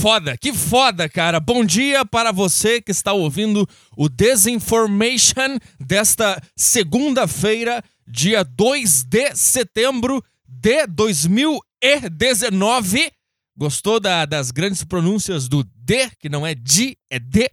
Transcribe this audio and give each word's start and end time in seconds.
Foda, 0.00 0.36
que 0.38 0.52
foda, 0.52 1.08
cara. 1.08 1.40
Bom 1.40 1.64
dia 1.64 2.04
para 2.04 2.30
você 2.30 2.80
que 2.80 2.92
está 2.92 3.12
ouvindo 3.12 3.68
o 3.96 4.08
Desinformation 4.08 5.58
desta 5.80 6.40
segunda-feira, 6.54 7.82
dia 8.06 8.44
2 8.44 9.02
de 9.02 9.34
setembro 9.34 10.22
de 10.46 10.86
2019. 10.86 13.10
Gostou 13.56 13.98
da, 13.98 14.24
das 14.24 14.52
grandes 14.52 14.84
pronúncias 14.84 15.48
do 15.48 15.64
D, 15.74 16.08
que 16.20 16.28
não 16.28 16.46
é 16.46 16.54
de, 16.54 16.96
é 17.10 17.18
D? 17.18 17.50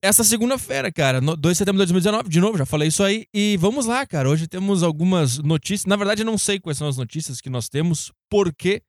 Essa 0.00 0.22
segunda-feira, 0.22 0.92
cara, 0.92 1.20
2 1.20 1.36
de 1.36 1.58
setembro 1.58 1.84
de 1.84 1.92
2019, 1.92 2.28
de 2.28 2.38
novo, 2.38 2.58
já 2.58 2.64
falei 2.64 2.86
isso 2.86 3.02
aí. 3.02 3.26
E 3.34 3.56
vamos 3.56 3.86
lá, 3.86 4.06
cara. 4.06 4.30
Hoje 4.30 4.46
temos 4.46 4.84
algumas 4.84 5.38
notícias. 5.38 5.86
Na 5.86 5.96
verdade, 5.96 6.22
não 6.22 6.38
sei 6.38 6.60
quais 6.60 6.78
são 6.78 6.86
as 6.86 6.96
notícias 6.96 7.40
que 7.40 7.50
nós 7.50 7.68
temos, 7.68 8.12
porque 8.30 8.84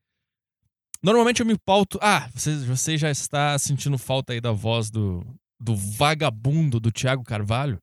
Normalmente 1.03 1.41
eu 1.41 1.45
me 1.45 1.57
pauto. 1.57 1.99
Ah, 2.01 2.29
você, 2.33 2.55
você 2.59 2.97
já 2.97 3.11
está 3.11 3.59
sentindo 3.59 3.97
falta 3.97 4.31
aí 4.31 4.39
da 4.39 4.53
voz 4.53 4.89
do, 4.89 5.21
do 5.59 5.75
vagabundo 5.75 6.79
do 6.79 6.91
Thiago 6.91 7.23
Carvalho? 7.23 7.77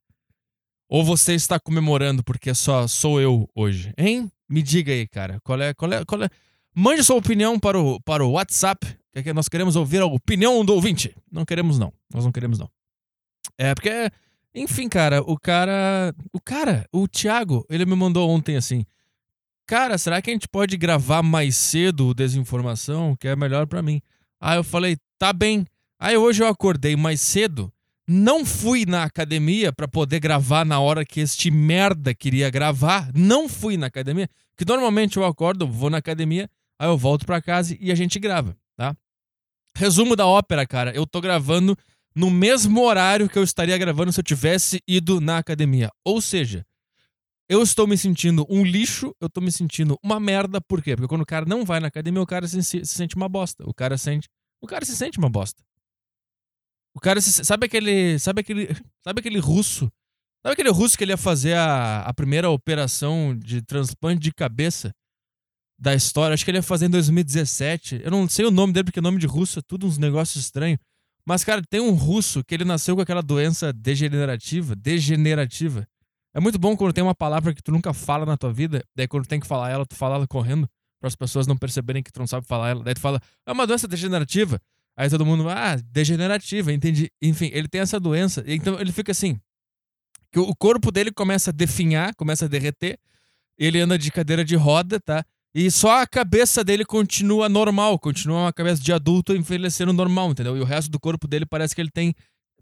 Ou 0.88 1.04
você 1.04 1.34
está 1.34 1.60
comemorando 1.60 2.24
porque 2.24 2.54
só 2.54 2.88
sou 2.88 3.20
eu 3.20 3.46
hoje? 3.54 3.92
Hein? 3.98 4.32
Me 4.48 4.62
diga 4.62 4.90
aí, 4.90 5.06
cara. 5.06 5.38
Qual 5.44 5.60
é. 5.60 5.74
Qual 5.74 5.92
é, 5.92 6.04
qual 6.04 6.22
é... 6.22 6.30
Mande 6.74 7.04
sua 7.04 7.16
opinião 7.16 7.60
para 7.60 7.78
o, 7.78 8.00
para 8.00 8.24
o 8.24 8.32
WhatsApp. 8.32 8.86
Que 9.12 9.28
é 9.28 9.32
nós 9.34 9.48
queremos 9.48 9.76
ouvir 9.76 10.00
a 10.00 10.06
opinião 10.06 10.64
do 10.64 10.72
ouvinte. 10.72 11.14
Não 11.30 11.44
queremos, 11.44 11.78
não. 11.78 11.92
Nós 12.12 12.24
não 12.24 12.32
queremos, 12.32 12.58
não. 12.58 12.70
É, 13.58 13.74
porque. 13.74 14.10
Enfim, 14.54 14.88
cara, 14.88 15.20
o 15.20 15.38
cara. 15.38 16.14
O 16.32 16.40
cara, 16.40 16.86
o 16.92 17.06
Thiago, 17.06 17.66
ele 17.68 17.84
me 17.84 17.94
mandou 17.94 18.30
ontem 18.30 18.56
assim 18.56 18.84
cara, 19.70 19.96
será 19.96 20.20
que 20.20 20.28
a 20.28 20.32
gente 20.32 20.48
pode 20.48 20.76
gravar 20.76 21.22
mais 21.22 21.56
cedo 21.56 22.08
o 22.08 22.14
Desinformação, 22.14 23.14
que 23.14 23.28
é 23.28 23.36
melhor 23.36 23.68
para 23.68 23.80
mim? 23.80 24.02
Aí 24.40 24.58
eu 24.58 24.64
falei, 24.64 24.96
tá 25.16 25.32
bem. 25.32 25.64
Aí 25.96 26.16
hoje 26.16 26.42
eu 26.42 26.48
acordei 26.48 26.96
mais 26.96 27.20
cedo, 27.20 27.72
não 28.04 28.44
fui 28.44 28.84
na 28.84 29.04
academia 29.04 29.72
para 29.72 29.86
poder 29.86 30.18
gravar 30.18 30.66
na 30.66 30.80
hora 30.80 31.04
que 31.04 31.20
este 31.20 31.52
merda 31.52 32.12
queria 32.12 32.50
gravar, 32.50 33.12
não 33.14 33.48
fui 33.48 33.76
na 33.76 33.86
academia, 33.86 34.28
que 34.56 34.64
normalmente 34.64 35.18
eu 35.18 35.24
acordo, 35.24 35.68
vou 35.68 35.88
na 35.88 35.98
academia, 35.98 36.50
aí 36.76 36.88
eu 36.88 36.98
volto 36.98 37.24
para 37.24 37.40
casa 37.40 37.76
e 37.78 37.92
a 37.92 37.94
gente 37.94 38.18
grava, 38.18 38.56
tá? 38.76 38.96
Resumo 39.76 40.16
da 40.16 40.26
ópera, 40.26 40.66
cara, 40.66 40.90
eu 40.96 41.06
tô 41.06 41.20
gravando 41.20 41.78
no 42.12 42.28
mesmo 42.28 42.82
horário 42.82 43.28
que 43.28 43.38
eu 43.38 43.44
estaria 43.44 43.78
gravando 43.78 44.10
se 44.10 44.18
eu 44.18 44.24
tivesse 44.24 44.82
ido 44.84 45.20
na 45.20 45.38
academia. 45.38 45.90
Ou 46.04 46.20
seja, 46.20 46.66
eu 47.50 47.64
estou 47.64 47.84
me 47.84 47.98
sentindo 47.98 48.46
um 48.48 48.62
lixo, 48.62 49.12
eu 49.20 49.26
estou 49.26 49.42
me 49.42 49.50
sentindo 49.50 49.98
uma 50.04 50.20
merda, 50.20 50.60
por 50.60 50.80
quê? 50.80 50.94
Porque 50.94 51.08
quando 51.08 51.22
o 51.22 51.26
cara 51.26 51.44
não 51.44 51.64
vai 51.64 51.80
na 51.80 51.88
academia, 51.88 52.22
o 52.22 52.26
cara 52.26 52.46
se, 52.46 52.62
se 52.62 52.86
sente 52.86 53.16
uma 53.16 53.28
bosta. 53.28 53.68
O 53.68 53.74
cara 53.74 53.98
sente, 53.98 54.28
o 54.62 54.68
cara 54.68 54.84
se 54.84 54.96
sente 54.96 55.18
uma 55.18 55.28
bosta. 55.28 55.60
O 56.94 57.00
cara 57.00 57.20
se, 57.20 57.44
sabe 57.44 57.66
aquele, 57.66 58.20
sabe 58.20 58.42
aquele, 58.42 58.68
sabe 59.02 59.18
aquele 59.18 59.40
russo? 59.40 59.90
Sabe 60.44 60.52
aquele 60.52 60.70
russo 60.70 60.96
que 60.96 61.02
ele 61.02 61.12
ia 61.12 61.16
fazer 61.16 61.54
a, 61.54 62.02
a 62.02 62.14
primeira 62.14 62.48
operação 62.48 63.36
de 63.36 63.60
transplante 63.62 64.20
de 64.20 64.32
cabeça 64.32 64.94
da 65.76 65.92
história? 65.92 66.34
Acho 66.34 66.44
que 66.44 66.52
ele 66.52 66.58
ia 66.58 66.62
fazer 66.62 66.86
em 66.86 66.90
2017. 66.90 68.00
Eu 68.04 68.12
não 68.12 68.28
sei 68.28 68.44
o 68.44 68.52
nome 68.52 68.72
dele 68.72 68.84
porque 68.84 69.00
nome 69.00 69.18
de 69.18 69.26
russo 69.26 69.58
é 69.58 69.62
tudo 69.66 69.88
uns 69.88 69.98
negócios 69.98 70.44
estranhos. 70.44 70.78
Mas 71.26 71.42
cara, 71.42 71.62
tem 71.68 71.80
um 71.80 71.94
russo 71.94 72.44
que 72.44 72.54
ele 72.54 72.64
nasceu 72.64 72.94
com 72.94 73.02
aquela 73.02 73.22
doença 73.22 73.72
degenerativa, 73.72 74.76
degenerativa 74.76 75.84
é 76.34 76.40
muito 76.40 76.58
bom 76.58 76.76
quando 76.76 76.92
tem 76.92 77.02
uma 77.02 77.14
palavra 77.14 77.54
que 77.54 77.62
tu 77.62 77.72
nunca 77.72 77.92
fala 77.92 78.24
na 78.24 78.36
tua 78.36 78.52
vida, 78.52 78.84
daí 78.94 79.08
quando 79.08 79.26
tem 79.26 79.40
que 79.40 79.46
falar 79.46 79.70
ela, 79.70 79.84
tu 79.84 79.94
fala 79.94 80.16
ela 80.16 80.26
correndo, 80.26 80.68
para 81.00 81.08
as 81.08 81.16
pessoas 81.16 81.46
não 81.46 81.56
perceberem 81.56 82.02
que 82.02 82.12
tu 82.12 82.20
não 82.20 82.26
sabe 82.26 82.46
falar 82.46 82.70
ela. 82.70 82.84
Daí 82.84 82.94
tu 82.94 83.00
fala, 83.00 83.20
é 83.46 83.52
uma 83.52 83.66
doença 83.66 83.88
degenerativa. 83.88 84.60
Aí 84.96 85.08
todo 85.08 85.24
mundo, 85.24 85.48
ah, 85.48 85.76
degenerativa, 85.76 86.72
entendi. 86.72 87.10
Enfim, 87.22 87.50
ele 87.52 87.68
tem 87.68 87.80
essa 87.80 87.98
doença, 87.98 88.44
então 88.46 88.78
ele 88.78 88.92
fica 88.92 89.12
assim, 89.12 89.40
que 90.30 90.38
o 90.38 90.54
corpo 90.54 90.92
dele 90.92 91.10
começa 91.10 91.50
a 91.50 91.52
definhar, 91.52 92.14
começa 92.14 92.44
a 92.44 92.48
derreter, 92.48 92.98
ele 93.58 93.80
anda 93.80 93.98
de 93.98 94.10
cadeira 94.10 94.44
de 94.44 94.56
roda, 94.56 95.00
tá? 95.00 95.24
E 95.54 95.70
só 95.70 96.00
a 96.00 96.06
cabeça 96.06 96.62
dele 96.62 96.84
continua 96.84 97.48
normal, 97.48 97.98
continua 97.98 98.42
uma 98.42 98.52
cabeça 98.52 98.80
de 98.80 98.92
adulto 98.92 99.34
envelhecendo 99.34 99.92
normal, 99.92 100.30
entendeu? 100.30 100.56
E 100.56 100.60
o 100.60 100.64
resto 100.64 100.90
do 100.90 101.00
corpo 101.00 101.26
dele 101.26 101.44
parece 101.44 101.74
que 101.74 101.80
ele 101.80 101.90
tem 101.90 102.14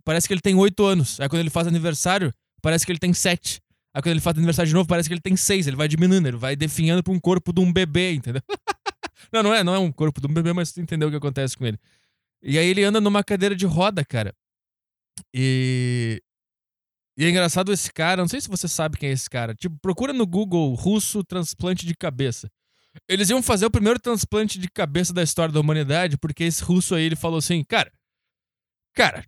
parece 0.05 0.27
que 0.27 0.33
ele 0.33 0.41
tem 0.41 0.55
oito 0.55 0.84
anos. 0.87 1.21
Aí 1.21 1.28
quando 1.28 1.41
ele 1.41 1.51
faz 1.51 1.67
aniversário, 1.67 2.33
parece 2.61 2.85
que 2.85 2.93
ele 2.93 2.99
tem 2.99 3.13
sete. 3.13 3.61
Aí 3.95 4.03
quando 4.03 4.13
ele 4.13 4.21
faz 4.21 4.37
aniversário 4.37 4.69
de 4.69 4.75
novo, 4.75 4.89
parece 4.89 5.09
que 5.09 5.15
ele 5.15 5.21
tem 5.21 5.37
seis. 5.37 5.67
Ele 5.67 5.77
vai 5.77 5.89
diminuindo, 5.89 6.29
ele 6.29 6.37
vai 6.37 6.55
definhando 6.55 7.03
pra 7.03 7.13
um 7.13 7.19
corpo 7.19 7.53
de 7.53 7.61
um 7.61 7.73
bebê, 7.73 8.13
entendeu? 8.13 8.43
não, 9.33 9.43
não 9.43 9.55
é, 9.55 9.65
não 9.65 9.75
é 9.75 9.79
um 9.79 9.91
corpo 9.91 10.21
de 10.21 10.27
um 10.27 10.33
bebê, 10.33 10.53
mas 10.53 10.73
tu 10.73 10.81
entendeu 10.81 11.09
o 11.09 11.11
que 11.11 11.17
acontece 11.17 11.57
com 11.57 11.67
ele. 11.67 11.79
E 12.43 12.59
aí 12.59 12.67
ele 12.67 12.85
anda 12.85 13.01
numa 13.01 13.25
cadeira 13.25 13.57
de 13.57 13.67
roda, 13.67 14.05
cara. 14.05 14.35
E. 15.35 16.23
E 17.17 17.25
é 17.25 17.31
engraçado 17.31 17.73
esse 17.73 17.93
cara, 17.93 18.23
não 18.23 18.29
sei 18.29 18.41
se 18.41 18.49
você 18.49 18.69
sabe 18.69 18.97
quem 18.97 19.09
é 19.09 19.13
esse 19.13 19.29
cara. 19.29 19.53
Tipo, 19.53 19.77
procura 19.83 20.13
no 20.13 20.25
Google 20.25 20.73
russo 20.75 21.25
transplante 21.25 21.85
de 21.85 21.97
cabeça. 21.97 22.49
Eles 23.09 23.29
iam 23.29 23.43
fazer 23.43 23.67
o 23.67 23.71
primeiro 23.71 23.99
transplante 23.99 24.57
de 24.57 24.69
cabeça 24.69 25.13
da 25.13 25.23
história 25.23 25.53
da 25.53 25.59
humanidade, 25.59 26.17
porque 26.17 26.45
esse 26.45 26.63
russo 26.63 26.95
aí 26.95 27.03
ele 27.03 27.17
falou 27.17 27.39
assim, 27.39 27.65
cara. 27.65 27.93
Cara, 28.95 29.25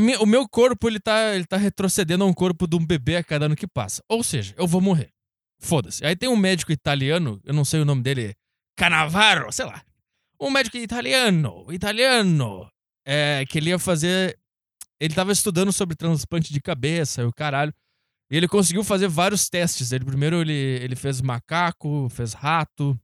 minha, 0.00 0.20
o 0.20 0.26
meu 0.26 0.48
corpo, 0.48 0.88
ele 0.88 0.98
tá, 0.98 1.34
ele 1.34 1.44
tá 1.44 1.56
retrocedendo 1.56 2.24
a 2.24 2.26
um 2.26 2.32
corpo 2.32 2.66
de 2.66 2.76
um 2.76 2.84
bebê 2.84 3.16
a 3.16 3.24
cada 3.24 3.46
ano 3.46 3.56
que 3.56 3.66
passa. 3.66 4.02
Ou 4.08 4.22
seja, 4.22 4.54
eu 4.56 4.66
vou 4.66 4.80
morrer. 4.80 5.10
Foda-se. 5.60 6.04
Aí 6.04 6.16
tem 6.16 6.28
um 6.28 6.36
médico 6.36 6.72
italiano, 6.72 7.40
eu 7.44 7.54
não 7.54 7.64
sei 7.64 7.80
o 7.80 7.84
nome 7.84 8.02
dele, 8.02 8.34
Canavaro, 8.76 9.52
sei 9.52 9.66
lá. 9.66 9.82
Um 10.40 10.50
médico 10.50 10.76
italiano, 10.76 11.66
italiano, 11.70 12.68
é, 13.06 13.44
que 13.46 13.58
ele 13.58 13.70
ia 13.70 13.78
fazer. 13.78 14.36
Ele 14.98 15.14
tava 15.14 15.30
estudando 15.30 15.72
sobre 15.72 15.94
transplante 15.94 16.52
de 16.52 16.60
cabeça 16.60 17.22
e 17.22 17.24
o 17.24 17.32
caralho. 17.32 17.72
E 18.30 18.36
ele 18.36 18.48
conseguiu 18.48 18.82
fazer 18.82 19.08
vários 19.08 19.48
testes. 19.48 19.92
Ele 19.92 20.04
primeiro 20.04 20.40
ele, 20.40 20.52
ele 20.52 20.96
fez 20.96 21.20
macaco, 21.20 22.08
fez 22.08 22.32
rato. 22.32 22.98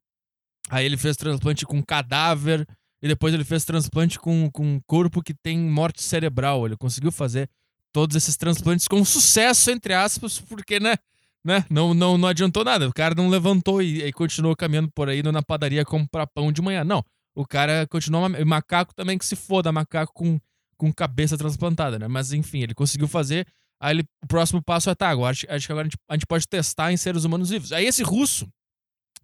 Aí 0.71 0.85
ele 0.85 0.97
fez 0.97 1.17
transplante 1.17 1.65
com 1.65 1.83
cadáver 1.83 2.67
e 3.03 3.09
depois 3.09 3.33
ele 3.33 3.45
fez 3.45 3.65
transplante 3.65 4.19
com, 4.19 4.51
com 4.51 4.75
um 4.75 4.81
corpo 4.87 5.23
que 5.23 5.33
tem 5.33 5.59
morte 5.59 6.03
cerebral. 6.03 6.67
Ele 6.67 6.77
conseguiu 6.77 7.13
fazer 7.13 7.49
todos 7.93 8.17
esses 8.17 8.37
transplantes 8.37 8.89
com 8.89 9.05
sucesso, 9.05 9.71
entre 9.71 9.95
aspas, 9.95 10.41
porque, 10.41 10.81
né? 10.81 10.97
né? 11.45 11.65
Não, 11.71 11.95
não, 11.95 12.19
não 12.19 12.29
adiantou 12.29 12.65
nada. 12.65 12.89
O 12.89 12.93
cara 12.93 13.15
não 13.15 13.29
levantou 13.29 13.81
e, 13.81 14.03
e 14.03 14.13
continuou 14.13 14.57
caminhando 14.57 14.91
por 14.91 15.09
aí 15.09 15.23
na 15.23 15.43
padaria 15.43 15.85
comprar 15.85 16.27
pão 16.27 16.53
de 16.53 16.61
manhã. 16.61 16.85
Não. 16.85 17.05
O 17.35 17.47
cara 17.47 17.87
continuou. 17.87 18.29
Macaco 18.45 18.95
também 18.95 19.17
que 19.17 19.25
se 19.25 19.37
foda, 19.37 19.71
macaco 19.71 20.13
com, 20.13 20.41
com 20.77 20.93
cabeça 20.93 21.39
transplantada, 21.39 21.99
né? 21.99 22.09
Mas 22.09 22.33
enfim, 22.33 22.63
ele 22.63 22.75
conseguiu 22.75 23.07
fazer. 23.07 23.47
Aí 23.81 23.95
ele, 23.95 24.05
o 24.25 24.27
próximo 24.27 24.61
passo 24.61 24.91
é, 24.91 24.95
tá, 24.95 25.09
agora, 25.09 25.31
acho, 25.31 25.47
acho 25.49 25.67
que 25.67 25.73
agora 25.73 25.87
a 25.87 25.89
gente, 25.89 25.99
a 26.09 26.15
gente 26.15 26.27
pode 26.27 26.49
testar 26.49 26.93
em 26.93 26.97
seres 26.97 27.23
humanos 27.23 27.51
vivos. 27.51 27.73
Aí 27.73 27.87
esse 27.87 28.03
russo, 28.03 28.49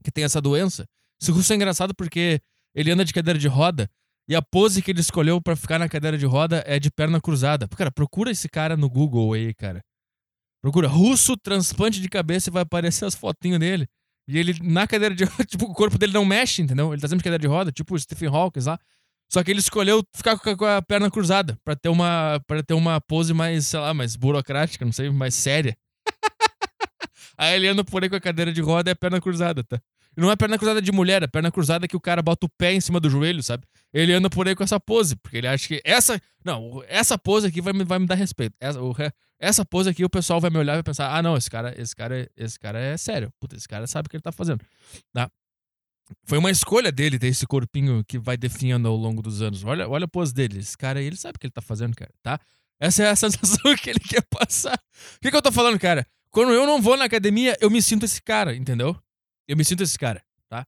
que 0.05 0.13
tem 0.13 0.23
essa 0.23 0.41
doença, 0.41 0.87
esse 1.21 1.33
russo 1.33 1.53
é 1.53 1.57
engraçado 1.57 1.93
porque 1.93 2.41
ele 2.75 2.91
anda 2.91 3.05
de 3.05 3.13
cadeira 3.13 3.39
de 3.39 3.49
roda 3.49 3.89
e 4.29 4.35
a 4.35 4.41
pose 4.41 4.81
que 4.81 4.91
ele 4.91 5.01
escolheu 5.01 5.41
para 5.41 5.55
ficar 5.55 5.79
na 5.79 5.89
cadeira 5.89 6.17
de 6.17 6.25
roda 6.25 6.65
é 6.67 6.79
de 6.79 6.91
perna 6.91 7.21
cruzada. 7.21 7.69
Cara, 7.69 7.91
procura 7.91 8.31
esse 8.31 8.49
cara 8.49 8.77
no 8.77 8.89
Google 8.89 9.35
aí, 9.35 9.53
cara. 9.53 9.83
Procura 10.63 10.89
russo 10.89 11.37
transplante 11.37 12.01
de 12.01 12.09
cabeça 12.09 12.49
e 12.49 12.53
vai 12.53 12.63
aparecer 12.63 13.05
as 13.05 13.15
fotinhas 13.15 13.61
dele. 13.61 13.87
E 14.27 14.39
ele 14.39 14.57
na 14.63 14.87
cadeira 14.87 15.15
de 15.15 15.25
roda, 15.25 15.45
tipo, 15.45 15.67
o 15.67 15.75
corpo 15.75 15.99
dele 15.99 16.13
não 16.13 16.25
mexe, 16.25 16.63
entendeu? 16.63 16.93
Ele 16.93 17.03
tá 17.03 17.07
sempre 17.07 17.19
de 17.19 17.25
cadeira 17.25 17.43
de 17.43 17.47
roda, 17.47 17.71
tipo 17.71 17.95
o 17.95 17.99
Stephen 17.99 18.29
Hawking 18.29 18.61
lá. 18.65 18.79
Só 19.31 19.43
que 19.43 19.51
ele 19.51 19.61
escolheu 19.61 20.03
ficar 20.15 20.39
com 20.39 20.65
a 20.65 20.81
perna 20.81 21.11
cruzada 21.11 21.59
para 21.65 21.77
ter 21.77 21.89
uma 21.89 22.41
para 22.47 22.63
ter 22.63 22.75
uma 22.75 23.01
pose 23.01 23.35
mais, 23.35 23.67
sei 23.67 23.81
lá, 23.81 23.93
mais 23.93 24.17
burocrática, 24.17 24.85
não 24.85 24.93
sei, 24.93 25.11
mais 25.11 25.35
séria. 25.35 25.77
aí 27.37 27.57
ele 27.57 27.69
anda 27.69 27.85
por 27.85 28.03
aí 28.03 28.09
com 28.09 28.17
a 28.17 28.21
cadeira 28.21 28.53
de 28.53 28.61
roda 28.61 28.91
e 28.91 28.93
a 28.93 28.97
perna 28.97 29.21
cruzada, 29.21 29.63
tá? 29.65 29.81
Não 30.17 30.31
é 30.31 30.37
perna 30.37 30.57
cruzada 30.57 30.81
de 30.81 30.93
mulher, 30.93 31.23
é 31.23 31.27
perna 31.27 31.51
cruzada 31.51 31.89
que 31.89 31.97
o 31.97 32.01
cara 32.01 32.23
bota 32.23 32.47
o 32.47 32.49
pé 32.49 32.73
em 32.73 32.81
cima 32.81 33.01
do 33.01 33.11
joelho, 33.11 33.43
sabe? 33.43 33.65
Ele 33.93 34.13
anda 34.13 34.29
por 34.29 34.47
aí 34.47 34.55
com 34.55 34.63
essa 34.65 34.79
pose, 34.79 35.17
porque 35.17 35.39
ele 35.39 35.47
acha 35.47 35.67
que 35.69 35.81
essa. 35.85 36.21
Não, 36.45 36.83
essa 36.89 37.17
pose 37.17 37.47
aqui 37.47 37.61
vai 37.61 37.73
me, 37.73 37.85
vai 37.85 37.99
me 37.99 38.07
dar 38.07 38.15
respeito. 38.15 38.55
Essa, 38.61 38.83
o, 38.83 38.95
essa 39.39 39.65
pose 39.65 39.91
aqui 39.91 40.05
o 40.05 40.11
pessoal 40.11 40.41
vai 40.41 40.51
me 40.51 40.59
olhar 40.59 40.75
e 40.75 40.77
vai 40.77 40.83
pensar: 40.83 41.17
ah, 41.17 41.23
não, 41.23 41.37
esse 41.37 41.51
cara, 41.51 41.75
esse 41.81 41.95
cara, 41.95 42.29
esse 42.37 42.59
cara 42.59 42.79
é 42.79 42.97
sério. 42.97 43.33
Puta, 43.41 43.57
esse 43.57 43.69
cara 43.69 43.87
sabe 43.87 44.07
o 44.07 44.11
que 44.11 44.17
ele 44.17 44.23
tá 44.23 44.33
fazendo. 44.33 44.61
Tá? 45.13 45.31
Foi 46.27 46.39
uma 46.39 46.51
escolha 46.51 46.93
dele 46.93 47.19
ter 47.19 47.29
esse 47.29 47.47
corpinho 47.47 48.05
que 48.07 48.19
vai 48.19 48.37
definhando 48.37 48.89
ao 48.89 48.97
longo 48.97 49.23
dos 49.23 49.41
anos. 49.41 49.65
Olha, 49.65 49.89
olha 49.89 50.05
a 50.05 50.09
pose 50.09 50.35
dele. 50.35 50.59
Esse 50.59 50.77
cara 50.77 51.01
aí, 51.01 51.07
ele 51.07 51.17
sabe 51.17 51.37
o 51.37 51.39
que 51.39 51.47
ele 51.47 51.53
tá 51.53 51.63
fazendo, 51.63 51.95
cara, 51.97 52.11
tá? 52.23 52.39
Essa 52.79 53.05
é 53.05 53.11
a 53.11 53.17
sensação 53.17 53.75
que 53.77 53.91
ele 53.91 54.01
quer 54.01 54.23
passar. 54.23 54.75
O 54.75 55.21
que, 55.21 55.31
que 55.31 55.37
eu 55.37 55.43
tô 55.43 55.53
falando, 55.53 55.79
cara? 55.79 56.07
Quando 56.31 56.53
eu 56.53 56.67
não 56.67 56.83
vou 56.83 56.97
na 56.97 57.05
academia, 57.05 57.57
eu 57.61 57.71
me 57.71 57.81
sinto 57.81 58.05
esse 58.05 58.21
cara, 58.21 58.55
entendeu? 58.55 58.97
Eu 59.47 59.57
me 59.57 59.65
sinto 59.65 59.83
esse 59.83 59.99
cara, 59.99 60.23
tá? 60.49 60.67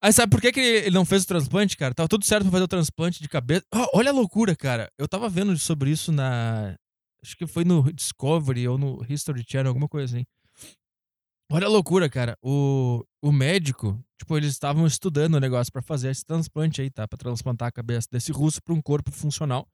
Aí 0.00 0.12
sabe 0.12 0.30
por 0.30 0.40
que, 0.40 0.52
que 0.52 0.60
ele 0.60 0.94
não 0.94 1.04
fez 1.04 1.24
o 1.24 1.26
transplante, 1.26 1.76
cara? 1.76 1.94
Tava 1.94 2.08
tudo 2.08 2.24
certo 2.24 2.42
pra 2.42 2.52
fazer 2.52 2.64
o 2.64 2.68
transplante 2.68 3.22
de 3.22 3.28
cabeça. 3.28 3.64
Oh, 3.74 3.98
olha 3.98 4.10
a 4.10 4.14
loucura, 4.14 4.54
cara. 4.54 4.90
Eu 4.98 5.08
tava 5.08 5.28
vendo 5.28 5.56
sobre 5.58 5.90
isso 5.90 6.12
na. 6.12 6.76
Acho 7.22 7.36
que 7.36 7.46
foi 7.46 7.64
no 7.64 7.90
Discovery 7.92 8.68
ou 8.68 8.76
no 8.76 9.04
History 9.08 9.42
Channel, 9.48 9.70
alguma 9.70 9.88
coisa 9.88 10.14
assim. 10.14 10.26
Olha 11.50 11.66
a 11.66 11.70
loucura, 11.70 12.08
cara. 12.08 12.36
O, 12.42 13.04
o 13.22 13.32
médico, 13.32 13.98
tipo, 14.18 14.36
eles 14.36 14.50
estavam 14.50 14.86
estudando 14.86 15.34
o 15.34 15.40
negócio 15.40 15.72
para 15.72 15.82
fazer 15.82 16.10
esse 16.10 16.24
transplante 16.24 16.80
aí, 16.80 16.90
tá? 16.90 17.06
Pra 17.08 17.18
transplantar 17.18 17.68
a 17.68 17.72
cabeça 17.72 18.08
desse 18.10 18.32
russo 18.32 18.62
pra 18.62 18.74
um 18.74 18.82
corpo 18.82 19.10
funcional. 19.10 19.66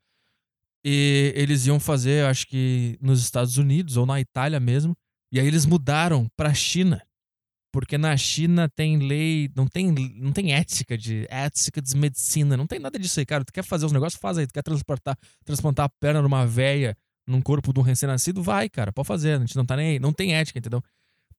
E 0.84 1.32
eles 1.36 1.66
iam 1.66 1.78
fazer, 1.78 2.24
acho 2.26 2.46
que 2.46 2.96
nos 3.00 3.20
Estados 3.20 3.58
Unidos 3.58 3.96
ou 3.96 4.06
na 4.06 4.20
Itália 4.20 4.58
mesmo. 4.58 4.96
E 5.32 5.38
aí 5.38 5.46
eles 5.46 5.66
mudaram 5.66 6.28
pra 6.36 6.54
China. 6.54 7.02
Porque 7.72 7.96
na 7.96 8.16
China 8.16 8.68
tem 8.68 8.98
lei, 8.98 9.48
não 9.54 9.66
tem, 9.66 9.92
não 10.16 10.32
tem 10.32 10.52
ética 10.52 10.98
de 10.98 11.26
ética 11.30 11.80
de 11.80 11.96
medicina, 11.96 12.56
não 12.56 12.66
tem 12.66 12.80
nada 12.80 12.98
disso 12.98 13.20
aí, 13.20 13.26
cara. 13.26 13.44
Tu 13.44 13.52
quer 13.52 13.62
fazer 13.62 13.86
os 13.86 13.92
negócios, 13.92 14.20
faz 14.20 14.38
aí. 14.38 14.46
Tu 14.46 14.52
quer 14.52 14.62
transportar, 14.62 15.16
transplantar 15.44 15.86
a 15.86 15.88
perna 15.88 16.20
numa 16.20 16.44
veia 16.46 16.96
num 17.26 17.40
corpo 17.40 17.72
de 17.72 17.78
um 17.78 17.82
recém-nascido, 17.82 18.42
vai, 18.42 18.68
cara, 18.68 18.92
pode 18.92 19.06
fazer. 19.06 19.34
A 19.34 19.38
gente 19.38 19.56
não 19.56 19.64
tá 19.64 19.76
nem 19.76 19.90
aí, 19.90 19.98
não 19.98 20.12
tem 20.12 20.34
ética, 20.34 20.58
entendeu? 20.58 20.82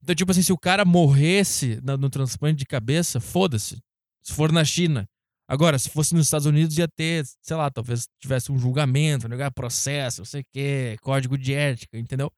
Então, 0.01 0.15
tipo 0.15 0.31
assim, 0.31 0.41
se 0.41 0.53
o 0.53 0.57
cara 0.57 0.85
morresse 0.85 1.79
no, 1.83 1.97
no 1.97 2.09
transplante 2.09 2.57
de 2.59 2.65
cabeça, 2.65 3.19
foda-se. 3.19 3.77
Se 4.23 4.33
for 4.33 4.51
na 4.51 4.63
China. 4.63 5.07
Agora, 5.47 5.77
se 5.77 5.89
fosse 5.89 6.13
nos 6.15 6.27
Estados 6.27 6.47
Unidos, 6.47 6.77
ia 6.77 6.87
ter, 6.87 7.25
sei 7.41 7.57
lá, 7.57 7.69
talvez 7.69 8.07
tivesse 8.19 8.51
um 8.51 8.57
julgamento, 8.57 9.27
um 9.27 9.51
processo, 9.53 10.21
não 10.21 10.25
sei 10.25 10.41
o 10.41 10.45
quê, 10.49 10.97
código 11.01 11.37
de 11.37 11.53
ética, 11.53 11.97
entendeu? 11.97 12.31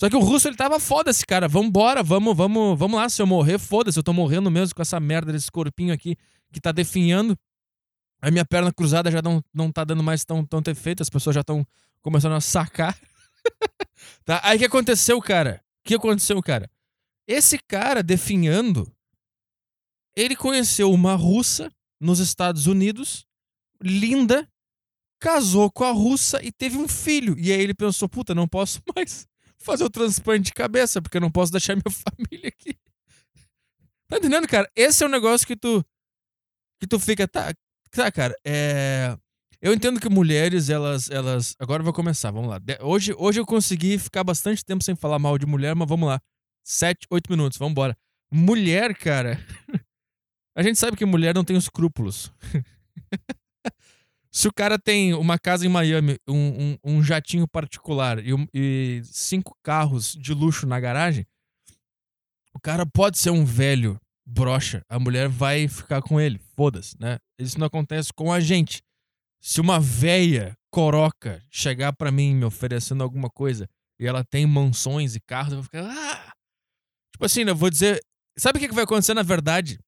Só 0.00 0.08
que 0.08 0.16
o 0.16 0.20
russo, 0.20 0.48
ele 0.48 0.56
tava 0.56 0.80
foda-se, 0.80 1.26
cara. 1.26 1.46
Vambora, 1.46 2.02
vamos, 2.02 2.34
vamos, 2.34 2.78
vamos 2.78 2.98
lá. 2.98 3.06
Se 3.10 3.20
eu 3.20 3.26
morrer, 3.26 3.58
foda-se. 3.58 3.98
Eu 3.98 4.02
tô 4.02 4.14
morrendo 4.14 4.50
mesmo 4.50 4.74
com 4.74 4.80
essa 4.80 4.98
merda 4.98 5.30
desse 5.30 5.52
corpinho 5.52 5.92
aqui 5.92 6.16
que 6.50 6.58
tá 6.58 6.72
definhando. 6.72 7.38
A 8.22 8.30
minha 8.30 8.46
perna 8.46 8.72
cruzada 8.72 9.10
já 9.10 9.20
não, 9.20 9.44
não 9.52 9.70
tá 9.70 9.84
dando 9.84 10.02
mais 10.02 10.24
tão, 10.24 10.42
tanto 10.42 10.70
efeito. 10.70 11.02
As 11.02 11.10
pessoas 11.10 11.34
já 11.34 11.42
estão 11.42 11.66
começando 12.00 12.32
a 12.32 12.40
sacar. 12.40 12.98
tá? 14.24 14.40
Aí 14.42 14.56
o 14.56 14.60
que 14.60 14.64
aconteceu, 14.64 15.20
cara? 15.20 15.62
O 15.84 15.88
que 15.88 15.94
aconteceu, 15.94 16.40
cara? 16.40 16.70
Esse 17.28 17.58
cara 17.58 18.02
definhando, 18.02 18.90
ele 20.16 20.34
conheceu 20.34 20.90
uma 20.90 21.14
russa 21.14 21.70
nos 22.00 22.20
Estados 22.20 22.66
Unidos, 22.66 23.26
linda, 23.82 24.48
casou 25.20 25.70
com 25.70 25.84
a 25.84 25.92
russa 25.92 26.42
e 26.42 26.50
teve 26.50 26.78
um 26.78 26.88
filho. 26.88 27.38
E 27.38 27.52
aí 27.52 27.60
ele 27.60 27.74
pensou, 27.74 28.08
puta, 28.08 28.34
não 28.34 28.48
posso 28.48 28.80
mais 28.96 29.28
fazer 29.62 29.84
o 29.84 29.90
transplante 29.90 30.46
de 30.46 30.52
cabeça, 30.52 31.00
porque 31.00 31.16
eu 31.16 31.20
não 31.20 31.30
posso 31.30 31.52
deixar 31.52 31.74
minha 31.74 31.84
família 31.90 32.48
aqui. 32.48 32.76
Tá 34.08 34.18
entendendo, 34.18 34.48
cara? 34.48 34.68
Esse 34.74 35.04
é 35.04 35.06
um 35.06 35.10
negócio 35.10 35.46
que 35.46 35.56
tu. 35.56 35.84
Que 36.80 36.86
tu 36.86 36.98
fica. 36.98 37.28
Tá, 37.28 37.54
tá 37.90 38.10
cara, 38.10 38.34
é. 38.44 39.16
Eu 39.62 39.74
entendo 39.74 40.00
que 40.00 40.08
mulheres, 40.08 40.70
elas. 40.70 41.10
elas 41.10 41.54
Agora 41.58 41.80
eu 41.80 41.84
vou 41.84 41.92
começar, 41.92 42.30
vamos 42.30 42.48
lá. 42.50 42.60
Hoje, 42.80 43.14
hoje 43.16 43.40
eu 43.40 43.46
consegui 43.46 43.98
ficar 43.98 44.24
bastante 44.24 44.64
tempo 44.64 44.82
sem 44.82 44.96
falar 44.96 45.18
mal 45.18 45.38
de 45.38 45.46
mulher, 45.46 45.74
mas 45.76 45.88
vamos 45.88 46.08
lá. 46.08 46.20
Sete, 46.64 47.06
oito 47.10 47.30
minutos, 47.30 47.58
vamos 47.58 47.72
embora. 47.72 47.96
Mulher, 48.32 48.96
cara. 48.96 49.38
A 50.56 50.62
gente 50.62 50.78
sabe 50.78 50.96
que 50.96 51.04
mulher 51.04 51.34
não 51.34 51.44
tem 51.44 51.56
escrúpulos. 51.56 52.32
Se 54.32 54.46
o 54.46 54.52
cara 54.52 54.78
tem 54.78 55.12
uma 55.14 55.38
casa 55.38 55.66
em 55.66 55.68
Miami, 55.68 56.16
um, 56.28 56.36
um, 56.36 56.78
um 56.84 57.02
jatinho 57.02 57.48
particular 57.48 58.24
e, 58.24 58.32
um, 58.32 58.46
e, 58.54 59.02
cinco 59.04 59.56
carros 59.62 60.12
de 60.12 60.32
luxo 60.32 60.66
na 60.66 60.78
garagem, 60.78 61.26
o 62.54 62.60
cara 62.60 62.86
pode 62.86 63.18
ser 63.18 63.30
um 63.30 63.44
velho 63.44 64.00
brocha. 64.24 64.84
A 64.88 64.98
mulher 64.98 65.28
vai 65.28 65.66
ficar 65.66 66.00
com 66.00 66.20
ele. 66.20 66.38
Foda-se, 66.56 66.96
né? 67.00 67.18
Isso 67.38 67.58
não 67.58 67.66
acontece 67.66 68.12
com 68.12 68.32
a 68.32 68.38
gente. 68.38 68.82
Se 69.40 69.60
uma 69.60 69.80
véia 69.80 70.56
coroca 70.70 71.42
chegar 71.50 71.92
para 71.92 72.12
mim 72.12 72.34
me 72.34 72.44
oferecendo 72.44 73.02
alguma 73.02 73.28
coisa 73.28 73.68
e 73.98 74.06
ela 74.06 74.22
tem 74.24 74.46
mansões 74.46 75.16
e 75.16 75.20
carros, 75.20 75.52
eu 75.52 75.56
vou 75.56 75.64
ficar. 75.64 75.84
Ah! 75.84 76.32
Tipo 77.12 77.24
assim, 77.24 77.42
eu 77.42 77.56
vou 77.56 77.70
dizer. 77.70 78.00
Sabe 78.38 78.58
o 78.58 78.60
que 78.60 78.72
vai 78.72 78.84
acontecer 78.84 79.12
na 79.12 79.22
verdade? 79.22 79.80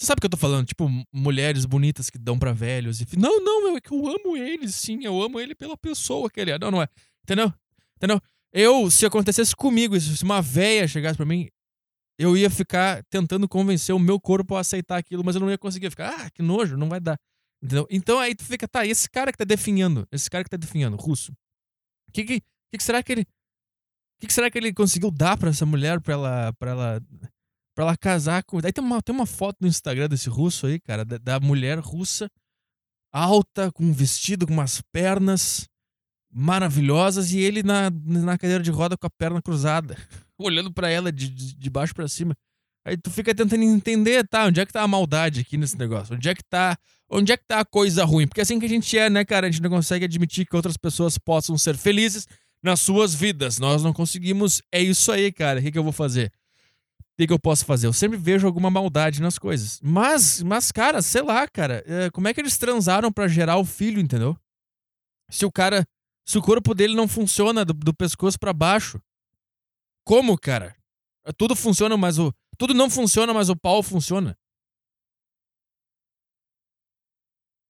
Você 0.00 0.06
sabe 0.06 0.18
o 0.18 0.20
que 0.22 0.26
eu 0.26 0.30
tô 0.30 0.38
falando? 0.38 0.66
Tipo, 0.66 0.88
mulheres 1.12 1.66
bonitas 1.66 2.08
que 2.08 2.16
dão 2.16 2.38
pra 2.38 2.54
velhos 2.54 3.02
e. 3.02 3.06
Não, 3.18 3.38
não, 3.44 3.76
é 3.76 3.80
que 3.82 3.92
eu 3.92 4.06
amo 4.06 4.34
ele, 4.34 4.66
sim. 4.66 5.04
Eu 5.04 5.20
amo 5.20 5.38
ele 5.38 5.54
pela 5.54 5.76
pessoa 5.76 6.30
que 6.30 6.40
ele 6.40 6.52
é. 6.52 6.58
Não, 6.58 6.70
não 6.70 6.80
é. 6.80 6.88
Entendeu? 7.22 7.52
Entendeu? 7.96 8.18
Eu, 8.50 8.90
se 8.90 9.04
acontecesse 9.04 9.54
comigo 9.54 9.94
isso, 9.94 10.16
se 10.16 10.24
uma 10.24 10.40
véia 10.40 10.88
chegasse 10.88 11.18
pra 11.18 11.26
mim, 11.26 11.50
eu 12.18 12.34
ia 12.34 12.48
ficar 12.48 13.04
tentando 13.10 13.46
convencer 13.46 13.94
o 13.94 13.98
meu 13.98 14.18
corpo 14.18 14.56
a 14.56 14.60
aceitar 14.60 14.96
aquilo, 14.96 15.22
mas 15.22 15.34
eu 15.34 15.40
não 15.42 15.50
ia 15.50 15.58
conseguir 15.58 15.90
ficar, 15.90 16.14
ah, 16.18 16.30
que 16.30 16.42
nojo, 16.42 16.78
não 16.78 16.88
vai 16.88 16.98
dar. 16.98 17.20
Entendeu? 17.62 17.86
Então 17.90 18.18
aí 18.18 18.34
tu 18.34 18.42
fica, 18.42 18.66
tá, 18.66 18.86
esse 18.86 19.08
cara 19.08 19.30
que 19.30 19.36
tá 19.36 19.44
definhando, 19.44 20.08
esse 20.10 20.30
cara 20.30 20.42
que 20.42 20.50
tá 20.50 20.56
definhando, 20.56 20.96
russo, 20.96 21.30
o 22.08 22.12
que, 22.12 22.24
que, 22.24 22.42
que, 22.72 22.82
será 22.82 23.02
que 23.02 23.12
ele. 23.12 23.22
O 23.22 24.20
que, 24.20 24.26
que 24.28 24.32
será 24.32 24.50
que 24.50 24.56
ele 24.56 24.72
conseguiu 24.72 25.10
dar 25.10 25.36
pra 25.36 25.50
essa 25.50 25.66
mulher 25.66 26.00
pra 26.00 26.14
ela, 26.14 26.52
pra 26.54 26.70
ela 26.70 27.02
pra 27.74 27.84
ela 27.84 27.96
casar 27.96 28.42
com. 28.44 28.60
Daí 28.60 28.72
tem 28.72 28.82
uma, 28.82 29.02
tem 29.02 29.14
uma 29.14 29.26
foto 29.26 29.58
no 29.60 29.68
Instagram 29.68 30.08
desse 30.08 30.28
russo 30.28 30.66
aí, 30.66 30.80
cara, 30.80 31.04
da, 31.04 31.18
da 31.18 31.40
mulher 31.40 31.78
russa, 31.78 32.30
alta, 33.12 33.70
com 33.72 33.84
um 33.84 33.92
vestido, 33.92 34.46
com 34.46 34.52
umas 34.52 34.82
pernas 34.92 35.68
maravilhosas, 36.32 37.32
e 37.32 37.40
ele 37.40 37.62
na, 37.62 37.90
na 37.90 38.38
cadeira 38.38 38.62
de 38.62 38.70
roda 38.70 38.96
com 38.96 39.06
a 39.06 39.10
perna 39.10 39.42
cruzada, 39.42 39.96
olhando 40.38 40.72
para 40.72 40.88
ela 40.88 41.10
de, 41.10 41.28
de, 41.28 41.70
baixo 41.70 41.94
para 41.94 42.06
cima. 42.06 42.36
Aí 42.84 42.96
tu 42.96 43.10
fica 43.10 43.34
tentando 43.34 43.62
entender, 43.62 44.26
tá? 44.26 44.46
Onde 44.46 44.60
é 44.60 44.66
que 44.66 44.72
tá 44.72 44.82
a 44.82 44.88
maldade 44.88 45.40
aqui 45.40 45.56
nesse 45.56 45.76
negócio? 45.76 46.14
Onde 46.14 46.28
é 46.28 46.34
que 46.34 46.42
tá. 46.44 46.78
Onde 47.10 47.32
é 47.32 47.36
que 47.36 47.44
tá 47.46 47.60
a 47.60 47.64
coisa 47.64 48.04
ruim? 48.04 48.26
Porque 48.26 48.40
assim 48.40 48.58
que 48.58 48.66
a 48.66 48.68
gente 48.68 48.96
é, 48.96 49.10
né, 49.10 49.24
cara? 49.24 49.48
A 49.48 49.50
gente 49.50 49.60
não 49.60 49.68
consegue 49.68 50.04
admitir 50.04 50.46
que 50.46 50.56
outras 50.56 50.76
pessoas 50.76 51.18
possam 51.18 51.58
ser 51.58 51.76
felizes 51.76 52.26
nas 52.62 52.80
suas 52.80 53.14
vidas. 53.14 53.58
Nós 53.58 53.82
não 53.82 53.92
conseguimos. 53.92 54.62
É 54.72 54.80
isso 54.80 55.10
aí, 55.12 55.30
cara. 55.32 55.58
O 55.58 55.62
que, 55.62 55.72
que 55.72 55.78
eu 55.78 55.82
vou 55.82 55.92
fazer? 55.92 56.32
Que, 57.20 57.26
que 57.26 57.32
eu 57.32 57.38
posso 57.38 57.66
fazer? 57.66 57.86
Eu 57.86 57.92
sempre 57.92 58.16
vejo 58.16 58.46
alguma 58.46 58.70
maldade 58.70 59.20
nas 59.20 59.38
coisas. 59.38 59.78
Mas, 59.82 60.42
mas 60.42 60.72
cara, 60.72 61.02
sei 61.02 61.20
lá, 61.22 61.46
cara. 61.46 61.84
É, 61.86 62.10
como 62.10 62.28
é 62.28 62.34
que 62.34 62.40
eles 62.40 62.56
transaram 62.56 63.12
para 63.12 63.28
gerar 63.28 63.58
o 63.58 63.64
filho, 63.64 64.00
entendeu? 64.00 64.36
Se 65.30 65.44
o 65.44 65.52
cara. 65.52 65.86
Se 66.26 66.38
o 66.38 66.42
corpo 66.42 66.74
dele 66.74 66.94
não 66.94 67.08
funciona 67.08 67.64
do, 67.64 67.74
do 67.74 67.94
pescoço 67.94 68.38
para 68.38 68.52
baixo. 68.52 69.00
Como, 70.04 70.38
cara? 70.38 70.74
Tudo 71.36 71.54
funciona, 71.54 71.96
mas 71.96 72.18
o. 72.18 72.32
Tudo 72.56 72.72
não 72.72 72.88
funciona, 72.88 73.34
mas 73.34 73.48
o 73.48 73.56
pau 73.56 73.82
funciona. 73.82 74.36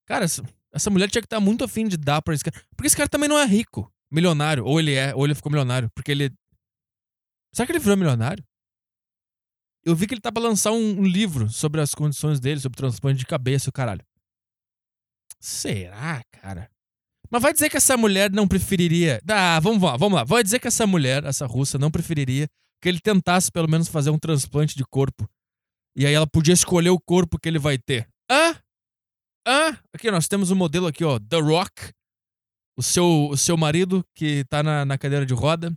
Cara, 0.06 0.25
essa, 0.25 0.43
essa 0.73 0.91
mulher 0.91 1.08
tinha 1.11 1.23
que 1.23 1.26
estar 1.26 1.37
tá 1.37 1.41
muito 1.41 1.64
afim 1.64 1.88
de 1.88 1.96
dar 1.96 2.23
pra 2.23 2.35
esse 2.35 2.44
cara. 2.44 2.56
Porque 2.76 2.87
esse 2.87 2.96
cara 2.96 3.08
também 3.08 3.29
não 3.29 3.38
é 3.38 3.46
rico, 3.46 3.93
milionário. 4.11 4.64
Ou 4.64 4.79
ele 4.79 4.94
é, 4.94 5.14
ou 5.14 5.25
ele 5.25 5.35
ficou 5.35 5.50
milionário. 5.50 5.91
Porque 5.94 6.12
ele. 6.12 6.32
Será 7.53 7.67
que 7.67 7.73
ele 7.73 7.79
virou 7.81 7.96
milionário? 7.96 8.44
Eu 9.85 9.97
vi 9.97 10.06
que 10.06 10.15
ele 10.15 10.21
tá 10.21 10.31
pra 10.31 10.43
lançar 10.43 10.73
um, 10.73 11.00
um 11.00 11.05
livro 11.05 11.49
sobre 11.49 11.81
as 11.81 11.94
condições 11.94 12.38
dele, 12.38 12.61
sobre 12.61 12.77
transplante 12.77 13.19
de 13.19 13.27
cabeça 13.27 13.71
o 13.71 13.73
caralho. 13.73 14.05
Será, 15.38 16.23
cara? 16.32 16.71
Mas 17.31 17.43
vai 17.43 17.53
dizer 17.53 17.71
que 17.71 17.77
essa 17.77 17.97
mulher 17.97 18.31
não 18.31 18.46
preferiria. 18.46 19.22
Ah, 19.29 19.58
vamos 19.60 19.82
lá, 19.82 19.96
vamos 19.96 20.17
lá. 20.17 20.25
Vai 20.25 20.43
dizer 20.43 20.58
que 20.58 20.69
essa 20.69 20.87
mulher, 20.87 21.25
essa 21.25 21.46
russa, 21.46 21.79
não 21.79 21.91
preferiria 21.91 22.46
que 22.82 22.89
ele 22.89 23.01
tentasse 23.01 23.51
pelo 23.51 23.70
menos 23.70 23.89
fazer 23.89 24.10
um 24.10 24.19
transplante 24.19 24.77
de 24.77 24.84
corpo. 24.84 25.29
E 25.96 26.05
aí 26.05 26.13
ela 26.13 26.27
podia 26.27 26.53
escolher 26.53 26.91
o 26.91 27.01
corpo 27.01 27.39
que 27.39 27.49
ele 27.49 27.58
vai 27.58 27.79
ter. 27.79 28.08
Hã? 28.31 28.56
Hã? 29.46 29.79
Aqui 29.94 30.10
nós 30.10 30.29
temos 30.29 30.51
um 30.51 30.56
modelo 30.56 30.87
aqui, 30.87 31.05
ó. 31.05 31.19
The 31.19 31.41
Rock. 31.41 31.93
O 32.77 32.82
seu, 32.82 33.29
o 33.31 33.37
seu 33.37 33.56
marido 33.56 34.05
que 34.15 34.44
tá 34.49 34.63
na, 34.63 34.84
na 34.84 34.99
cadeira 34.99 35.27
de 35.27 35.34
roda, 35.34 35.77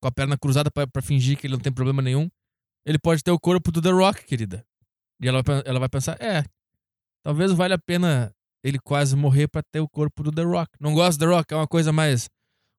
com 0.00 0.08
a 0.08 0.12
perna 0.12 0.38
cruzada 0.38 0.70
para 0.70 1.02
fingir 1.02 1.36
que 1.36 1.46
ele 1.46 1.54
não 1.54 1.60
tem 1.60 1.72
problema 1.72 2.00
nenhum 2.00 2.30
ele 2.84 2.98
pode 2.98 3.22
ter 3.22 3.30
o 3.30 3.38
corpo 3.38 3.72
do 3.72 3.80
The 3.80 3.90
Rock, 3.90 4.24
querida. 4.24 4.64
E 5.20 5.28
ela, 5.28 5.42
ela 5.64 5.78
vai 5.78 5.88
pensar, 5.88 6.20
é, 6.20 6.44
talvez 7.22 7.52
valha 7.52 7.76
a 7.76 7.78
pena 7.78 8.34
ele 8.62 8.78
quase 8.78 9.14
morrer 9.14 9.48
para 9.48 9.62
ter 9.62 9.80
o 9.80 9.88
corpo 9.88 10.22
do 10.22 10.32
The 10.32 10.42
Rock. 10.42 10.72
Não 10.80 10.94
gosto 10.94 11.18
do 11.18 11.26
The 11.26 11.34
Rock, 11.34 11.54
é 11.54 11.56
uma 11.56 11.66
coisa 11.66 11.92
mais. 11.92 12.28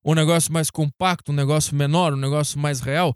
Um 0.04 0.14
negócio 0.14 0.54
mais 0.54 0.70
compacto, 0.70 1.32
um 1.32 1.36
negócio 1.36 1.76
menor, 1.76 2.14
um 2.14 2.18
negócio 2.18 2.60
mais 2.60 2.80
real. 2.80 3.16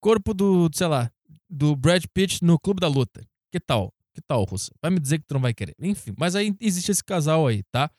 Corpo 0.00 0.32
do, 0.32 0.70
sei 0.72 0.86
lá, 0.86 1.10
do 1.48 1.76
Brad 1.76 2.04
Pitt 2.12 2.42
no 2.42 2.58
Clube 2.58 2.80
da 2.80 2.88
Luta. 2.88 3.22
Que 3.50 3.60
tal? 3.60 3.92
Que 4.14 4.20
tal, 4.22 4.44
Russa? 4.44 4.70
Vai 4.80 4.90
me 4.90 4.98
dizer 4.98 5.18
que 5.18 5.26
tu 5.26 5.34
não 5.34 5.40
vai 5.40 5.52
querer. 5.52 5.74
Enfim, 5.78 6.14
mas 6.18 6.34
aí 6.34 6.54
existe 6.60 6.90
esse 6.90 7.04
casal 7.04 7.46
aí, 7.46 7.62
tá? 7.70 7.90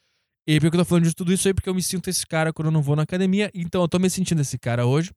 E 0.48 0.60
por 0.60 0.70
que 0.70 0.76
eu 0.76 0.82
tô 0.82 0.86
falando 0.86 1.06
de 1.06 1.14
tudo 1.14 1.32
isso 1.32 1.48
aí? 1.48 1.54
Porque 1.54 1.70
eu 1.70 1.74
me 1.74 1.82
sinto 1.82 2.10
esse 2.10 2.26
cara 2.26 2.52
quando 2.52 2.68
eu 2.68 2.72
não 2.72 2.82
vou 2.82 2.96
na 2.96 3.04
academia. 3.04 3.50
Então 3.54 3.82
eu 3.82 3.88
tô 3.88 3.98
me 3.98 4.10
sentindo 4.10 4.42
esse 4.42 4.58
cara 4.58 4.86
hoje. 4.86 5.12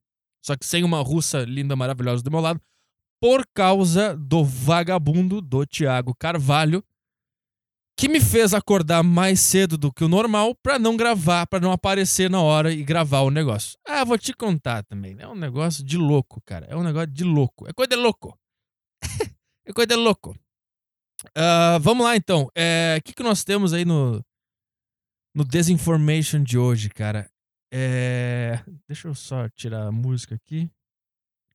Só 0.45 0.57
que 0.57 0.65
sem 0.65 0.85
uma 0.85 1.01
russa 1.01 1.43
linda, 1.43 1.75
maravilhosa 1.75 2.23
do 2.23 2.31
meu 2.31 2.41
lado 2.41 2.61
por 3.21 3.47
causa 3.55 4.17
do 4.17 4.45
vagabundo 4.45 5.41
do 5.41 5.65
Tiago 5.65 6.15
Carvalho, 6.15 6.85
que 7.99 8.09
me 8.09 8.21
fez 8.21 8.53
acordar 8.53 9.03
mais 9.03 9.41
cedo 9.41 9.79
do 9.79 9.91
que 9.91 10.05
o 10.05 10.09
normal 10.09 10.55
para 10.55 10.79
não 10.79 10.97
gravar, 10.97 11.47
para 11.47 11.61
não 11.61 11.73
aparecer 11.73 12.29
na 12.29 12.43
hora 12.43 12.71
e 12.71 12.85
gravar 12.85 13.21
o 13.21 13.31
negócio. 13.31 13.79
Ah, 13.87 14.05
vou 14.05 14.19
te 14.19 14.35
contar 14.35 14.85
também. 14.85 15.17
É 15.19 15.27
um 15.27 15.35
negócio 15.35 15.83
de 15.83 15.97
louco, 15.97 16.43
cara. 16.45 16.67
É 16.67 16.77
um 16.77 16.83
negócio 16.83 17.11
de 17.11 17.25
louco. 17.25 17.67
É 17.67 17.73
coisa 17.73 17.89
de 17.89 17.97
louco. 17.97 18.39
é 19.67 19.73
coisa 19.73 19.87
de 19.87 19.97
louco. 19.97 20.37
Uh, 21.29 21.81
vamos 21.81 22.05
lá, 22.05 22.15
então. 22.15 22.45
O 22.45 22.51
é, 22.55 23.01
que, 23.03 23.15
que 23.15 23.23
nós 23.23 23.43
temos 23.43 23.73
aí 23.73 23.87
no, 23.87 24.23
no 25.35 25.45
Desinformation 25.45 26.43
de 26.43 26.59
hoje, 26.59 26.91
cara? 26.91 27.31
É, 27.73 28.63
deixa 28.87 29.09
eu 29.09 29.15
só 29.15 29.49
tirar 29.49 29.87
a 29.87 29.93
música 29.93 30.35
aqui. 30.35 30.71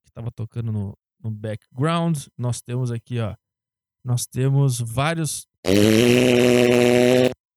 Que 0.04 0.10
tava 0.12 0.32
tocando 0.32 0.72
no, 0.72 0.98
no 1.22 1.30
background. 1.30 2.18
Nós 2.36 2.60
temos 2.60 2.90
aqui, 2.90 3.20
ó. 3.20 3.34
Nós 4.04 4.26
temos 4.26 4.80
vários. 4.80 5.46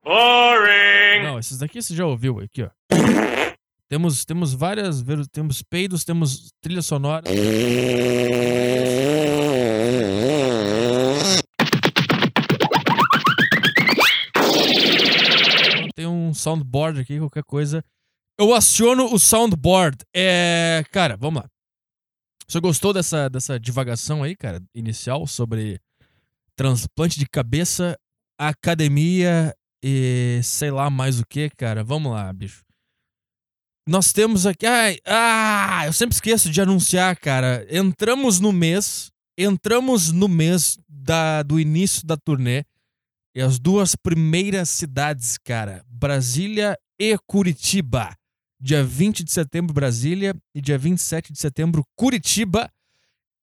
Boring! 0.04 1.24
Não, 1.24 1.40
esses 1.40 1.58
daqui 1.58 1.82
você 1.82 1.96
já 1.96 2.06
ouviu 2.06 2.40
aqui, 2.40 2.64
ó. 2.64 2.70
Temos, 3.88 4.26
temos 4.26 4.54
várias. 4.54 5.04
Temos 5.32 5.62
peidos, 5.64 6.04
temos 6.04 6.52
trilha 6.62 6.82
sonora. 6.82 7.24
Tem 15.96 16.08
um 16.08 16.34
soundboard 16.34 17.00
aqui, 17.00 17.20
qualquer 17.20 17.44
coisa. 17.44 17.84
Eu 18.38 18.54
aciono 18.54 19.14
o 19.14 19.18
soundboard. 19.18 19.98
É. 20.14 20.84
Cara, 20.92 21.16
vamos 21.16 21.42
lá. 21.42 21.50
Você 22.48 22.60
gostou 22.60 22.94
dessa, 22.94 23.30
dessa 23.30 23.60
divagação 23.60 24.24
aí, 24.24 24.36
cara, 24.36 24.62
inicial 24.74 25.26
sobre 25.26 25.80
transplante 26.56 27.20
de 27.20 27.26
cabeça, 27.28 27.98
academia 28.40 29.54
e 29.84 30.40
sei 30.44 30.72
lá 30.72 30.90
mais 30.90 31.20
o 31.20 31.26
que, 31.26 31.50
cara? 31.50 31.84
Vamos 31.84 32.12
lá, 32.12 32.32
bicho. 32.32 32.64
Nós 33.88 34.12
temos 34.12 34.46
aqui. 34.46 34.66
Ai, 34.66 34.98
ah, 35.06 35.84
eu 35.86 35.94
sempre 35.94 36.16
esqueço 36.16 36.50
de 36.50 36.60
anunciar, 36.60 37.16
cara. 37.18 37.66
Entramos 37.70 38.40
no 38.40 38.52
mês. 38.52 39.12
Entramos 39.38 40.12
no 40.12 40.28
mês 40.28 40.80
da, 40.88 41.44
do 41.44 41.60
início 41.60 42.06
da 42.06 42.18
turnê. 42.18 42.64
E 43.36 43.42
as 43.42 43.60
duas 43.60 43.96
primeiras 43.96 44.70
cidades, 44.70 45.38
cara, 45.38 45.84
Brasília 45.88 46.78
e 47.00 47.18
Curitiba. 47.28 48.16
Dia 48.60 48.84
20 48.84 49.24
de 49.24 49.32
setembro, 49.32 49.74
Brasília, 49.74 50.36
e 50.54 50.60
dia 50.62 50.78
27 50.78 51.34
de 51.34 51.40
setembro, 51.40 51.84
Curitiba. 51.96 52.70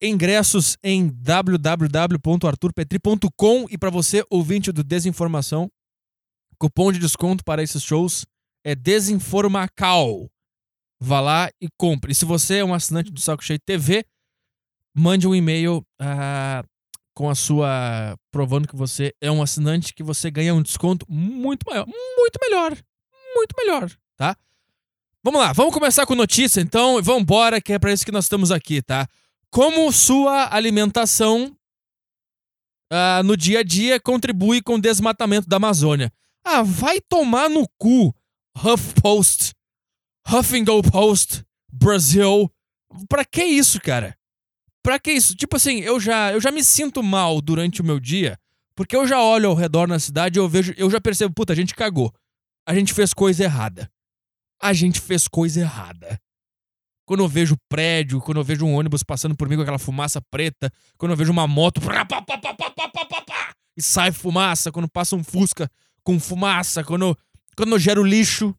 Ingressos 0.00 0.78
em 0.82 1.08
www.arturpetri.com 1.08 3.66
e 3.70 3.76
para 3.78 3.90
você, 3.90 4.24
ouvinte 4.28 4.72
do 4.72 4.82
Desinformação, 4.82 5.70
cupom 6.58 6.90
de 6.90 6.98
desconto 6.98 7.44
para 7.44 7.62
esses 7.62 7.84
shows 7.84 8.26
é 8.64 8.74
Desinformacal. 8.74 10.28
Vá 11.00 11.20
lá 11.20 11.48
e 11.60 11.68
compre. 11.76 12.10
E 12.12 12.14
se 12.14 12.24
você 12.24 12.58
é 12.58 12.64
um 12.64 12.74
assinante 12.74 13.12
do 13.12 13.20
Saco 13.20 13.44
Cheio 13.44 13.60
TV, 13.64 14.04
mande 14.94 15.26
um 15.26 15.34
e-mail 15.34 15.84
uh, 16.00 16.68
com 17.14 17.28
a 17.28 17.34
sua. 17.34 18.16
provando 18.30 18.68
que 18.68 18.76
você 18.76 19.12
é 19.20 19.30
um 19.30 19.42
assinante, 19.42 19.94
que 19.94 20.02
você 20.02 20.30
ganha 20.30 20.54
um 20.54 20.62
desconto 20.62 21.04
muito 21.08 21.64
maior. 21.68 21.86
Muito 21.86 22.38
melhor. 22.40 22.76
Muito 23.34 23.54
melhor, 23.58 23.90
tá? 24.16 24.36
Vamos 25.24 25.40
lá, 25.40 25.52
vamos 25.52 25.72
começar 25.72 26.04
com 26.04 26.16
notícia 26.16 26.60
então. 26.60 27.00
Vamos 27.00 27.22
embora, 27.22 27.60
que 27.60 27.72
é 27.72 27.78
para 27.78 27.92
isso 27.92 28.04
que 28.04 28.10
nós 28.10 28.24
estamos 28.24 28.50
aqui, 28.50 28.82
tá? 28.82 29.06
Como 29.50 29.92
sua 29.92 30.52
alimentação 30.52 31.56
uh, 32.92 33.22
no 33.24 33.36
dia 33.36 33.60
a 33.60 33.62
dia 33.62 34.00
contribui 34.00 34.60
com 34.60 34.74
o 34.74 34.80
desmatamento 34.80 35.48
da 35.48 35.58
Amazônia. 35.58 36.12
Ah, 36.44 36.62
vai 36.62 37.00
tomar 37.00 37.48
no 37.48 37.68
cu, 37.78 38.12
HuffPost. 38.56 39.52
Huffington 40.28 40.82
Post, 40.82 41.44
Brasil. 41.72 42.50
Pra 43.08 43.24
que 43.24 43.44
isso, 43.44 43.80
cara? 43.80 44.16
Pra 44.82 44.98
que 44.98 45.12
isso? 45.12 45.36
Tipo 45.36 45.56
assim, 45.56 45.80
eu 45.80 46.00
já, 46.00 46.32
eu 46.32 46.40
já 46.40 46.50
me 46.50 46.64
sinto 46.64 47.00
mal 47.00 47.40
durante 47.40 47.80
o 47.80 47.84
meu 47.84 48.00
dia, 48.00 48.36
porque 48.74 48.96
eu 48.96 49.06
já 49.06 49.22
olho 49.22 49.48
ao 49.48 49.54
redor 49.54 49.86
na 49.86 50.00
cidade 50.00 50.38
e 50.38 50.40
eu 50.40 50.48
vejo, 50.48 50.74
eu 50.76 50.90
já 50.90 51.00
percebo, 51.00 51.32
puta, 51.32 51.52
a 51.52 51.56
gente 51.56 51.74
cagou. 51.74 52.12
A 52.66 52.74
gente 52.74 52.92
fez 52.92 53.14
coisa 53.14 53.44
errada. 53.44 53.88
A 54.62 54.72
gente 54.72 55.00
fez 55.00 55.26
coisa 55.26 55.60
errada. 55.60 56.20
Quando 57.04 57.24
eu 57.24 57.28
vejo 57.28 57.56
prédio, 57.68 58.20
quando 58.20 58.38
eu 58.38 58.44
vejo 58.44 58.64
um 58.64 58.74
ônibus 58.74 59.02
passando 59.02 59.34
por 59.36 59.48
mim 59.48 59.56
com 59.56 59.62
aquela 59.62 59.78
fumaça 59.78 60.20
preta, 60.30 60.70
quando 60.96 61.10
eu 61.10 61.16
vejo 61.16 61.32
uma 61.32 61.46
moto 61.48 61.80
e 63.76 63.82
sai 63.82 64.12
fumaça, 64.12 64.70
quando 64.70 64.88
passa 64.88 65.16
um 65.16 65.24
Fusca 65.24 65.70
com 66.04 66.18
fumaça, 66.20 66.84
quando, 66.84 67.16
quando 67.56 67.72
eu 67.72 67.78
gero 67.78 68.04
lixo, 68.04 68.54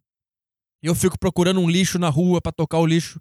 eu 0.81 0.93
fico 0.93 1.17
procurando 1.17 1.59
um 1.59 1.69
lixo 1.69 1.97
na 1.97 2.09
rua 2.09 2.41
para 2.41 2.51
tocar 2.51 2.79
o 2.79 2.85
lixo. 2.85 3.19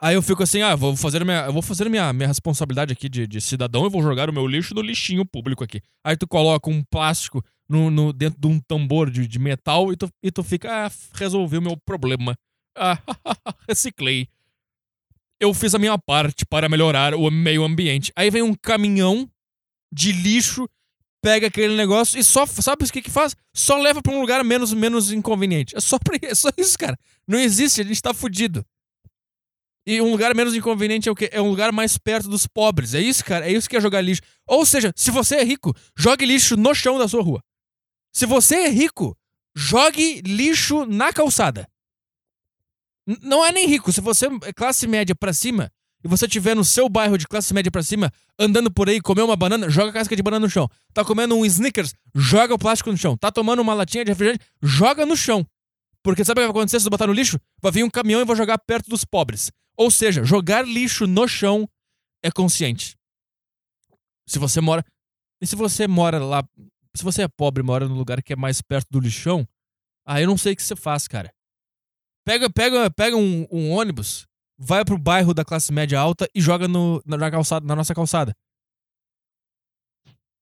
Aí 0.00 0.14
eu 0.14 0.22
fico 0.22 0.42
assim, 0.42 0.60
ah, 0.60 0.76
vou 0.76 0.94
fazer 0.94 1.24
minha, 1.24 1.46
eu 1.46 1.52
vou 1.52 1.62
fazer 1.62 1.88
minha, 1.88 2.12
minha 2.12 2.28
responsabilidade 2.28 2.92
aqui 2.92 3.08
de, 3.08 3.26
de 3.26 3.40
cidadão 3.40 3.86
e 3.86 3.90
vou 3.90 4.02
jogar 4.02 4.28
o 4.28 4.32
meu 4.32 4.46
lixo 4.46 4.74
no 4.74 4.82
lixinho 4.82 5.24
público 5.24 5.64
aqui. 5.64 5.80
Aí 6.04 6.16
tu 6.16 6.28
coloca 6.28 6.68
um 6.70 6.82
plástico 6.84 7.42
no, 7.68 7.90
no 7.90 8.12
dentro 8.12 8.40
de 8.40 8.46
um 8.46 8.60
tambor 8.60 9.10
de, 9.10 9.26
de 9.26 9.38
metal 9.38 9.92
e 9.92 9.96
tu, 9.96 10.08
e 10.22 10.30
tu 10.30 10.42
fica, 10.42 10.86
ah, 10.86 10.90
resolvi 11.14 11.58
o 11.58 11.62
meu 11.62 11.76
problema. 11.76 12.36
Ah, 12.76 12.98
reciclei. 13.68 14.28
Eu 15.40 15.52
fiz 15.52 15.74
a 15.74 15.78
minha 15.78 15.98
parte 15.98 16.46
para 16.46 16.68
melhorar 16.68 17.14
o 17.14 17.30
meio 17.30 17.64
ambiente. 17.64 18.12
Aí 18.16 18.30
vem 18.30 18.42
um 18.42 18.54
caminhão 18.54 19.28
de 19.92 20.12
lixo 20.12 20.68
pega 21.26 21.48
aquele 21.48 21.74
negócio 21.74 22.20
e 22.20 22.22
só, 22.22 22.46
sabe 22.46 22.84
o 22.84 22.92
que 22.92 23.02
que 23.02 23.10
faz? 23.10 23.34
Só 23.52 23.76
leva 23.78 24.00
para 24.00 24.14
um 24.14 24.20
lugar 24.20 24.44
menos, 24.44 24.72
menos 24.72 25.10
inconveniente. 25.10 25.76
É 25.76 25.80
só, 25.80 25.98
pra, 25.98 26.16
é 26.22 26.34
só 26.36 26.50
isso, 26.56 26.78
cara. 26.78 26.96
Não 27.26 27.36
existe, 27.36 27.80
a 27.80 27.84
gente 27.84 28.00
tá 28.00 28.14
fudido. 28.14 28.64
E 29.84 30.00
um 30.00 30.10
lugar 30.12 30.34
menos 30.36 30.54
inconveniente 30.54 31.08
é 31.08 31.12
o 31.12 31.16
quê? 31.16 31.28
É 31.32 31.40
um 31.40 31.48
lugar 31.48 31.72
mais 31.72 31.98
perto 31.98 32.28
dos 32.28 32.46
pobres. 32.46 32.94
É 32.94 33.00
isso, 33.00 33.24
cara. 33.24 33.44
É 33.44 33.52
isso 33.52 33.68
que 33.68 33.76
é 33.76 33.80
jogar 33.80 34.00
lixo. 34.00 34.22
Ou 34.46 34.64
seja, 34.64 34.92
se 34.94 35.10
você 35.10 35.36
é 35.36 35.44
rico, 35.44 35.74
jogue 35.96 36.24
lixo 36.24 36.56
no 36.56 36.72
chão 36.74 36.96
da 36.96 37.08
sua 37.08 37.22
rua. 37.22 37.40
Se 38.16 38.24
você 38.24 38.54
é 38.54 38.68
rico, 38.70 39.14
jogue 39.54 40.22
lixo 40.22 40.86
na 40.86 41.12
calçada. 41.12 41.68
Não 43.20 43.44
é 43.44 43.52
nem 43.52 43.66
rico. 43.66 43.92
Se 43.92 44.00
você 44.00 44.26
é 44.44 44.54
classe 44.54 44.86
média 44.86 45.14
para 45.14 45.34
cima, 45.34 45.70
e 46.02 46.08
você 46.08 46.26
tiver 46.26 46.56
no 46.56 46.64
seu 46.64 46.88
bairro 46.88 47.18
de 47.18 47.28
classe 47.28 47.52
média 47.52 47.70
para 47.70 47.82
cima, 47.82 48.10
andando 48.38 48.70
por 48.70 48.88
aí, 48.88 49.02
comer 49.02 49.20
uma 49.20 49.36
banana, 49.36 49.68
joga 49.68 49.90
a 49.90 49.92
casca 49.92 50.16
de 50.16 50.22
banana 50.22 50.46
no 50.46 50.50
chão. 50.50 50.66
Tá 50.94 51.04
comendo 51.04 51.36
um 51.36 51.44
Snickers, 51.44 51.92
joga 52.14 52.54
o 52.54 52.58
plástico 52.58 52.90
no 52.90 52.96
chão. 52.96 53.18
Tá 53.18 53.30
tomando 53.30 53.60
uma 53.60 53.74
latinha 53.74 54.02
de 54.02 54.12
refrigerante, 54.12 54.46
joga 54.62 55.04
no 55.04 55.14
chão. 55.14 55.46
Porque 56.02 56.24
sabe 56.24 56.40
o 56.40 56.44
que 56.44 56.46
vai 56.46 56.56
acontecer 56.58 56.78
se 56.78 56.84
você 56.84 56.90
botar 56.90 57.08
no 57.08 57.12
lixo? 57.12 57.38
Vai 57.60 57.70
vir 57.70 57.84
um 57.84 57.90
caminhão 57.90 58.22
e 58.22 58.24
vai 58.24 58.34
jogar 58.34 58.56
perto 58.56 58.88
dos 58.88 59.04
pobres. 59.04 59.52
Ou 59.76 59.90
seja, 59.90 60.24
jogar 60.24 60.66
lixo 60.66 61.06
no 61.06 61.28
chão 61.28 61.68
é 62.22 62.30
consciente. 62.30 62.96
Se 64.26 64.38
você 64.38 64.58
mora. 64.62 64.82
E 65.38 65.46
se 65.46 65.54
você 65.54 65.86
mora 65.86 66.18
lá. 66.18 66.42
Se 66.96 67.04
você 67.04 67.22
é 67.22 67.28
pobre 67.28 67.62
e 67.62 67.66
mora 67.66 67.88
no 67.88 67.94
lugar 67.94 68.22
que 68.22 68.32
é 68.32 68.36
mais 68.36 68.60
perto 68.62 68.88
do 68.90 69.00
lixão, 69.00 69.46
aí 70.06 70.24
eu 70.24 70.28
não 70.28 70.38
sei 70.38 70.52
o 70.54 70.56
que 70.56 70.62
você 70.62 70.74
faz, 70.74 71.06
cara. 71.06 71.32
Pega, 72.24 72.50
pega, 72.50 72.90
pega 72.90 73.16
um, 73.16 73.46
um 73.50 73.70
ônibus 73.70 74.26
vai 74.58 74.84
pro 74.84 74.98
bairro 74.98 75.34
da 75.34 75.44
classe 75.44 75.72
média 75.72 75.98
alta 75.98 76.28
e 76.34 76.40
joga 76.40 76.66
no, 76.66 77.02
na, 77.04 77.30
calçada, 77.30 77.66
na 77.66 77.76
nossa 77.76 77.94
calçada. 77.94 78.34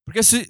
Porque 0.05 0.23
se. 0.23 0.49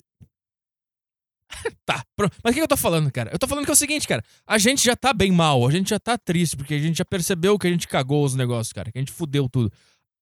tá, 1.86 2.04
pronto. 2.16 2.36
Mas 2.44 2.52
o 2.52 2.56
que 2.56 2.62
eu 2.62 2.68
tô 2.68 2.78
falando, 2.78 3.12
cara? 3.12 3.32
Eu 3.32 3.40
tô 3.40 3.48
falando 3.48 3.66
que 3.66 3.72
é 3.72 3.74
o 3.74 3.78
seguinte, 3.78 4.08
cara. 4.08 4.24
A 4.46 4.58
gente 4.58 4.84
já 4.84 4.96
tá 4.96 5.14
bem 5.14 5.32
mal, 5.32 5.66
a 5.66 5.72
gente 5.72 5.90
já 5.90 6.00
tá 6.00 6.18
triste, 6.18 6.56
porque 6.56 6.74
a 6.74 6.80
gente 6.80 6.98
já 6.98 7.06
percebeu 7.06 7.58
que 7.58 7.68
a 7.68 7.70
gente 7.70 7.88
cagou 7.88 8.24
os 8.24 8.36
negócios, 8.36 8.74
cara. 8.74 8.92
Que 8.92 8.98
a 8.98 9.02
gente 9.02 9.12
fudeu 9.12 9.50
tudo. 9.50 9.72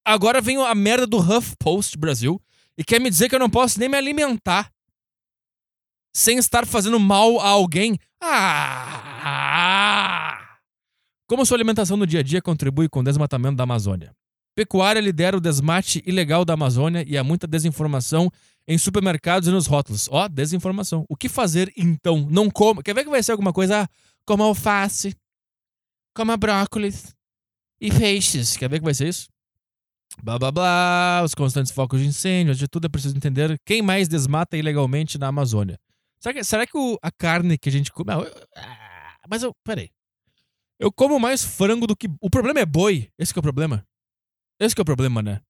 Agora 0.05 0.41
vem 0.41 0.57
a 0.57 0.75
merda 0.75 1.07
do 1.07 1.17
HuffPost 1.17 1.97
Brasil 1.97 2.41
e 2.77 2.83
quer 2.83 2.99
me 2.99 3.09
dizer 3.09 3.29
que 3.29 3.35
eu 3.35 3.39
não 3.39 3.49
posso 3.49 3.79
nem 3.79 3.89
me 3.89 3.97
alimentar 3.97 4.69
sem 6.13 6.37
estar 6.37 6.67
fazendo 6.67 6.99
mal 6.99 7.39
a 7.39 7.47
alguém. 7.49 7.97
Ah! 8.21 9.63
Como 11.27 11.45
sua 11.45 11.57
alimentação 11.57 11.97
no 11.97 12.05
dia 12.05 12.19
a 12.19 12.23
dia 12.23 12.41
contribui 12.41 12.87
com 12.87 12.99
o 12.99 13.03
desmatamento 13.03 13.55
da 13.55 13.63
Amazônia? 13.63 14.13
Pecuária 14.55 15.01
lidera 15.01 15.35
o 15.35 15.41
desmate 15.41 16.03
ilegal 16.05 16.45
da 16.45 16.53
Amazônia 16.53 17.03
e 17.07 17.17
há 17.17 17.23
muita 17.23 17.47
desinformação 17.47 18.29
em 18.67 18.77
supermercados 18.77 19.47
e 19.47 19.51
nos 19.51 19.65
rótulos. 19.65 20.07
Ó, 20.11 20.25
oh, 20.25 20.29
desinformação. 20.29 21.05
O 21.09 21.15
que 21.15 21.27
fazer 21.27 21.73
então? 21.75 22.27
Não 22.29 22.51
coma. 22.51 22.83
Quer 22.83 22.93
ver 22.93 23.03
que 23.03 23.09
vai 23.09 23.23
ser 23.23 23.31
alguma 23.31 23.51
coisa? 23.51 23.81
Ah, 23.81 23.89
coma 24.25 24.45
alface, 24.45 25.15
coma 26.15 26.37
brócolis 26.37 27.15
e 27.81 27.89
peixes. 27.91 28.55
Quer 28.55 28.69
ver 28.69 28.77
que 28.77 28.85
vai 28.85 28.93
ser 28.93 29.07
isso? 29.07 29.27
Blá 30.21 30.37
blá 30.37 30.51
blá, 30.51 31.21
os 31.25 31.33
constantes 31.33 31.71
focos 31.71 31.99
de 31.99 32.05
incêndio, 32.05 32.53
de 32.53 32.67
tudo 32.67 32.85
é 32.85 32.89
preciso 32.89 33.17
entender 33.17 33.59
quem 33.65 33.81
mais 33.81 34.07
desmata 34.07 34.55
ilegalmente 34.55 35.17
na 35.17 35.27
Amazônia. 35.27 35.79
Será 36.23 36.33
que, 36.33 36.43
será 36.45 36.65
que 36.65 36.77
o, 36.77 36.97
a 37.01 37.11
carne 37.11 37.57
que 37.57 37.67
a 37.67 37.71
gente 37.71 37.91
come. 37.91 38.09
Ah, 38.55 39.19
mas 39.29 39.43
eu. 39.43 39.53
Peraí. 39.61 39.89
Eu 40.79 40.89
como 40.89 41.19
mais 41.19 41.43
frango 41.43 41.85
do 41.85 41.97
que. 41.97 42.07
O 42.21 42.29
problema 42.29 42.61
é 42.61 42.65
boi. 42.65 43.11
Esse 43.19 43.35
é 43.35 43.39
o 43.39 43.41
problema. 43.41 43.85
Esse 44.57 44.73
é 44.79 44.81
o 44.81 44.85
problema, 44.85 45.21
né? 45.21 45.41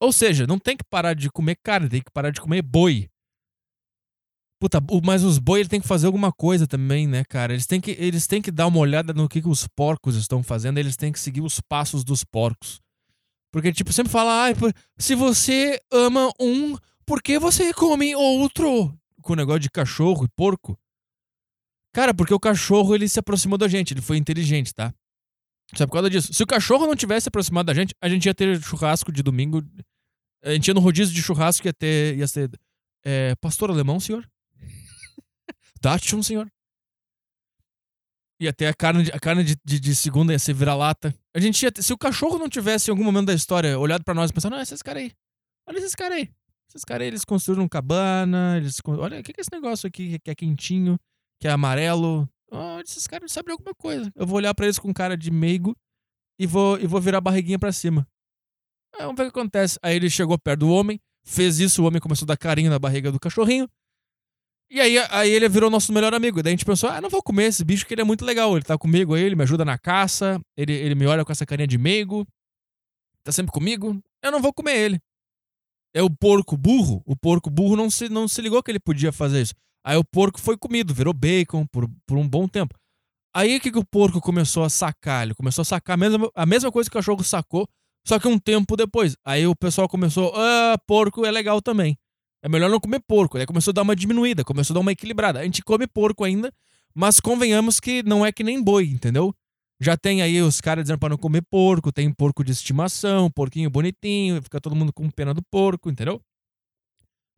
Ou 0.00 0.12
seja, 0.12 0.46
não 0.46 0.56
tem 0.56 0.76
que 0.76 0.84
parar 0.84 1.14
de 1.14 1.28
comer 1.28 1.56
carne, 1.56 1.88
tem 1.88 2.00
que 2.00 2.12
parar 2.12 2.30
de 2.30 2.40
comer 2.40 2.62
boi. 2.62 3.10
Puta, 4.60 4.80
mas 5.04 5.24
os 5.24 5.38
boi 5.38 5.60
ele 5.60 5.68
tem 5.68 5.80
que 5.80 5.88
fazer 5.88 6.06
alguma 6.06 6.32
coisa 6.32 6.68
também, 6.68 7.08
né, 7.08 7.24
cara? 7.24 7.52
Eles 7.52 7.66
têm 7.66 7.80
que, 7.80 7.92
eles 7.92 8.26
têm 8.28 8.40
que 8.40 8.52
dar 8.52 8.68
uma 8.68 8.78
olhada 8.78 9.12
no 9.12 9.28
que, 9.28 9.42
que 9.42 9.48
os 9.48 9.66
porcos 9.66 10.14
estão 10.14 10.44
fazendo, 10.44 10.78
eles 10.78 10.96
têm 10.96 11.12
que 11.12 11.18
seguir 11.18 11.40
os 11.40 11.60
passos 11.60 12.04
dos 12.04 12.22
porcos. 12.22 12.80
Porque, 13.52 13.72
tipo, 13.72 13.92
sempre 13.92 14.12
fala, 14.12 14.48
ah, 14.48 14.52
se 14.96 15.14
você 15.16 15.80
ama 15.92 16.30
um, 16.40 16.76
por 17.04 17.22
que 17.22 17.38
você 17.38 17.72
come 17.72 18.14
outro? 18.14 18.96
Com 19.28 19.34
o 19.34 19.36
negócio 19.36 19.60
de 19.60 19.70
cachorro 19.70 20.24
e 20.24 20.28
porco. 20.28 20.80
Cara, 21.94 22.14
porque 22.14 22.32
o 22.32 22.40
cachorro 22.40 22.94
ele 22.94 23.06
se 23.06 23.18
aproximou 23.18 23.58
da 23.58 23.68
gente, 23.68 23.92
ele 23.92 24.00
foi 24.00 24.16
inteligente, 24.16 24.72
tá? 24.72 24.90
Só 25.74 25.86
por 25.86 25.92
causa 25.92 26.08
disso. 26.08 26.32
Se 26.32 26.42
o 26.42 26.46
cachorro 26.46 26.86
não 26.86 26.96
tivesse 26.96 27.28
aproximado 27.28 27.66
da 27.66 27.74
gente, 27.74 27.94
a 28.00 28.08
gente 28.08 28.24
ia 28.24 28.32
ter 28.32 28.58
churrasco 28.62 29.12
de 29.12 29.22
domingo. 29.22 29.62
A 30.42 30.54
gente 30.54 30.68
ia 30.68 30.72
no 30.72 30.80
rodízio 30.80 31.14
de 31.14 31.22
churrasco 31.22 31.66
ia 31.66 31.74
ter. 31.74 32.16
ia 32.16 32.26
ser. 32.26 32.50
É, 33.04 33.34
pastor 33.34 33.68
alemão, 33.68 34.00
senhor? 34.00 34.26
Dachshund, 35.82 36.24
senhor? 36.24 36.50
Ia 38.40 38.54
ter 38.54 38.64
a 38.64 38.72
carne, 38.72 39.02
de, 39.02 39.12
a 39.12 39.20
carne 39.20 39.44
de, 39.44 39.58
de, 39.62 39.78
de 39.78 39.94
segunda, 39.94 40.32
ia 40.32 40.38
ser 40.38 40.54
vira-lata. 40.54 41.14
A 41.36 41.38
gente 41.38 41.62
ia 41.62 41.70
ter, 41.70 41.82
Se 41.82 41.92
o 41.92 41.98
cachorro 41.98 42.38
não 42.38 42.48
tivesse 42.48 42.88
em 42.88 42.92
algum 42.92 43.04
momento 43.04 43.26
da 43.26 43.34
história 43.34 43.78
olhado 43.78 44.04
para 44.04 44.14
nós 44.14 44.30
e 44.30 44.32
pensado, 44.32 44.56
não, 44.56 44.62
esses 44.62 44.80
caras 44.80 45.02
aí. 45.02 45.12
Olha 45.66 45.76
esses 45.76 45.94
caras 45.94 46.16
aí. 46.16 46.30
Esses 46.68 46.84
caras 46.84 47.06
eles 47.06 47.24
construíram 47.24 47.68
cabana. 47.68 48.56
Eles, 48.56 48.78
olha, 48.86 49.20
o 49.20 49.22
que 49.22 49.32
é 49.36 49.40
esse 49.40 49.52
negócio 49.52 49.86
aqui 49.86 50.18
que 50.18 50.30
é 50.30 50.34
quentinho, 50.34 50.98
que 51.40 51.48
é 51.48 51.50
amarelo? 51.50 52.28
Oh, 52.50 52.80
esses 52.80 53.06
caras 53.06 53.32
sabem 53.32 53.52
alguma 53.52 53.74
coisa. 53.74 54.10
Eu 54.14 54.26
vou 54.26 54.36
olhar 54.36 54.54
para 54.54 54.66
eles 54.66 54.78
com 54.78 54.92
cara 54.92 55.16
de 55.16 55.30
meigo 55.30 55.76
e 56.38 56.46
vou, 56.46 56.78
e 56.78 56.86
vou 56.86 57.00
virar 57.00 57.18
a 57.18 57.22
barriguinha 57.22 57.58
para 57.58 57.72
cima. 57.72 58.06
Aí 58.94 59.02
vamos 59.02 59.16
ver 59.16 59.24
o 59.24 59.32
que 59.32 59.38
acontece. 59.38 59.78
Aí 59.82 59.96
ele 59.96 60.08
chegou 60.08 60.38
perto 60.38 60.60
do 60.60 60.70
homem, 60.70 61.00
fez 61.24 61.58
isso, 61.58 61.82
o 61.82 61.86
homem 61.86 62.00
começou 62.00 62.24
a 62.24 62.28
dar 62.28 62.36
carinho 62.36 62.70
na 62.70 62.78
barriga 62.78 63.12
do 63.12 63.20
cachorrinho. 63.20 63.68
E 64.70 64.80
aí, 64.80 64.98
aí 65.10 65.30
ele 65.30 65.48
virou 65.48 65.70
nosso 65.70 65.92
melhor 65.92 66.12
amigo. 66.12 66.42
Daí 66.42 66.52
a 66.52 66.56
gente 66.56 66.64
pensou, 66.64 66.90
ah, 66.90 67.00
não 67.00 67.08
vou 67.08 67.22
comer 67.22 67.44
esse 67.44 67.64
bicho 67.64 67.86
que 67.86 67.94
ele 67.94 68.02
é 68.02 68.04
muito 68.04 68.24
legal. 68.24 68.54
Ele 68.54 68.64
tá 68.64 68.76
comigo 68.76 69.14
aí, 69.14 69.22
ele 69.22 69.34
me 69.34 69.42
ajuda 69.42 69.64
na 69.64 69.78
caça, 69.78 70.40
ele, 70.56 70.72
ele 70.72 70.94
me 70.94 71.06
olha 71.06 71.24
com 71.24 71.32
essa 71.32 71.46
carinha 71.46 71.66
de 71.66 71.78
meigo, 71.78 72.26
tá 73.22 73.32
sempre 73.32 73.52
comigo. 73.52 73.98
Eu 74.22 74.30
não 74.30 74.42
vou 74.42 74.52
comer 74.52 74.76
ele. 74.76 75.00
É 75.94 76.02
o 76.02 76.10
porco 76.10 76.56
burro. 76.56 77.02
O 77.06 77.16
porco 77.16 77.50
burro 77.50 77.76
não 77.76 77.90
se, 77.90 78.08
não 78.08 78.28
se 78.28 78.40
ligou 78.40 78.62
que 78.62 78.70
ele 78.70 78.80
podia 78.80 79.12
fazer 79.12 79.42
isso. 79.42 79.54
Aí 79.84 79.96
o 79.96 80.04
porco 80.04 80.40
foi 80.40 80.56
comido, 80.56 80.92
virou 80.92 81.14
bacon 81.14 81.66
por, 81.66 81.88
por 82.06 82.18
um 82.18 82.28
bom 82.28 82.46
tempo. 82.46 82.74
Aí 83.34 83.56
o 83.56 83.60
que, 83.60 83.70
que 83.70 83.78
o 83.78 83.84
porco 83.84 84.20
começou 84.20 84.64
a 84.64 84.68
sacar? 84.68 85.24
Ele 85.24 85.34
começou 85.34 85.62
a 85.62 85.64
sacar 85.64 85.94
a 85.94 85.96
mesma, 85.96 86.30
a 86.34 86.46
mesma 86.46 86.72
coisa 86.72 86.90
que 86.90 86.96
o 86.96 86.98
cachorro 86.98 87.22
sacou, 87.22 87.68
só 88.06 88.18
que 88.18 88.26
um 88.26 88.38
tempo 88.38 88.76
depois. 88.76 89.16
Aí 89.24 89.46
o 89.46 89.54
pessoal 89.54 89.88
começou, 89.88 90.32
ah, 90.34 90.76
porco 90.86 91.24
é 91.24 91.30
legal 91.30 91.62
também. 91.62 91.96
É 92.42 92.48
melhor 92.48 92.70
não 92.70 92.80
comer 92.80 93.00
porco. 93.00 93.38
Aí 93.38 93.46
começou 93.46 93.70
a 93.70 93.74
dar 93.74 93.82
uma 93.82 93.96
diminuída, 93.96 94.44
começou 94.44 94.74
a 94.74 94.76
dar 94.76 94.80
uma 94.80 94.92
equilibrada. 94.92 95.40
A 95.40 95.44
gente 95.44 95.62
come 95.62 95.86
porco 95.86 96.24
ainda, 96.24 96.52
mas 96.94 97.20
convenhamos 97.20 97.80
que 97.80 98.02
não 98.02 98.24
é 98.24 98.32
que 98.32 98.42
nem 98.42 98.62
boi, 98.62 98.86
entendeu? 98.86 99.34
Já 99.80 99.96
tem 99.96 100.22
aí 100.22 100.42
os 100.42 100.60
caras 100.60 100.84
dizendo 100.84 100.98
para 100.98 101.10
não 101.10 101.18
comer 101.18 101.42
porco, 101.42 101.92
tem 101.92 102.12
porco 102.12 102.42
de 102.42 102.50
estimação, 102.50 103.30
porquinho 103.30 103.70
bonitinho, 103.70 104.42
fica 104.42 104.60
todo 104.60 104.74
mundo 104.74 104.92
com 104.92 105.08
pena 105.10 105.32
do 105.32 105.42
porco, 105.42 105.88
entendeu? 105.88 106.20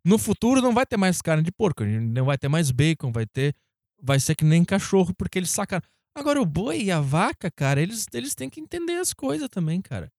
No 0.04 0.16
futuro 0.18 0.62
não 0.62 0.73
vai 0.73 0.87
ter 0.87 0.97
mais 0.97 1.20
carne 1.20 1.42
de 1.42 1.52
porco, 1.52 1.85
não 1.85 2.25
vai 2.25 2.38
ter 2.38 2.49
mais 2.49 2.70
bacon, 2.70 3.12
vai 3.12 3.26
ter. 3.26 3.54
Vai 4.02 4.18
ser 4.18 4.35
que 4.35 4.44
nem 4.44 4.64
cachorro, 4.64 5.14
porque 5.14 5.38
eles 5.38 5.50
sacaram. 5.50 5.85
Agora, 6.14 6.40
o 6.40 6.47
boi 6.47 6.85
e 6.85 6.90
a 6.90 7.00
vaca, 7.00 7.50
cara, 7.50 7.80
eles, 7.80 8.06
eles 8.14 8.35
têm 8.35 8.49
que 8.49 8.61
entender 8.61 8.94
as 8.94 9.12
coisas 9.12 9.49
também, 9.50 9.82
cara. 9.82 10.11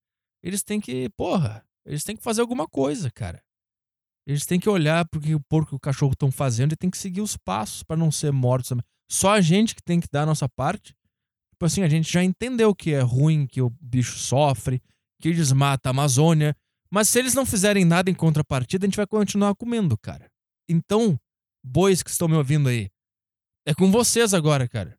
Eles 0.44 0.62
têm 0.62 0.80
que. 0.80 1.10
Porra, 1.18 1.66
eles 1.84 2.04
têm 2.04 2.16
que 2.16 2.24
fazer 2.24 2.42
alguma 2.42 2.68
coisa, 2.68 3.10
cara. 3.10 3.44
Eles 4.26 4.46
têm 4.46 4.60
que 4.60 4.70
olhar 4.70 5.08
porque 5.08 5.34
o 5.34 5.40
porco 5.40 5.74
e 5.74 5.78
o 5.78 5.80
cachorro 5.80 6.14
estão 6.14 6.32
fazendo 6.32 6.74
e 6.74 6.76
tem 6.76 6.92
que 6.92 6.98
seguir 6.98 7.22
os 7.22 7.36
passos 7.36 7.82
para 7.82 7.98
não 7.98 8.12
ser 8.12 8.32
mortos 8.32 8.70
também. 8.70 8.86
Só 9.10 9.34
a 9.34 9.42
gente 9.42 9.76
que 9.76 9.82
tem 9.82 10.00
que 10.00 10.08
dar 10.12 10.24
a 10.24 10.26
nossa 10.28 10.48
parte. 10.48 10.96
Tipo 11.62 11.68
assim, 11.68 11.84
a 11.84 11.88
gente 11.88 12.12
já 12.12 12.24
entendeu 12.24 12.74
que 12.74 12.92
é 12.92 13.02
ruim, 13.02 13.46
que 13.46 13.62
o 13.62 13.70
bicho 13.80 14.18
sofre, 14.18 14.82
que 15.22 15.32
desmata 15.32 15.90
a 15.90 15.92
Amazônia. 15.92 16.58
Mas 16.90 17.08
se 17.08 17.20
eles 17.20 17.36
não 17.36 17.46
fizerem 17.46 17.86
nada 17.86 18.10
em 18.10 18.16
contrapartida, 18.16 18.84
a 18.84 18.88
gente 18.88 18.96
vai 18.96 19.06
continuar 19.06 19.54
comendo, 19.54 19.96
cara. 19.96 20.28
Então, 20.68 21.20
bois 21.64 22.02
que 22.02 22.10
estão 22.10 22.28
me 22.28 22.36
ouvindo 22.36 22.68
aí, 22.68 22.90
é 23.64 23.76
com 23.76 23.92
vocês 23.92 24.34
agora, 24.34 24.68
cara. 24.68 24.98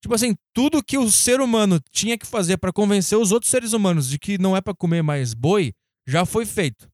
Tipo 0.00 0.14
assim, 0.14 0.34
tudo 0.54 0.82
que 0.82 0.96
o 0.96 1.12
ser 1.12 1.42
humano 1.42 1.78
tinha 1.90 2.16
que 2.16 2.26
fazer 2.26 2.56
para 2.56 2.72
convencer 2.72 3.18
os 3.18 3.30
outros 3.30 3.50
seres 3.50 3.74
humanos 3.74 4.08
de 4.08 4.18
que 4.18 4.38
não 4.38 4.56
é 4.56 4.62
para 4.62 4.74
comer 4.74 5.02
mais 5.02 5.34
boi, 5.34 5.74
já 6.08 6.24
foi 6.24 6.46
feito. 6.46 6.90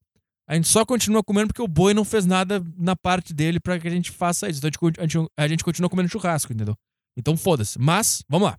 A 0.49 0.57
gente 0.57 0.67
só 0.67 0.85
continua 0.85 1.23
comendo 1.23 1.55
porque 1.55 1.63
o 1.63 1.69
boi 1.69 1.95
não 1.95 2.05
fez 2.05 2.27
nada 2.27 2.61
na 2.77 2.97
parte 2.97 3.33
dele 3.33 3.61
para 3.61 3.79
que 3.79 3.87
a 3.87 3.93
gente 3.93 4.11
faça 4.11 4.49
isso. 4.49 4.59
Então 4.59 4.69
a 4.69 4.91
gente, 4.91 5.01
a 5.01 5.07
gente, 5.07 5.31
a 5.37 5.47
gente 5.47 5.63
continua 5.63 5.89
comendo 5.89 6.09
churrasco, 6.09 6.53
entendeu? 6.53 6.75
Então 7.17 7.37
foda-se. 7.37 7.79
Mas, 7.79 8.25
vamos 8.29 8.49
lá. 8.49 8.59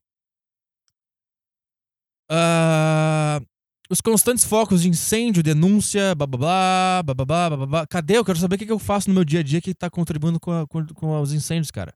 Uh, 2.31 3.45
os 3.89 4.01
constantes 4.01 4.45
focos 4.45 4.83
de 4.83 4.89
incêndio, 4.89 5.41
denúncia, 5.41 6.13
blá, 6.13 7.01
blá, 7.03 7.65
blá. 7.65 7.87
Cadê? 7.87 8.17
Eu 8.17 8.25
quero 8.25 8.37
saber 8.37 8.55
o 8.55 8.59
que 8.59 8.71
eu 8.71 8.77
faço 8.77 9.09
no 9.09 9.15
meu 9.15 9.25
dia 9.25 9.39
a 9.39 9.43
dia 9.43 9.59
que 9.59 9.73
tá 9.73 9.89
contribuindo 9.89 10.39
com, 10.39 10.51
a, 10.51 10.67
com, 10.67 10.85
com 10.87 11.19
os 11.19 11.33
incêndios, 11.33 11.71
cara. 11.71 11.93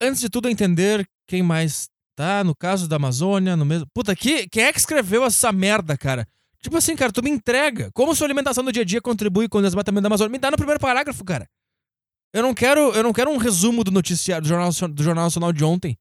Antes 0.00 0.20
de 0.20 0.28
tudo, 0.28 0.48
entender 0.48 1.08
quem 1.26 1.42
mais 1.42 1.88
tá, 2.14 2.44
no 2.44 2.54
caso 2.54 2.86
da 2.86 2.96
Amazônia, 2.96 3.56
no 3.56 3.64
mesmo. 3.64 3.86
Puta, 3.94 4.14
que, 4.14 4.46
quem 4.48 4.64
é 4.64 4.72
que 4.72 4.78
escreveu 4.78 5.24
essa 5.24 5.50
merda, 5.50 5.96
cara? 5.96 6.28
Tipo 6.60 6.76
assim, 6.76 6.94
cara, 6.94 7.12
tu 7.12 7.22
me 7.22 7.30
entrega. 7.30 7.90
Como 7.92 8.14
sua 8.14 8.26
alimentação 8.26 8.62
no 8.62 8.72
dia 8.72 8.82
a 8.82 8.86
dia 8.86 9.00
contribui 9.00 9.48
com 9.48 9.58
o 9.58 9.62
desmatamento 9.62 10.02
da 10.02 10.08
Amazônia? 10.08 10.32
Me 10.32 10.38
dá 10.38 10.50
no 10.50 10.56
primeiro 10.56 10.80
parágrafo, 10.80 11.24
cara. 11.24 11.48
Eu 12.32 12.42
não 12.42 12.52
quero, 12.52 12.92
eu 12.94 13.02
não 13.02 13.12
quero 13.12 13.30
um 13.30 13.36
resumo 13.36 13.84
do 13.84 13.90
noticiário 13.90 14.42
do 14.42 14.48
Jornal, 14.48 14.70
do 14.88 15.02
Jornal 15.02 15.24
Nacional 15.24 15.52
de 15.52 15.64
ontem. 15.64 15.96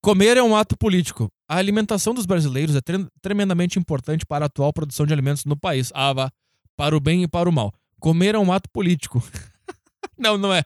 Comer 0.00 0.36
é 0.36 0.42
um 0.42 0.56
ato 0.56 0.76
político. 0.76 1.30
A 1.48 1.56
alimentação 1.56 2.12
dos 2.12 2.26
brasileiros 2.26 2.74
é 2.74 2.80
tre 2.80 3.06
tremendamente 3.20 3.78
importante 3.78 4.26
para 4.26 4.44
a 4.44 4.46
atual 4.46 4.72
produção 4.72 5.06
de 5.06 5.12
alimentos 5.12 5.44
no 5.44 5.56
país. 5.56 5.92
Ah, 5.94 6.12
vá. 6.12 6.30
Para 6.76 6.96
o 6.96 7.00
bem 7.00 7.22
e 7.22 7.28
para 7.28 7.48
o 7.48 7.52
mal. 7.52 7.72
Comer 8.00 8.34
é 8.34 8.38
um 8.38 8.52
ato 8.52 8.68
político. 8.70 9.22
não, 10.18 10.36
não 10.36 10.52
é. 10.52 10.64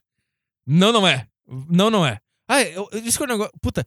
Não, 0.67 0.93
não 0.93 1.07
é. 1.07 1.27
Não, 1.69 1.91
não 1.91 2.07
é. 2.07 2.19
Ah, 2.49 2.63
eu, 2.63 2.89
isso 3.05 3.19
que 3.19 3.25
é 3.25 3.27
um 3.27 3.31
negócio. 3.31 3.53
Puta. 3.61 3.87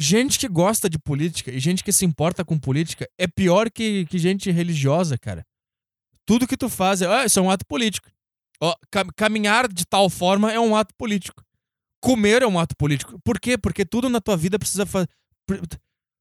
Gente 0.00 0.38
que 0.38 0.46
gosta 0.46 0.88
de 0.88 0.98
política 0.98 1.50
e 1.50 1.58
gente 1.58 1.82
que 1.82 1.92
se 1.92 2.04
importa 2.04 2.44
com 2.44 2.56
política 2.58 3.08
é 3.18 3.26
pior 3.26 3.68
que, 3.70 4.06
que 4.06 4.18
gente 4.18 4.50
religiosa, 4.50 5.18
cara. 5.18 5.44
Tudo 6.24 6.46
que 6.46 6.56
tu 6.56 6.68
faz 6.68 7.02
é. 7.02 7.06
Ah, 7.06 7.24
isso 7.24 7.38
é 7.38 7.42
um 7.42 7.50
ato 7.50 7.66
político. 7.66 8.08
Ó, 8.60 8.74
caminhar 9.16 9.66
de 9.66 9.86
tal 9.86 10.10
forma 10.10 10.52
é 10.52 10.60
um 10.60 10.76
ato 10.76 10.94
político. 10.96 11.42
Comer 12.00 12.42
é 12.42 12.46
um 12.46 12.58
ato 12.58 12.76
político. 12.76 13.18
Por 13.24 13.40
quê? 13.40 13.56
Porque 13.56 13.84
tudo 13.84 14.08
na 14.08 14.20
tua 14.20 14.36
vida 14.36 14.58
precisa 14.58 14.86
fazer. 14.86 15.08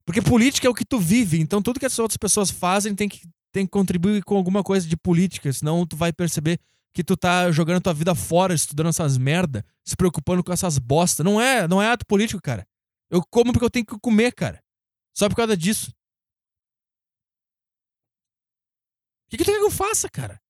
Porque 0.08 0.22
política 0.22 0.66
é 0.66 0.70
o 0.70 0.74
que 0.74 0.86
tu 0.86 0.98
vive. 0.98 1.38
Então 1.38 1.62
tudo 1.62 1.82
que 1.82 1.86
as 1.86 2.00
outras 2.00 2.16
pessoas 2.16 2.50
fazem 2.50 2.96
tem 2.96 3.10
que, 3.10 3.28
tem 3.52 3.66
que 3.66 3.72
contribuir 3.72 4.24
com 4.24 4.38
alguma 4.38 4.64
coisa 4.64 4.88
de 4.88 4.96
política. 4.96 5.52
Senão 5.52 5.86
tu 5.86 5.98
vai 5.98 6.14
perceber 6.14 6.62
que 6.94 7.04
tu 7.04 7.18
tá 7.18 7.52
jogando 7.52 7.82
tua 7.82 7.94
vida 7.94 8.16
fora, 8.16 8.54
estudando 8.54 8.88
essas 8.88 9.18
merda, 9.18 9.66
se 9.84 9.98
preocupando 9.98 10.42
com 10.42 10.54
essas 10.54 10.80
bosta. 10.80 11.26
Não 11.26 11.42
é, 11.42 11.68
não 11.68 11.82
é 11.82 11.90
ato 11.92 12.06
político, 12.06 12.42
cara. 12.42 12.66
Eu 13.12 13.22
como 13.30 13.52
porque 13.52 13.66
eu 13.66 13.70
tenho 13.70 13.86
que 13.86 14.00
comer, 14.00 14.32
cara. 14.34 14.64
Só 15.14 15.28
por 15.28 15.36
causa 15.36 15.58
disso. 15.58 15.92
O 19.26 19.30
que, 19.30 19.38
que 19.38 19.44
tu 19.44 19.52
quer 19.52 19.58
que 19.58 19.66
eu 19.66 19.72
faça, 19.72 20.08
cara? 20.10 20.42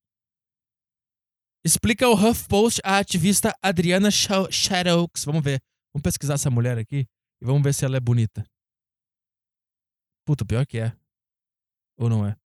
Explica 1.65 2.08
o 2.08 2.13
HuffPost 2.13 2.80
a 2.84 3.00
ativista 3.00 3.58
Adriana 3.60 4.12
Shadowks. 4.12 5.26
Vamos 5.26 5.43
ver. 5.43 5.60
Vamos 5.91 6.04
pesquisar 6.04 6.36
essa 6.36 6.52
mulher 6.52 6.78
aqui 6.78 7.08
e 7.41 7.46
vamos 7.46 7.63
ver 7.63 7.74
se 7.74 7.84
ela 7.84 7.98
é 7.98 8.00
bonita. 8.00 8.46
Puta, 10.27 10.43
pior 10.43 10.65
que 10.65 10.77
é. 10.77 10.91
Ou 11.97 12.09
não 12.09 12.27
é? 12.27 12.35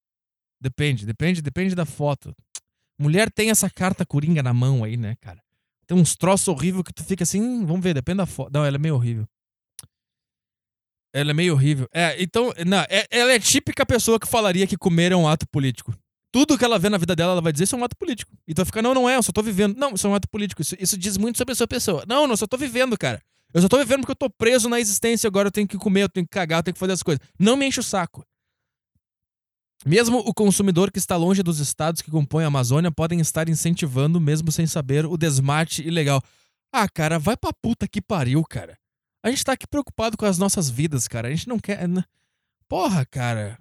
Depende, 0.61 1.05
depende, 1.05 1.43
depende 1.43 1.75
da 1.75 1.85
foto. 1.85 2.33
Mulher 2.97 3.29
tem 3.29 3.51
essa 3.51 3.69
carta 3.69 4.07
coringa 4.07 4.41
na 4.41 4.55
mão 4.55 4.85
aí, 4.85 4.97
né, 4.97 5.17
cara? 5.21 5.43
Tem 5.89 5.99
uns 5.99 6.15
troços 6.15 6.47
horríveis 6.47 6.85
que 6.85 6.93
tu 6.93 7.03
fica 7.03 7.25
assim, 7.25 7.41
hum, 7.43 7.67
vamos 7.67 7.83
ver, 7.83 7.93
depende 7.93 8.19
da 8.19 8.27
foto. 8.27 8.53
Não, 8.55 8.65
ela 8.65 8.77
é 8.77 8.79
meio 8.79 8.95
horrível. 8.95 9.27
Ela 11.13 11.33
é 11.33 11.35
meio 11.35 11.55
horrível. 11.55 11.89
É, 11.93 12.23
então, 12.23 12.55
não, 12.65 12.79
é, 12.89 13.05
ela 13.11 13.33
é 13.33 13.41
típica 13.41 13.85
pessoa 13.85 14.21
que 14.21 14.29
falaria 14.29 14.65
que 14.69 14.79
comer 14.79 15.11
é 15.11 15.17
um 15.17 15.27
ato 15.27 15.45
político 15.49 15.93
tudo 16.33 16.57
que 16.57 16.65
ela 16.65 16.79
vê 16.79 16.89
na 16.89 16.97
vida 16.97 17.15
dela, 17.15 17.33
ela 17.33 17.43
vai 17.43 17.53
dizer 17.53 17.65
isso 17.65 17.77
é 17.77 17.79
um 17.79 17.85
ato 17.85 17.95
político. 17.95 18.33
E 18.49 18.55
vai 18.55 18.65
ficar, 18.65 18.81
não, 18.81 18.95
não 18.95 19.09
é, 19.09 19.17
eu 19.17 19.23
só 19.23 19.31
tô 19.31 19.43
vivendo. 19.43 19.77
Não, 19.77 19.93
isso 19.93 20.07
é 20.07 20.11
um 20.11 20.15
ato 20.15 20.27
político. 20.29 20.63
Isso, 20.63 20.75
isso 20.81 20.97
diz 20.97 21.19
muito 21.19 21.37
sobre 21.37 21.53
a 21.53 21.55
sua 21.55 21.69
pessoa. 21.69 22.05
Não, 22.09 22.27
não, 22.27 22.33
eu 22.33 22.37
só 22.39 22.47
tô 22.47 22.57
vivendo, 22.57 22.97
cara. 22.97 23.21
Eu 23.55 23.61
só 23.61 23.69
tô 23.69 23.79
vivendo 23.79 24.01
porque 24.01 24.13
eu 24.13 24.17
tô 24.17 24.31
preso 24.31 24.69
na 24.69 24.81
existência, 24.81 25.29
agora 25.29 25.49
eu 25.49 25.53
tenho 25.53 25.69
que 25.69 25.77
comer, 25.77 26.03
eu 26.03 26.09
tenho 26.09 26.27
que 26.27 26.31
cagar, 26.31 26.61
eu 26.61 26.63
tenho 26.63 26.75
que 26.75 26.81
fazer 26.81 26.93
as 26.93 27.03
coisas. 27.03 27.21
Não 27.39 27.57
me 27.57 27.67
enche 27.67 27.81
o 27.81 27.83
saco. 27.83 28.25
Mesmo 29.85 30.19
o 30.19 30.33
consumidor 30.33 30.93
que 30.93 30.99
está 30.99 31.17
longe 31.17 31.43
dos 31.43 31.59
estados 31.59 32.01
que 32.01 32.11
compõem 32.11 32.45
a 32.45 32.49
Amazônia 32.49 32.91
podem 32.91 33.21
estar 33.21 33.49
incentivando, 33.49 34.21
mesmo 34.21 34.51
sem 34.53 34.67
saber, 34.67 35.05
o 35.05 35.17
desmate 35.17 35.83
ilegal. 35.83 36.23
Ah, 36.73 36.89
cara, 36.89 37.19
vai 37.19 37.37
pra 37.37 37.53
puta 37.53 37.87
que 37.89 38.01
pariu, 38.01 38.43
cara. 38.45 38.79
A 39.23 39.31
gente 39.31 39.45
tá 39.45 39.53
aqui 39.53 39.67
preocupado 39.67 40.17
com 40.17 40.25
as 40.25 40.39
nossas 40.39 40.71
vidas, 40.71 41.07
cara. 41.07 41.29
A 41.29 41.31
gente 41.31 41.49
não 41.49 41.59
quer. 41.59 41.87
Né? 41.89 42.05
Porra, 42.69 43.05
cara. 43.05 43.59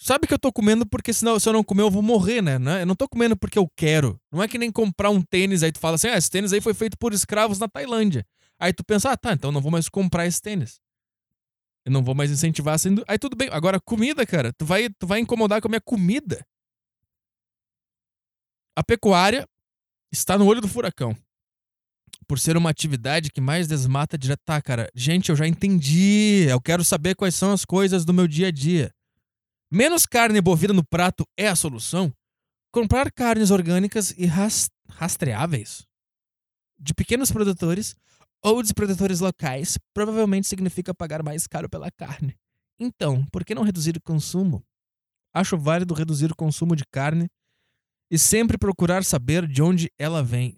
Sabe 0.00 0.28
que 0.28 0.34
eu 0.34 0.38
tô 0.38 0.52
comendo 0.52 0.86
porque 0.86 1.12
senão, 1.12 1.40
se 1.40 1.48
eu 1.48 1.52
não 1.52 1.64
comer 1.64 1.82
eu 1.82 1.90
vou 1.90 2.02
morrer, 2.02 2.40
né? 2.40 2.82
Eu 2.82 2.86
não 2.86 2.94
tô 2.94 3.08
comendo 3.08 3.36
porque 3.36 3.58
eu 3.58 3.68
quero. 3.76 4.20
Não 4.30 4.40
é 4.40 4.46
que 4.46 4.58
nem 4.58 4.70
comprar 4.70 5.10
um 5.10 5.20
tênis 5.20 5.64
aí 5.64 5.72
tu 5.72 5.80
fala 5.80 5.96
assim, 5.96 6.06
ah, 6.06 6.16
esse 6.16 6.30
tênis 6.30 6.52
aí 6.52 6.60
foi 6.60 6.72
feito 6.72 6.96
por 6.96 7.12
escravos 7.12 7.58
na 7.58 7.66
Tailândia. 7.66 8.24
Aí 8.60 8.72
tu 8.72 8.84
pensa, 8.84 9.12
ah, 9.12 9.16
tá, 9.16 9.32
então 9.32 9.52
não 9.52 9.60
vou 9.60 9.70
mais 9.70 9.88
comprar 9.88 10.26
esse 10.26 10.42
tênis. 10.42 10.80
Eu 11.84 11.92
não 11.92 12.02
vou 12.02 12.14
mais 12.14 12.30
incentivar 12.30 12.74
assim. 12.74 12.96
Aí 13.06 13.18
tudo 13.18 13.36
bem. 13.36 13.48
Agora, 13.50 13.80
comida, 13.80 14.26
cara, 14.26 14.52
tu 14.52 14.64
vai, 14.66 14.88
tu 14.90 15.06
vai 15.06 15.20
incomodar 15.20 15.60
com 15.60 15.68
a 15.68 15.70
minha 15.70 15.80
comida. 15.80 16.44
A 18.76 18.84
pecuária 18.84 19.48
está 20.12 20.36
no 20.36 20.46
olho 20.46 20.60
do 20.60 20.68
furacão. 20.68 21.16
por 22.26 22.38
ser 22.38 22.56
uma 22.56 22.70
atividade 22.70 23.30
que 23.30 23.40
mais 23.40 23.66
desmata 23.66 24.18
direto. 24.18 24.40
Tá, 24.44 24.60
cara, 24.60 24.90
gente, 24.94 25.30
eu 25.30 25.36
já 25.36 25.46
entendi. 25.46 26.46
Eu 26.48 26.60
quero 26.60 26.84
saber 26.84 27.14
quais 27.14 27.34
são 27.34 27.52
as 27.52 27.64
coisas 27.64 28.04
do 28.04 28.12
meu 28.12 28.28
dia 28.28 28.48
a 28.48 28.50
dia. 28.50 28.92
Menos 29.70 30.04
carne 30.06 30.40
bovina 30.40 30.74
no 30.74 30.84
prato 30.84 31.26
é 31.36 31.48
a 31.48 31.56
solução? 31.56 32.12
Comprar 32.70 33.10
carnes 33.10 33.50
orgânicas 33.50 34.10
e 34.16 34.26
ras 34.26 34.70
rastreáveis 34.90 35.86
de 36.78 36.94
pequenos 36.94 37.30
produtores 37.30 37.94
ou 38.42 38.62
de 38.62 38.72
produtores 38.72 39.20
locais 39.20 39.78
provavelmente 39.94 40.46
significa 40.46 40.94
pagar 40.94 41.22
mais 41.22 41.46
caro 41.46 41.68
pela 41.68 41.90
carne. 41.90 42.36
Então, 42.80 43.24
por 43.32 43.44
que 43.44 43.54
não 43.54 43.62
reduzir 43.62 43.96
o 43.96 44.02
consumo? 44.02 44.62
Acho 45.34 45.58
válido 45.58 45.94
reduzir 45.94 46.30
o 46.30 46.36
consumo 46.36 46.76
de 46.76 46.84
carne 46.86 47.28
e 48.10 48.18
sempre 48.18 48.56
procurar 48.56 49.04
saber 49.04 49.46
de 49.46 49.62
onde 49.62 49.90
ela 49.98 50.22
vem. 50.22 50.56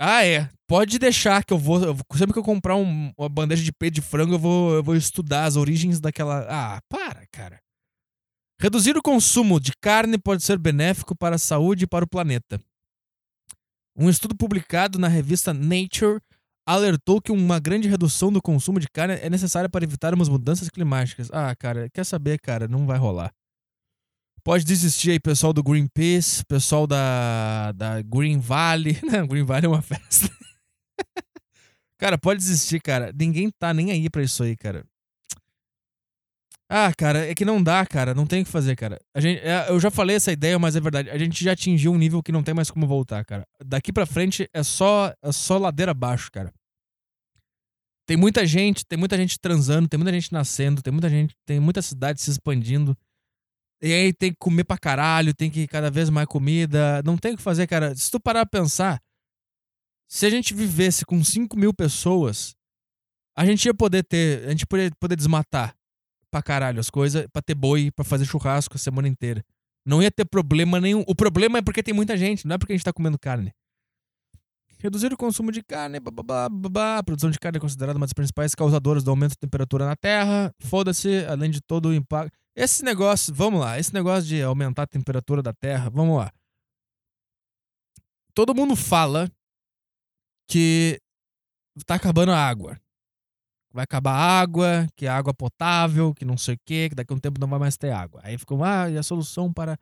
Ah, 0.00 0.24
é. 0.24 0.50
Pode 0.66 0.98
deixar 0.98 1.44
que 1.44 1.52
eu 1.52 1.58
vou. 1.58 1.82
Eu, 1.82 1.96
sempre 2.16 2.32
que 2.32 2.38
eu 2.38 2.42
comprar 2.42 2.76
um, 2.76 3.12
uma 3.16 3.28
bandeja 3.28 3.62
de 3.62 3.72
peito 3.72 3.94
de 3.94 4.02
frango, 4.02 4.34
eu 4.34 4.38
vou, 4.38 4.74
eu 4.74 4.82
vou 4.82 4.96
estudar 4.96 5.44
as 5.44 5.56
origens 5.56 6.00
daquela. 6.00 6.46
Ah, 6.48 6.80
para, 6.88 7.26
cara. 7.30 7.60
Reduzir 8.60 8.96
o 8.96 9.02
consumo 9.02 9.60
de 9.60 9.72
carne 9.80 10.18
pode 10.18 10.42
ser 10.42 10.58
benéfico 10.58 11.14
para 11.16 11.36
a 11.36 11.38
saúde 11.38 11.84
e 11.84 11.86
para 11.86 12.04
o 12.04 12.08
planeta. 12.08 12.60
Um 13.96 14.08
estudo 14.08 14.34
publicado 14.34 14.98
na 14.98 15.06
revista 15.06 15.52
Nature 15.52 16.20
alertou 16.66 17.20
que 17.20 17.30
uma 17.30 17.58
grande 17.58 17.88
redução 17.88 18.32
do 18.32 18.40
consumo 18.40 18.80
de 18.80 18.88
carne 18.88 19.14
é 19.14 19.28
necessária 19.28 19.68
para 19.68 19.84
evitar 19.84 20.14
umas 20.14 20.28
mudanças 20.28 20.68
climáticas. 20.68 21.30
Ah, 21.32 21.54
cara, 21.54 21.88
quer 21.90 22.04
saber, 22.04 22.38
cara? 22.40 22.66
Não 22.66 22.86
vai 22.86 22.98
rolar. 22.98 23.32
Pode 24.42 24.64
desistir 24.64 25.12
aí, 25.12 25.20
pessoal 25.20 25.52
do 25.54 25.62
Greenpeace, 25.62 26.44
pessoal 26.44 26.86
da, 26.86 27.72
da 27.72 28.02
Green 28.02 28.38
Valley. 28.38 28.98
Não, 29.10 29.26
Green 29.26 29.44
Valley 29.44 29.64
é 29.64 29.68
uma 29.68 29.80
festa. 29.80 30.28
cara, 31.98 32.18
pode 32.18 32.40
desistir, 32.40 32.80
cara. 32.80 33.10
Ninguém 33.18 33.50
tá 33.50 33.72
nem 33.72 33.90
aí 33.90 34.10
pra 34.10 34.22
isso 34.22 34.42
aí, 34.42 34.54
cara. 34.54 34.84
Ah, 36.68 36.92
cara, 36.94 37.26
é 37.26 37.34
que 37.34 37.44
não 37.44 37.62
dá, 37.62 37.84
cara. 37.84 38.14
Não 38.14 38.26
tem 38.26 38.42
o 38.42 38.44
que 38.44 38.50
fazer, 38.50 38.74
cara. 38.74 38.98
A 39.14 39.20
gente, 39.20 39.40
é, 39.40 39.68
eu 39.68 39.78
já 39.78 39.90
falei 39.90 40.16
essa 40.16 40.32
ideia, 40.32 40.58
mas 40.58 40.74
é 40.74 40.80
verdade. 40.80 41.10
A 41.10 41.18
gente 41.18 41.44
já 41.44 41.52
atingiu 41.52 41.92
um 41.92 41.98
nível 41.98 42.22
que 42.22 42.32
não 42.32 42.42
tem 42.42 42.54
mais 42.54 42.70
como 42.70 42.86
voltar, 42.86 43.24
cara. 43.24 43.46
Daqui 43.64 43.92
pra 43.92 44.06
frente 44.06 44.48
é 44.52 44.62
só, 44.62 45.12
é 45.22 45.32
só 45.32 45.58
ladeira 45.58 45.92
abaixo, 45.92 46.30
cara. 46.32 46.52
Tem 48.06 48.16
muita 48.16 48.46
gente, 48.46 48.84
tem 48.84 48.98
muita 48.98 49.16
gente 49.16 49.38
transando, 49.38 49.88
tem 49.88 49.98
muita 49.98 50.12
gente 50.12 50.32
nascendo, 50.32 50.82
tem 50.82 50.92
muita 50.92 51.08
gente, 51.08 51.34
tem 51.46 51.58
muita 51.60 51.80
cidade 51.80 52.20
se 52.20 52.30
expandindo. 52.30 52.96
E 53.82 53.92
aí 53.92 54.12
tem 54.12 54.30
que 54.30 54.38
comer 54.38 54.64
pra 54.64 54.78
caralho, 54.78 55.34
tem 55.34 55.50
que 55.50 55.66
cada 55.66 55.90
vez 55.90 56.08
mais 56.08 56.26
comida. 56.26 57.02
Não 57.04 57.16
tem 57.16 57.34
o 57.34 57.36
que 57.36 57.42
fazer, 57.42 57.66
cara. 57.66 57.94
Se 57.94 58.10
tu 58.10 58.18
parar 58.18 58.46
pra 58.46 58.60
pensar, 58.60 59.02
se 60.08 60.24
a 60.24 60.30
gente 60.30 60.54
vivesse 60.54 61.04
com 61.04 61.22
5 61.22 61.56
mil 61.58 61.74
pessoas, 61.74 62.54
a 63.36 63.44
gente 63.44 63.66
ia 63.66 63.74
poder 63.74 64.02
ter. 64.02 64.46
A 64.46 64.50
gente 64.50 64.66
poderia 64.66 64.90
poder 64.98 65.16
desmatar 65.16 65.74
pra 66.34 66.42
caralho 66.42 66.80
as 66.80 66.90
coisas, 66.90 67.28
pra 67.32 67.40
ter 67.40 67.54
boi, 67.54 67.92
pra 67.92 68.04
fazer 68.04 68.24
churrasco 68.24 68.74
a 68.74 68.78
semana 68.78 69.06
inteira. 69.06 69.44
Não 69.86 70.02
ia 70.02 70.10
ter 70.10 70.24
problema 70.24 70.80
nenhum. 70.80 71.04
O 71.06 71.14
problema 71.14 71.58
é 71.58 71.62
porque 71.62 71.80
tem 71.80 71.94
muita 71.94 72.16
gente, 72.16 72.44
não 72.44 72.56
é 72.56 72.58
porque 72.58 72.72
a 72.72 72.76
gente 72.76 72.84
tá 72.84 72.92
comendo 72.92 73.16
carne. 73.16 73.54
Reduzir 74.80 75.12
o 75.12 75.16
consumo 75.16 75.52
de 75.52 75.62
carne, 75.62 76.00
babá, 76.00 76.48
babá. 76.48 76.98
A 76.98 77.02
produção 77.04 77.30
de 77.30 77.38
carne 77.38 77.58
é 77.58 77.60
considerada 77.60 77.96
uma 77.96 78.04
das 78.04 78.12
principais 78.12 78.52
causadoras 78.52 79.04
do 79.04 79.10
aumento 79.10 79.30
da 79.30 79.36
temperatura 79.36 79.86
na 79.86 79.94
Terra. 79.94 80.52
Foda-se, 80.58 81.24
além 81.26 81.52
de 81.52 81.60
todo 81.60 81.90
o 81.90 81.94
impacto. 81.94 82.36
Esse 82.56 82.84
negócio, 82.84 83.32
vamos 83.32 83.60
lá, 83.60 83.78
esse 83.78 83.94
negócio 83.94 84.28
de 84.28 84.42
aumentar 84.42 84.82
a 84.82 84.86
temperatura 84.88 85.40
da 85.40 85.52
Terra, 85.52 85.88
vamos 85.88 86.18
lá. 86.18 86.32
Todo 88.34 88.54
mundo 88.54 88.74
fala 88.74 89.30
que 90.48 91.00
tá 91.86 91.94
acabando 91.94 92.32
a 92.32 92.38
água 92.38 92.76
vai 93.74 93.82
acabar 93.82 94.12
água, 94.12 94.86
que 94.94 95.04
é 95.04 95.08
água 95.08 95.34
potável, 95.34 96.14
que 96.14 96.24
não 96.24 96.38
sei 96.38 96.54
o 96.54 96.58
quê, 96.64 96.88
que 96.88 96.94
daqui 96.94 97.12
a 97.12 97.16
um 97.16 97.18
tempo 97.18 97.40
não 97.40 97.48
vai 97.48 97.58
mais 97.58 97.76
ter 97.76 97.90
água. 97.90 98.20
Aí 98.22 98.38
ficam, 98.38 98.62
ah, 98.62 98.88
e 98.88 98.96
a 98.96 99.02
solução 99.02 99.52
para 99.52 99.76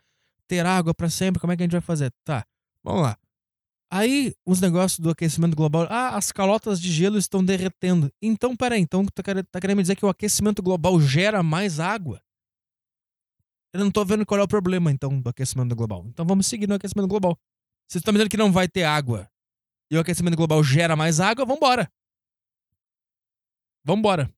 ter 0.49 0.65
água 0.65 0.95
para 0.95 1.11
sempre, 1.11 1.39
como 1.39 1.53
é 1.53 1.57
que 1.57 1.63
a 1.63 1.67
gente 1.67 1.73
vai 1.73 1.81
fazer? 1.83 2.11
Tá, 2.25 2.45
vamos 2.83 3.03
lá. 3.03 3.19
Aí, 3.91 4.33
os 4.47 4.59
negócios 4.63 4.99
do 4.99 5.11
aquecimento 5.11 5.55
global, 5.55 5.87
ah, 5.91 6.17
as 6.17 6.33
calotas 6.33 6.81
de 6.81 6.91
gelo 6.91 7.19
estão 7.19 7.45
derretendo. 7.45 8.11
Então, 8.23 8.57
peraí, 8.57 8.81
então 8.81 9.05
tá, 9.05 9.23
tá 9.23 9.61
querendo 9.61 9.77
me 9.77 9.83
dizer 9.83 9.95
que 9.95 10.07
o 10.07 10.09
aquecimento 10.09 10.63
global 10.63 10.99
gera 10.99 11.43
mais 11.43 11.79
água? 11.79 12.23
Eu 13.75 13.81
não 13.81 13.91
tô 13.91 14.03
vendo 14.07 14.25
qual 14.25 14.41
é 14.41 14.43
o 14.43 14.49
problema, 14.49 14.91
então, 14.91 15.21
do 15.21 15.29
aquecimento 15.29 15.77
global. 15.77 16.07
Então 16.09 16.25
vamos 16.25 16.47
seguir 16.47 16.67
no 16.67 16.75
aquecimento 16.75 17.09
global. 17.09 17.39
Vocês 17.87 18.01
estão 18.01 18.13
me 18.13 18.17
dizendo 18.17 18.31
que 18.31 18.37
não 18.39 18.51
vai 18.51 18.67
ter 18.67 18.85
água 18.85 19.29
e 19.91 19.97
o 19.99 20.01
aquecimento 20.01 20.37
global 20.37 20.65
gera 20.65 20.97
mais 20.97 21.21
água, 21.21 21.45
vambora. 21.45 21.91
Vambora. 23.85 24.33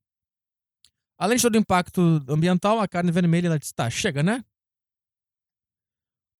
Além 1.18 1.36
de 1.36 1.42
todo 1.42 1.54
o 1.54 1.58
impacto 1.58 2.00
ambiental, 2.28 2.80
a 2.80 2.88
carne 2.88 3.12
vermelha 3.12 3.46
ela 3.46 3.56
está 3.56 3.88
chega, 3.88 4.22
né? 4.22 4.44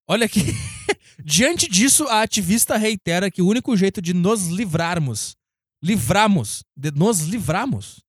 Olha 0.08 0.26
aqui. 0.26 0.40
Diante 1.24 1.68
disso, 1.68 2.04
a 2.08 2.22
ativista 2.22 2.76
reitera 2.76 3.30
que 3.30 3.40
o 3.40 3.46
único 3.46 3.76
jeito 3.76 4.02
de 4.02 4.12
nos 4.12 4.48
livrarmos, 4.48 5.36
livrarmos, 5.82 6.64
de 6.76 6.90
nos 6.90 7.20
livrarmos, 7.20 8.02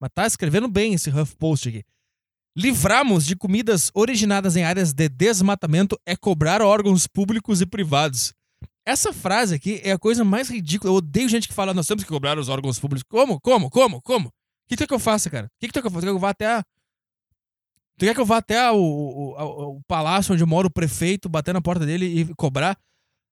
mas 0.00 0.10
tá 0.12 0.26
escrevendo 0.26 0.68
bem 0.68 0.94
esse 0.94 1.10
HuffPost 1.10 1.68
aqui. 1.68 1.84
Livrarmos 2.56 3.24
de 3.26 3.34
comidas 3.34 3.90
originadas 3.94 4.56
em 4.56 4.64
áreas 4.64 4.92
de 4.92 5.08
desmatamento 5.08 5.98
é 6.06 6.14
cobrar 6.14 6.62
órgãos 6.62 7.06
públicos 7.06 7.60
e 7.60 7.66
privados. 7.66 8.32
Essa 8.86 9.12
frase 9.12 9.54
aqui 9.54 9.80
é 9.82 9.92
a 9.92 9.98
coisa 9.98 10.24
mais 10.24 10.48
ridícula. 10.48 10.92
Eu 10.92 10.96
odeio 10.96 11.28
gente 11.28 11.48
que 11.48 11.54
fala, 11.54 11.72
nós 11.72 11.86
temos 11.86 12.04
que 12.04 12.10
cobrar 12.10 12.38
os 12.38 12.48
órgãos 12.48 12.78
públicos. 12.78 13.04
Como? 13.08 13.40
Como? 13.40 13.70
Como? 13.70 14.02
Como? 14.02 14.28
O 14.28 14.32
que 14.68 14.76
tu 14.76 14.80
quer 14.80 14.86
que 14.86 14.94
eu 14.94 14.98
faça, 14.98 15.30
cara? 15.30 15.46
O 15.46 15.50
que, 15.60 15.68
tu 15.68 15.72
quer 15.74 15.80
que 15.80 15.86
eu 15.86 15.90
faça? 15.90 16.00
Tu 16.00 16.06
quer 16.06 16.12
que 16.12 16.16
eu 16.16 16.20
vá 16.20 16.30
até 16.30 16.46
a... 16.46 16.64
Tu 17.96 18.04
quer 18.06 18.14
que 18.14 18.20
eu 18.20 18.26
vá 18.26 18.38
até 18.38 18.70
o, 18.72 18.76
o, 18.76 19.76
o, 19.76 19.82
palácio 19.86 20.34
onde 20.34 20.44
mora 20.44 20.66
o 20.66 20.70
prefeito, 20.70 21.28
bater 21.28 21.54
na 21.54 21.60
porta 21.60 21.86
dele 21.86 22.06
e 22.06 22.34
cobrar? 22.34 22.76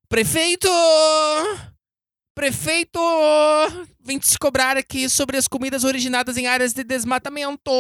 Prefeito! 0.08 0.68
Prefeito! 2.34 3.00
Vem 4.00 4.18
te 4.18 4.38
cobrar 4.38 4.76
aqui 4.76 5.08
sobre 5.08 5.36
as 5.36 5.48
comidas 5.48 5.84
originadas 5.84 6.36
em 6.36 6.46
áreas 6.46 6.72
de 6.72 6.84
desmatamento. 6.84 7.70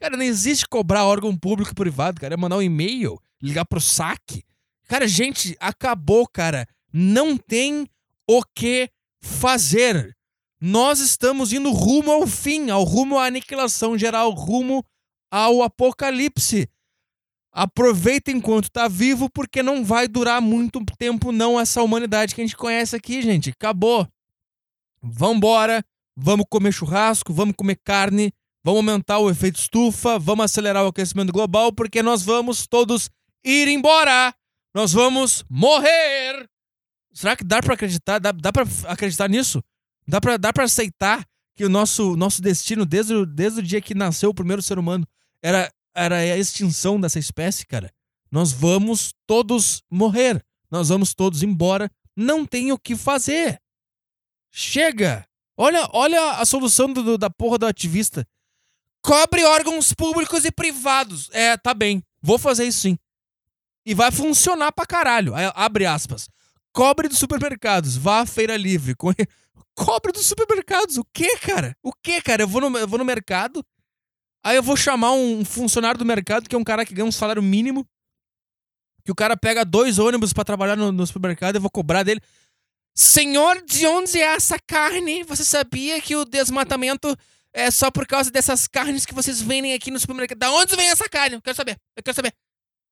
Cara, 0.00 0.16
não 0.16 0.24
existe 0.24 0.66
cobrar 0.66 1.04
órgão 1.04 1.36
público 1.36 1.72
e 1.72 1.74
privado, 1.74 2.20
cara. 2.20 2.34
É 2.34 2.36
mandar 2.36 2.56
um 2.56 2.62
e-mail, 2.62 3.20
ligar 3.40 3.64
pro 3.66 3.80
saque. 3.80 4.45
Cara, 4.86 5.08
gente, 5.08 5.56
acabou, 5.58 6.26
cara. 6.26 6.66
Não 6.92 7.36
tem 7.36 7.88
o 8.28 8.42
que 8.54 8.88
fazer. 9.20 10.16
Nós 10.60 11.00
estamos 11.00 11.52
indo 11.52 11.70
rumo 11.70 12.10
ao 12.10 12.26
fim, 12.26 12.70
ao 12.70 12.84
rumo 12.84 13.18
à 13.18 13.26
aniquilação 13.26 13.98
geral, 13.98 14.30
rumo 14.30 14.84
ao 15.30 15.62
apocalipse. 15.62 16.68
Aproveita 17.52 18.30
enquanto 18.30 18.70
tá 18.70 18.86
vivo, 18.86 19.28
porque 19.30 19.62
não 19.62 19.84
vai 19.84 20.06
durar 20.06 20.40
muito 20.40 20.84
tempo, 20.98 21.32
não, 21.32 21.58
essa 21.58 21.82
humanidade 21.82 22.34
que 22.34 22.40
a 22.40 22.44
gente 22.44 22.56
conhece 22.56 22.94
aqui, 22.94 23.22
gente. 23.22 23.50
Acabou. 23.50 24.06
Vambora, 25.02 25.84
vamos 26.16 26.46
comer 26.48 26.72
churrasco, 26.72 27.32
vamos 27.32 27.54
comer 27.56 27.78
carne, 27.82 28.32
vamos 28.62 28.78
aumentar 28.78 29.18
o 29.18 29.30
efeito 29.30 29.58
estufa, 29.58 30.18
vamos 30.18 30.44
acelerar 30.44 30.84
o 30.84 30.88
aquecimento 30.88 31.32
global, 31.32 31.72
porque 31.72 32.02
nós 32.02 32.22
vamos 32.22 32.66
todos 32.66 33.10
ir 33.44 33.68
embora 33.68 34.34
nós 34.76 34.92
vamos 34.92 35.42
morrer. 35.48 36.46
Será 37.10 37.34
que 37.34 37.42
dá 37.42 37.62
para 37.62 37.72
acreditar? 37.72 38.18
Dá, 38.18 38.30
dá 38.30 38.52
para 38.52 38.64
acreditar 38.88 39.26
nisso? 39.26 39.64
Dá 40.06 40.20
para 40.20 40.36
dá 40.36 40.52
pra 40.52 40.64
aceitar 40.64 41.24
que 41.54 41.64
o 41.64 41.68
nosso, 41.70 42.14
nosso 42.14 42.42
destino, 42.42 42.84
desde, 42.84 43.14
o, 43.14 43.24
desde 43.24 43.60
o 43.60 43.62
dia 43.62 43.80
que 43.80 43.94
nasceu 43.94 44.28
o 44.28 44.34
primeiro 44.34 44.60
ser 44.60 44.78
humano, 44.78 45.08
era, 45.42 45.72
era 45.94 46.16
a 46.18 46.36
extinção 46.36 47.00
dessa 47.00 47.18
espécie, 47.18 47.66
cara? 47.66 47.90
Nós 48.30 48.52
vamos 48.52 49.14
todos 49.26 49.82
morrer. 49.90 50.44
Nós 50.70 50.90
vamos 50.90 51.14
todos 51.14 51.42
embora. 51.42 51.90
Não 52.14 52.44
tem 52.44 52.70
o 52.70 52.78
que 52.78 52.94
fazer. 52.94 53.58
Chega! 54.50 55.26
Olha, 55.56 55.88
olha 55.90 56.32
a 56.32 56.44
solução 56.44 56.92
do, 56.92 57.16
da 57.16 57.30
porra 57.30 57.56
do 57.56 57.64
ativista. 57.64 58.28
Cobre 59.00 59.42
órgãos 59.42 59.94
públicos 59.94 60.44
e 60.44 60.52
privados. 60.52 61.30
É, 61.32 61.56
tá 61.56 61.72
bem. 61.72 62.04
Vou 62.20 62.38
fazer 62.38 62.66
isso 62.66 62.80
sim. 62.80 62.98
E 63.86 63.94
vai 63.94 64.10
funcionar 64.10 64.72
pra 64.72 64.84
caralho. 64.84 65.32
Aí, 65.32 65.48
abre 65.54 65.86
aspas. 65.86 66.28
Cobre 66.72 67.08
dos 67.08 67.18
supermercados. 67.18 67.96
Vá 67.96 68.20
à 68.20 68.26
feira 68.26 68.56
livre. 68.56 68.96
Cobre 69.74 70.10
dos 70.10 70.26
supermercados. 70.26 70.98
O 70.98 71.04
que, 71.04 71.38
cara? 71.38 71.76
O 71.82 71.92
que, 71.92 72.20
cara? 72.20 72.42
Eu 72.42 72.48
vou, 72.48 72.60
no, 72.60 72.76
eu 72.76 72.88
vou 72.88 72.98
no 72.98 73.04
mercado. 73.04 73.64
Aí 74.44 74.56
eu 74.56 74.62
vou 74.62 74.76
chamar 74.76 75.12
um 75.12 75.44
funcionário 75.44 75.98
do 75.98 76.04
mercado, 76.04 76.48
que 76.48 76.54
é 76.56 76.58
um 76.58 76.64
cara 76.64 76.84
que 76.84 76.94
ganha 76.94 77.06
um 77.06 77.12
salário 77.12 77.42
mínimo. 77.42 77.86
Que 79.04 79.12
o 79.12 79.14
cara 79.14 79.36
pega 79.36 79.64
dois 79.64 80.00
ônibus 80.00 80.32
para 80.32 80.44
trabalhar 80.44 80.74
no, 80.74 80.90
no 80.90 81.06
supermercado. 81.06 81.54
Eu 81.54 81.60
vou 81.60 81.70
cobrar 81.70 82.02
dele. 82.02 82.20
Senhor, 82.92 83.62
de 83.62 83.86
onde 83.86 84.18
é 84.18 84.34
essa 84.34 84.58
carne? 84.66 85.22
Você 85.24 85.44
sabia 85.44 86.00
que 86.00 86.16
o 86.16 86.24
desmatamento 86.24 87.16
é 87.52 87.70
só 87.70 87.90
por 87.90 88.06
causa 88.06 88.30
dessas 88.30 88.66
carnes 88.66 89.06
que 89.06 89.14
vocês 89.14 89.40
vendem 89.40 89.74
aqui 89.74 89.90
no 89.90 90.00
supermercado? 90.00 90.38
Da 90.38 90.50
onde 90.50 90.74
vem 90.74 90.88
essa 90.88 91.08
carne? 91.08 91.36
Eu 91.36 91.42
quero 91.42 91.56
saber. 91.56 91.76
Eu 91.96 92.02
quero 92.02 92.14
saber. 92.14 92.32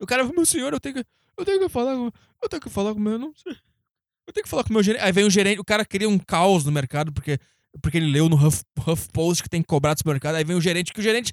O 0.04 0.06
cara, 0.06 0.24
meu 0.24 0.46
senhor, 0.46 0.72
eu 0.72 0.80
tenho 0.80 0.96
que, 0.96 1.04
eu 1.36 1.44
tenho 1.44 1.58
que 1.60 1.68
falar 1.68 1.94
com, 1.96 2.10
eu 2.42 2.48
tenho 2.48 2.62
que 2.62 2.70
falar 2.70 2.94
com 2.94 3.00
meu, 3.00 3.18
não 3.18 3.32
sei. 3.34 3.56
Eu 4.26 4.32
tenho 4.32 4.44
que 4.44 4.50
falar 4.50 4.64
com 4.64 4.70
o 4.70 4.72
meu 4.74 4.82
gerente. 4.82 5.02
Aí 5.02 5.12
vem 5.12 5.24
o 5.24 5.30
gerente, 5.30 5.60
o 5.60 5.64
cara 5.64 5.84
cria 5.84 6.08
um 6.08 6.18
caos 6.18 6.64
no 6.64 6.72
mercado, 6.72 7.12
porque, 7.12 7.38
porque 7.82 7.98
ele 7.98 8.10
leu 8.10 8.28
no 8.28 8.36
Huff, 8.36 8.64
Post 9.12 9.42
que 9.42 9.48
tem 9.48 9.62
que 9.62 9.66
cobrar 9.66 9.94
do 9.94 9.98
supermercado. 9.98 10.36
Aí 10.36 10.44
vem 10.44 10.56
o 10.56 10.60
gerente, 10.60 10.92
que 10.92 11.00
o 11.00 11.02
gerente. 11.02 11.32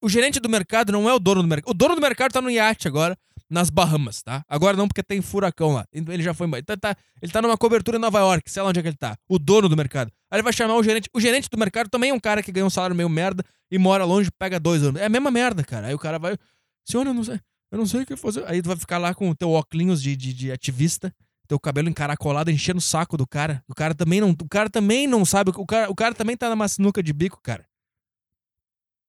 O 0.00 0.08
gerente 0.08 0.38
do 0.38 0.48
mercado 0.48 0.92
não 0.92 1.08
é 1.08 1.14
o 1.14 1.18
dono 1.18 1.42
do 1.42 1.48
mercado. 1.48 1.70
O 1.70 1.74
dono 1.74 1.94
do 1.94 2.00
mercado 2.00 2.32
tá 2.32 2.40
no 2.40 2.50
iate 2.50 2.86
agora, 2.86 3.16
nas 3.48 3.70
Bahamas, 3.70 4.22
tá? 4.22 4.44
Agora 4.48 4.76
não, 4.76 4.86
porque 4.86 5.02
tem 5.02 5.22
furacão 5.22 5.72
lá. 5.72 5.86
Ele 5.92 6.22
já 6.22 6.34
foi 6.34 6.46
embora. 6.46 6.60
Então, 6.60 6.76
tá, 6.76 6.94
ele 7.22 7.32
tá 7.32 7.40
numa 7.40 7.56
cobertura 7.56 7.96
em 7.96 8.00
Nova 8.00 8.18
York, 8.18 8.50
sei 8.50 8.62
lá 8.62 8.68
onde 8.68 8.80
é 8.80 8.82
que 8.82 8.88
ele 8.88 8.96
tá. 8.96 9.16
O 9.28 9.38
dono 9.38 9.68
do 9.68 9.76
mercado. 9.76 10.12
Aí 10.30 10.36
ele 10.36 10.42
vai 10.42 10.52
chamar 10.52 10.76
o 10.76 10.82
gerente. 10.82 11.08
O 11.12 11.20
gerente 11.20 11.48
do 11.48 11.56
mercado 11.56 11.88
também 11.88 12.10
é 12.10 12.14
um 12.14 12.20
cara 12.20 12.42
que 12.42 12.52
ganha 12.52 12.66
um 12.66 12.70
salário 12.70 12.94
meio 12.94 13.08
merda 13.08 13.42
e 13.70 13.78
mora 13.78 14.04
longe, 14.04 14.30
pega 14.38 14.60
dois 14.60 14.82
anos. 14.82 15.00
É 15.00 15.06
a 15.06 15.08
mesma 15.08 15.30
merda, 15.30 15.64
cara. 15.64 15.86
Aí 15.86 15.94
o 15.94 15.98
cara 15.98 16.18
vai. 16.18 16.36
Senhor, 16.84 17.06
eu 17.06 17.14
não 17.14 17.24
sei. 17.24 17.40
Eu 17.74 17.78
não 17.78 17.86
sei 17.86 18.02
o 18.02 18.06
que 18.06 18.16
fazer. 18.16 18.44
Aí 18.46 18.62
tu 18.62 18.68
vai 18.68 18.76
ficar 18.76 18.98
lá 18.98 19.14
com 19.14 19.28
o 19.28 19.34
teu 19.34 19.50
óculos 19.50 20.00
de, 20.00 20.14
de, 20.16 20.32
de 20.32 20.52
ativista 20.52 21.14
teu 21.46 21.60
cabelo 21.60 21.88
encaracolado 21.88 22.50
enchendo 22.50 22.78
o 22.78 22.82
saco 22.82 23.16
do 23.16 23.26
cara. 23.26 23.62
O 23.68 23.74
cara 23.74 23.94
também 23.94 24.20
não, 24.20 24.30
o 24.30 24.48
cara 24.48 24.70
também 24.70 25.06
não 25.06 25.24
sabe, 25.24 25.52
o 25.54 25.66
cara, 25.66 25.90
o 25.90 25.94
cara 25.94 26.14
também 26.14 26.36
tá 26.36 26.48
na 26.48 26.56
macinuca 26.56 27.02
de 27.02 27.12
bico, 27.12 27.40
cara. 27.42 27.66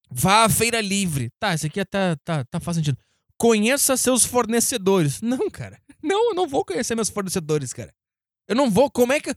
Vá 0.09 0.43
à 0.43 0.49
feira 0.49 0.81
livre. 0.81 1.31
Tá, 1.39 1.53
isso 1.53 1.65
aqui 1.65 1.83
tá, 1.85 2.15
tá, 2.23 2.43
tá 2.45 2.59
faz 2.59 2.77
sentido. 2.77 2.97
Conheça 3.37 3.97
seus 3.97 4.23
fornecedores. 4.23 5.21
Não, 5.21 5.49
cara. 5.49 5.81
Não, 6.01 6.29
eu 6.29 6.35
não 6.35 6.47
vou 6.47 6.63
conhecer 6.63 6.95
meus 6.95 7.09
fornecedores, 7.09 7.73
cara. 7.73 7.93
Eu 8.47 8.55
não 8.55 8.69
vou, 8.69 8.89
como 8.91 9.13
é 9.13 9.19
que. 9.19 9.33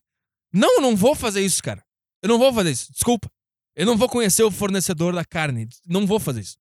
Não, 0.53 0.77
eu 0.77 0.81
não 0.81 0.95
vou 0.95 1.15
fazer 1.15 1.41
isso, 1.41 1.63
cara. 1.63 1.83
Eu 2.23 2.29
não 2.29 2.39
vou 2.39 2.53
fazer 2.53 2.71
isso. 2.71 2.93
Desculpa. 2.93 3.31
Eu 3.75 3.87
não 3.87 3.97
vou 3.97 4.09
conhecer 4.09 4.43
o 4.43 4.51
fornecedor 4.51 5.15
da 5.15 5.25
carne. 5.25 5.69
Não 5.87 6.07
vou 6.07 6.21
fazer 6.21 6.41
isso. 6.41 6.57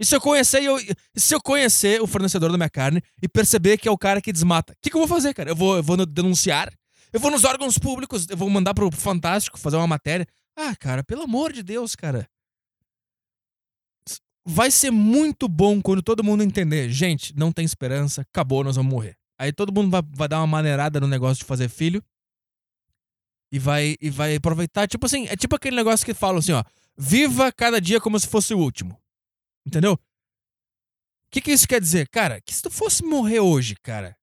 E 0.00 0.04
se 0.06 0.16
eu 0.16 0.20
conhecer, 0.20 0.62
eu, 0.62 0.78
se 1.14 1.34
eu 1.34 1.42
conhecer 1.42 2.00
o 2.00 2.06
fornecedor 2.06 2.50
da 2.50 2.56
minha 2.56 2.70
carne 2.70 3.02
e 3.22 3.28
perceber 3.28 3.76
que 3.76 3.86
é 3.86 3.90
o 3.90 3.98
cara 3.98 4.22
que 4.22 4.32
desmata, 4.32 4.72
o 4.72 4.76
que, 4.80 4.88
que, 4.88 4.96
eu 4.96 5.00
vou 5.00 5.06
fazer, 5.06 5.34
cara? 5.34 5.50
Eu 5.50 5.56
vou, 5.56 5.76
eu 5.76 5.82
vou 5.82 6.06
denunciar? 6.06 6.72
Eu 7.12 7.20
vou 7.20 7.30
nos 7.30 7.44
órgãos 7.44 7.76
públicos, 7.76 8.26
eu 8.30 8.36
vou 8.36 8.48
mandar 8.48 8.72
pro 8.72 8.90
Fantástico 8.90 9.58
fazer 9.58 9.76
uma 9.76 9.86
matéria. 9.86 10.26
Ah, 10.56 10.74
cara, 10.74 11.04
pelo 11.04 11.24
amor 11.24 11.52
de 11.52 11.62
Deus, 11.62 11.94
cara. 11.94 12.26
Vai 14.42 14.70
ser 14.70 14.90
muito 14.90 15.46
bom 15.46 15.82
quando 15.82 16.02
todo 16.02 16.24
mundo 16.24 16.42
entender. 16.42 16.88
Gente, 16.88 17.36
não 17.36 17.52
tem 17.52 17.64
esperança, 17.66 18.22
acabou, 18.22 18.64
nós 18.64 18.76
vamos 18.76 18.90
morrer. 18.90 19.18
Aí 19.38 19.52
todo 19.52 19.72
mundo 19.72 19.90
vai, 19.90 20.02
vai 20.14 20.28
dar 20.28 20.38
uma 20.38 20.46
maneirada 20.46 20.98
no 20.98 21.06
negócio 21.06 21.40
de 21.40 21.44
fazer 21.44 21.68
filho. 21.68 22.02
E 23.52 23.58
vai, 23.58 23.96
e 24.00 24.08
vai 24.08 24.36
aproveitar. 24.36 24.88
Tipo 24.88 25.04
assim, 25.04 25.26
é 25.26 25.36
tipo 25.36 25.56
aquele 25.56 25.76
negócio 25.76 26.06
que 26.06 26.14
falam 26.14 26.38
assim, 26.38 26.52
ó. 26.52 26.62
Viva 26.96 27.52
cada 27.52 27.80
dia 27.80 28.00
como 28.00 28.18
se 28.18 28.26
fosse 28.26 28.54
o 28.54 28.58
último. 28.58 28.99
Entendeu? 29.66 29.92
O 29.92 29.98
que, 31.30 31.40
que 31.40 31.52
isso 31.52 31.68
quer 31.68 31.80
dizer? 31.80 32.08
Cara, 32.08 32.40
que 32.40 32.52
se 32.52 32.62
tu 32.62 32.70
fosse 32.70 33.04
morrer 33.04 33.40
hoje, 33.40 33.76
cara. 33.82 34.16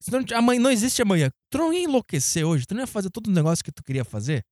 Se 0.00 0.10
não, 0.10 0.24
amanhã, 0.34 0.60
não 0.60 0.70
existe 0.70 1.02
amanhã. 1.02 1.30
Tu 1.50 1.58
não 1.58 1.72
ia 1.72 1.82
enlouquecer 1.82 2.44
hoje? 2.44 2.66
Tu 2.66 2.74
não 2.74 2.80
ia 2.80 2.86
fazer 2.86 3.10
todo 3.10 3.26
o 3.26 3.30
negócio 3.30 3.62
que 3.62 3.70
tu 3.70 3.84
queria 3.84 4.04
fazer? 4.04 4.42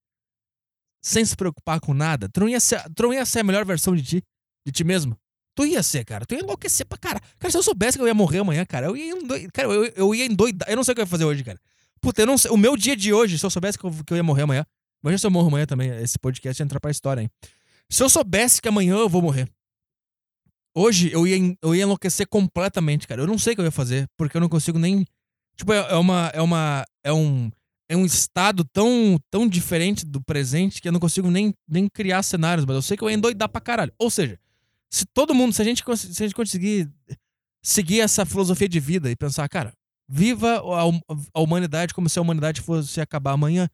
Sem 1.02 1.24
se 1.24 1.35
preocupar 1.35 1.81
com 1.81 1.94
nada? 1.94 2.28
Tu 2.28 2.40
não 2.40 2.48
ia 2.48 2.61
ser, 2.61 2.83
tu 2.94 3.04
não 3.04 3.14
ia 3.14 3.24
ser 3.24 3.40
a 3.40 3.44
melhor 3.44 3.64
versão 3.64 3.96
de 3.96 4.02
ti? 4.02 4.22
De 4.66 4.72
ti 4.72 4.85
mesmo? 4.85 5.16
Tu 5.54 5.66
ia 5.66 5.83
ser, 5.83 6.04
cara. 6.04 6.26
Tu 6.26 6.35
ia 6.35 6.40
enlouquecer 6.40 6.85
pra 6.85 6.98
cara. 6.98 7.20
Cara, 7.38 7.50
se 7.50 7.57
eu 7.57 7.62
soubesse 7.62 7.96
que 7.96 8.02
eu 8.02 8.07
ia 8.07 8.14
morrer 8.14 8.40
amanhã, 8.40 8.64
cara, 8.66 8.87
eu 8.87 8.96
ia 8.96 9.12
endoidar. 9.12 9.50
Cara, 9.52 9.68
eu, 9.68 9.85
eu 9.87 10.14
ia 10.14 10.26
endoidar. 10.26 10.68
Eu 10.68 10.76
não 10.76 10.85
sei 10.85 10.92
o 10.92 10.94
que 10.94 11.00
eu 11.00 11.04
ia 11.04 11.09
fazer 11.09 11.24
hoje, 11.24 11.42
cara. 11.42 11.59
Puta, 12.00 12.22
eu 12.22 12.26
não 12.26 12.37
sei. 12.37 12.50
O 12.50 12.57
meu 12.57 12.76
dia 12.76 12.94
de 12.94 13.12
hoje, 13.12 13.38
se 13.38 13.46
eu 13.46 13.50
soubesse 13.50 13.78
que 13.78 13.85
eu, 13.85 13.90
que 14.07 14.12
eu 14.12 14.16
ia 14.16 14.22
morrer 14.22 14.42
amanhã. 14.42 14.66
Imagina 15.02 15.18
se 15.18 15.26
eu 15.26 15.31
morro 15.31 15.48
amanhã 15.48 15.66
também. 15.66 15.88
Esse 16.02 16.18
podcast 16.18 16.61
ia 16.61 16.64
entrar 16.64 16.78
pra 16.78 16.90
história, 16.90 17.22
hein? 17.22 17.31
Se 17.90 18.02
eu 18.02 18.09
soubesse 18.09 18.61
que 18.61 18.68
amanhã 18.68 18.96
eu 18.96 19.09
vou 19.09 19.22
morrer. 19.22 19.48
Hoje 20.79 21.11
eu 21.12 21.27
ia, 21.27 21.57
eu 21.61 21.75
ia 21.75 21.83
enlouquecer 21.83 22.29
completamente, 22.29 23.09
cara. 23.09 23.23
Eu 23.23 23.27
não 23.27 23.37
sei 23.37 23.53
o 23.53 23.57
que 23.57 23.61
eu 23.61 23.64
ia 23.64 23.71
fazer, 23.73 24.07
porque 24.17 24.37
eu 24.37 24.41
não 24.41 24.49
consigo 24.49 24.79
nem. 24.79 25.05
Tipo, 25.57 25.73
é, 25.73 25.79
é 25.91 25.97
uma. 25.97 26.31
É 26.33 26.41
uma. 26.41 26.85
É 27.03 27.12
um. 27.12 27.51
É 27.91 27.97
um 27.97 28.05
estado 28.05 28.64
tão, 28.64 29.19
tão 29.29 29.49
diferente 29.49 30.07
do 30.07 30.23
presente 30.23 30.81
que 30.81 30.87
eu 30.87 30.93
não 30.93 31.01
consigo 31.01 31.31
nem, 31.31 31.55
nem 31.67 31.88
criar 31.88 32.23
cenários, 32.23 32.64
mas 32.64 32.77
eu 32.77 32.83
sei 32.83 32.97
que 32.97 33.03
eu 33.03 33.11
ia 33.11 33.17
endoidar 33.17 33.49
pra 33.49 33.62
caralho. 33.62 33.93
Ou 33.99 34.11
seja, 34.11 34.38
se 34.91 35.05
todo 35.07 35.35
mundo, 35.35 35.53
se 35.55 35.62
a 35.62 35.64
gente, 35.64 35.83
se 35.97 36.23
a 36.23 36.27
gente 36.27 36.35
conseguir 36.35 36.88
seguir 37.62 38.01
essa 38.01 38.25
filosofia 38.25 38.69
de 38.69 38.79
vida 38.79 39.11
e 39.11 39.17
pensar, 39.17 39.49
cara, 39.49 39.73
viva 40.07 40.59
a, 40.59 41.19
a 41.35 41.41
humanidade 41.41 41.93
como 41.93 42.09
se 42.09 42.19
a 42.19 42.23
humanidade 42.23 42.61
fosse 42.61 43.01
acabar 43.01 43.33
amanhã. 43.33 43.69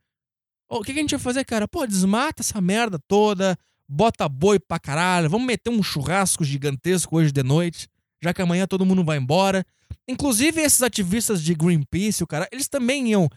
O 0.71 0.83
que, 0.83 0.93
a 0.93 0.95
gente 0.95 1.11
vai 1.11 1.21
fazer, 1.21 1.45
cara? 1.45 1.69
Pô, 1.69 1.87
desmata 1.87 2.41
essa 2.41 2.61
merda 2.61 2.99
toda, 3.07 3.59
bota 3.89 4.29
boi 4.29 4.59
pra 4.59 4.79
caralho, 4.79 5.31
vamos 5.31 5.47
meter 5.47 5.71
um 5.71 5.83
churrasco 5.83 6.45
gigantesco 6.45 7.17
hoje 7.17 7.33
de 7.33 7.43
noite, 7.43 7.89
já 8.23 8.33
que 8.33 8.43
amanhã 8.43 8.67
todo 8.67 8.87
mundo 8.87 9.05
vai 9.05 9.19
embora. 9.19 9.65
Inclusive 10.09 10.61
esses 10.61 10.83
ativistas 10.83 11.43
de 11.43 11.55
Greenpeace, 11.55 12.23
o 12.23 12.27
cara, 12.27 12.49
eles 12.53 12.69
também 12.69 13.11
iam. 13.11 13.29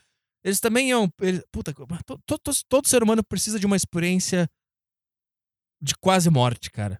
Eles 0.44 0.60
também 0.60 0.90
iam. 0.90 1.12
Eles, 1.22 1.44
puta, 1.52 1.74
todo, 2.06 2.22
todo, 2.26 2.56
todo 2.68 2.88
ser 2.88 3.04
humano 3.04 3.24
precisa 3.24 3.60
de 3.60 3.66
uma 3.66 3.76
experiência 3.76 4.50
de 5.82 5.96
quase 5.96 6.30
morte, 6.30 6.72
cara. 6.72 7.00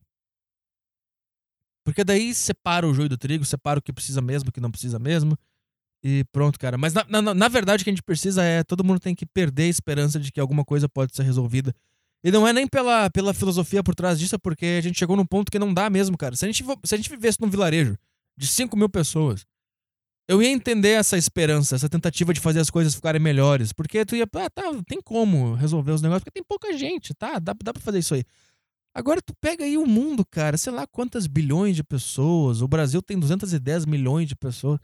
Porque 1.86 2.04
daí 2.04 2.34
separa 2.36 2.86
o 2.86 2.94
joio 2.94 3.08
do 3.08 3.18
trigo, 3.18 3.46
separa 3.46 3.80
o 3.80 3.82
que 3.82 3.94
precisa 3.94 4.22
mesmo, 4.22 4.50
o 4.50 4.52
que 4.52 4.60
não 4.60 4.70
precisa 4.70 5.00
mesmo. 5.00 5.38
E 6.04 6.26
pronto, 6.32 6.60
cara. 6.60 6.78
Mas 6.78 6.94
na, 6.94 7.06
na, 7.10 7.34
na 7.34 7.48
verdade 7.48 7.82
o 7.82 7.84
que 7.86 7.90
a 7.90 7.94
gente 7.94 8.04
precisa 8.04 8.44
é. 8.44 8.64
Todo 8.64 8.84
mundo 8.84 9.00
tem 9.00 9.16
que 9.16 9.26
perder 9.26 9.64
a 9.64 9.68
esperança 9.68 10.20
de 10.20 10.32
que 10.32 10.40
alguma 10.40 10.66
coisa 10.66 10.90
pode 10.90 11.16
ser 11.16 11.24
resolvida 11.24 11.74
e 12.24 12.32
não 12.32 12.48
é 12.48 12.54
nem 12.54 12.68
pela, 12.68 13.10
pela 13.10 13.34
filosofia 13.34 13.84
por 13.84 13.96
trás 13.96 14.20
disso, 14.20 14.36
é 14.36 14.38
porque 14.38 14.78
a 14.80 14.82
gente 14.82 14.98
chegou 14.98 15.16
num 15.16 15.26
ponto 15.26 15.52
que 15.52 15.60
não 15.60 15.74
dá 15.74 15.90
mesmo, 15.90 16.18
cara. 16.18 16.36
Se 16.36 16.46
a 16.46 16.48
gente, 16.48 16.64
se 16.84 16.96
a 16.96 16.98
gente 16.98 17.10
vivesse 17.10 17.40
num 17.40 17.50
vilarejo 17.50 17.98
de 18.36 18.48
5 18.48 18.76
mil 18.76 18.90
pessoas, 18.90 19.46
eu 20.28 20.42
ia 20.42 20.50
entender 20.50 20.90
essa 20.90 21.18
esperança, 21.18 21.76
essa 21.76 21.88
tentativa 21.88 22.34
de 22.34 22.42
fazer 22.42 22.60
as 22.60 22.70
coisas 22.70 22.94
ficarem 22.94 23.22
melhores. 23.22 23.72
Porque 23.72 24.06
tu 24.06 24.16
ia, 24.16 24.26
ah, 24.26 24.50
tá, 24.50 24.64
tem 24.86 25.02
como 25.02 25.54
resolver 25.54 25.92
os 25.92 26.02
negócios, 26.02 26.24
porque 26.24 26.40
tem 26.40 26.44
pouca 26.44 26.78
gente, 26.78 27.14
tá? 27.14 27.40
Dá, 27.40 27.56
dá 27.64 27.74
pra 27.74 27.82
fazer 27.82 28.00
isso 28.00 28.14
aí. 28.14 28.24
Agora 28.94 29.22
tu 29.22 29.34
pega 29.40 29.64
aí 29.64 29.78
o 29.78 29.86
mundo, 29.86 30.26
cara, 30.26 30.58
sei 30.58 30.74
lá 30.74 30.88
quantas 30.88 31.28
bilhões 31.28 31.76
de 31.76 31.84
pessoas. 31.84 32.62
O 32.62 32.68
Brasil 32.68 33.02
tem 33.02 33.18
210 33.18 33.86
milhões 33.86 34.28
de 34.28 34.36
pessoas. 34.36 34.80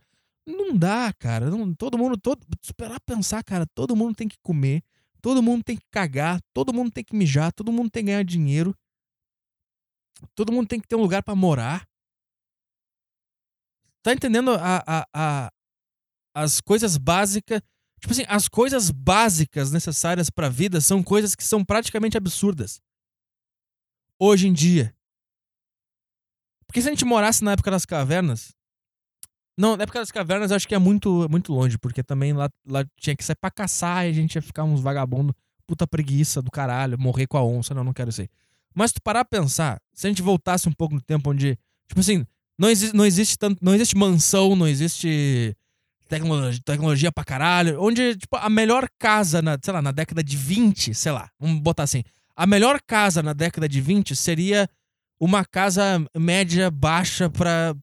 Não 0.48 0.78
dá, 0.78 1.12
cara. 1.18 1.50
Não, 1.50 1.74
todo 1.74 1.98
mundo, 1.98 2.16
todo, 2.16 2.40
esperar 2.62 3.00
pensar, 3.02 3.44
cara, 3.44 3.66
todo 3.66 3.96
mundo 3.96 4.16
tem 4.16 4.28
que 4.28 4.38
comer 4.42 4.82
Todo 5.24 5.42
mundo 5.42 5.64
tem 5.64 5.78
que 5.78 5.86
cagar, 5.90 6.42
todo 6.54 6.74
mundo 6.74 6.92
tem 6.92 7.02
que 7.02 7.16
mijar, 7.16 7.54
todo 7.54 7.72
mundo 7.72 7.90
tem 7.90 8.04
que 8.04 8.12
ganhar 8.12 8.26
dinheiro. 8.26 8.76
Todo 10.36 10.52
mundo 10.52 10.68
tem 10.68 10.82
que 10.82 10.88
ter 10.88 10.98
um 10.98 11.02
lugar 11.02 11.24
para 11.24 11.34
morar. 11.34 11.88
Tá 14.04 14.12
entendendo 14.12 14.52
a, 14.52 14.84
a, 14.86 15.08
a, 15.14 15.52
as 16.36 16.60
coisas 16.60 16.98
básicas? 16.98 17.62
Tipo 18.02 18.12
assim, 18.12 18.26
as 18.28 18.50
coisas 18.50 18.92
básicas 18.92 19.72
necessárias 19.72 20.30
para 20.30 20.48
a 20.48 20.50
vida 20.50 20.82
são 20.82 21.02
coisas 21.02 21.36
que 21.36 21.44
são 21.46 21.64
praticamente 21.64 22.18
absurdas. 22.18 22.82
Hoje 24.20 24.50
em 24.50 24.54
dia. 24.54 24.94
Porque 26.68 26.82
se 26.82 26.90
a 26.90 26.92
gente 26.92 27.06
morasse 27.06 27.46
na 27.46 27.54
época 27.54 27.72
das 27.72 27.86
cavernas, 27.86 28.54
não, 29.58 29.78
na 29.78 29.84
época 29.84 30.00
das 30.00 30.12
cavernas 30.12 30.52
acho 30.52 30.68
que 30.68 30.76
é 30.76 30.80
muito, 30.80 31.28
muito 31.30 31.54
longe, 31.54 31.78
porque 31.78 32.04
também 32.04 32.34
lá, 32.34 32.50
lá 32.68 32.86
tinha 33.00 33.16
que 33.16 33.24
sair 33.24 33.36
pra 33.36 33.52
caçar 33.52 34.06
e 34.06 34.10
a 34.10 34.14
gente 34.14 34.36
ia 34.36 34.42
ficar 34.42 34.64
uns 34.64 34.82
vagabundos, 34.82 35.36
puta 35.68 35.86
preguiça 35.86 36.42
do 36.42 36.52
caralho, 36.52 37.00
morrer 37.00 37.28
com 37.28 37.38
a 37.38 37.44
onça, 37.44 37.74
não, 37.74 37.84
não 37.84 37.94
quero 37.94 38.12
ser. 38.12 38.30
Mas 38.74 38.90
se 38.90 38.96
tu 38.96 39.02
parar 39.02 39.22
a 39.22 39.26
pensar, 39.26 39.80
se 39.94 40.08
a 40.08 40.10
gente 40.10 40.22
voltasse 40.22 40.68
um 40.68 40.74
pouco 40.74 40.96
no 40.96 41.02
tempo 41.02 41.30
onde, 41.30 41.58
tipo 41.88 42.00
assim, 42.00 42.26
não, 42.58 42.70
exi 42.70 42.96
não 42.96 43.06
existe 43.06 43.38
tanto, 43.38 43.64
não 43.64 43.76
existe 43.76 43.96
mansão, 43.96 44.56
não 44.56 44.68
existe 44.68 45.56
tecnologia, 46.10 46.62
tecnologia 46.66 47.12
pra 47.12 47.24
caralho, 47.24 47.82
onde, 47.82 48.16
tipo, 48.16 48.36
a 48.36 48.50
melhor 48.50 48.88
casa, 49.00 49.42
na, 49.42 49.58
sei 49.62 49.74
lá, 49.74 49.82
na 49.82 49.92
década 49.92 50.24
de 50.24 50.36
20, 50.36 50.94
sei 50.94 51.12
lá, 51.12 51.30
vamos 51.40 51.60
botar 51.60 51.84
assim, 51.84 52.04
a 52.36 52.46
melhor 52.48 52.80
casa 52.86 53.22
na 53.22 53.34
década 53.34 53.70
de 53.70 53.80
20 53.80 54.16
seria 54.16 54.68
uma 55.24 55.46
casa 55.46 56.06
média 56.18 56.70
baixa 56.70 57.30
para 57.30 57.74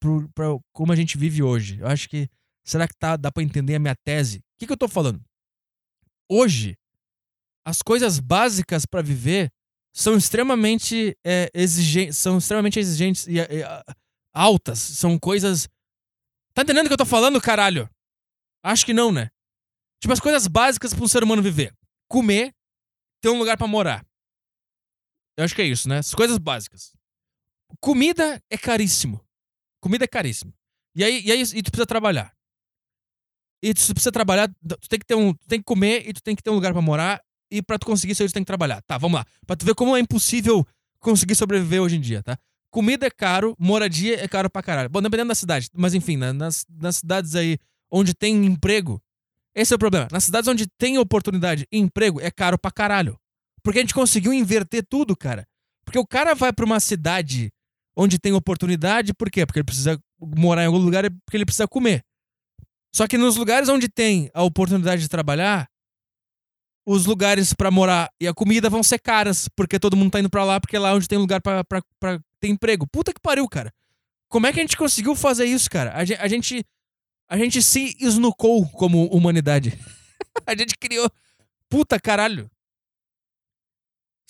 como 0.74 0.92
a 0.92 0.96
gente 0.96 1.16
vive 1.16 1.42
hoje. 1.42 1.78
Eu 1.80 1.86
acho 1.86 2.08
que. 2.08 2.28
Será 2.62 2.86
que 2.86 2.94
tá, 2.94 3.16
dá 3.16 3.32
para 3.32 3.42
entender 3.42 3.76
a 3.76 3.78
minha 3.78 3.96
tese? 4.04 4.38
O 4.38 4.42
que, 4.58 4.66
que 4.66 4.72
eu 4.72 4.76
tô 4.76 4.86
falando? 4.86 5.24
Hoje, 6.30 6.76
as 7.64 7.80
coisas 7.80 8.20
básicas 8.20 8.84
para 8.84 9.00
viver 9.02 9.50
são 9.92 10.16
extremamente 10.16 11.16
é, 11.26 11.50
exigentes, 11.54 12.18
são 12.18 12.36
extremamente 12.36 12.78
exigentes 12.78 13.26
e 13.26 13.40
é, 13.40 13.64
altas. 14.34 14.78
São 14.78 15.18
coisas. 15.18 15.66
Tá 16.52 16.62
entendendo 16.62 16.84
o 16.84 16.88
que 16.88 16.92
eu 16.92 16.98
tô 16.98 17.06
falando, 17.06 17.40
caralho? 17.40 17.88
Acho 18.62 18.84
que 18.84 18.92
não, 18.92 19.10
né? 19.10 19.30
Tipo, 19.98 20.12
as 20.12 20.20
coisas 20.20 20.46
básicas 20.46 20.92
para 20.92 21.04
um 21.04 21.08
ser 21.08 21.24
humano 21.24 21.42
viver: 21.42 21.72
comer, 22.06 22.52
ter 23.22 23.30
um 23.30 23.38
lugar 23.38 23.56
para 23.56 23.66
morar. 23.66 24.06
Eu 25.38 25.44
acho 25.44 25.54
que 25.54 25.62
é 25.62 25.66
isso, 25.66 25.88
né? 25.88 25.98
As 25.98 26.14
coisas 26.14 26.36
básicas. 26.36 26.92
Comida 27.80 28.42
é 28.50 28.58
caríssimo. 28.58 29.20
Comida 29.80 30.04
é 30.04 30.08
caríssimo. 30.08 30.52
E 30.94 31.04
aí, 31.04 31.22
e 31.24 31.32
aí 31.32 31.40
e 31.40 31.62
tu 31.62 31.70
precisa 31.70 31.86
trabalhar. 31.86 32.34
E 33.62 33.74
tu 33.74 33.92
precisa 33.92 34.10
trabalhar, 34.10 34.48
tu 34.48 34.88
tem 34.88 34.98
que 34.98 35.06
ter 35.06 35.14
um, 35.14 35.34
tem 35.46 35.58
que 35.60 35.64
comer 35.64 36.08
e 36.08 36.12
tu 36.12 36.22
tem 36.22 36.34
que 36.34 36.42
ter 36.42 36.50
um 36.50 36.54
lugar 36.54 36.72
para 36.72 36.80
morar 36.80 37.22
e 37.50 37.60
para 37.62 37.78
tu 37.78 37.86
conseguir 37.86 38.12
isso 38.12 38.22
aí 38.22 38.28
tu 38.28 38.32
tem 38.32 38.42
que 38.42 38.46
trabalhar. 38.46 38.80
Tá, 38.82 38.96
vamos 38.96 39.18
lá. 39.18 39.26
Para 39.46 39.56
tu 39.56 39.66
ver 39.66 39.74
como 39.74 39.96
é 39.96 40.00
impossível 40.00 40.66
conseguir 40.98 41.34
sobreviver 41.34 41.82
hoje 41.82 41.96
em 41.96 42.00
dia, 42.00 42.22
tá? 42.22 42.38
Comida 42.70 43.06
é 43.06 43.10
caro, 43.10 43.54
moradia 43.58 44.22
é 44.22 44.28
caro 44.28 44.48
pra 44.48 44.62
caralho. 44.62 44.88
Bom, 44.88 45.02
dependendo 45.02 45.28
da 45.28 45.34
cidade, 45.34 45.68
mas 45.74 45.92
enfim, 45.92 46.16
nas, 46.16 46.64
nas 46.68 46.96
cidades 46.96 47.34
aí 47.34 47.58
onde 47.90 48.14
tem 48.14 48.46
emprego, 48.46 49.02
Esse 49.54 49.72
é 49.72 49.76
o 49.76 49.78
problema. 49.78 50.08
Nas 50.12 50.24
cidades 50.24 50.46
onde 50.46 50.66
tem 50.78 50.96
oportunidade 50.96 51.66
e 51.72 51.78
emprego, 51.78 52.20
é 52.20 52.30
caro 52.30 52.56
pra 52.56 52.70
caralho. 52.70 53.18
Porque 53.62 53.80
a 53.80 53.82
gente 53.82 53.92
conseguiu 53.94 54.32
inverter 54.32 54.86
tudo, 54.88 55.16
cara. 55.16 55.44
Porque 55.84 55.98
o 55.98 56.06
cara 56.06 56.34
vai 56.34 56.52
pra 56.52 56.64
uma 56.64 56.78
cidade 56.78 57.52
onde 57.96 58.18
tem 58.18 58.32
oportunidade, 58.32 59.14
por 59.14 59.30
quê? 59.30 59.44
Porque 59.44 59.58
ele 59.58 59.64
precisa 59.64 60.00
morar 60.20 60.62
em 60.62 60.66
algum 60.66 60.78
lugar 60.78 61.04
porque 61.24 61.36
ele 61.36 61.44
precisa 61.44 61.68
comer. 61.68 62.04
Só 62.94 63.06
que 63.06 63.16
nos 63.16 63.36
lugares 63.36 63.68
onde 63.68 63.88
tem 63.88 64.30
a 64.34 64.42
oportunidade 64.42 65.02
de 65.02 65.08
trabalhar, 65.08 65.68
os 66.86 67.06
lugares 67.06 67.52
para 67.52 67.70
morar 67.70 68.10
e 68.20 68.26
a 68.26 68.34
comida 68.34 68.68
vão 68.68 68.82
ser 68.82 68.98
caras, 68.98 69.48
porque 69.48 69.78
todo 69.78 69.96
mundo 69.96 70.10
tá 70.10 70.20
indo 70.20 70.30
para 70.30 70.44
lá, 70.44 70.60
porque 70.60 70.76
é 70.76 70.78
lá 70.78 70.94
onde 70.94 71.06
tem 71.06 71.18
lugar 71.18 71.40
para 71.40 71.64
ter 72.40 72.48
emprego. 72.48 72.86
Puta 72.86 73.12
que 73.12 73.20
pariu, 73.20 73.48
cara. 73.48 73.72
Como 74.28 74.46
é 74.46 74.52
que 74.52 74.60
a 74.60 74.62
gente 74.62 74.76
conseguiu 74.76 75.14
fazer 75.14 75.44
isso, 75.44 75.68
cara? 75.70 75.92
A 75.92 76.00
a 76.00 76.28
gente, 76.28 76.64
a 77.28 77.36
gente 77.36 77.62
se 77.62 77.96
esnucou 78.00 78.68
como 78.70 79.06
humanidade. 79.06 79.78
a 80.46 80.54
gente 80.56 80.76
criou. 80.78 81.10
Puta 81.68 82.00
caralho. 82.00 82.50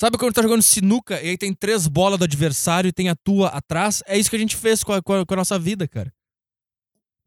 Sabe 0.00 0.16
quando 0.16 0.32
tá 0.32 0.40
jogando 0.40 0.62
sinuca 0.62 1.20
e 1.20 1.28
aí 1.28 1.36
tem 1.36 1.52
três 1.52 1.86
bolas 1.86 2.18
do 2.18 2.24
adversário 2.24 2.88
e 2.88 2.92
tem 2.92 3.10
a 3.10 3.14
tua 3.14 3.48
atrás? 3.48 4.02
É 4.06 4.16
isso 4.16 4.30
que 4.30 4.36
a 4.36 4.38
gente 4.38 4.56
fez 4.56 4.82
com 4.82 4.94
a, 4.94 5.02
com 5.02 5.12
a, 5.12 5.26
com 5.26 5.34
a 5.34 5.36
nossa 5.36 5.58
vida, 5.58 5.86
cara. 5.86 6.10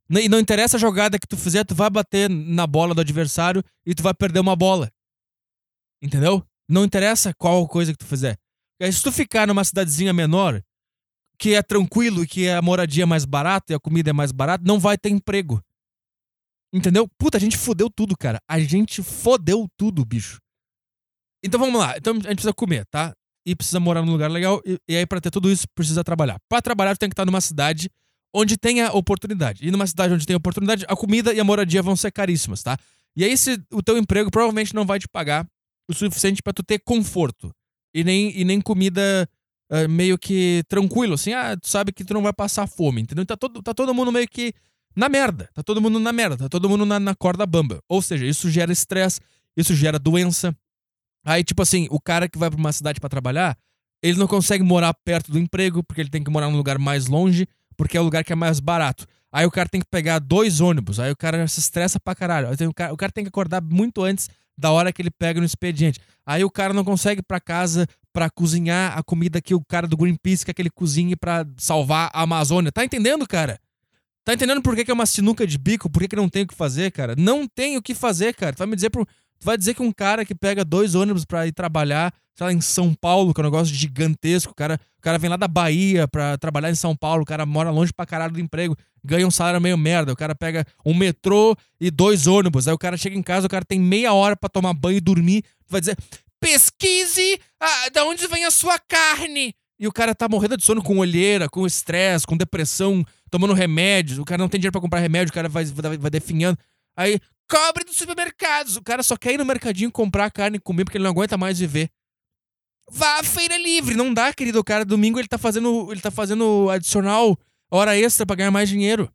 E 0.10 0.28
não 0.28 0.40
interessa 0.40 0.78
a 0.78 0.80
jogada 0.80 1.20
que 1.20 1.28
tu 1.28 1.38
fizer, 1.38 1.64
tu 1.66 1.76
vai 1.76 1.88
bater 1.88 2.28
na 2.28 2.66
bola 2.66 2.96
do 2.96 3.02
adversário 3.02 3.64
e 3.86 3.94
tu 3.94 4.02
vai 4.02 4.12
perder 4.12 4.40
uma 4.40 4.56
bola. 4.56 4.92
Entendeu? 6.02 6.44
Não 6.68 6.84
interessa 6.84 7.32
qual 7.36 7.68
coisa 7.68 7.92
que 7.92 7.98
tu 8.00 8.08
fizer. 8.08 8.40
Aí, 8.82 8.92
se 8.92 9.04
tu 9.04 9.12
ficar 9.12 9.46
numa 9.46 9.64
cidadezinha 9.64 10.12
menor, 10.12 10.60
que 11.38 11.54
é 11.54 11.62
tranquilo 11.62 12.26
que 12.26 12.50
a 12.50 12.60
moradia 12.60 13.04
é 13.04 13.06
mais 13.06 13.24
barata 13.24 13.72
e 13.72 13.76
a 13.76 13.80
comida 13.80 14.10
é 14.10 14.14
mais 14.14 14.32
barata, 14.32 14.64
não 14.66 14.80
vai 14.80 14.98
ter 14.98 15.10
emprego. 15.10 15.64
Entendeu? 16.74 17.08
Puta, 17.20 17.38
a 17.38 17.40
gente 17.40 17.56
fodeu 17.56 17.88
tudo, 17.88 18.18
cara. 18.18 18.42
A 18.48 18.60
gente 18.60 19.04
fodeu 19.04 19.68
tudo, 19.78 20.04
bicho. 20.04 20.42
Então 21.44 21.60
vamos 21.60 21.80
lá. 21.80 21.96
Então 21.98 22.14
a 22.14 22.16
gente 22.16 22.36
precisa 22.36 22.54
comer, 22.54 22.86
tá? 22.86 23.14
E 23.46 23.56
precisa 23.56 23.80
morar 23.80 24.02
num 24.02 24.12
lugar 24.12 24.32
legal. 24.32 24.62
E, 24.66 24.80
e 24.88 24.96
aí, 24.96 25.06
para 25.06 25.20
ter 25.20 25.30
tudo 25.30 25.52
isso, 25.52 25.66
precisa 25.76 26.04
trabalhar. 26.04 26.40
Para 26.48 26.62
trabalhar, 26.62 26.96
tem 26.96 27.10
que 27.10 27.14
estar 27.14 27.26
numa 27.26 27.42
cidade 27.42 27.90
onde 28.34 28.58
tenha 28.58 28.92
oportunidade. 28.92 29.66
E 29.68 29.70
numa 29.70 29.86
cidade 29.86 30.14
onde 30.14 30.26
tem 30.26 30.36
oportunidade, 30.36 30.86
a 30.88 30.96
comida 30.96 31.34
e 31.34 31.40
a 31.40 31.44
moradia 31.44 31.84
vão 31.84 31.96
ser 31.96 32.12
caríssimas, 32.12 32.64
tá? 32.64 32.78
E 33.16 33.24
aí, 33.24 33.38
se 33.38 33.62
o 33.72 33.84
teu 33.84 33.98
emprego 33.98 34.32
provavelmente 34.32 34.74
não 34.74 34.86
vai 34.86 34.98
te 34.98 35.08
pagar 35.08 35.46
o 35.90 35.94
suficiente 35.94 36.42
para 36.42 36.54
tu 36.54 36.64
ter 36.64 36.80
conforto. 36.80 37.54
E 37.94 38.04
nem, 38.04 38.36
e 38.36 38.44
nem 38.44 38.60
comida 38.60 39.30
uh, 39.72 39.88
meio 39.90 40.18
que 40.18 40.64
tranquilo, 40.68 41.14
assim, 41.14 41.34
ah, 41.34 41.56
tu 41.56 41.68
sabe 41.68 41.92
que 41.92 42.04
tu 42.04 42.14
não 42.14 42.24
vai 42.24 42.34
passar 42.34 42.66
fome, 42.66 43.02
entendeu? 43.02 43.26
Tá 43.26 43.38
todo, 43.38 43.62
tá 43.62 43.74
todo 43.74 43.94
mundo 43.94 44.12
meio 44.12 44.28
que 44.28 44.54
na 44.96 45.10
merda. 45.10 45.50
Tá 45.54 45.62
todo 45.62 45.82
mundo 45.82 46.00
na 46.00 46.12
merda, 46.12 46.38
tá 46.38 46.50
todo 46.50 46.70
mundo 46.70 46.86
na, 46.86 47.00
na 47.00 47.14
corda 47.14 47.46
bamba. 47.46 47.82
Ou 47.88 48.02
seja, 48.02 48.26
isso 48.26 48.50
gera 48.50 48.72
estresse, 48.72 49.20
isso 49.56 49.76
gera 49.76 50.00
doença, 50.00 50.56
Aí, 51.26 51.44
tipo 51.44 51.62
assim, 51.62 51.88
o 51.90 52.00
cara 52.00 52.28
que 52.28 52.38
vai 52.38 52.50
pra 52.50 52.60
uma 52.60 52.72
cidade 52.72 53.00
para 53.00 53.10
trabalhar, 53.10 53.58
ele 54.02 54.18
não 54.18 54.28
consegue 54.28 54.64
morar 54.64 54.94
perto 54.94 55.32
do 55.32 55.40
emprego, 55.40 55.82
porque 55.84 56.02
ele 56.02 56.10
tem 56.10 56.24
que 56.24 56.30
morar 56.30 56.50
num 56.50 56.58
lugar 56.58 56.78
mais 56.78 57.08
longe, 57.08 57.48
porque 57.78 57.98
é 57.98 58.02
o 58.02 58.04
lugar 58.04 58.24
que 58.24 58.34
é 58.34 58.36
mais 58.36 58.60
barato. 58.60 59.06
Aí 59.32 59.46
o 59.46 59.52
cara 59.52 59.68
tem 59.68 59.82
que 59.82 59.88
pegar 59.90 60.20
dois 60.20 60.62
ônibus, 60.62 61.00
aí 61.00 61.12
o 61.12 61.16
cara 61.16 61.48
se 61.48 61.60
estressa 61.60 62.00
pra 62.00 62.14
caralho. 62.14 62.50
Aí 62.50 62.68
o, 62.68 62.74
cara, 62.74 62.94
o 62.94 62.98
cara 62.98 63.12
tem 63.12 63.24
que 63.24 63.30
acordar 63.30 63.64
muito 63.64 64.04
antes 64.04 64.30
da 64.58 64.72
hora 64.72 64.92
que 64.92 65.02
ele 65.02 65.10
pega 65.10 65.40
no 65.40 65.46
expediente. 65.46 66.00
Aí 66.26 66.44
o 66.44 66.52
cara 66.52 66.74
não 66.74 66.84
consegue 66.84 67.22
ir 67.22 67.24
pra 67.24 67.40
casa 67.40 67.88
para 68.12 68.30
cozinhar 68.30 68.96
a 68.96 69.02
comida 69.02 69.42
que 69.42 69.56
o 69.56 69.66
cara 69.66 69.88
do 69.88 69.98
Greenpeace 69.98 70.46
quer 70.46 70.54
que 70.54 70.62
ele 70.62 70.70
cozinhe 70.70 71.16
para 71.16 71.48
salvar 71.58 72.12
a 72.14 72.22
Amazônia. 72.22 72.72
Tá 72.72 72.86
entendendo, 72.86 73.28
cara? 73.28 73.60
Tá 74.24 74.34
entendendo 74.34 74.62
por 74.62 74.76
que, 74.76 74.86
que 74.86 74.92
é 74.92 74.94
uma 74.94 75.06
sinuca 75.06 75.46
de 75.46 75.58
bico? 75.58 75.90
Por 75.90 76.02
que, 76.02 76.10
que 76.10 76.16
não 76.16 76.30
tem 76.30 76.44
o 76.44 76.48
que 76.48 76.56
fazer, 76.56 76.92
cara? 76.92 77.16
Não 77.18 77.48
tem 77.48 77.76
o 77.76 77.82
que 77.82 77.96
fazer, 77.96 78.34
cara. 78.36 78.54
Tu 78.54 78.60
vai 78.60 78.68
me 78.68 78.76
dizer 78.76 78.90
pro, 78.90 79.06
Tu 79.44 79.46
vai 79.46 79.58
dizer 79.58 79.74
que 79.74 79.82
um 79.82 79.92
cara 79.92 80.24
que 80.24 80.34
pega 80.34 80.64
dois 80.64 80.96
ônibus 80.96 81.26
para 81.26 81.46
ir 81.46 81.52
trabalhar, 81.52 82.14
sei 82.34 82.48
lá, 82.48 82.54
em 82.54 82.62
São 82.62 82.94
Paulo, 82.94 83.34
que 83.34 83.42
é 83.42 83.44
um 83.44 83.48
negócio 83.48 83.76
gigantesco, 83.76 84.54
o 84.54 84.56
cara, 84.56 84.80
o 84.98 85.02
cara 85.02 85.18
vem 85.18 85.30
lá 85.30 85.36
da 85.36 85.50
Bahia 85.50 86.08
pra 86.08 86.38
trabalhar 86.38 86.72
em 86.72 86.76
São 86.76 86.96
Paulo, 86.96 87.24
o 87.24 87.26
cara 87.26 87.46
mora 87.46 87.70
longe 87.70 87.92
pra 87.92 88.06
caralho 88.06 88.32
do 88.32 88.40
emprego, 88.40 88.74
ganha 89.04 89.28
um 89.28 89.32
salário 89.32 89.60
meio 89.60 89.78
merda, 89.78 90.14
o 90.14 90.16
cara 90.16 90.34
pega 90.34 90.66
um 90.86 90.94
metrô 90.94 91.58
e 91.78 91.92
dois 91.92 92.26
ônibus, 92.26 92.70
aí 92.70 92.74
o 92.74 92.78
cara 92.78 92.96
chega 92.96 93.18
em 93.18 93.22
casa, 93.22 93.46
o 93.46 93.50
cara 93.50 93.66
tem 93.66 93.82
meia 93.82 94.14
hora 94.14 94.34
para 94.38 94.48
tomar 94.48 94.74
banho 94.74 94.96
e 94.96 95.02
dormir, 95.02 95.42
tu 95.42 95.72
vai 95.72 95.82
dizer, 95.82 95.98
pesquise 96.40 97.38
ah, 97.60 97.90
da 97.90 98.06
onde 98.06 98.26
vem 98.28 98.46
a 98.46 98.52
sua 98.52 98.80
carne. 98.80 99.54
E 99.78 99.86
o 99.90 99.92
cara 99.92 100.16
tá 100.16 100.30
morrendo 100.30 100.56
de 100.56 100.64
sono 100.64 100.82
com 100.82 101.00
olheira, 101.00 101.50
com 101.50 101.68
estresse, 101.68 102.26
com 102.26 102.38
depressão, 102.38 103.06
tomando 103.30 103.54
remédios, 103.54 104.20
o 104.20 104.24
cara 104.24 104.42
não 104.42 104.48
tem 104.48 104.58
dinheiro 104.58 104.72
para 104.72 104.80
comprar 104.80 105.00
remédio, 105.02 105.32
o 105.32 105.34
cara 105.34 105.50
vai, 105.50 105.66
vai, 105.66 105.98
vai 105.98 106.10
definhando. 106.10 106.58
Aí, 106.96 107.20
cobre 107.50 107.84
dos 107.84 107.98
supermercados. 107.98 108.76
O 108.76 108.82
cara 108.82 109.04
só 109.04 109.16
quer 109.16 109.34
ir 109.34 109.38
no 109.38 109.46
mercadinho 109.46 109.92
comprar 109.92 110.32
carne 110.32 110.58
e 110.58 110.60
comer 110.60 110.86
porque 110.86 110.98
ele 110.98 111.04
não 111.04 111.12
aguenta 111.12 111.38
mais 111.38 111.60
viver. 111.60 111.90
Vá 112.90 113.20
à 113.20 113.24
feira 113.24 113.58
livre. 113.58 113.96
Não 113.96 114.14
dá, 114.14 114.34
querido. 114.34 114.60
O 114.60 114.64
cara, 114.64 114.86
domingo, 114.86 115.20
ele 115.20 115.28
tá 115.28 115.38
fazendo, 115.38 115.92
ele 115.92 116.02
tá 116.02 116.12
fazendo 116.12 116.70
adicional 116.70 117.38
hora 117.72 117.98
extra 117.98 118.26
para 118.26 118.36
ganhar 118.36 118.52
mais 118.52 118.70
dinheiro. 118.70 119.12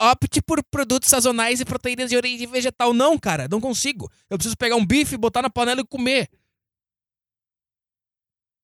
Opte 0.00 0.40
por 0.40 0.64
produtos 0.64 1.10
sazonais 1.10 1.60
e 1.60 1.64
proteínas 1.64 2.08
de 2.08 2.16
origem 2.16 2.46
vegetal. 2.46 2.92
Não, 2.94 3.18
cara, 3.18 3.46
não 3.48 3.60
consigo. 3.60 4.10
Eu 4.28 4.38
preciso 4.38 4.56
pegar 4.56 4.76
um 4.76 4.84
bife, 4.84 5.16
botar 5.16 5.42
na 5.42 5.50
panela 5.50 5.82
e 5.82 5.86
comer. 5.86 6.28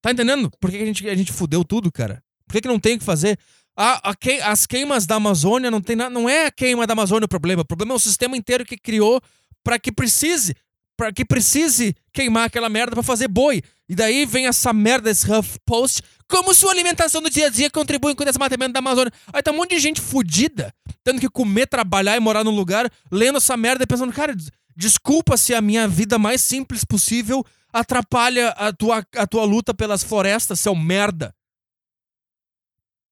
Tá 0.01 0.11
entendendo? 0.13 0.51
Por 0.59 0.71
que 0.71 0.79
a 0.79 0.87
gente, 0.87 1.09
a 1.09 1.15
gente 1.15 1.33
fudeu 1.33 1.65
tudo, 1.65 1.93
cara? 1.93 2.25
Por 2.47 2.55
que, 2.55 2.63
que 2.63 2.69
não 2.69 2.81
tem 2.81 2.97
o 2.97 2.99
que 2.99 3.05
fazer? 3.05 3.39
A, 3.77 4.11
a 4.11 4.15
que, 4.15 4.41
as 4.41 4.67
queimas 4.67 5.07
da 5.07 5.17
Amazônia 5.17 5.71
não 5.71 5.81
tem 5.81 5.97
nada. 5.97 6.11
Não 6.11 6.29
é 6.29 6.47
a 6.47 6.51
queima 6.51 6.87
da 6.87 6.93
Amazônia 6.95 7.27
o 7.27 7.29
problema. 7.29 7.63
O 7.63 7.67
problema 7.67 7.93
é 7.93 7.97
o 7.97 8.01
sistema 8.01 8.37
inteiro 8.37 8.65
que 8.65 8.77
criou 8.77 9.21
para 9.63 9.79
que 9.79 9.93
precise. 9.93 10.55
para 10.97 11.13
que 11.13 11.25
precise 11.25 11.95
queimar 12.13 12.47
aquela 12.47 12.71
merda 12.71 12.93
para 12.93 13.03
fazer 13.03 13.29
boi. 13.29 13.63
E 13.89 13.95
daí 13.95 14.25
vem 14.25 14.47
essa 14.47 14.73
merda, 14.73 15.11
esse 15.11 15.31
Huff 15.31 15.59
Post, 15.65 16.03
como 16.29 16.55
sua 16.55 16.73
alimentação 16.73 17.21
do 17.21 17.31
dia 17.31 17.47
a 17.47 17.51
dia 17.51 17.71
contribui 17.71 18.15
com 18.15 18.23
o 18.23 18.27
desmatamento 18.27 18.73
da 18.73 18.79
Amazônia. 18.79 19.13
Aí 19.33 19.43
tá 19.43 19.53
um 19.53 19.57
monte 19.57 19.77
de 19.77 19.79
gente 19.79 20.01
fodida, 20.01 20.73
tendo 21.05 21.21
que 21.21 21.29
comer, 21.29 21.67
trabalhar 21.67 22.17
e 22.17 22.21
morar 22.21 22.43
num 22.43 22.51
lugar, 22.51 22.91
lendo 23.13 23.37
essa 23.37 23.57
merda 23.57 23.85
e 23.85 23.87
pensando, 23.87 24.13
cara, 24.13 24.35
desculpa 24.75 25.37
se 25.37 25.55
a 25.55 25.61
minha 25.61 25.87
vida 25.87 26.19
mais 26.19 26.41
simples 26.41 26.83
possível 26.83 27.45
atrapalha 27.73 28.49
a 28.51 28.73
tua, 28.73 29.07
a 29.17 29.27
tua 29.27 29.45
luta 29.45 29.75
pelas 29.75 30.03
florestas, 30.03 30.59
seu 30.59 30.75
merda. 30.75 31.35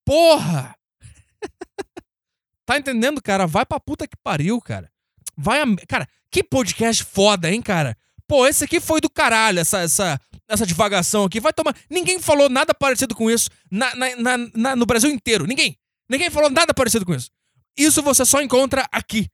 Porra! 0.04 0.76
tá 2.66 2.78
entendendo, 2.78 3.22
cara? 3.22 3.46
Vai 3.46 3.64
pra 3.64 3.80
puta 3.80 4.06
que 4.06 4.16
pariu, 4.16 4.60
cara. 4.60 4.90
Vai 5.36 5.60
a... 5.60 5.66
Cara, 5.88 6.08
que 6.30 6.42
podcast 6.42 7.04
foda, 7.04 7.50
hein, 7.50 7.62
cara? 7.62 7.96
Pô, 8.26 8.46
esse 8.46 8.64
aqui 8.64 8.80
foi 8.80 9.00
do 9.00 9.10
caralho, 9.10 9.60
essa, 9.60 9.80
essa, 9.80 10.20
essa 10.48 10.66
divagação 10.66 11.24
aqui. 11.24 11.40
Vai 11.40 11.52
tomar. 11.52 11.76
Ninguém 11.90 12.18
falou 12.18 12.48
nada 12.48 12.74
parecido 12.74 13.14
com 13.14 13.30
isso 13.30 13.50
na, 13.70 13.94
na, 13.94 14.38
na, 14.54 14.76
no 14.76 14.86
Brasil 14.86 15.10
inteiro. 15.10 15.46
Ninguém. 15.46 15.76
Ninguém 16.08 16.30
falou 16.30 16.50
nada 16.50 16.72
parecido 16.74 17.04
com 17.04 17.14
isso. 17.14 17.30
Isso 17.76 18.02
você 18.02 18.24
só 18.24 18.40
encontra 18.40 18.86
aqui. 18.92 19.28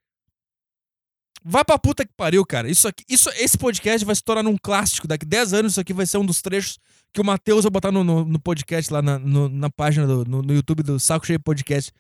Vai 1.42 1.64
pra 1.64 1.78
puta 1.78 2.04
que 2.04 2.12
pariu, 2.16 2.44
cara. 2.44 2.68
Isso 2.68 2.87
aqui, 2.87 3.04
isso, 3.09 3.30
esse 3.30 3.56
podcast 3.56 4.04
vai 4.04 4.14
se 4.14 4.22
tornar 4.22 4.48
um 4.48 4.59
clássico. 4.59 5.09
Daqui 5.09 5.24
10 5.24 5.54
anos, 5.54 5.72
isso 5.72 5.80
aqui 5.80 5.92
vai 5.92 6.06
ser 6.06 6.18
um 6.18 6.26
dos 6.26 6.42
trechos 6.42 6.78
que 7.12 7.20
o 7.20 7.25
Matheus 7.25 7.64
vai 7.64 7.70
botar 7.70 7.90
no, 7.90 8.05
no, 8.05 8.25
no, 8.25 8.40
podcast 8.40 8.92
lá 8.92 9.03
na, 9.03 9.18
no, 9.18 9.49
na 9.49 9.68
página 9.70 10.07
do 10.07 10.25
no, 10.25 10.42
no, 10.42 10.55
YouTube 10.55 10.83
do 10.83 10.99
Saco 10.99 11.27
Cheio 11.27 11.40
Podcast. 11.40 11.92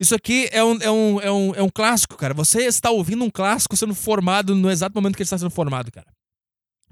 Isso 0.00 0.14
aqui 0.14 0.48
é 0.50 0.62
um, 0.64 0.78
é, 0.80 0.90
um, 0.90 1.20
é, 1.20 1.32
um, 1.32 1.54
é 1.54 1.62
um 1.62 1.68
clássico, 1.68 2.16
cara. 2.16 2.34
Você 2.34 2.62
está 2.64 2.90
ouvindo 2.90 3.24
um 3.24 3.30
clássico 3.30 3.76
sendo 3.76 3.94
formado 3.94 4.54
no 4.54 4.70
exato 4.70 4.94
momento 4.94 5.16
que 5.16 5.22
ele 5.22 5.26
está 5.26 5.38
sendo 5.38 5.50
formado, 5.50 5.90
cara. 5.92 6.06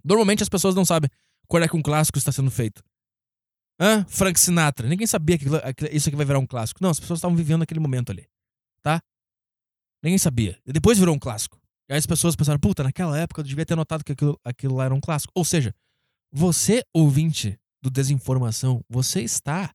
Normalmente 0.05 0.43
as 0.43 0.49
pessoas 0.49 0.75
não 0.75 0.85
sabem 0.85 1.11
quando 1.49 1.65
é 1.65 1.69
que 1.69 1.77
um 1.77 1.83
clássico 1.83 2.19
está 2.19 2.31
sendo 2.31 2.51
feito. 2.51 2.83
Hã? 3.81 4.05
Frank 4.09 4.39
Sinatra. 4.39 4.89
Ninguém 4.89 5.07
sabia 5.07 5.39
que 5.39 5.47
isso 5.91 6.09
aqui 6.09 6.17
vai 6.17 6.27
virar 6.27 6.39
um 6.39 6.47
clássico. 6.47 6.83
Não, 6.83 6.91
as 6.91 7.01
pessoas 7.01 7.19
estavam 7.19 7.37
vivendo 7.37 7.63
aquele 7.63 7.81
momento 7.81 8.13
ali. 8.13 8.27
Tá? 8.83 9.03
Ninguém 10.03 10.19
sabia. 10.19 10.59
E 10.67 10.73
depois 10.73 10.99
virou 10.99 11.15
um 11.15 11.19
clássico. 11.19 11.59
E 11.89 11.93
aí 11.93 11.99
as 11.99 12.07
pessoas 12.07 12.37
pensaram, 12.37 12.59
puta, 12.59 12.83
naquela 12.83 13.19
época 13.19 13.41
eu 13.41 13.45
devia 13.45 13.67
ter 13.67 13.75
notado 13.75 14.05
que 14.05 14.13
aquilo, 14.13 14.39
aquilo 14.45 14.77
lá 14.77 14.85
era 14.85 14.95
um 14.95 15.01
clássico. 15.01 15.33
Ou 15.35 15.45
seja, 15.45 15.75
você, 16.37 16.83
ouvinte 16.93 17.57
do 17.81 17.89
Desinformação, 17.89 18.85
você 18.89 19.23
está 19.23 19.73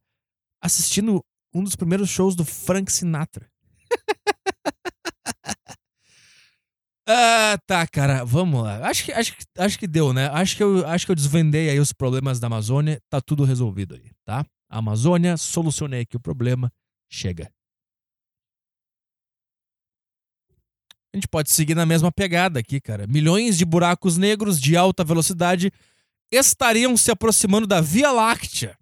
assistindo 0.61 1.23
um 1.53 1.63
dos 1.63 1.73
primeiros 1.77 2.09
shows 2.09 2.35
do 2.35 2.43
Frank 2.43 2.91
Sinatra. 2.91 3.49
ah, 7.07 7.57
tá, 7.65 7.87
cara, 7.87 8.25
vamos 8.25 8.61
lá. 8.61 8.85
Acho 8.89 9.05
que, 9.05 9.13
acho, 9.13 9.33
acho 9.57 9.79
que 9.79 9.87
deu, 9.87 10.11
né? 10.11 10.27
Acho 10.33 10.57
que, 10.57 10.63
eu, 10.63 10.85
acho 10.85 11.05
que 11.05 11.11
eu 11.13 11.15
desvendei 11.15 11.69
aí 11.69 11.79
os 11.79 11.93
problemas 11.93 12.41
da 12.41 12.47
Amazônia. 12.47 13.01
Tá 13.09 13.21
tudo 13.21 13.45
resolvido 13.45 13.95
aí, 13.95 14.11
tá? 14.25 14.45
Amazônia, 14.69 15.37
solucionei 15.37 16.01
aqui 16.01 16.17
o 16.17 16.19
problema. 16.21 16.69
Chega. 17.09 17.49
A 21.13 21.17
gente 21.17 21.27
pode 21.29 21.51
seguir 21.51 21.73
na 21.73 21.85
mesma 21.85 22.11
pegada 22.11 22.59
aqui, 22.59 22.81
cara. 22.81 23.07
Milhões 23.07 23.57
de 23.57 23.63
buracos 23.63 24.17
negros 24.17 24.59
de 24.59 24.75
alta 24.75 25.05
velocidade 25.05 25.71
estariam 26.31 26.95
se 26.95 27.11
aproximando 27.11 27.65
da 27.65 27.81
Via 27.81 28.11
Láctea. 28.11 28.77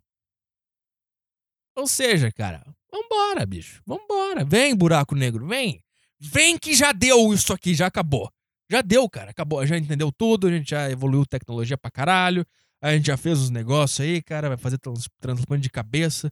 Ou 1.76 1.88
seja, 1.88 2.32
cara, 2.32 2.64
vambora, 2.92 3.46
bicho. 3.46 3.82
Vambora. 3.86 4.44
Vem, 4.44 4.76
buraco 4.76 5.16
negro, 5.16 5.48
vem. 5.48 5.82
Vem 6.20 6.58
que 6.58 6.74
já 6.74 6.92
deu 6.92 7.34
isso 7.34 7.54
aqui, 7.54 7.76
já 7.76 7.88
acabou. 7.88 8.32
Já 8.70 8.82
deu, 8.82 9.10
cara. 9.10 9.32
Acabou. 9.32 9.66
Já 9.66 9.78
entendeu 9.78 10.12
tudo, 10.12 10.48
a 10.48 10.52
gente 10.52 10.72
já 10.72 10.90
evoluiu 10.90 11.26
tecnologia 11.26 11.78
pra 11.78 11.92
caralho. 11.92 12.46
A 12.82 12.94
gente 12.94 13.08
já 13.08 13.18
fez 13.18 13.40
os 13.40 13.50
negócios 13.50 14.00
aí, 14.02 14.22
cara. 14.22 14.50
Vai 14.50 14.58
fazer 14.58 14.78
trans 14.78 15.08
transplante 15.20 15.64
de 15.64 15.70
cabeça. 15.70 16.32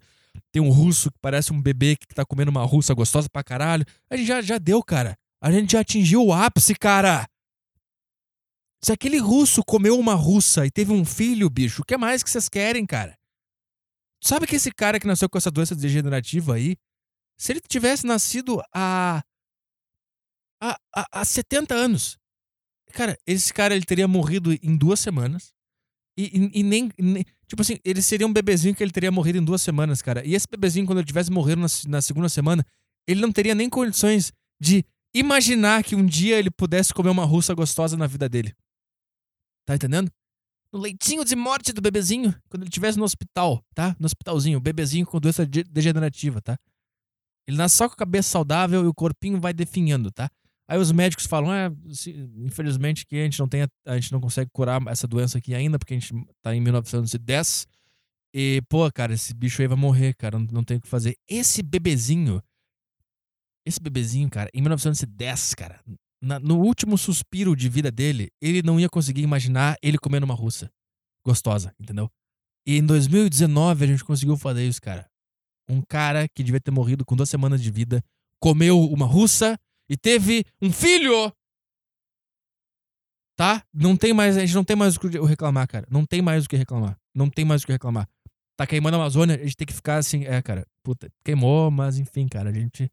Tem 0.52 0.62
um 0.62 0.70
russo 0.70 1.12
que 1.12 1.18
parece 1.22 1.54
um 1.54 1.62
bebê 1.62 1.96
que 1.96 2.08
tá 2.14 2.26
comendo 2.26 2.52
uma 2.52 2.64
russa 2.64 2.94
gostosa 2.94 3.30
pra 3.30 3.44
caralho. 3.44 3.86
A 4.10 4.18
gente 4.18 4.28
já, 4.28 4.42
já 4.42 4.58
deu, 4.58 4.84
cara. 4.84 5.16
A 5.42 5.52
gente 5.52 5.72
já 5.72 5.80
atingiu 5.80 6.26
o 6.26 6.34
ápice, 6.34 6.76
cara. 6.76 7.28
Se 8.86 8.92
aquele 8.92 9.18
russo 9.18 9.64
comeu 9.64 9.98
uma 9.98 10.14
russa 10.14 10.64
e 10.64 10.70
teve 10.70 10.92
um 10.94 11.04
filho, 11.04 11.50
bicho, 11.50 11.82
o 11.82 11.84
que 11.84 11.98
mais 11.98 12.22
que 12.22 12.30
vocês 12.30 12.48
querem, 12.48 12.86
cara? 12.86 13.18
Sabe 14.24 14.46
que 14.46 14.56
esse 14.56 14.72
cara 14.72 15.00
que 15.00 15.08
nasceu 15.08 15.28
com 15.28 15.40
essa 15.40 15.50
doença 15.50 15.76
degenerativa 15.76 16.54
aí, 16.54 16.78
se 17.36 17.52
ele 17.52 17.62
tivesse 17.62 18.06
nascido 18.06 18.62
há, 18.72 19.24
há, 20.62 20.80
há, 20.96 21.08
há 21.12 21.26
70 21.26 21.74
anos, 21.74 22.20
cara, 22.94 23.18
esse 23.26 23.52
cara 23.52 23.76
ele 23.76 23.86
teria 23.86 24.08
morrido 24.08 24.54
em 24.54 24.78
duas 24.78 25.00
semanas. 25.00 25.52
E, 26.16 26.26
e, 26.26 26.60
e 26.60 26.62
nem, 26.64 26.92
nem, 26.96 27.26
Tipo 27.48 27.64
assim, 27.64 27.80
ele 27.84 28.04
seria 28.04 28.28
um 28.28 28.34
bebezinho 28.34 28.76
que 28.76 28.84
ele 28.84 28.92
teria 28.92 29.12
morrido 29.12 29.40
em 29.40 29.44
duas 29.44 29.64
semanas, 29.64 30.00
cara. 30.04 30.24
E 30.24 30.36
esse 30.36 30.46
bebezinho, 30.48 30.86
quando 30.86 31.00
ele 31.00 31.08
tivesse 31.08 31.32
morrido 31.32 31.60
na, 31.60 31.68
na 31.88 32.04
segunda 32.04 32.30
semana, 32.30 32.64
ele 33.08 33.20
não 33.20 33.32
teria 33.32 33.56
nem 33.56 33.68
condições 33.68 34.32
de 34.62 34.86
imaginar 35.12 35.84
que 35.84 35.96
um 35.96 36.06
dia 36.06 36.38
ele 36.38 36.52
pudesse 36.52 36.94
comer 36.94 37.10
uma 37.10 37.26
russa 37.26 37.56
gostosa 37.56 37.98
na 37.98 38.06
vida 38.06 38.30
dele. 38.30 38.54
Tá 39.66 39.76
entendendo? 39.76 40.12
No 40.72 40.80
leitinho 40.80 41.24
de 41.24 41.36
morte 41.36 41.74
do 41.74 41.82
bebezinho, 41.82 42.36
quando 42.50 42.64
ele 42.64 42.70
estivesse 42.70 42.98
no 42.98 43.04
hospital, 43.04 43.64
tá? 43.74 43.96
No 44.00 44.06
hospitalzinho, 44.06 44.58
o 44.58 44.62
bebezinho 44.62 45.06
com 45.06 45.20
doença 45.20 45.46
degenerativa, 45.46 46.42
tá? 46.42 46.58
Ele 47.48 47.58
nasce 47.58 47.78
só 47.78 47.88
com 47.88 47.94
a 47.94 47.98
cabeça 47.98 48.30
saudável 48.30 48.84
e 48.84 48.88
o 48.88 48.94
corpinho 48.94 49.40
vai 49.40 49.54
definhando, 49.54 50.12
tá? 50.12 50.30
Aí 50.68 50.80
os 50.80 50.92
médicos 50.92 51.28
falam, 51.28 51.54
é, 51.54 51.72
infelizmente 52.38 53.06
que 53.06 53.16
a 53.18 53.24
gente 53.24 53.40
não 53.40 53.48
tem, 53.48 53.68
a 53.86 53.96
gente 53.96 54.12
não 54.12 54.20
consegue 54.20 54.50
curar 54.52 54.82
essa 54.88 55.08
doença 55.08 55.38
aqui 55.38 55.54
ainda, 55.54 55.78
porque 55.78 55.94
a 55.94 56.00
gente 56.00 56.14
tá 56.42 56.56
em 56.56 56.60
1910. 56.60 57.68
E, 58.34 58.62
pô, 58.68 58.92
cara, 58.92 59.14
esse 59.14 59.34
bicho 59.34 59.62
aí 59.62 59.68
vai 59.68 59.78
morrer, 59.78 60.16
cara, 60.16 60.40
não, 60.40 60.48
não 60.52 60.64
tem 60.64 60.78
o 60.78 60.82
que 60.82 60.88
fazer. 60.88 61.16
Esse 61.30 61.62
bebezinho, 61.62 62.42
esse 63.66 63.80
bebezinho, 63.80 64.30
cara, 64.30 64.50
em 64.54 64.62
1910, 64.62 65.54
cara, 65.54 65.80
na, 66.26 66.40
no 66.40 66.60
último 66.60 66.98
suspiro 66.98 67.56
de 67.56 67.70
vida 67.70 67.92
dele, 67.92 68.32
ele 68.42 68.64
não 68.64 68.80
ia 68.80 68.90
conseguir 68.90 69.22
imaginar 69.22 69.78
ele 69.82 69.98
comendo 69.98 70.26
uma 70.26 70.34
russa 70.34 70.72
gostosa, 71.24 71.74
entendeu? 71.80 72.10
E 72.68 72.78
em 72.78 72.86
2019 72.86 73.84
a 73.84 73.88
gente 73.88 74.04
conseguiu 74.04 74.36
fazer 74.36 74.68
isso, 74.68 74.82
cara. 74.82 75.08
Um 75.70 75.82
cara 75.82 76.28
que 76.28 76.44
devia 76.44 76.60
ter 76.60 76.72
morrido 76.72 77.06
com 77.06 77.16
duas 77.16 77.30
semanas 77.30 77.62
de 77.62 77.70
vida 77.70 78.04
comeu 78.42 78.80
uma 78.80 79.06
russa 79.06 79.58
e 79.88 79.96
teve 79.96 80.44
um 80.62 80.72
filho. 80.72 81.32
Tá? 83.38 83.64
Não 83.74 83.96
tem 83.96 84.14
mais, 84.14 84.36
a 84.36 84.40
gente 84.40 84.56
não 84.56 84.64
tem 84.64 84.76
mais 84.76 84.96
o 84.96 85.00
que 85.00 85.08
reclamar, 85.08 85.68
cara. 85.68 85.88
Não 85.92 86.06
tem 86.06 86.22
mais 86.22 86.46
o 86.46 86.50
que 86.50 86.56
reclamar. 86.56 86.98
Não 87.14 87.30
tem 87.30 87.46
mais 87.46 87.62
o 87.62 87.66
que 87.68 87.72
reclamar. 87.72 88.10
Tá 88.58 88.66
queimando 88.66 88.96
a 88.98 89.02
Amazônia, 89.02 89.36
a 89.36 89.44
gente 89.44 89.58
tem 89.58 89.68
que 89.68 89.74
ficar 89.74 89.98
assim, 89.98 90.24
é, 90.26 90.42
cara, 90.42 90.66
puta, 90.82 91.12
queimou, 91.24 91.70
mas 91.70 92.00
enfim, 92.00 92.28
cara, 92.28 92.50
a 92.50 92.54
gente 92.54 92.90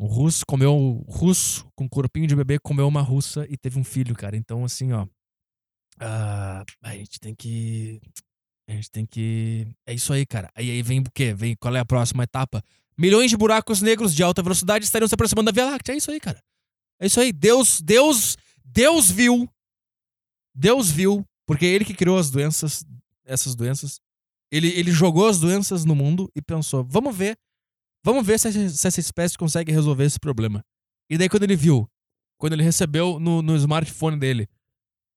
o 0.00 0.06
russo 0.06 0.46
comeu 0.46 0.74
o 0.74 1.04
russo 1.12 1.68
com 1.76 1.86
corpinho 1.86 2.26
de 2.26 2.34
bebê 2.34 2.58
comeu 2.58 2.88
uma 2.88 3.02
russa 3.02 3.46
e 3.50 3.56
teve 3.56 3.78
um 3.78 3.84
filho, 3.84 4.14
cara. 4.14 4.34
Então 4.34 4.64
assim, 4.64 4.92
ó, 4.92 5.04
uh, 5.04 6.64
a 6.82 6.94
gente 6.94 7.20
tem 7.20 7.34
que 7.34 8.00
a 8.66 8.72
gente 8.72 8.90
tem 8.90 9.04
que 9.04 9.68
é 9.86 9.92
isso 9.92 10.10
aí, 10.10 10.24
cara. 10.24 10.50
Aí 10.54 10.70
aí 10.70 10.82
vem 10.82 11.00
o 11.00 11.10
quê? 11.14 11.34
Vem 11.34 11.54
qual 11.54 11.76
é 11.76 11.80
a 11.80 11.84
próxima 11.84 12.24
etapa? 12.24 12.64
Milhões 12.96 13.30
de 13.30 13.36
buracos 13.36 13.82
negros 13.82 14.14
de 14.14 14.22
alta 14.22 14.42
velocidade 14.42 14.86
estariam 14.86 15.06
se 15.06 15.14
aproximando 15.14 15.52
da 15.52 15.54
Via 15.54 15.70
Láctea. 15.70 15.92
É 15.92 15.96
isso 15.96 16.10
aí, 16.10 16.18
cara. 16.18 16.42
É 16.98 17.04
isso 17.06 17.20
aí. 17.20 17.30
Deus, 17.30 17.82
Deus, 17.82 18.38
Deus 18.64 19.10
viu. 19.10 19.46
Deus 20.54 20.90
viu, 20.90 21.26
porque 21.46 21.66
é 21.66 21.68
ele 21.68 21.84
que 21.84 21.94
criou 21.94 22.18
as 22.18 22.30
doenças, 22.30 22.84
essas 23.24 23.54
doenças. 23.54 24.00
Ele, 24.50 24.68
ele 24.68 24.90
jogou 24.90 25.28
as 25.28 25.38
doenças 25.38 25.84
no 25.84 25.94
mundo 25.94 26.30
e 26.34 26.40
pensou: 26.40 26.84
vamos 26.84 27.14
ver, 27.14 27.38
vamos 28.04 28.26
ver 28.26 28.38
se, 28.38 28.70
se 28.70 28.86
essa 28.86 29.00
espécie 29.00 29.38
consegue 29.38 29.72
resolver 29.72 30.04
esse 30.04 30.18
problema. 30.18 30.64
E 31.10 31.18
daí, 31.18 31.28
quando 31.28 31.42
ele 31.42 31.56
viu, 31.56 31.88
quando 32.38 32.54
ele 32.54 32.62
recebeu 32.62 33.18
no, 33.18 33.42
no 33.42 33.56
smartphone 33.56 34.18
dele 34.18 34.48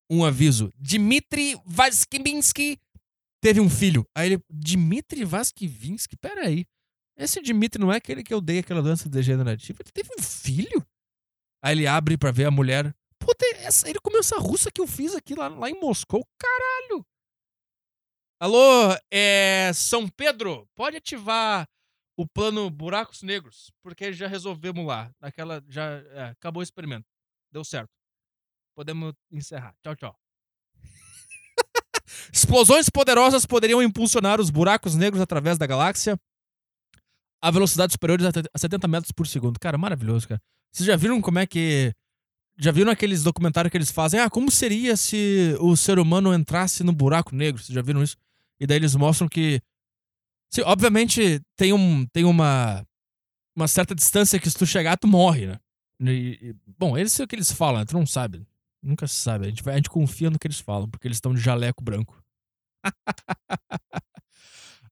um 0.10 0.24
aviso: 0.26 0.72
Dmitry 0.78 1.56
Vaskivinsky 1.66 2.80
teve 3.42 3.60
um 3.60 3.70
filho. 3.70 4.06
Aí 4.16 4.34
ele, 4.34 4.44
Dmitry 4.50 5.26
Vaskivinsky? 5.26 6.16
Peraí. 6.18 6.66
Esse 7.18 7.42
Dimitri 7.42 7.80
não 7.80 7.92
é 7.92 7.98
aquele 7.98 8.24
que 8.24 8.34
eu 8.34 8.42
dei 8.42 8.60
aquela 8.60 8.82
doença 8.82 9.08
degenerativa? 9.08 9.82
Ele 9.82 9.92
teve 9.92 10.10
um 10.18 10.22
filho? 10.22 10.86
Aí 11.64 11.76
ele 11.76 11.86
abre 11.86 12.18
para 12.18 12.32
ver 12.32 12.46
a 12.46 12.52
mulher. 12.52 12.94
Puta, 13.20 13.46
essa, 13.58 13.88
ele 13.88 14.00
comeu 14.00 14.20
essa 14.20 14.38
russa 14.38 14.72
que 14.72 14.82
eu 14.82 14.88
fiz 14.88 15.14
aqui 15.16 15.36
lá, 15.36 15.48
lá 15.48 15.70
em 15.70 15.80
Moscou. 15.80 16.28
Caralho! 16.38 17.06
Alô, 18.40 18.98
é. 19.12 19.72
São 19.74 20.10
Pedro, 20.10 20.68
pode 20.76 20.98
ativar 20.98 21.68
o 22.24 22.28
plano 22.28 22.70
Buracos 22.70 23.22
Negros, 23.22 23.70
porque 23.82 24.14
já 24.14 24.28
resolvemos 24.28 24.86
lá. 24.86 25.12
Naquela. 25.20 25.62
Já. 25.68 25.84
É, 25.84 26.24
acabou 26.30 26.62
o 26.62 26.64
experimento. 26.64 27.06
Deu 27.52 27.64
certo. 27.66 27.90
Podemos 28.74 29.14
encerrar. 29.30 29.76
Tchau, 29.84 29.96
tchau. 29.96 30.20
Explosões 32.32 32.90
poderosas 32.90 33.46
poderiam 33.46 33.84
impulsionar 33.84 34.40
os 34.40 34.50
buracos 34.50 34.96
negros 34.96 35.22
através 35.22 35.58
da 35.58 35.68
galáxia 35.68 36.18
a 37.42 37.52
velocidades 37.52 37.94
superiores 37.94 38.26
a 38.26 38.58
70 38.58 38.88
metros 38.88 39.12
por 39.12 39.28
segundo. 39.28 39.60
Cara, 39.60 39.78
maravilhoso, 39.78 40.28
cara. 40.30 40.42
Vocês 40.72 40.88
já 40.88 40.96
viram 40.96 41.22
como 41.22 41.40
é 41.40 41.46
que. 41.46 41.94
Já 42.58 42.72
viram 42.72 42.92
aqueles 42.92 43.22
documentários 43.22 43.70
que 43.70 43.78
eles 43.78 43.92
fazem? 43.92 44.20
Ah, 44.20 44.30
como 44.30 44.50
seria 44.50 44.96
se 44.96 45.58
o 45.60 45.76
ser 45.76 46.00
humano 46.00 46.34
entrasse 46.34 46.84
no 46.84 46.94
buraco 46.94 47.36
negro? 47.36 47.62
Vocês 47.62 47.76
já 47.76 47.82
viram 47.82 48.02
isso? 48.02 48.16
E 48.60 48.66
daí 48.66 48.78
eles 48.78 48.96
mostram 48.96 49.28
que. 49.28 49.62
Sim, 50.54 50.62
obviamente 50.66 51.42
tem, 51.58 51.74
um, 51.74 52.06
tem 52.06 52.24
uma, 52.26 52.86
uma 53.56 53.68
certa 53.68 53.96
distância 53.96 54.40
que 54.40 54.48
se 54.48 54.56
tu 54.56 54.68
chegar, 54.68 54.96
tu 54.98 55.08
morre, 55.08 55.48
né? 55.48 55.60
E, 56.00 56.38
e, 56.40 56.56
bom, 56.78 56.96
eles 56.96 57.20
é 57.20 57.24
o 57.24 57.28
que 57.28 57.36
eles 57.36 57.52
falam, 57.52 57.80
né? 57.80 57.86
tu 57.86 57.96
não 57.96 58.06
sabe. 58.06 58.46
Nunca 58.80 59.08
se 59.08 59.16
sabe. 59.16 59.48
A 59.48 59.50
gente, 59.50 59.68
a 59.68 59.76
gente 59.76 59.90
confia 59.90 60.30
no 60.30 60.38
que 60.38 60.46
eles 60.46 60.60
falam, 60.60 60.88
porque 60.88 61.08
eles 61.08 61.18
estão 61.18 61.34
de 61.34 61.42
jaleco 61.42 61.84
branco. 61.84 62.24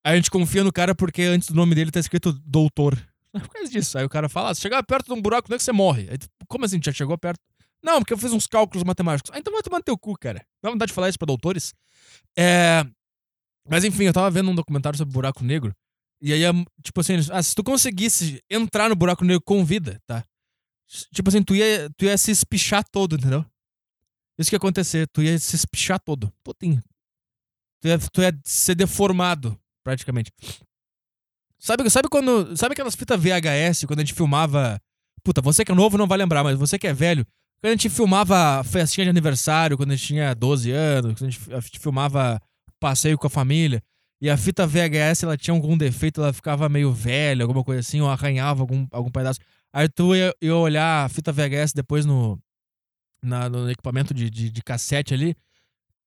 a 0.03 0.15
gente 0.15 0.31
confia 0.31 0.63
no 0.63 0.73
cara 0.73 0.95
porque 0.95 1.21
antes 1.21 1.49
do 1.49 1.55
nome 1.55 1.75
dele 1.75 1.91
tá 1.91 1.99
escrito 1.99 2.33
doutor. 2.43 2.95
Por 3.31 3.49
causa 3.49 3.69
disso. 3.69 3.99
Aí 3.99 4.03
o 4.03 4.09
cara 4.09 4.27
fala: 4.27 4.49
ah, 4.49 4.55
se 4.55 4.61
chegar 4.61 4.81
perto 4.81 5.07
de 5.07 5.13
um 5.13 5.21
buraco, 5.21 5.47
não 5.47 5.55
é 5.55 5.57
que 5.59 5.63
você 5.63 5.71
morre. 5.71 6.07
Aí, 6.09 6.17
como 6.47 6.65
assim? 6.65 6.79
Já 6.83 6.91
chegou 6.91 7.15
perto? 7.19 7.39
Não, 7.83 7.99
porque 7.99 8.13
eu 8.13 8.17
fiz 8.17 8.33
uns 8.33 8.47
cálculos 8.47 8.83
matemáticos. 8.83 9.31
Ah, 9.31 9.37
então 9.37 9.53
vai 9.53 9.61
tomar 9.61 9.77
no 9.77 9.83
teu 9.83 9.97
cu, 9.97 10.17
cara. 10.17 10.43
Dá 10.63 10.71
vontade 10.71 10.89
de 10.89 10.95
falar 10.95 11.09
isso 11.09 11.19
pra 11.19 11.27
doutores? 11.27 11.71
É. 12.35 12.83
Mas 13.69 13.83
enfim, 13.83 14.05
eu 14.05 14.13
tava 14.13 14.29
vendo 14.31 14.49
um 14.49 14.55
documentário 14.55 14.97
sobre 14.97 15.13
buraco 15.13 15.43
negro. 15.43 15.73
E 16.21 16.33
aí, 16.33 16.41
tipo 16.83 17.01
assim, 17.01 17.15
ah, 17.31 17.41
se 17.41 17.55
tu 17.55 17.63
conseguisse 17.63 18.41
entrar 18.49 18.89
no 18.89 18.95
buraco 18.95 19.25
negro 19.25 19.41
com 19.41 19.65
vida, 19.65 19.99
tá? 20.05 20.23
Tipo 21.13 21.29
assim, 21.29 21.41
tu 21.41 21.55
ia, 21.55 21.89
tu 21.97 22.05
ia 22.05 22.17
se 22.17 22.31
espichar 22.31 22.83
todo, 22.91 23.15
entendeu? 23.15 23.45
Isso 24.37 24.49
que 24.49 24.55
ia 24.55 24.57
acontecer, 24.57 25.07
tu 25.07 25.21
ia 25.21 25.37
se 25.39 25.55
espichar 25.55 25.99
todo. 25.99 26.31
Putinho. 26.43 26.81
Tu 27.81 27.87
ia, 27.87 27.97
tu 27.97 28.21
ia 28.21 28.39
ser 28.43 28.75
deformado 28.75 29.57
praticamente. 29.83 30.31
Sabe, 31.57 31.89
sabe 31.89 32.09
quando. 32.09 32.55
Sabe 32.57 32.73
aquelas 32.73 32.95
fitas 32.95 33.19
VHS, 33.21 33.85
quando 33.85 33.99
a 33.99 34.03
gente 34.03 34.13
filmava. 34.13 34.81
Puta, 35.23 35.41
você 35.41 35.63
que 35.63 35.71
é 35.71 35.75
novo 35.75 35.97
não 35.97 36.07
vai 36.07 36.17
lembrar, 36.17 36.43
mas 36.43 36.57
você 36.57 36.77
que 36.77 36.87
é 36.87 36.93
velho. 36.93 37.25
Quando 37.61 37.69
a 37.69 37.75
gente 37.75 37.89
filmava 37.89 38.63
festinha 38.63 39.05
de 39.05 39.11
aniversário, 39.11 39.77
quando 39.77 39.91
a 39.91 39.95
gente 39.95 40.07
tinha 40.07 40.33
12 40.33 40.71
anos, 40.71 41.13
quando 41.13 41.27
a 41.27 41.31
gente, 41.31 41.53
a 41.53 41.59
gente 41.59 41.79
filmava 41.79 42.41
passeio 42.81 43.17
com 43.17 43.27
a 43.27 43.29
família. 43.29 43.81
E 44.19 44.29
a 44.29 44.35
fita 44.35 44.67
VHS, 44.67 45.23
ela 45.23 45.37
tinha 45.37 45.53
algum 45.53 45.77
defeito, 45.77 46.21
ela 46.21 46.33
ficava 46.33 46.67
meio 46.67 46.91
velha, 46.91 47.43
alguma 47.43 47.63
coisa 47.63 47.79
assim, 47.79 48.01
ou 48.01 48.09
arranhava 48.09 48.61
algum, 48.61 48.85
algum 48.91 49.09
pedaço. 49.09 49.39
Aí 49.73 49.87
tu 49.87 50.15
ia, 50.15 50.33
ia 50.41 50.55
olhar 50.55 51.05
a 51.05 51.09
fita 51.09 51.31
VHS 51.31 51.73
depois 51.73 52.05
no, 52.05 52.37
na, 53.23 53.49
no 53.49 53.69
equipamento 53.71 54.13
de, 54.13 54.29
de, 54.29 54.49
de 54.49 54.61
cassete 54.61 55.13
ali. 55.13 55.35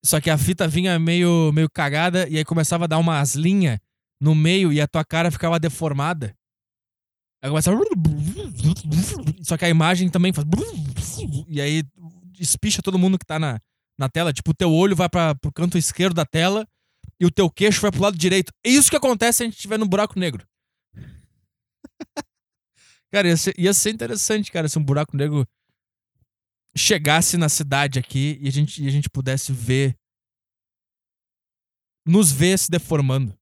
Só 0.05 0.21
que 0.21 0.31
a 0.31 0.37
fita 0.37 0.69
vinha 0.69 0.99
meio, 0.99 1.51
meio 1.53 1.69
cagada 1.71 2.29
e 2.29 2.37
aí 2.37 2.45
começava 2.45 2.85
a 2.85 2.87
dar 2.87 2.99
umas 2.99 3.35
linhas 3.35 3.79
no 4.21 4.35
meio 4.35 4.73
e 4.73 4.81
a 4.81 4.87
tua 4.87 5.05
cara 5.05 5.31
ficava 5.31 5.59
deformada. 5.59 6.37
Aí 7.43 7.49
começava. 7.49 7.79
Só 9.43 9.57
que 9.57 9.65
a 9.65 9.69
imagem 9.69 10.09
também 10.09 10.33
faz. 10.33 10.47
E 11.49 11.61
aí 11.61 11.83
espicha 12.39 12.83
todo 12.83 12.99
mundo 12.99 13.19
que 13.19 13.27
tá 13.27 13.39
na, 13.39 13.61
na 13.99 14.09
tela. 14.09 14.33
Tipo, 14.33 14.51
o 14.51 14.55
teu 14.55 14.73
olho 14.73 14.97
vai 14.97 15.09
para 15.09 15.35
pro 15.35 15.53
canto 15.53 15.79
esquerdo 15.79 16.15
da 16.15 16.25
tela 16.25 16.67
e 17.19 17.27
o 17.27 17.31
teu 17.31 17.51
queixo 17.51 17.81
vai 17.81 17.91
pro 17.91 18.03
lado 18.03 18.17
direito. 18.17 18.53
É 18.65 18.71
isso 18.71 18.91
que 18.91 18.97
acontece 18.97 19.39
se 19.39 19.43
a 19.43 19.47
gente 19.47 19.57
estiver 19.57 19.79
no 19.79 19.89
buraco 19.89 20.19
negro. 20.19 20.47
cara, 23.13 23.29
ia 23.29 23.37
ser, 23.37 23.55
ia 23.59 23.73
ser 23.73 23.91
interessante, 23.91 24.51
cara, 24.51 24.69
se 24.69 24.79
um 24.79 24.85
buraco 24.85 25.17
negro 25.17 25.47
chegasse 26.77 27.37
na 27.37 27.49
cidade 27.49 27.99
aqui 27.99 28.37
e 28.41 28.49
a 28.49 28.51
gente, 28.51 28.83
e 28.83 28.89
a 28.89 28.91
gente 28.91 29.09
pudesse 29.09 29.53
ver. 29.53 29.97
Nos 32.07 32.31
ver 32.31 32.59
se 32.59 32.71
deformando. 32.71 33.35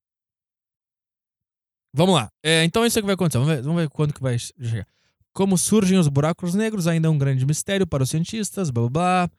Vamos 1.93 2.15
lá. 2.15 2.31
É, 2.43 2.63
então 2.65 2.85
é 2.85 2.87
isso 2.87 3.01
que 3.01 3.05
vai 3.05 3.15
acontecer. 3.15 3.39
Vamos 3.39 3.55
ver, 3.55 3.63
vamos 3.63 3.83
ver 3.83 3.89
quando 3.89 4.15
que 4.15 4.23
vai 4.23 4.39
chegar. 4.39 4.87
Como 5.33 5.59
surgem 5.59 5.99
os 5.99 6.09
buracos 6.09 6.55
negros 6.55 6.87
ainda 6.87 7.09
é 7.09 7.11
um 7.11 7.19
grande 7.19 7.45
mistério 7.45 7.87
para 7.87 8.03
os 8.03 8.11
cientistas, 8.11 8.71
blá 8.71 8.89
blá 8.89 8.91
blá. 8.91 9.31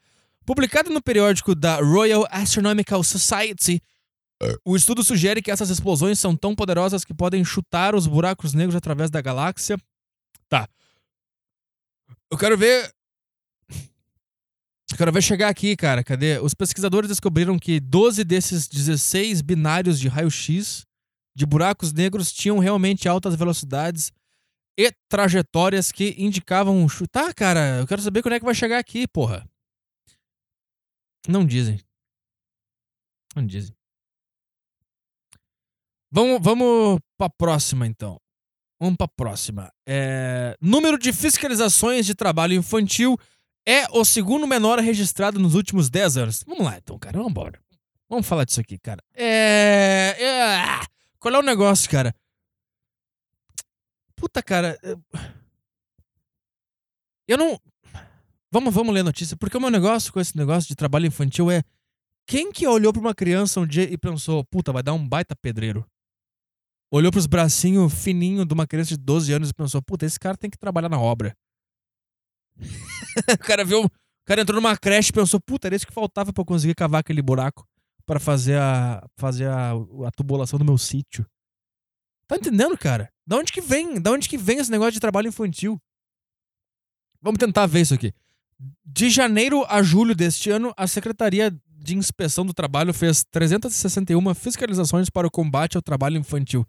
Publicado 0.45 0.89
no 0.89 1.01
periódico 1.01 1.55
da 1.55 1.77
Royal 1.77 2.27
Astronomical 2.29 3.03
Society, 3.03 3.81
o 4.65 4.75
estudo 4.75 5.03
sugere 5.03 5.41
que 5.41 5.51
essas 5.51 5.69
explosões 5.69 6.19
são 6.19 6.35
tão 6.35 6.53
poderosas 6.53 7.05
que 7.05 7.13
podem 7.13 7.45
chutar 7.45 7.95
os 7.95 8.07
buracos 8.07 8.53
negros 8.53 8.75
através 8.75 9.09
da 9.09 9.21
galáxia. 9.21 9.77
Tá. 10.49 10.67
Eu 12.29 12.37
quero 12.37 12.57
ver. 12.57 12.93
Eu 14.91 14.97
quero 14.97 15.11
ver 15.11 15.21
chegar 15.21 15.49
aqui, 15.49 15.75
cara. 15.75 16.03
Cadê? 16.03 16.39
Os 16.39 16.53
pesquisadores 16.53 17.09
descobriram 17.09 17.57
que 17.57 17.79
12 17.79 18.23
desses 18.23 18.67
16 18.67 19.41
binários 19.41 19.99
de 19.99 20.07
raio-x 20.07 20.85
de 21.35 21.45
buracos 21.45 21.91
negros 21.93 22.31
tinham 22.31 22.59
realmente 22.59 23.07
altas 23.07 23.35
velocidades 23.35 24.11
e 24.77 24.91
trajetórias 25.07 25.91
que 25.91 26.15
indicavam 26.17 26.77
um 26.77 26.89
chute. 26.89 27.09
Tá, 27.11 27.33
cara, 27.33 27.79
eu 27.79 27.87
quero 27.87 28.01
saber 28.01 28.21
quando 28.21 28.33
é 28.35 28.39
que 28.39 28.45
vai 28.45 28.53
chegar 28.53 28.77
aqui, 28.77 29.07
porra. 29.07 29.47
Não 31.27 31.45
dizem. 31.45 31.79
Não 33.35 33.45
dizem. 33.45 33.75
Vamos, 36.11 36.39
vamos 36.41 36.99
pra 37.17 37.29
próxima, 37.29 37.87
então. 37.87 38.19
Vamos 38.79 38.97
pra 38.97 39.07
próxima. 39.07 39.71
É... 39.87 40.55
Número 40.61 40.97
de 40.97 41.11
fiscalizações 41.13 42.05
de 42.05 42.13
trabalho 42.13 42.53
infantil 42.53 43.17
é 43.65 43.87
o 43.91 44.03
segundo 44.03 44.45
menor 44.45 44.79
registrado 44.79 45.39
nos 45.39 45.55
últimos 45.55 45.89
10 45.89 46.17
anos. 46.17 46.43
Vamos 46.45 46.65
lá, 46.65 46.77
então, 46.77 46.99
cara. 46.99 47.17
Vamos 47.17 47.31
embora. 47.31 47.59
Vamos 48.09 48.27
falar 48.27 48.43
disso 48.43 48.59
aqui, 48.59 48.77
cara. 48.77 49.01
É... 49.13 50.15
é... 50.19 50.85
Qual 51.17 51.33
é 51.33 51.39
o 51.39 51.41
negócio, 51.41 51.89
cara? 51.89 52.13
Puta, 54.15 54.43
cara. 54.43 54.77
Eu 57.27 57.37
não. 57.37 57.59
Vamos, 58.53 58.71
vamos 58.71 58.93
ler 58.93 58.99
a 58.99 59.05
notícia, 59.05 59.35
porque 59.35 59.57
o 59.57 59.59
meu 59.59 59.71
negócio 59.71 60.13
com 60.13 60.19
esse 60.19 60.37
negócio 60.37 60.67
de 60.67 60.75
trabalho 60.75 61.07
infantil 61.07 61.49
é. 61.49 61.63
Quem 62.27 62.51
que 62.51 62.67
olhou 62.67 62.93
pra 62.93 63.01
uma 63.01 63.15
criança 63.15 63.59
um 63.59 63.65
dia 63.65 63.91
e 63.91 63.97
pensou, 63.97 64.45
puta, 64.45 64.71
vai 64.71 64.83
dar 64.83 64.93
um 64.93 65.07
baita 65.07 65.35
pedreiro? 65.35 65.83
Olhou 66.91 67.11
pros 67.11 67.25
bracinhos 67.25 67.91
fininhos 67.91 68.45
de 68.45 68.53
uma 68.53 68.67
criança 68.67 68.89
de 68.89 68.97
12 68.97 69.33
anos 69.33 69.49
e 69.49 69.53
pensou, 69.55 69.81
puta, 69.81 70.05
esse 70.05 70.19
cara 70.19 70.37
tem 70.37 70.51
que 70.51 70.57
trabalhar 70.57 70.87
na 70.87 70.99
obra. 70.99 71.35
o 73.33 73.37
cara 73.39 73.65
viu. 73.65 73.85
O 73.85 73.91
cara 74.23 74.41
entrou 74.41 74.61
numa 74.61 74.77
creche 74.77 75.09
e 75.09 75.13
pensou, 75.13 75.41
puta, 75.41 75.67
era 75.67 75.75
isso 75.75 75.87
que 75.87 75.91
faltava 75.91 76.31
para 76.31 76.41
eu 76.41 76.45
conseguir 76.45 76.75
cavar 76.75 76.99
aquele 76.99 77.23
buraco 77.23 77.67
para 78.05 78.19
fazer 78.19 78.59
a 78.59 79.03
fazer 79.17 79.47
a, 79.49 79.71
a 80.05 80.11
tubulação 80.11 80.59
do 80.59 80.65
meu 80.65 80.77
sítio. 80.77 81.25
Tá 82.27 82.35
entendendo, 82.35 82.77
cara? 82.77 83.11
Da 83.25 83.35
onde 83.35 83.51
que 83.51 83.61
vem? 83.61 83.99
Da 83.99 84.11
onde 84.11 84.29
que 84.29 84.37
vem 84.37 84.59
esse 84.59 84.69
negócio 84.69 84.93
de 84.93 84.99
trabalho 84.99 85.29
infantil? 85.29 85.81
Vamos 87.19 87.39
tentar 87.39 87.65
ver 87.65 87.81
isso 87.81 87.95
aqui. 87.95 88.13
De 88.85 89.09
janeiro 89.09 89.65
a 89.67 89.81
julho 89.81 90.15
deste 90.15 90.49
ano, 90.49 90.73
a 90.77 90.87
Secretaria 90.87 91.55
de 91.67 91.97
Inspeção 91.97 92.45
do 92.45 92.53
Trabalho 92.53 92.93
fez 92.93 93.23
361 93.31 94.33
fiscalizações 94.33 95.09
para 95.09 95.27
o 95.27 95.31
combate 95.31 95.75
ao 95.75 95.81
trabalho 95.81 96.17
infantil. 96.17 96.65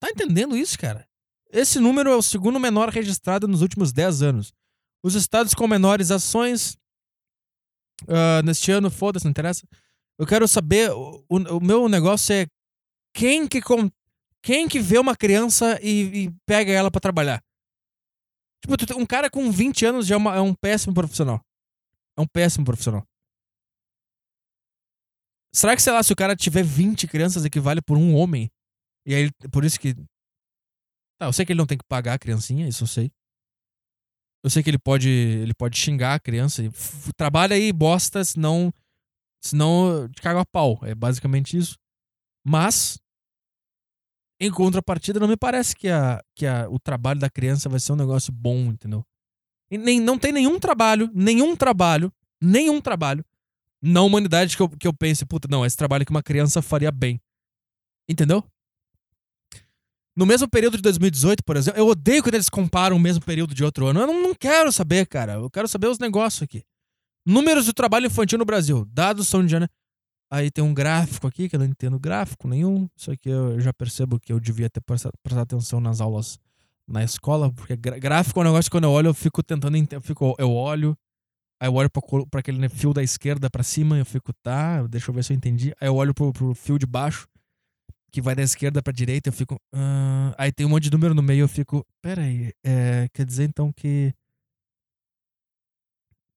Tá 0.00 0.10
entendendo 0.10 0.56
isso, 0.56 0.78
cara? 0.78 1.06
Esse 1.52 1.78
número 1.78 2.10
é 2.10 2.16
o 2.16 2.22
segundo 2.22 2.58
menor 2.58 2.88
registrado 2.88 3.46
nos 3.46 3.62
últimos 3.62 3.92
10 3.92 4.22
anos. 4.22 4.52
Os 5.04 5.14
estados 5.14 5.54
com 5.54 5.68
menores 5.68 6.10
ações 6.10 6.76
uh, 8.02 8.42
neste 8.44 8.72
ano, 8.72 8.90
foda-se, 8.90 9.24
não 9.24 9.30
interessa. 9.30 9.66
Eu 10.18 10.26
quero 10.26 10.48
saber, 10.48 10.90
o, 10.90 11.24
o, 11.28 11.60
meu 11.60 11.88
negócio 11.88 12.34
é 12.34 12.46
quem 13.12 13.46
que, 13.46 13.60
com, 13.60 13.90
quem 14.42 14.68
que 14.68 14.80
vê 14.80 14.98
uma 14.98 15.16
criança 15.16 15.78
e, 15.82 16.24
e 16.24 16.30
pega 16.46 16.72
ela 16.72 16.90
para 16.90 17.00
trabalhar. 17.00 17.42
Tipo, 18.66 18.98
um 18.98 19.06
cara 19.06 19.28
com 19.30 19.50
20 19.50 19.84
anos 19.86 20.06
já 20.06 20.14
é, 20.14 20.18
uma, 20.18 20.34
é 20.34 20.40
um 20.40 20.54
péssimo 20.54 20.94
profissional. 20.94 21.40
É 22.16 22.20
um 22.20 22.26
péssimo 22.26 22.64
profissional. 22.64 23.06
Será 25.52 25.76
que, 25.76 25.82
sei 25.82 25.92
lá, 25.92 26.02
se 26.02 26.12
o 26.12 26.16
cara 26.16 26.34
tiver 26.34 26.64
20 26.64 27.06
crianças 27.06 27.44
equivale 27.44 27.80
por 27.80 27.96
um 27.96 28.14
homem? 28.14 28.50
E 29.06 29.14
aí, 29.14 29.30
por 29.52 29.64
isso 29.64 29.78
que. 29.78 29.94
Tá, 31.16 31.26
eu 31.26 31.32
sei 31.32 31.44
que 31.44 31.52
ele 31.52 31.58
não 31.58 31.66
tem 31.66 31.78
que 31.78 31.84
pagar 31.86 32.14
a 32.14 32.18
criancinha, 32.18 32.66
isso 32.66 32.84
eu 32.84 32.88
sei. 32.88 33.12
Eu 34.42 34.50
sei 34.50 34.62
que 34.62 34.68
ele 34.68 34.78
pode, 34.78 35.08
ele 35.08 35.54
pode 35.54 35.78
xingar 35.78 36.14
a 36.14 36.20
criança. 36.20 36.62
Trabalha 37.16 37.54
aí, 37.54 37.72
bosta, 37.72 38.24
senão, 38.24 38.72
senão 39.40 40.08
te 40.08 40.20
cago 40.20 40.40
a 40.40 40.44
pau. 40.44 40.78
É 40.82 40.94
basicamente 40.94 41.56
isso. 41.56 41.78
Mas, 42.44 42.98
em 44.40 44.50
contrapartida, 44.50 45.20
não 45.20 45.28
me 45.28 45.36
parece 45.36 45.74
que, 45.76 45.88
a, 45.88 46.22
que 46.34 46.46
a, 46.46 46.68
o 46.68 46.78
trabalho 46.78 47.20
da 47.20 47.30
criança 47.30 47.68
vai 47.68 47.80
ser 47.80 47.92
um 47.92 47.96
negócio 47.96 48.32
bom, 48.32 48.66
entendeu? 48.66 49.04
E 49.70 49.78
nem, 49.78 50.00
não 50.00 50.18
tem 50.18 50.32
nenhum 50.32 50.58
trabalho, 50.58 51.10
nenhum 51.14 51.56
trabalho, 51.56 52.12
nenhum 52.40 52.80
trabalho 52.80 53.24
na 53.80 54.02
humanidade 54.02 54.56
que 54.56 54.62
eu, 54.62 54.68
que 54.68 54.86
eu 54.86 54.94
pense, 54.94 55.24
puta, 55.26 55.46
não, 55.50 55.64
esse 55.64 55.76
trabalho 55.76 56.04
que 56.04 56.10
uma 56.10 56.22
criança 56.22 56.62
faria 56.62 56.90
bem. 56.90 57.20
Entendeu? 58.08 58.42
No 60.16 60.24
mesmo 60.24 60.48
período 60.48 60.76
de 60.76 60.82
2018, 60.82 61.42
por 61.42 61.56
exemplo, 61.56 61.80
eu 61.80 61.88
odeio 61.88 62.22
quando 62.22 62.34
eles 62.34 62.48
comparam 62.48 62.96
o 62.96 63.00
mesmo 63.00 63.24
período 63.24 63.54
de 63.54 63.64
outro 63.64 63.86
ano. 63.86 64.00
Eu 64.00 64.06
não, 64.06 64.22
não 64.22 64.34
quero 64.34 64.70
saber, 64.70 65.06
cara. 65.06 65.34
Eu 65.34 65.50
quero 65.50 65.66
saber 65.66 65.88
os 65.88 65.98
negócios 65.98 66.42
aqui. 66.42 66.62
Números 67.26 67.64
de 67.64 67.72
trabalho 67.72 68.06
infantil 68.06 68.38
no 68.38 68.44
Brasil. 68.44 68.86
Dados 68.90 69.26
são 69.26 69.44
de. 69.44 69.56
Aí 70.34 70.50
tem 70.50 70.64
um 70.64 70.74
gráfico 70.74 71.28
aqui, 71.28 71.48
que 71.48 71.54
eu 71.54 71.60
não 71.60 71.66
entendo 71.66 71.96
gráfico 71.96 72.48
nenhum. 72.48 72.88
Isso 72.96 73.08
aqui 73.08 73.28
eu 73.28 73.60
já 73.60 73.72
percebo 73.72 74.18
que 74.18 74.32
eu 74.32 74.40
devia 74.40 74.68
ter 74.68 74.80
prestado, 74.80 75.14
atenção 75.38 75.78
nas 75.78 76.00
aulas 76.00 76.40
na 76.88 77.04
escola, 77.04 77.52
porque 77.52 77.76
gráfico 77.76 78.40
é 78.40 78.42
um 78.42 78.46
negócio 78.46 78.68
que 78.68 78.74
quando 78.74 78.82
eu 78.82 78.90
olho, 78.90 79.10
eu 79.10 79.14
fico 79.14 79.44
tentando. 79.44 79.76
Eu, 79.76 80.00
fico, 80.00 80.34
eu 80.36 80.50
olho, 80.50 80.98
aí 81.60 81.68
eu 81.68 81.74
olho 81.74 81.88
para 81.88 82.40
aquele 82.40 82.68
fio 82.68 82.92
da 82.92 83.00
esquerda 83.00 83.48
para 83.48 83.62
cima, 83.62 83.96
eu 83.96 84.04
fico, 84.04 84.32
tá, 84.42 84.84
deixa 84.88 85.08
eu 85.08 85.14
ver 85.14 85.22
se 85.22 85.32
eu 85.32 85.36
entendi. 85.36 85.72
Aí 85.80 85.86
eu 85.86 85.94
olho 85.94 86.12
pro, 86.12 86.32
pro 86.32 86.52
fio 86.52 86.80
de 86.80 86.86
baixo, 86.86 87.28
que 88.10 88.20
vai 88.20 88.34
da 88.34 88.42
esquerda 88.42 88.82
pra 88.82 88.92
direita, 88.92 89.28
eu 89.28 89.32
fico. 89.32 89.54
Uh, 89.72 90.34
aí 90.36 90.50
tem 90.50 90.66
um 90.66 90.70
monte 90.70 90.82
de 90.82 90.90
número 90.90 91.14
no 91.14 91.22
meio, 91.22 91.44
eu 91.44 91.48
fico. 91.48 91.86
Pera 92.02 92.22
aí, 92.22 92.52
é, 92.66 93.08
quer 93.12 93.24
dizer 93.24 93.44
então 93.44 93.72
que. 93.72 94.12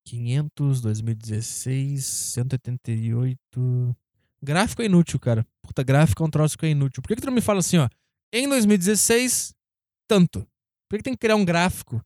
500, 0.08 0.80
2016, 0.80 2.06
188. 2.06 3.96
Gráfico 4.42 4.82
é 4.82 4.86
inútil, 4.86 5.20
cara. 5.20 5.46
Puta, 5.62 5.84
gráfico 5.84 6.24
é 6.24 6.26
um 6.26 6.30
troço 6.30 6.58
que 6.58 6.66
é 6.66 6.70
inútil. 6.70 7.02
Por 7.02 7.10
que, 7.10 7.16
que 7.16 7.22
tu 7.22 7.26
não 7.26 7.34
me 7.34 7.42
fala 7.42 7.60
assim, 7.60 7.78
ó? 7.78 7.90
Em 8.32 8.48
2016, 8.48 9.54
tanto. 10.08 10.40
Por 10.88 10.96
que, 10.96 10.98
que 10.98 11.04
tem 11.04 11.14
que 11.14 11.20
criar 11.20 11.36
um 11.36 11.44
gráfico? 11.44 12.02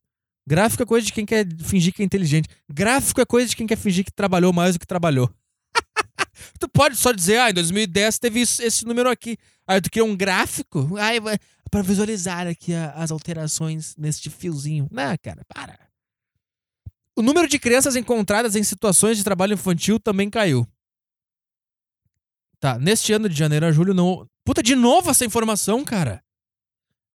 Gráfico 0.47 0.81
é 0.81 0.85
coisa 0.85 1.05
de 1.05 1.13
quem 1.13 1.25
quer 1.25 1.45
fingir 1.63 1.93
que 1.93 2.01
é 2.01 2.05
inteligente. 2.05 2.49
Gráfico 2.67 3.21
é 3.21 3.25
coisa 3.25 3.49
de 3.49 3.55
quem 3.55 3.67
quer 3.67 3.77
fingir 3.77 4.03
que 4.03 4.11
trabalhou 4.11 4.51
mais 4.51 4.73
do 4.73 4.79
que 4.79 4.87
trabalhou. 4.87 5.31
tu 6.59 6.67
pode 6.67 6.95
só 6.95 7.11
dizer, 7.11 7.39
ah, 7.39 7.51
em 7.51 7.53
2010 7.53 8.17
teve 8.17 8.41
isso, 8.41 8.63
esse 8.63 8.83
número 8.83 9.09
aqui. 9.09 9.37
Aí 9.67 9.79
tu 9.79 9.91
cria 9.91 10.03
um 10.03 10.17
gráfico 10.17 10.97
aí, 10.97 11.19
para 11.69 11.83
visualizar 11.83 12.47
aqui 12.47 12.73
a, 12.73 12.93
as 12.93 13.11
alterações 13.11 13.95
neste 13.95 14.31
fiozinho. 14.31 14.87
Não, 14.91 15.15
cara, 15.21 15.45
para. 15.47 15.90
O 17.21 17.23
número 17.23 17.47
de 17.47 17.59
crianças 17.59 17.95
encontradas 17.95 18.55
em 18.55 18.63
situações 18.63 19.15
de 19.15 19.23
trabalho 19.23 19.53
infantil 19.53 19.99
também 19.99 20.27
caiu. 20.27 20.67
Tá, 22.59 22.79
neste 22.79 23.13
ano 23.13 23.29
de 23.29 23.37
janeiro 23.37 23.63
a 23.67 23.71
julho 23.71 23.93
não. 23.93 24.27
Puta, 24.43 24.63
de 24.63 24.75
novo 24.75 25.11
essa 25.11 25.23
informação, 25.23 25.85
cara. 25.85 26.23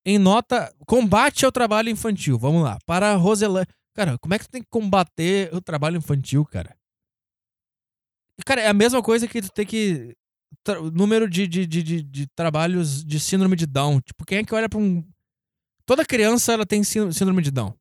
Em 0.05 0.19
nota, 0.19 0.71
combate 0.85 1.43
ao 1.43 1.51
trabalho 1.51 1.89
infantil. 1.89 2.37
Vamos 2.37 2.61
lá. 2.61 2.77
Para 2.85 3.13
a 3.13 3.15
Roselã. 3.15 3.65
Cara, 3.95 4.15
como 4.19 4.35
é 4.35 4.37
que 4.37 4.45
tu 4.45 4.51
tem 4.51 4.61
que 4.61 4.69
combater 4.69 5.51
o 5.51 5.59
trabalho 5.59 5.97
infantil, 5.97 6.45
cara? 6.45 6.77
Cara, 8.45 8.61
é 8.61 8.67
a 8.67 8.73
mesma 8.73 9.01
coisa 9.01 9.27
que 9.27 9.41
tu 9.41 9.51
tem 9.51 9.65
que 9.65 10.15
número 10.93 11.27
de, 11.27 11.47
de, 11.47 11.65
de, 11.65 12.03
de, 12.03 12.27
trabalhos 12.35 13.03
de 13.03 13.19
síndrome 13.19 13.55
de 13.55 13.65
Down. 13.65 14.01
Tipo, 14.01 14.23
quem 14.23 14.37
é 14.37 14.43
que 14.43 14.53
olha 14.53 14.69
pra 14.69 14.77
um. 14.77 15.03
Toda 15.83 16.05
criança 16.05 16.53
ela 16.53 16.65
tem 16.65 16.83
síndrome 16.83 17.41
de 17.41 17.49
Down 17.49 17.75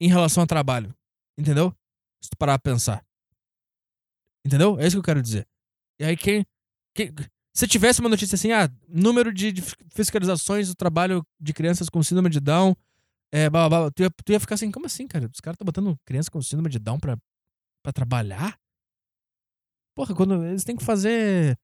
em 0.00 0.08
relação 0.08 0.42
ao 0.42 0.46
trabalho. 0.48 0.97
Entendeu? 1.38 1.74
Se 2.22 2.30
tu 2.30 2.36
parar 2.36 2.58
pra 2.58 2.72
pensar. 2.72 3.04
Entendeu? 4.44 4.78
É 4.78 4.86
isso 4.86 4.96
que 4.96 5.00
eu 5.00 5.04
quero 5.04 5.22
dizer. 5.22 5.46
E 6.00 6.04
aí, 6.04 6.16
quem. 6.16 6.44
quem 6.94 7.12
se 7.54 7.66
tivesse 7.66 8.00
uma 8.00 8.08
notícia 8.08 8.36
assim, 8.36 8.52
ah, 8.52 8.70
número 8.88 9.32
de, 9.32 9.50
de 9.50 9.62
fiscalizações 9.92 10.68
do 10.68 10.74
trabalho 10.76 11.26
de 11.40 11.52
crianças 11.52 11.88
com 11.88 12.02
síndrome 12.02 12.30
de 12.30 12.38
Down, 12.38 12.74
é, 13.32 13.50
blá, 13.50 13.68
blá, 13.68 13.80
blá, 13.80 13.90
tu, 13.90 14.02
ia, 14.02 14.10
tu 14.10 14.32
ia 14.32 14.38
ficar 14.38 14.54
assim, 14.54 14.70
como 14.70 14.86
assim, 14.86 15.08
cara? 15.08 15.28
Os 15.32 15.40
caras 15.40 15.54
estão 15.54 15.64
botando 15.64 15.98
criança 16.04 16.30
com 16.30 16.40
síndrome 16.40 16.70
de 16.70 16.78
Down 16.78 17.00
pra, 17.00 17.18
pra 17.82 17.92
trabalhar? 17.92 18.56
Porra, 19.96 20.14
quando 20.14 20.44
eles 20.44 20.62
têm 20.62 20.76
que 20.76 20.84
fazer 20.84 21.58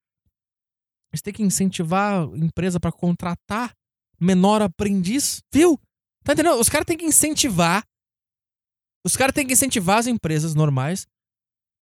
eles 1.15 1.23
têm 1.23 1.33
que 1.33 1.45
incentivar 1.45 2.23
a 2.23 2.37
empresa 2.37 2.81
para 2.81 2.91
contratar 2.91 3.73
menor 4.19 4.61
aprendiz, 4.61 5.41
viu? 5.53 5.79
Tá 6.25 6.33
entendendo? 6.33 6.59
Os 6.59 6.69
caras 6.69 6.87
têm 6.87 6.97
que 6.97 7.05
incentivar. 7.05 7.85
Os 9.05 9.17
caras 9.17 9.35
têm 9.35 9.47
que 9.47 9.53
incentivar 9.53 9.99
as 9.99 10.07
empresas 10.07 10.55
normais 10.55 11.07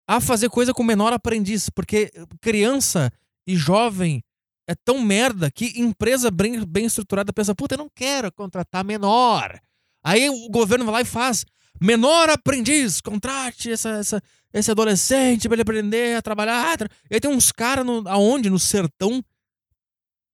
a 0.07 0.19
fazer 0.19 0.49
coisa 0.49 0.73
com 0.73 0.83
menor 0.83 1.13
aprendiz, 1.13 1.69
porque 1.69 2.11
criança 2.41 3.11
e 3.45 3.55
jovem 3.55 4.23
é 4.67 4.75
tão 4.75 4.99
merda 5.01 5.51
que 5.51 5.79
empresa 5.79 6.31
bem, 6.31 6.65
bem 6.65 6.85
estruturada 6.85 7.31
pensa, 7.31 7.53
puta, 7.53 7.75
eu 7.75 7.79
não 7.79 7.89
quero 7.93 8.31
contratar 8.31 8.83
menor. 8.83 9.59
Aí 10.03 10.29
o 10.29 10.49
governo 10.49 10.85
vai 10.85 10.93
lá 10.95 11.01
e 11.01 11.05
faz. 11.05 11.45
Menor 11.79 12.29
aprendiz, 12.29 13.01
contrate 13.01 13.71
essa, 13.71 13.89
essa, 13.89 14.21
esse 14.53 14.71
adolescente 14.71 15.47
pra 15.47 15.55
ele 15.55 15.61
aprender 15.61 16.15
a 16.15 16.21
trabalhar. 16.21 16.81
E 17.09 17.15
aí 17.15 17.19
tem 17.19 17.31
uns 17.31 17.51
caras 17.51 17.85
aonde? 18.07 18.49
No 18.49 18.59
sertão 18.59 19.23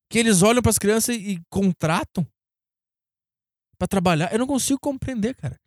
que 0.10 0.20
eles 0.20 0.42
olham 0.42 0.62
para 0.62 0.70
as 0.70 0.78
crianças 0.78 1.16
e, 1.16 1.34
e 1.34 1.42
contratam 1.50 2.26
para 3.78 3.88
trabalhar. 3.88 4.32
Eu 4.32 4.40
não 4.40 4.48
consigo 4.48 4.80
compreender, 4.80 5.36
cara. 5.36 5.60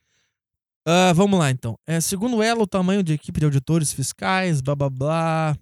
Uh, 0.86 1.14
vamos 1.14 1.38
lá, 1.38 1.50
então. 1.50 1.78
É, 1.86 2.00
segundo 2.00 2.42
ela, 2.42 2.62
o 2.62 2.66
tamanho 2.66 3.02
de 3.02 3.12
equipe 3.12 3.38
de 3.38 3.44
auditores 3.44 3.92
fiscais, 3.92 4.60
blá 4.60 4.74
blá 4.74 4.90
blá. 4.90 5.56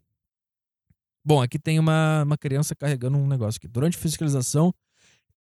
Bom, 1.25 1.43
aqui 1.43 1.59
tem 1.59 1.79
uma, 1.79 2.23
uma 2.25 2.39
criança 2.39 2.75
carregando 2.75 3.19
um 3.19 3.27
negócio 3.27 3.59
aqui. 3.59 3.69
Durante 3.69 3.97
fiscalização, 3.97 4.73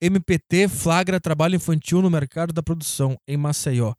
MPT 0.01 0.69
flagra 0.69 1.21
trabalho 1.21 1.57
infantil 1.57 2.03
no 2.03 2.11
mercado 2.11 2.53
da 2.53 2.63
produção 2.63 3.17
em 3.29 3.37
Maceió. 3.37 3.95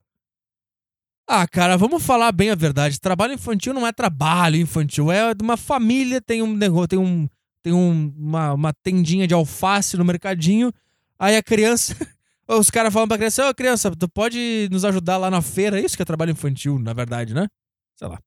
Ah, 1.29 1.47
cara, 1.47 1.77
vamos 1.77 2.03
falar 2.03 2.31
bem 2.31 2.49
a 2.49 2.55
verdade. 2.55 2.99
Trabalho 2.99 3.33
infantil 3.33 3.73
não 3.73 3.85
é 3.85 3.91
trabalho 3.91 4.55
infantil, 4.55 5.11
é 5.11 5.33
de 5.33 5.43
uma 5.43 5.57
família, 5.57 6.21
tem 6.21 6.41
um 6.41 6.55
negócio, 6.55 6.87
tem 6.87 6.99
um 6.99 7.27
tem 7.61 7.73
um, 7.73 8.13
uma, 8.17 8.53
uma 8.53 8.73
tendinha 8.73 9.27
de 9.27 9.33
alface 9.33 9.97
no 9.97 10.05
mercadinho. 10.05 10.71
Aí 11.19 11.35
a 11.35 11.43
criança, 11.43 11.95
os 12.47 12.69
caras 12.69 12.93
falam 12.93 13.07
pra 13.07 13.17
criança: 13.17 13.45
Ô, 13.45 13.49
oh, 13.49 13.55
criança, 13.55 13.91
tu 13.91 14.07
pode 14.07 14.69
nos 14.71 14.85
ajudar 14.85 15.17
lá 15.17 15.29
na 15.29 15.41
feira? 15.41 15.79
Isso 15.79 15.95
que 15.95 16.01
é 16.01 16.05
trabalho 16.05 16.31
infantil, 16.31 16.79
na 16.79 16.93
verdade, 16.93 17.33
né? 17.33 17.47
Sei 17.95 18.07
lá. 18.07 18.19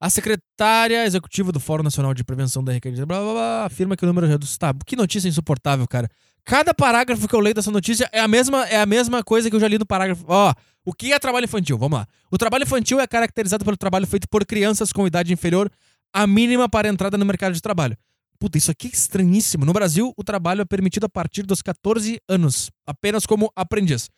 A 0.00 0.10
secretária 0.10 1.06
executiva 1.06 1.52
do 1.52 1.60
Fórum 1.60 1.84
Nacional 1.84 2.12
de 2.12 2.24
Prevenção 2.24 2.64
da 2.64 2.72
Recaída 2.72 3.06
blá, 3.06 3.20
blá, 3.20 3.32
blá, 3.32 3.64
afirma 3.66 3.96
que 3.96 4.04
o 4.04 4.06
número 4.06 4.26
reduzido. 4.26 4.58
Tá, 4.58 4.74
que 4.84 4.96
notícia 4.96 5.28
insuportável, 5.28 5.86
cara. 5.86 6.08
Cada 6.44 6.74
parágrafo 6.74 7.28
que 7.28 7.34
eu 7.34 7.38
leio 7.38 7.54
dessa 7.54 7.70
notícia 7.70 8.08
é 8.12 8.18
a 8.18 8.26
mesma, 8.26 8.66
é 8.66 8.80
a 8.80 8.86
mesma 8.86 9.22
coisa 9.22 9.48
que 9.48 9.54
eu 9.54 9.60
já 9.60 9.68
li 9.68 9.78
no 9.78 9.86
parágrafo. 9.86 10.24
Ó, 10.26 10.52
o 10.84 10.92
que 10.92 11.12
é 11.12 11.18
trabalho 11.20 11.44
infantil? 11.44 11.78
Vamos 11.78 12.00
lá. 12.00 12.06
O 12.32 12.36
trabalho 12.36 12.64
infantil 12.64 12.98
é 12.98 13.06
caracterizado 13.06 13.64
pelo 13.64 13.76
trabalho 13.76 14.06
feito 14.06 14.28
por 14.28 14.44
crianças 14.44 14.92
com 14.92 15.06
idade 15.06 15.32
inferior 15.32 15.70
à 16.12 16.26
mínima 16.26 16.68
para 16.68 16.88
entrada 16.88 17.16
no 17.16 17.24
mercado 17.24 17.54
de 17.54 17.62
trabalho. 17.62 17.96
Puta, 18.42 18.58
isso 18.58 18.72
aqui 18.72 18.88
é 18.88 18.90
estranhíssimo. 18.90 19.64
No 19.64 19.72
Brasil, 19.72 20.12
o 20.16 20.24
trabalho 20.24 20.62
é 20.62 20.64
permitido 20.64 21.04
a 21.04 21.08
partir 21.08 21.44
dos 21.44 21.62
14 21.62 22.20
anos, 22.28 22.72
apenas 22.84 23.24
como 23.24 23.52
aprendiz. 23.54 24.10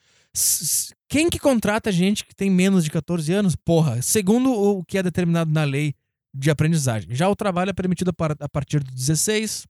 Quem 1.11 1.29
que 1.29 1.39
contrata 1.39 1.93
gente 1.93 2.25
que 2.25 2.35
tem 2.35 2.49
menos 2.49 2.85
de 2.85 2.91
14 2.91 3.31
anos? 3.35 3.55
Porra, 3.55 4.01
segundo 4.01 4.51
o 4.51 4.83
que 4.83 4.97
é 4.97 5.03
determinado 5.03 5.51
na 5.51 5.65
lei 5.65 5.93
de 6.35 6.51
aprendizagem. 6.51 7.15
Já 7.15 7.29
o 7.29 7.37
trabalho 7.37 7.69
é 7.69 7.75
permitido 7.75 8.13
a 8.41 8.49
partir 8.49 8.83
dos 8.83 8.95
16. 8.95 9.67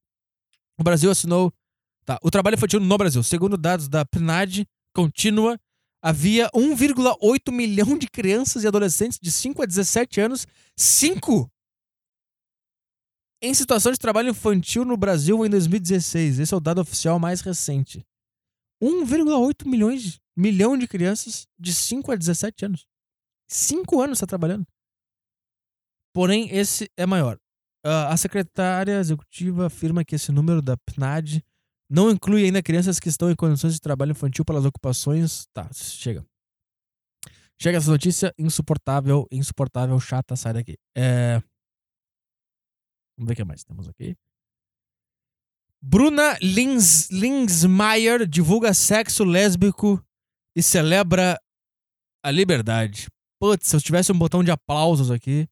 O 0.78 0.84
Brasil 0.84 1.10
assinou. 1.10 1.52
Tá, 2.04 2.20
o 2.22 2.30
trabalho 2.30 2.54
infantil 2.54 2.78
no 2.78 2.96
Brasil, 2.96 3.24
segundo 3.24 3.56
dados 3.56 3.88
da 3.88 4.04
PNAD 4.04 4.64
contínua, 4.94 5.58
havia 6.00 6.48
1,8 6.54 7.50
milhão 7.50 7.98
de 7.98 8.06
crianças 8.06 8.62
e 8.62 8.68
adolescentes 8.68 9.18
de 9.20 9.32
5 9.32 9.62
a 9.62 9.66
17 9.66 10.20
anos. 10.20 10.46
5! 10.76 11.50
Em 13.44 13.52
situação 13.52 13.92
de 13.92 13.98
trabalho 13.98 14.30
infantil 14.30 14.86
no 14.86 14.96
Brasil 14.96 15.44
em 15.44 15.50
2016. 15.50 16.38
Esse 16.38 16.54
é 16.54 16.56
o 16.56 16.60
dado 16.60 16.80
oficial 16.80 17.18
mais 17.18 17.42
recente. 17.42 18.02
1,8 18.82 19.68
milhões 19.68 20.18
milhão 20.34 20.78
de 20.78 20.88
crianças 20.88 21.46
de 21.58 21.74
5 21.74 22.10
a 22.10 22.16
17 22.16 22.64
anos. 22.64 22.86
5 23.46 24.00
anos 24.00 24.16
está 24.16 24.26
trabalhando. 24.26 24.66
Porém, 26.14 26.48
esse 26.56 26.90
é 26.96 27.04
maior. 27.04 27.36
Uh, 27.84 28.08
a 28.08 28.16
secretária 28.16 28.98
executiva 28.98 29.66
afirma 29.66 30.06
que 30.06 30.14
esse 30.14 30.32
número 30.32 30.62
da 30.62 30.78
PNAD 30.78 31.44
não 31.90 32.10
inclui 32.10 32.46
ainda 32.46 32.62
crianças 32.62 32.98
que 32.98 33.10
estão 33.10 33.30
em 33.30 33.36
condições 33.36 33.74
de 33.74 33.80
trabalho 33.80 34.12
infantil 34.12 34.42
pelas 34.42 34.64
ocupações. 34.64 35.46
Tá, 35.52 35.68
chega. 35.70 36.24
Chega 37.60 37.76
essa 37.76 37.90
notícia 37.90 38.32
insuportável, 38.38 39.28
insuportável, 39.30 40.00
chata, 40.00 40.34
sai 40.34 40.54
daqui. 40.54 40.78
É... 40.96 41.42
Vamos 43.16 43.28
ver 43.28 43.32
o 43.32 43.36
que 43.36 43.44
mais 43.44 43.64
temos 43.64 43.88
aqui. 43.88 44.16
Bruna 45.82 46.38
Lins, 46.40 47.10
Linsmeyer 47.10 48.26
divulga 48.26 48.72
sexo 48.72 49.22
lésbico 49.22 50.02
e 50.56 50.62
celebra 50.62 51.38
a 52.24 52.30
liberdade. 52.30 53.08
Putz, 53.38 53.68
se 53.68 53.76
eu 53.76 53.80
tivesse 53.80 54.10
um 54.10 54.18
botão 54.18 54.42
de 54.42 54.50
aplausos 54.50 55.10
aqui. 55.10 55.46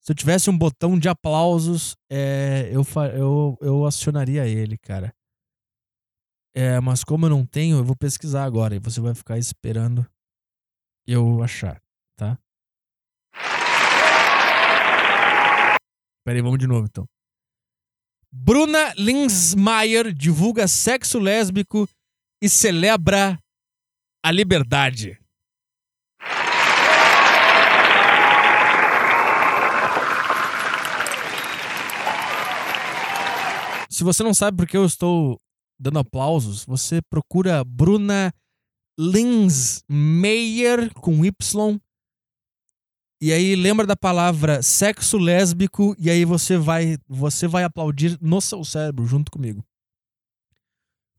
Se 0.00 0.12
eu 0.12 0.16
tivesse 0.16 0.48
um 0.50 0.56
botão 0.56 0.98
de 0.98 1.08
aplausos, 1.08 1.96
é, 2.10 2.70
eu, 2.72 2.84
eu, 3.14 3.58
eu 3.60 3.86
acionaria 3.86 4.46
ele, 4.46 4.78
cara. 4.78 5.14
É, 6.54 6.78
mas 6.80 7.02
como 7.02 7.26
eu 7.26 7.30
não 7.30 7.44
tenho, 7.44 7.78
eu 7.78 7.84
vou 7.84 7.96
pesquisar 7.96 8.44
agora 8.44 8.74
e 8.74 8.78
você 8.78 9.00
vai 9.00 9.14
ficar 9.14 9.38
esperando 9.38 10.06
eu 11.06 11.42
achar, 11.42 11.82
tá? 12.16 12.38
Peraí, 16.24 16.40
vamos 16.40 16.58
de 16.58 16.66
novo 16.66 16.86
então. 16.86 17.06
Bruna 18.32 18.94
Linsmeyer 18.96 20.12
divulga 20.12 20.66
sexo 20.66 21.18
lésbico 21.18 21.86
e 22.42 22.48
celebra 22.48 23.38
a 24.24 24.32
liberdade. 24.32 25.20
Se 33.90 34.02
você 34.02 34.22
não 34.24 34.34
sabe 34.34 34.56
por 34.56 34.66
que 34.66 34.76
eu 34.76 34.84
estou 34.86 35.38
dando 35.78 36.00
aplausos, 36.00 36.64
você 36.64 37.00
procura 37.02 37.62
Bruna 37.62 38.32
Linsmeyer 38.98 40.92
com 40.94 41.24
Y. 41.24 41.80
E 43.20 43.32
aí 43.32 43.54
lembra 43.56 43.86
da 43.86 43.96
palavra 43.96 44.62
sexo 44.62 45.16
lésbico 45.16 45.94
e 45.98 46.10
aí 46.10 46.24
você 46.24 46.56
vai 46.56 46.98
você 47.08 47.46
vai 47.46 47.64
aplaudir 47.64 48.18
no 48.20 48.40
seu 48.40 48.64
cérebro 48.64 49.06
junto 49.06 49.30
comigo. 49.30 49.64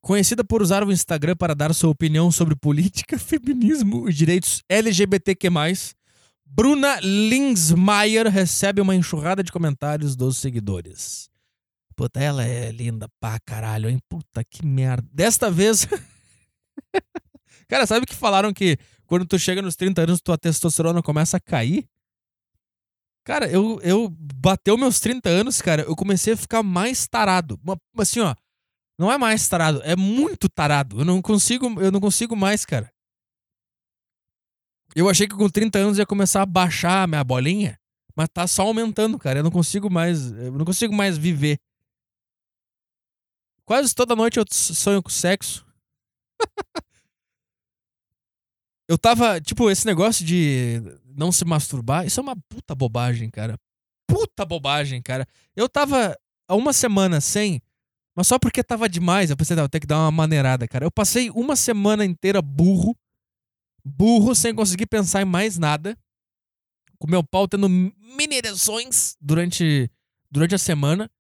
Conhecida 0.02 0.44
por 0.44 0.62
usar 0.62 0.84
o 0.84 0.92
Instagram 0.92 1.36
para 1.36 1.56
dar 1.56 1.74
sua 1.74 1.90
opinião 1.90 2.32
sobre 2.32 2.56
política, 2.56 3.18
feminismo 3.20 4.08
e 4.08 4.14
direitos 4.14 4.62
LGBTQ+, 4.70 5.50
Bruna 6.46 7.00
Linsmeyer 7.02 8.30
recebe 8.30 8.82
uma 8.82 8.96
enxurrada 8.96 9.44
de 9.44 9.52
comentários 9.52 10.16
dos 10.16 10.38
seguidores. 10.38 11.28
Puta, 11.96 12.20
ela 12.20 12.46
é 12.46 12.72
linda 12.72 13.08
pra 13.20 13.40
caralho, 13.40 13.90
hein? 13.90 14.00
Puta 14.08 14.44
que 14.44 14.66
merda. 14.66 15.08
Desta 15.12 15.50
vez. 15.50 15.88
Cara, 17.68 17.86
sabe 17.86 18.06
que 18.06 18.16
falaram 18.16 18.54
que 18.54 18.78
quando 19.06 19.26
tu 19.26 19.38
chega 19.38 19.62
nos 19.62 19.76
30 19.76 20.04
anos, 20.04 20.22
tua 20.22 20.38
testosterona 20.38 21.02
começa 21.02 21.38
a 21.38 21.40
cair? 21.40 21.88
Cara, 23.24 23.50
eu, 23.50 23.80
eu 23.82 24.08
bateu 24.10 24.78
meus 24.78 25.00
30 25.00 25.30
anos, 25.30 25.60
cara, 25.60 25.82
eu 25.82 25.96
comecei 25.96 26.34
a 26.34 26.38
ficar 26.38 26.62
mais 26.62 27.08
tarado. 27.08 27.60
Assim, 27.98 28.20
ó, 28.20 28.36
não 29.00 29.12
é 29.12 29.18
mais 29.18 29.48
tarado, 29.48 29.82
é 29.84 29.96
muito 29.96 30.48
tarado. 30.48 31.00
Eu 31.02 31.06
não 31.06 31.22
consigo, 31.22 31.82
eu 31.82 31.92
não 31.92 32.00
consigo 32.00 32.36
mais, 32.36 32.66
cara. 32.66 32.92
Eu 34.96 35.10
achei 35.10 35.28
que 35.28 35.36
com 35.36 35.50
30 35.50 35.80
anos 35.80 35.98
ia 35.98 36.06
começar 36.06 36.44
a 36.44 36.46
baixar 36.46 37.04
a 37.04 37.08
minha 37.08 37.24
bolinha, 37.24 37.80
mas 38.16 38.30
tá 38.32 38.48
só 38.48 38.62
aumentando, 38.62 39.18
cara. 39.18 39.40
Eu 39.40 39.44
não 39.44 39.52
consigo 39.52 39.90
mais, 39.90 40.32
eu 40.32 40.52
não 40.52 40.64
consigo 40.64 40.94
mais 40.94 41.18
viver. 41.18 41.60
Quase 43.66 43.94
toda 43.94 44.16
noite 44.16 44.38
eu 44.38 44.46
sonho 44.50 45.02
com 45.02 45.10
sexo. 45.10 45.66
eu 48.88 48.98
tava, 48.98 49.40
tipo, 49.42 49.70
esse 49.70 49.86
negócio 49.86 50.26
de 50.26 50.82
não 51.16 51.32
se 51.32 51.46
masturbar, 51.46 52.06
isso 52.06 52.20
é 52.20 52.24
uma 52.24 52.36
puta 52.50 52.76
bobagem, 52.76 53.30
cara. 53.30 53.58
Puta 54.08 54.46
bobagem, 54.46 55.02
cara. 55.02 55.28
Eu 55.56 55.68
tava 55.68 56.16
há 56.48 56.56
uma 56.56 56.74
semana 56.74 57.20
sem 57.20 57.62
mas 58.16 58.28
só 58.28 58.40
porque 58.40 58.64
tava 58.64 58.88
demais, 58.88 59.30
eu 59.30 59.36
pensei, 59.36 59.58
não, 59.58 59.68
tem 59.68 59.82
que 59.82 59.88
dar 59.88 60.00
uma 60.00 60.12
maneirada, 60.12 60.66
cara. 60.68 60.86
Eu 60.86 60.92
passei 60.92 61.30
uma 61.32 61.56
semana 61.56 62.06
inteira 62.06 62.42
burro, 62.42 62.96
burro, 63.84 64.34
sem 64.34 64.56
conseguir 64.56 64.86
pensar 64.86 65.22
em 65.22 65.26
mais 65.26 65.58
nada. 65.58 65.98
Com 66.98 67.10
meu 67.10 67.22
pau 67.22 67.46
tendo 67.46 67.68
mini 67.68 68.36
ereções 68.38 69.18
durante, 69.20 69.92
durante 70.32 70.56
a 70.56 70.58
semana. 70.58 71.12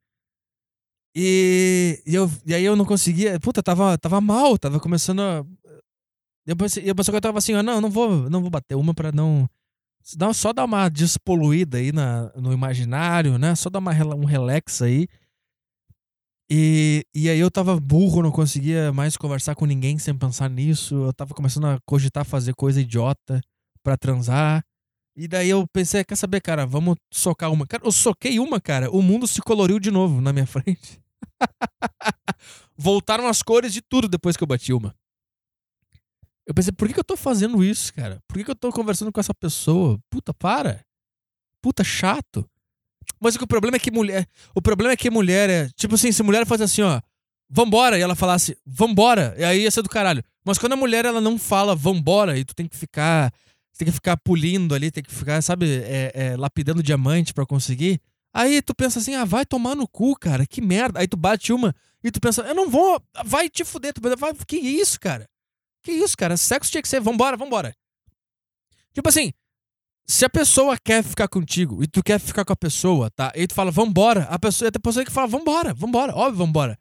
E, 1.14 2.02
e, 2.06 2.16
eu, 2.16 2.32
e 2.46 2.54
aí 2.56 2.64
eu 2.64 2.78
não 2.78 2.86
conseguia. 2.86 3.38
Puta, 3.42 3.62
tava, 3.62 3.98
tava 3.98 4.22
mal, 4.22 4.58
tava 4.58 4.80
começando 4.80 5.20
a. 5.22 5.46
Pensei 6.54 6.84
que 6.84 7.16
eu 7.16 7.22
tava 7.22 7.40
assim, 7.40 7.56
ó, 7.56 7.64
não, 7.64 7.82
não 7.82 7.90
vou, 7.90 8.30
não 8.30 8.42
vou 8.42 8.50
bater 8.52 8.76
uma 8.76 8.94
pra 8.94 9.12
não. 9.12 9.50
Só 10.34 10.54
dar 10.54 10.66
uma 10.66 10.88
despoluída 10.88 11.80
aí 11.80 11.92
na, 11.92 12.32
no 12.36 12.54
imaginário, 12.54 13.40
né? 13.40 13.56
Só 13.56 13.70
dar 13.70 13.80
uma, 13.80 13.92
um 14.16 14.26
relax 14.26 14.84
aí. 14.84 15.08
E, 16.48 17.04
e 17.14 17.28
aí 17.28 17.40
eu 17.40 17.50
tava 17.50 17.80
burro, 17.80 18.22
não 18.22 18.32
conseguia 18.32 18.94
mais 18.94 19.18
conversar 19.18 19.56
com 19.56 19.66
ninguém 19.66 19.98
sem 19.98 20.16
pensar 20.16 20.48
nisso. 20.50 20.94
Eu 21.06 21.14
tava 21.14 21.34
começando 21.34 21.66
a 21.66 21.80
cogitar 21.86 22.24
fazer 22.24 22.54
coisa 22.54 22.80
idiota 22.80 23.42
para 23.82 23.98
transar. 23.98 24.64
E 25.18 25.28
daí 25.28 25.50
eu 25.50 25.66
pensei, 25.72 26.04
quer 26.04 26.16
saber, 26.16 26.42
cara, 26.42 26.66
vamos 26.66 26.98
socar 27.12 27.52
uma. 27.52 27.66
Cara, 27.66 27.84
eu 27.86 27.92
soquei 27.92 28.38
uma, 28.38 28.60
cara. 28.60 28.92
O 28.92 29.02
mundo 29.02 29.26
se 29.26 29.42
coloriu 29.42 29.80
de 29.80 29.90
novo 29.90 30.22
na 30.22 30.32
minha 30.32 30.46
frente. 30.48 31.02
Voltaram 32.78 33.28
as 33.28 33.42
cores 33.42 33.74
de 33.74 33.82
tudo 33.82 34.08
depois 34.08 34.38
que 34.38 34.44
eu 34.44 34.48
bati 34.48 34.74
uma. 34.74 34.94
Eu 36.46 36.54
pensei, 36.54 36.72
por 36.72 36.88
que, 36.88 36.94
que 36.94 37.00
eu 37.00 37.04
tô 37.04 37.18
fazendo 37.18 37.64
isso, 37.64 37.94
cara? 37.94 38.22
Por 38.28 38.38
que, 38.38 38.44
que 38.44 38.52
eu 38.52 38.56
tô 38.56 38.72
conversando 38.72 39.12
com 39.12 39.20
essa 39.20 39.34
pessoa? 39.34 40.00
Puta, 40.10 40.34
para. 40.34 40.86
Puta, 41.62 41.84
chato. 41.84 42.48
Mas 43.20 43.36
o 43.36 43.48
problema 43.48 43.78
é 43.78 43.80
que 43.80 43.92
mulher. 43.92 44.28
O 44.54 44.62
problema 44.62 44.94
é 44.94 44.98
que 44.98 45.10
mulher 45.10 45.50
é. 45.50 45.70
Tipo 45.76 45.96
assim, 45.96 46.12
se 46.12 46.22
mulher 46.22 46.46
faz 46.46 46.62
assim, 46.62 46.82
ó. 46.82 47.02
Vambora, 47.50 47.98
e 47.98 48.02
ela 48.02 48.16
falasse, 48.16 48.58
vambora, 48.66 49.36
e 49.38 49.44
aí 49.44 49.62
ia 49.62 49.72
ser 49.72 49.84
do 49.84 49.90
caralho. 49.90 50.24
Mas 50.44 50.58
quando 50.58 50.74
a 50.74 50.76
mulher 50.76 51.06
ela 51.06 51.22
não 51.22 51.38
fala 51.38 51.76
vambora, 51.76 52.38
e 52.38 52.44
tu 52.44 52.56
tem 52.56 52.68
que 52.68 52.76
ficar. 52.76 53.32
Tem 53.78 53.88
que 53.88 53.92
ficar 53.92 54.16
pulindo 54.16 54.74
ali, 54.74 54.90
tem 54.90 55.04
que 55.04 55.14
ficar, 55.14 55.42
sabe, 55.42 55.66
é, 55.84 56.12
é, 56.14 56.38
lapidando 56.38 56.82
diamante 56.82 57.34
para 57.34 57.46
conseguir. 57.46 58.00
Aí 58.34 58.62
tu 58.62 58.74
pensa 58.74 59.00
assim, 59.00 59.16
ah, 59.16 59.26
vai 59.26 59.46
tomar 59.46 59.76
no 59.76 59.86
cu, 59.86 60.16
cara, 60.16 60.46
que 60.46 60.62
merda. 60.62 61.00
Aí 61.00 61.08
tu 61.08 61.18
bate 61.18 61.52
uma 61.52 61.76
e 62.02 62.10
tu 62.10 62.22
pensa, 62.22 62.42
eu 62.44 62.56
não 62.56 62.70
vou, 62.70 63.02
vai 63.26 63.50
te 63.50 63.66
fuder. 63.66 63.94
Tu 63.94 64.02
pensa, 64.02 64.16
vai, 64.16 64.34
que 64.48 64.56
isso, 64.56 64.98
cara? 65.00 65.28
Que 65.86 65.92
isso, 65.92 66.18
cara? 66.18 66.36
Sexo 66.36 66.72
tinha 66.72 66.82
que 66.82 66.88
ser, 66.88 67.00
vambora, 67.00 67.38
vambora. 67.38 67.72
Tipo 68.92 69.08
assim, 69.08 69.32
se 70.08 70.26
a 70.26 70.30
pessoa 70.30 70.76
quer 70.84 71.04
ficar 71.04 71.28
contigo 71.28 71.84
e 71.84 71.88
tu 71.88 72.02
quer 72.02 72.20
ficar 72.20 72.44
com 72.44 72.54
a 72.54 72.56
pessoa, 72.56 73.12
tá? 73.12 73.32
E 73.36 73.46
tu 73.46 73.54
fala, 73.54 73.70
vambora, 73.70 74.24
a 74.24 74.40
pessoa, 74.40 74.72
a 74.74 74.80
pessoa 74.80 75.06
que 75.06 75.12
fala, 75.12 75.28
vambora, 75.28 75.76
vambora, 75.76 76.16
óbvio, 76.16 76.44
vambora. 76.44 76.80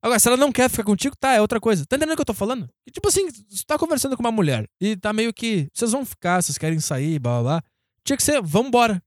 Agora, 0.00 0.18
se 0.18 0.28
ela 0.28 0.36
não 0.38 0.50
quer 0.50 0.70
ficar 0.70 0.84
contigo, 0.84 1.14
tá, 1.14 1.34
é 1.34 1.42
outra 1.42 1.60
coisa. 1.60 1.84
Tá 1.84 1.96
entendendo 1.96 2.14
o 2.14 2.16
que 2.16 2.22
eu 2.22 2.26
tô 2.26 2.32
falando? 2.32 2.70
E, 2.86 2.90
tipo 2.90 3.06
assim, 3.06 3.28
você 3.50 3.64
tá 3.66 3.78
conversando 3.78 4.16
com 4.16 4.22
uma 4.22 4.32
mulher 4.32 4.66
e 4.80 4.96
tá 4.96 5.12
meio 5.12 5.34
que. 5.34 5.68
Vocês 5.74 5.92
vão 5.92 6.06
ficar, 6.06 6.42
vocês 6.42 6.56
querem 6.56 6.80
sair, 6.80 7.18
blá 7.18 7.42
blá 7.42 7.42
blá. 7.42 7.62
Tinha 8.02 8.16
que 8.16 8.22
ser, 8.22 8.40
vambora. 8.40 9.02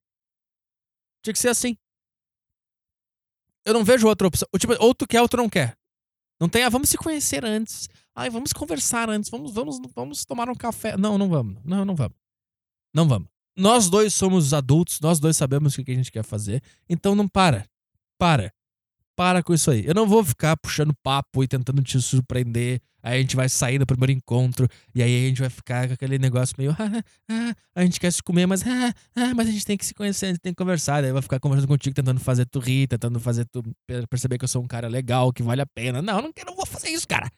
Tinha 1.24 1.34
que 1.34 1.40
ser 1.40 1.50
assim. 1.50 1.76
Eu 3.66 3.74
não 3.74 3.84
vejo 3.84 4.08
outra 4.08 4.28
opção. 4.28 4.48
Tipo, 4.60 4.76
ou 4.80 4.94
tu 4.94 5.08
quer 5.08 5.22
ou 5.22 5.30
tu 5.30 5.38
não 5.38 5.50
quer. 5.50 5.76
Não 6.40 6.48
tem, 6.48 6.64
ah, 6.64 6.70
vamos 6.70 6.90
se 6.90 6.98
conhecer 6.98 7.44
antes. 7.44 7.88
Ai, 8.16 8.30
vamos 8.30 8.54
conversar 8.54 9.10
antes. 9.10 9.30
Vamos, 9.30 9.54
vamos, 9.54 9.80
vamos 9.96 10.26
tomar 10.26 10.50
um 10.50 10.56
café. 10.56 10.98
Não, 10.98 11.18
não 11.18 11.30
vamos. 11.30 11.58
Não, 11.64 11.86
não 11.86 11.96
vamos. 11.96 12.18
Não 12.94 13.08
vamos. 13.08 13.30
Nós 13.58 13.90
dois 13.90 14.14
somos 14.14 14.54
adultos, 14.54 15.00
nós 15.02 15.20
dois 15.20 15.36
sabemos 15.36 15.78
o 15.78 15.84
que 15.84 15.92
a 15.92 15.96
gente 15.96 16.12
quer 16.12 16.24
fazer. 16.24 16.62
Então 16.90 17.16
não 17.16 17.28
para. 17.28 17.66
Para 18.18 18.54
para 19.22 19.44
com 19.44 19.54
isso 19.54 19.70
aí. 19.70 19.86
Eu 19.86 19.94
não 19.94 20.08
vou 20.08 20.24
ficar 20.24 20.58
puxando 20.58 20.96
papo 21.04 21.44
e 21.44 21.48
tentando 21.48 21.84
te 21.84 22.02
surpreender. 22.02 22.82
Aí 23.04 23.20
a 23.20 23.22
gente 23.22 23.36
vai 23.36 23.48
sair 23.48 23.78
no 23.78 23.86
primeiro 23.86 24.12
encontro 24.12 24.68
e 24.96 25.04
aí 25.04 25.26
a 25.26 25.28
gente 25.28 25.42
vai 25.42 25.50
ficar 25.50 25.88
com 25.88 25.94
aquele 25.94 26.18
negócio 26.18 26.56
meio. 26.58 26.76
Ah, 27.30 27.54
ah, 27.76 27.82
a 27.82 27.84
gente 27.84 28.00
quer 28.00 28.12
se 28.12 28.22
comer, 28.24 28.48
mas. 28.48 28.64
Ah, 28.66 28.94
ah, 29.16 29.34
mas 29.36 29.48
a 29.48 29.52
gente 29.52 29.66
tem 29.66 29.78
que 29.78 29.86
se 29.86 29.94
conhecer, 29.94 30.26
a 30.26 30.30
gente 30.30 30.40
tem 30.40 30.52
que 30.52 30.58
conversar. 30.58 31.02
Daí 31.02 31.12
vai 31.12 31.22
ficar 31.22 31.40
conversando 31.40 31.68
contigo, 31.68 31.94
tentando 31.94 32.20
fazer 32.20 32.46
tu 32.46 32.60
rir, 32.60 32.88
tentando 32.88 33.20
fazer 33.20 33.46
tu 33.46 33.62
perceber 34.10 34.40
que 34.40 34.44
eu 34.44 34.48
sou 34.50 34.64
um 34.64 34.68
cara 34.68 34.88
legal, 34.88 35.32
que 35.32 35.44
vale 35.44 35.62
a 35.62 35.68
pena. 35.68 36.02
Não, 36.02 36.22
não, 36.22 36.32
não 36.46 36.56
vou 36.56 36.66
fazer 36.66 36.90
isso, 36.90 37.08
cara. 37.08 37.30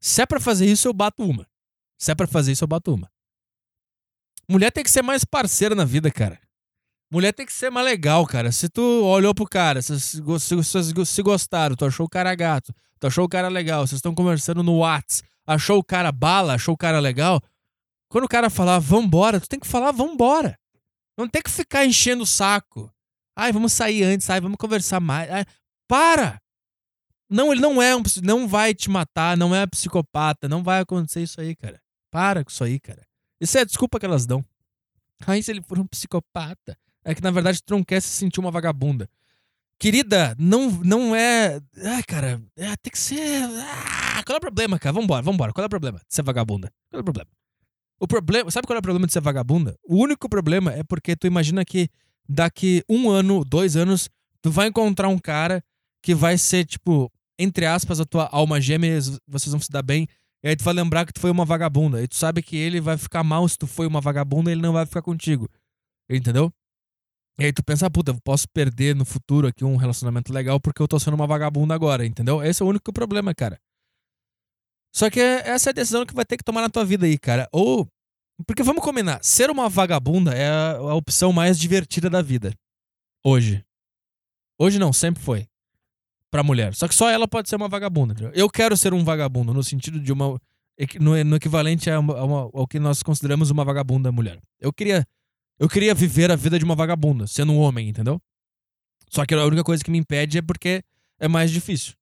Se 0.00 0.22
é 0.22 0.26
pra 0.26 0.40
fazer 0.40 0.66
isso, 0.66 0.88
eu 0.88 0.92
bato 0.92 1.22
uma. 1.24 1.46
Se 1.98 2.12
é 2.12 2.14
pra 2.14 2.26
fazer 2.26 2.52
isso, 2.52 2.64
eu 2.64 2.68
bato 2.68 2.94
uma. 2.94 3.10
Mulher 4.48 4.70
tem 4.70 4.84
que 4.84 4.90
ser 4.90 5.02
mais 5.02 5.24
parceira 5.24 5.74
na 5.74 5.84
vida, 5.84 6.10
cara. 6.10 6.40
Mulher 7.10 7.32
tem 7.32 7.46
que 7.46 7.52
ser 7.52 7.70
mais 7.70 7.86
legal, 7.86 8.26
cara. 8.26 8.52
Se 8.52 8.68
tu 8.68 8.82
olhou 8.82 9.34
pro 9.34 9.46
cara, 9.46 9.82
se, 9.82 9.98
se, 9.98 10.20
se, 10.20 11.06
se 11.06 11.22
gostaram, 11.22 11.74
tu 11.74 11.84
achou 11.84 12.06
o 12.06 12.08
cara 12.08 12.34
gato, 12.34 12.72
tu 13.00 13.06
achou 13.06 13.24
o 13.24 13.28
cara 13.28 13.48
legal, 13.48 13.86
vocês 13.86 13.98
estão 13.98 14.14
conversando 14.14 14.62
no 14.62 14.78
Whats, 14.78 15.22
achou 15.46 15.78
o 15.78 15.84
cara 15.84 16.12
bala, 16.12 16.54
achou 16.54 16.74
o 16.74 16.78
cara 16.78 17.00
legal. 17.00 17.42
Quando 18.10 18.24
o 18.24 18.28
cara 18.28 18.48
falar 18.48 18.78
vambora, 18.78 19.40
tu 19.40 19.48
tem 19.48 19.60
que 19.60 19.66
falar 19.66 19.92
vambora. 19.92 20.58
Não 21.16 21.28
tem 21.28 21.42
que 21.42 21.50
ficar 21.50 21.84
enchendo 21.84 22.22
o 22.22 22.26
saco. 22.26 22.92
Ai, 23.36 23.52
vamos 23.52 23.72
sair 23.72 24.02
antes, 24.04 24.28
ai, 24.30 24.40
vamos 24.40 24.56
conversar 24.58 25.00
mais. 25.00 25.30
Ai, 25.30 25.44
para! 25.88 26.40
Não, 27.30 27.52
ele 27.52 27.60
não 27.60 27.80
é 27.82 27.94
um. 27.94 28.02
Não 28.22 28.48
vai 28.48 28.74
te 28.74 28.88
matar, 28.88 29.36
não 29.36 29.54
é 29.54 29.66
psicopata, 29.66 30.48
não 30.48 30.62
vai 30.62 30.80
acontecer 30.80 31.22
isso 31.22 31.40
aí, 31.40 31.54
cara. 31.54 31.80
Para 32.10 32.42
com 32.44 32.50
isso 32.50 32.64
aí, 32.64 32.80
cara. 32.80 33.06
Isso 33.40 33.58
é 33.58 33.60
a 33.60 33.64
desculpa 33.64 34.00
que 34.00 34.06
elas 34.06 34.26
dão. 34.26 34.44
Ai, 35.26 35.42
se 35.42 35.50
ele 35.50 35.62
for 35.62 35.78
um 35.78 35.86
psicopata 35.86 36.78
é 37.04 37.14
que 37.14 37.22
na 37.22 37.30
verdade 37.30 37.62
tu 37.62 37.74
não 37.74 37.82
quer 37.82 38.00
se 38.00 38.08
sentir 38.08 38.38
uma 38.38 38.50
vagabunda. 38.50 39.08
Querida, 39.78 40.34
não, 40.38 40.70
não 40.70 41.14
é. 41.14 41.60
Ai, 41.84 42.02
cara, 42.02 42.42
é, 42.56 42.76
tem 42.76 42.90
que 42.90 42.98
ser. 42.98 43.44
Ah, 43.44 44.22
qual 44.24 44.34
é 44.34 44.38
o 44.38 44.40
problema, 44.40 44.78
cara? 44.78 44.92
Vambora, 44.92 45.22
vambora. 45.22 45.52
Qual 45.52 45.62
é 45.62 45.66
o 45.66 45.70
problema 45.70 45.98
de 45.98 46.14
ser 46.14 46.22
vagabunda? 46.22 46.70
Qual 46.90 46.98
é 46.98 47.00
o 47.00 47.04
problema? 47.04 47.30
O 48.00 48.06
problema. 48.06 48.50
Sabe 48.50 48.66
qual 48.66 48.76
é 48.76 48.80
o 48.80 48.82
problema 48.82 49.06
de 49.06 49.12
ser 49.12 49.20
vagabunda? 49.20 49.76
O 49.84 49.96
único 49.96 50.28
problema 50.28 50.72
é 50.72 50.82
porque 50.82 51.14
tu 51.14 51.26
imagina 51.26 51.64
que 51.64 51.88
daqui 52.28 52.82
um 52.88 53.08
ano, 53.08 53.44
dois 53.44 53.76
anos, 53.76 54.10
tu 54.42 54.50
vai 54.50 54.66
encontrar 54.68 55.08
um 55.08 55.18
cara 55.18 55.62
que 56.02 56.14
vai 56.14 56.36
ser, 56.36 56.64
tipo, 56.64 57.10
entre 57.38 57.66
aspas, 57.66 58.00
a 58.00 58.04
tua 58.04 58.28
alma 58.32 58.60
gêmea, 58.60 59.00
vocês 59.26 59.52
vão 59.52 59.60
se 59.60 59.70
dar 59.70 59.82
bem. 59.82 60.08
E 60.42 60.48
aí 60.48 60.56
tu 60.56 60.64
vai 60.64 60.74
lembrar 60.74 61.06
que 61.06 61.12
tu 61.12 61.20
foi 61.20 61.30
uma 61.30 61.44
vagabunda. 61.44 62.02
E 62.02 62.08
tu 62.08 62.16
sabe 62.16 62.42
que 62.42 62.56
ele 62.56 62.80
vai 62.80 62.96
ficar 62.96 63.22
mal 63.22 63.48
se 63.48 63.56
tu 63.56 63.66
foi 63.66 63.86
uma 63.86 64.00
vagabunda 64.00 64.50
ele 64.50 64.60
não 64.60 64.72
vai 64.72 64.86
ficar 64.86 65.02
contigo. 65.02 65.48
Entendeu? 66.10 66.52
E 67.38 67.44
aí 67.44 67.52
tu 67.52 67.62
pensa, 67.62 67.86
ah, 67.86 67.90
puta, 67.90 68.10
eu 68.10 68.20
posso 68.20 68.48
perder 68.48 68.96
no 68.96 69.04
futuro 69.04 69.46
aqui 69.46 69.64
um 69.64 69.76
relacionamento 69.76 70.32
legal 70.32 70.58
porque 70.58 70.82
eu 70.82 70.88
tô 70.88 70.98
sendo 70.98 71.14
uma 71.14 71.26
vagabunda 71.26 71.72
agora, 71.74 72.04
entendeu? 72.04 72.42
Esse 72.42 72.62
é 72.62 72.66
o 72.66 72.68
único 72.68 72.92
problema, 72.92 73.32
cara. 73.32 73.60
Só 74.92 75.08
que 75.08 75.20
essa 75.20 75.68
é 75.68 75.72
a 75.72 75.74
decisão 75.74 76.04
que 76.04 76.14
vai 76.14 76.24
ter 76.24 76.36
que 76.36 76.42
tomar 76.42 76.62
na 76.62 76.70
tua 76.70 76.84
vida 76.84 77.06
aí, 77.06 77.16
cara. 77.16 77.48
Ou. 77.52 77.86
Porque 78.46 78.62
vamos 78.62 78.82
combinar, 78.82 79.22
ser 79.22 79.50
uma 79.50 79.68
vagabunda 79.68 80.32
é 80.32 80.48
a 80.48 80.94
opção 80.94 81.32
mais 81.32 81.58
divertida 81.58 82.08
da 82.08 82.22
vida. 82.22 82.54
Hoje. 83.24 83.64
Hoje 84.60 84.78
não, 84.78 84.92
sempre 84.92 85.22
foi. 85.22 85.48
Pra 86.30 86.42
mulher. 86.42 86.74
Só 86.74 86.86
que 86.86 86.94
só 86.94 87.08
ela 87.08 87.26
pode 87.26 87.48
ser 87.48 87.56
uma 87.56 87.68
vagabunda, 87.68 88.12
entendeu? 88.12 88.32
Eu 88.34 88.50
quero 88.50 88.76
ser 88.76 88.92
um 88.92 89.02
vagabundo, 89.02 89.54
no 89.54 89.62
sentido 89.62 89.98
de 90.00 90.12
uma. 90.12 90.38
No, 91.00 91.24
no 91.24 91.36
equivalente 91.36 91.90
a 91.90 91.98
uma, 91.98 92.16
a 92.16 92.24
uma, 92.24 92.50
ao 92.54 92.66
que 92.66 92.78
nós 92.78 93.02
consideramos 93.02 93.50
uma 93.50 93.64
vagabunda 93.64 94.12
mulher. 94.12 94.38
Eu 94.60 94.72
queria 94.72 95.04
eu 95.58 95.68
queria 95.68 95.92
viver 95.92 96.30
a 96.30 96.36
vida 96.36 96.58
de 96.58 96.64
uma 96.64 96.76
vagabunda, 96.76 97.26
sendo 97.26 97.52
um 97.52 97.58
homem, 97.58 97.88
entendeu? 97.88 98.20
Só 99.10 99.26
que 99.26 99.34
a 99.34 99.44
única 99.44 99.64
coisa 99.64 99.82
que 99.82 99.90
me 99.90 99.98
impede 99.98 100.38
é 100.38 100.42
porque 100.42 100.84
é 101.18 101.26
mais 101.26 101.50
difícil 101.50 101.94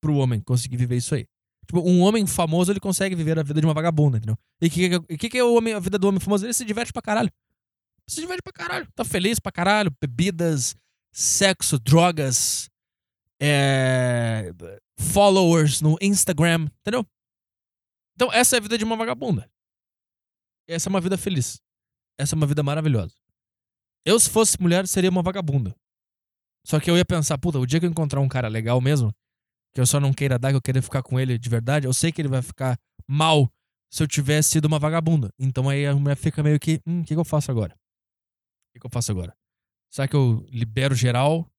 pro 0.00 0.16
homem 0.16 0.40
conseguir 0.40 0.76
viver 0.76 0.96
isso 0.96 1.14
aí. 1.14 1.24
Tipo, 1.66 1.80
um 1.80 2.00
homem 2.00 2.26
famoso, 2.26 2.72
ele 2.72 2.80
consegue 2.80 3.14
viver 3.14 3.38
a 3.38 3.42
vida 3.42 3.60
de 3.60 3.66
uma 3.66 3.74
vagabunda, 3.74 4.16
entendeu? 4.16 4.36
E 4.60 4.66
o 4.66 4.70
que, 4.70 5.18
que, 5.18 5.28
que, 5.28 5.38
é 5.38 5.44
o 5.44 5.54
homem, 5.54 5.74
a 5.74 5.78
vida 5.78 5.98
do 5.98 6.08
homem 6.08 6.18
famoso? 6.18 6.44
Ele 6.44 6.54
se 6.54 6.64
diverte 6.64 6.92
pra 6.92 7.02
caralho. 7.02 7.30
Se 8.08 8.20
diverte 8.20 8.42
pra 8.42 8.52
caralho. 8.52 8.88
Tá 8.94 9.04
feliz 9.04 9.38
pra 9.38 9.52
caralho. 9.52 9.92
Bebidas, 10.00 10.74
sexo, 11.12 11.78
drogas, 11.78 12.68
é... 13.40 14.52
followers 14.98 15.80
no 15.80 15.96
Instagram, 16.00 16.68
entendeu? 16.80 17.06
Então, 18.14 18.32
essa 18.32 18.56
é 18.56 18.58
a 18.58 18.62
vida 18.62 18.76
de 18.76 18.84
uma 18.84 18.96
vagabunda. 18.96 19.48
Essa 20.68 20.88
é 20.88 20.90
uma 20.90 21.00
vida 21.00 21.16
feliz. 21.16 21.60
Essa 22.18 22.34
é 22.34 22.36
uma 22.36 22.46
vida 22.46 22.62
maravilhosa. 22.62 23.14
Eu, 24.04 24.18
se 24.18 24.28
fosse 24.28 24.60
mulher, 24.60 24.86
seria 24.88 25.10
uma 25.10 25.22
vagabunda. 25.22 25.74
Só 26.66 26.80
que 26.80 26.90
eu 26.90 26.96
ia 26.96 27.04
pensar, 27.04 27.38
puta, 27.38 27.58
o 27.58 27.66
dia 27.66 27.78
que 27.80 27.86
eu 27.86 27.90
encontrar 27.90 28.20
um 28.20 28.28
cara 28.28 28.48
legal 28.48 28.80
mesmo, 28.80 29.14
que 29.74 29.80
eu 29.80 29.86
só 29.86 30.00
não 30.00 30.12
queira 30.12 30.38
dar, 30.38 30.50
que 30.50 30.56
eu 30.56 30.62
queira 30.62 30.82
ficar 30.82 31.02
com 31.02 31.18
ele 31.18 31.38
de 31.38 31.48
verdade, 31.48 31.86
eu 31.86 31.94
sei 31.94 32.10
que 32.10 32.20
ele 32.20 32.28
vai 32.28 32.42
ficar 32.42 32.78
mal 33.06 33.50
se 33.90 34.02
eu 34.02 34.08
tivesse 34.08 34.50
sido 34.50 34.66
uma 34.66 34.78
vagabunda. 34.78 35.30
Então 35.38 35.68
aí 35.68 35.86
a 35.86 35.94
mulher 35.94 36.16
fica 36.16 36.42
meio 36.42 36.58
que, 36.58 36.80
hum, 36.86 37.00
o 37.00 37.04
que, 37.04 37.14
que 37.14 37.20
eu 37.20 37.24
faço 37.24 37.50
agora? 37.50 37.74
O 37.74 38.72
que, 38.74 38.80
que 38.80 38.86
eu 38.86 38.90
faço 38.90 39.10
agora? 39.10 39.34
Será 39.90 40.06
que 40.06 40.16
eu 40.16 40.44
libero 40.50 40.94
geral? 40.94 41.50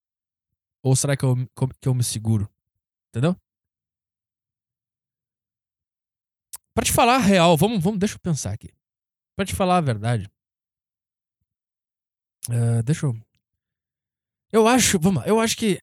Ou 0.83 0.95
será 0.95 1.15
que 1.15 1.23
eu, 1.25 1.35
que 1.81 1.87
eu 1.87 1.93
me 1.93 2.03
seguro? 2.03 2.49
Entendeu? 3.09 3.35
Pra 6.73 6.85
te 6.85 6.93
falar 6.93 7.15
a 7.15 7.19
real, 7.19 7.57
vamos, 7.57 7.83
vamos, 7.83 7.99
deixa 7.99 8.15
eu 8.15 8.19
pensar 8.19 8.53
aqui. 8.53 8.69
Pra 9.35 9.45
te 9.45 9.55
falar 9.55 9.77
a 9.77 9.81
verdade, 9.81 10.29
Uh, 12.49 12.81
deixa 12.83 13.05
eu. 13.05 13.15
Eu 14.51 14.67
acho. 14.67 14.99
Vamos 14.99 15.21
lá, 15.21 15.27
eu 15.27 15.39
acho 15.39 15.55
que. 15.55 15.79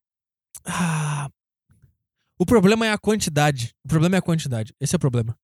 Ah, 0.64 1.30
o 2.38 2.44
problema 2.44 2.86
é 2.86 2.92
a 2.92 2.98
quantidade. 2.98 3.74
O 3.84 3.88
problema 3.88 4.16
é 4.16 4.18
a 4.18 4.22
quantidade. 4.22 4.74
Esse 4.80 4.94
é 4.94 4.98
o 4.98 5.00
problema. 5.00 5.38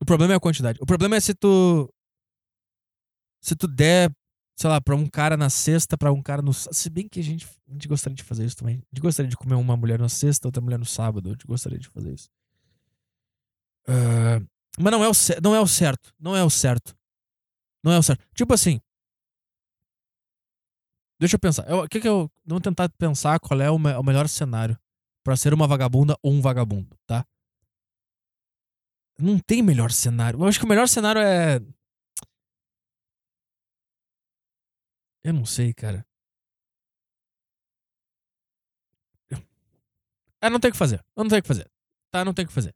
O 0.00 0.04
problema 0.04 0.32
é 0.32 0.36
a 0.36 0.40
quantidade. 0.40 0.78
O 0.80 0.86
problema 0.86 1.16
é 1.16 1.20
se 1.20 1.34
tu. 1.34 1.92
Se 3.40 3.54
tu 3.54 3.66
der, 3.66 4.10
sei 4.62 4.70
lá, 4.70 4.80
pra 4.80 4.94
um 4.94 5.08
cara 5.08 5.36
na 5.36 5.50
sexta, 5.50 5.98
pra 5.98 6.12
um 6.12 6.22
cara 6.22 6.40
no. 6.40 6.52
Se 6.54 6.88
bem 6.88 7.08
que 7.08 7.18
a 7.18 7.22
gente, 7.22 7.48
a 7.68 7.72
gente 7.72 7.88
gostaria 7.88 8.14
de 8.14 8.22
fazer 8.22 8.44
isso 8.44 8.56
também. 8.56 8.76
A 8.76 8.94
gente 8.94 9.02
gostaria 9.02 9.28
de 9.28 9.36
comer 9.36 9.56
uma 9.56 9.76
mulher 9.76 9.98
na 9.98 10.08
sexta, 10.08 10.46
outra 10.46 10.62
mulher 10.62 10.78
no 10.78 10.84
sábado. 10.84 11.30
A 11.30 11.32
gente 11.32 11.46
gostaria 11.48 11.80
de 11.80 11.88
fazer 11.88 12.14
isso. 12.14 12.30
Uh, 13.88 14.46
mas 14.78 14.92
não 14.92 15.02
é, 15.02 15.08
o, 15.08 15.12
não 15.42 15.56
é 15.56 15.60
o 15.60 15.66
certo. 15.66 16.14
Não 16.16 16.36
é 16.36 16.44
o 16.44 16.48
certo. 16.48 16.96
Não 17.82 17.90
é 17.90 17.98
o 17.98 18.02
certo. 18.04 18.24
Tipo 18.36 18.54
assim, 18.54 18.80
Deixa 21.18 21.36
eu 21.36 21.40
pensar. 21.40 21.64
O 21.72 21.88
que 21.88 22.00
que 22.00 22.08
eu. 22.08 22.30
Vamos 22.44 22.62
tentar 22.62 22.88
pensar 22.90 23.40
qual 23.40 23.60
é 23.60 23.70
o, 23.70 23.78
me, 23.78 23.92
o 23.94 24.02
melhor 24.02 24.28
cenário 24.28 24.78
para 25.24 25.36
ser 25.36 25.52
uma 25.52 25.66
vagabunda 25.66 26.16
ou 26.22 26.32
um 26.32 26.40
vagabundo, 26.40 26.96
tá? 27.04 27.24
Não 29.18 29.40
tem 29.40 29.60
melhor 29.60 29.90
cenário. 29.90 30.40
Eu 30.40 30.46
acho 30.46 30.58
que 30.58 30.64
o 30.64 30.68
melhor 30.68 30.88
cenário 30.88 31.20
é. 31.20 31.60
Eu 35.24 35.32
não 35.32 35.44
sei, 35.46 35.72
cara. 35.72 36.04
É, 40.40 40.50
não 40.50 40.58
tem 40.58 40.70
o 40.70 40.72
que 40.72 40.78
fazer. 40.78 41.00
Eu 41.16 41.22
não 41.22 41.28
tenho 41.28 41.38
o 41.38 41.42
que 41.42 41.48
fazer. 41.48 41.70
Tá, 42.10 42.24
não 42.24 42.34
tem 42.34 42.44
o 42.44 42.48
que 42.48 42.54
fazer. 42.54 42.74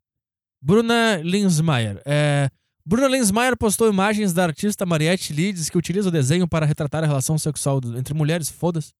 Bruna 0.63 1.17
Linsmeyer. 1.17 2.01
É, 2.07 2.49
Bruna 2.85 3.09
Linsmeyer 3.09 3.57
postou 3.57 3.89
imagens 3.89 4.33
da 4.33 4.45
artista 4.45 4.87
Mariette 4.87 5.33
Leeds 5.33 5.69
que 5.69 5.77
utiliza 5.77 6.09
o 6.09 6.13
desenho 6.13 6.47
para 6.47 6.65
retratar 6.65 7.03
a 7.03 7.07
relação 7.07 7.37
sexual 7.37 7.81
entre 7.97 8.15
mulheres. 8.15 8.49
Foda-se. 8.49 8.93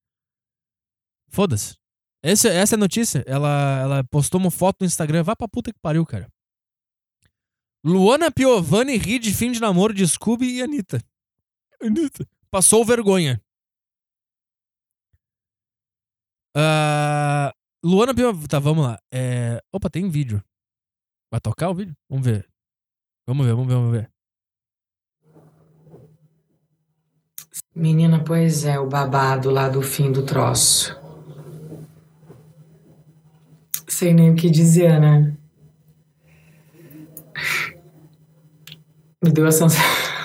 Foda-se. 1.29 1.77
Essa, 2.21 2.49
essa 2.49 2.75
é 2.75 2.77
a 2.77 2.79
notícia. 2.79 3.23
Ela, 3.25 3.79
ela 3.81 4.03
postou 4.03 4.39
uma 4.39 4.51
foto 4.51 4.81
no 4.81 4.85
Instagram. 4.85 5.23
Vai 5.23 5.35
pra 5.35 5.47
puta 5.47 5.71
que 5.71 5.79
pariu, 5.79 6.05
cara. 6.05 6.27
Luana 7.85 8.29
Piovani 8.29 8.97
ri 8.97 9.17
de 9.17 9.33
fim 9.33 9.51
de 9.51 9.61
namoro 9.61 9.93
de 9.93 10.05
Scooby 10.05 10.57
e 10.57 10.61
Anitta. 10.61 11.01
Anitta. 11.81 12.27
Passou 12.49 12.85
vergonha. 12.85 13.41
Uh, 16.55 17.51
Luana. 17.83 18.13
Tá, 18.49 18.59
vamos 18.59 18.85
lá. 18.85 18.99
É... 19.13 19.61
Opa, 19.71 19.89
tem 19.89 20.09
vídeo. 20.09 20.43
Vai 21.31 21.39
tocar 21.41 21.69
o 21.69 21.75
vídeo? 21.75 21.95
Vamos 22.09 22.25
ver. 22.25 22.47
Vamos 23.27 23.45
ver, 23.45 23.53
vamos 23.53 23.67
ver, 23.67 23.73
vamos 23.73 23.91
ver. 23.91 24.11
Menina, 27.75 28.23
pois 28.23 28.65
é, 28.65 28.79
o 28.79 28.87
babado 28.87 29.51
lá 29.51 29.69
do 29.69 29.81
fim 29.81 30.11
do 30.11 30.25
troço. 30.25 30.99
Sei 33.87 34.13
nem 34.13 34.31
o 34.31 34.35
que 34.35 34.49
dizer, 34.49 34.99
né? 34.99 35.35
Me 39.23 39.31
deu 39.31 39.45
a 39.45 39.51
sensação. 39.51 40.07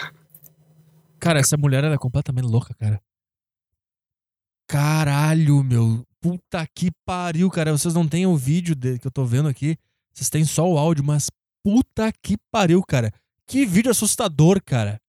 Cara, 1.23 1.39
essa 1.39 1.57
mulher 1.57 1.85
ela 1.85 1.95
é 1.95 1.99
completamente 1.99 2.47
louca, 2.47 2.75
cara. 2.75 3.01
Caralho, 4.67 5.63
meu. 5.63 6.05
Puta 6.21 6.67
que 6.75 6.91
pariu, 7.05 7.49
cara. 7.49 7.71
Vocês 7.71 7.95
não 7.95 8.09
têm 8.09 8.27
o 8.27 8.37
vídeo 8.37 8.75
de, 8.75 8.99
que 8.99 9.07
eu 9.07 9.11
tô 9.11 9.25
vendo 9.25 9.49
aqui. 9.49 9.79
Vocês 10.13 10.29
têm 10.29 10.45
só 10.45 10.69
o 10.69 10.77
áudio, 10.77 11.05
mas 11.05 11.31
puta 11.63 12.13
que 12.21 12.37
pariu, 12.51 12.83
cara. 12.83 13.13
Que 13.47 13.65
vídeo 13.65 13.89
assustador, 13.89 14.61
cara. 14.65 15.01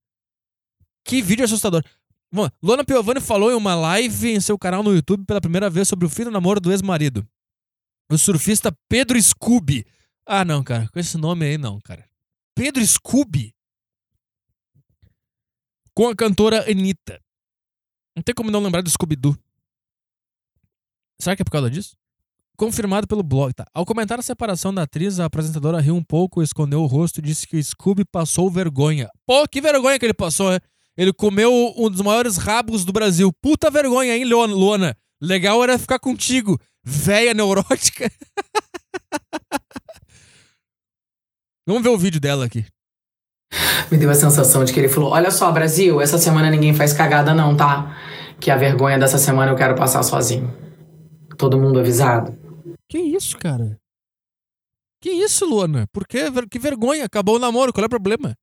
Que 1.04 1.20
vídeo 1.20 1.46
assustador. 1.46 1.84
Bom, 2.32 2.48
Luana 2.62 2.86
Piovani 2.86 3.20
falou 3.20 3.52
em 3.52 3.56
uma 3.56 3.74
live 3.74 4.34
em 4.34 4.40
seu 4.40 4.58
canal 4.58 4.84
no 4.84 4.94
YouTube 4.94 5.26
pela 5.26 5.42
primeira 5.42 5.68
vez 5.68 5.88
sobre 5.88 6.06
o 6.06 6.10
fim 6.10 6.26
do 6.26 6.32
namoro 6.32 6.60
do 6.60 6.72
ex-marido. 6.72 7.28
O 8.12 8.20
surfista 8.20 8.72
Pedro 8.88 9.20
Scooby. 9.20 9.84
Ah, 10.28 10.46
não, 10.46 10.64
cara. 10.64 10.88
Com 10.90 11.00
esse 11.00 11.18
nome 11.18 11.44
aí, 11.44 11.58
não, 11.58 11.82
cara. 11.82 12.08
Pedro 12.54 12.86
Scooby. 12.86 13.56
Com 15.96 16.08
a 16.08 16.16
cantora 16.16 16.70
Anitta. 16.70 17.20
Não 18.16 18.24
tem 18.24 18.34
como 18.34 18.52
não 18.52 18.62
lembrar 18.62 18.82
do 18.82 18.90
Scooby-Doo. 18.90 19.38
Será 21.20 21.36
que 21.36 21.42
é 21.42 21.46
por 21.46 21.52
causa 21.52 21.70
disso? 21.70 21.96
Confirmado 22.56 23.08
pelo 23.08 23.24
blog, 23.24 23.54
tá? 23.54 23.66
Ao 23.74 23.86
comentar 23.86 24.20
a 24.20 24.22
separação 24.22 24.74
da 24.74 24.84
atriz, 24.84 25.20
a 25.20 25.26
apresentadora 25.26 25.80
riu 25.80 25.96
um 25.96 26.04
pouco, 26.04 26.44
escondeu 26.44 26.82
o 26.82 26.86
rosto 26.86 27.20
e 27.20 27.24
disse 27.24 27.48
que 27.48 27.58
o 27.58 27.64
Scooby 27.64 28.06
passou 28.06 28.50
vergonha. 28.50 29.10
Pô, 29.26 29.48
que 29.48 29.60
vergonha 29.60 29.98
que 29.98 30.06
ele 30.06 30.14
passou, 30.14 30.52
né? 30.52 30.60
Ele 30.96 31.12
comeu 31.12 31.52
um 31.76 31.90
dos 31.90 32.02
maiores 32.02 32.38
rabos 32.38 32.86
do 32.86 32.94
Brasil. 32.94 33.34
Puta 33.42 33.72
vergonha, 33.72 34.16
hein, 34.16 34.26
Luana? 34.26 34.96
Legal 35.20 35.64
era 35.64 35.80
ficar 35.80 35.98
contigo, 35.98 36.60
véia 36.84 37.34
neurótica. 37.34 38.12
Vamos 41.66 41.82
ver 41.82 41.90
o 41.90 41.98
vídeo 41.98 42.20
dela 42.20 42.46
aqui. 42.46 42.66
Me 43.92 43.98
deu 43.98 44.10
a 44.10 44.16
sensação 44.16 44.64
de 44.64 44.74
que 44.74 44.80
ele 44.80 44.90
falou: 44.90 45.12
Olha 45.12 45.32
só, 45.32 45.52
Brasil, 45.52 46.02
essa 46.02 46.18
semana 46.18 46.50
ninguém 46.50 46.74
faz 46.74 46.94
cagada, 46.94 47.34
não, 47.34 47.56
tá? 47.56 47.98
Que 48.40 48.50
a 48.52 48.58
vergonha 48.58 48.98
dessa 48.98 49.18
semana 49.18 49.52
eu 49.52 49.56
quero 49.56 49.76
passar 49.76 50.04
sozinho. 50.04 50.52
Todo 51.38 51.60
mundo 51.60 51.80
avisado. 51.80 52.38
Que 52.90 53.00
isso, 53.00 53.38
cara? 53.38 53.78
Que 55.02 55.10
isso, 55.10 55.46
Luana? 55.46 55.86
Por 55.92 56.08
quê? 56.08 56.26
Que 56.50 56.60
vergonha. 56.60 57.06
Acabou 57.06 57.36
o 57.36 57.40
namoro. 57.40 57.74
Qual 57.74 57.84
é 57.84 57.88
o 57.88 57.90
problema? 57.90 58.36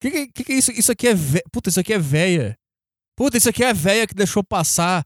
Que 0.00 0.10
que, 0.10 0.26
que, 0.28 0.44
que 0.44 0.52
é 0.52 0.56
isso? 0.56 0.70
Isso 0.72 0.92
aqui 0.92 1.08
é. 1.08 1.14
Ve... 1.14 1.42
Puta, 1.50 1.68
isso 1.68 1.80
aqui 1.80 1.92
é 1.92 1.98
véia. 1.98 2.56
Puta, 3.16 3.36
isso 3.36 3.48
aqui 3.48 3.64
é 3.64 3.70
a 3.70 3.72
véia 3.72 4.06
que 4.06 4.14
deixou 4.14 4.44
passar. 4.44 5.04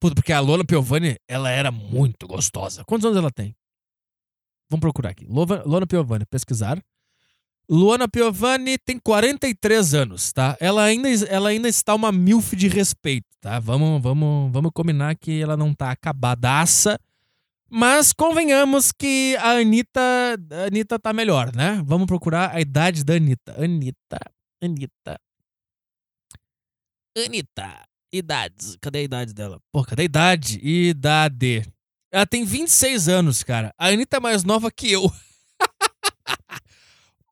Puta, 0.00 0.14
porque 0.14 0.32
a 0.32 0.40
Luana 0.40 0.64
Piovani, 0.64 1.16
ela 1.28 1.50
era 1.50 1.70
muito 1.70 2.26
gostosa. 2.26 2.84
Quantos 2.84 3.04
anos 3.04 3.18
ela 3.18 3.30
tem? 3.30 3.54
Vamos 4.70 4.80
procurar 4.80 5.10
aqui. 5.10 5.26
Luana 5.26 5.86
Piovani, 5.86 6.26
pesquisar. 6.26 6.82
Luana 7.70 8.08
Piovani 8.08 8.78
tem 8.78 8.98
43 8.98 9.94
anos, 9.94 10.32
tá? 10.32 10.56
Ela 10.58 10.84
ainda, 10.84 11.08
ela 11.26 11.50
ainda 11.50 11.68
está 11.68 11.94
uma 11.94 12.10
milf 12.10 12.54
de 12.54 12.66
respeito, 12.66 13.26
tá? 13.40 13.60
Vamos, 13.60 14.02
vamos, 14.02 14.50
vamos 14.50 14.70
combinar 14.72 15.14
que 15.16 15.42
ela 15.42 15.56
não 15.56 15.74
tá 15.74 15.90
acabadaça. 15.90 16.98
Mas 17.70 18.14
convenhamos 18.14 18.90
que 18.90 19.36
a 19.40 19.58
Anitta, 19.58 20.00
a 20.50 20.64
Anitta 20.68 20.98
tá 20.98 21.12
melhor, 21.12 21.54
né? 21.54 21.82
Vamos 21.84 22.06
procurar 22.06 22.54
a 22.54 22.60
idade 22.60 23.04
da 23.04 23.14
Anitta. 23.14 23.62
Anitta, 23.62 24.18
Anitta. 24.62 25.20
Anitta. 27.14 27.84
Idades. 28.10 28.78
Cadê 28.80 29.00
a 29.00 29.02
idade 29.02 29.34
dela? 29.34 29.60
Pô, 29.70 29.84
cadê 29.84 30.02
a 30.02 30.04
idade? 30.06 30.58
Idade. 30.66 31.70
Ela 32.10 32.24
tem 32.26 32.46
26 32.46 33.08
anos, 33.08 33.42
cara. 33.42 33.74
A 33.76 33.88
Anitta 33.88 34.16
é 34.16 34.20
mais 34.20 34.42
nova 34.44 34.70
que 34.70 34.90
eu. 34.90 35.02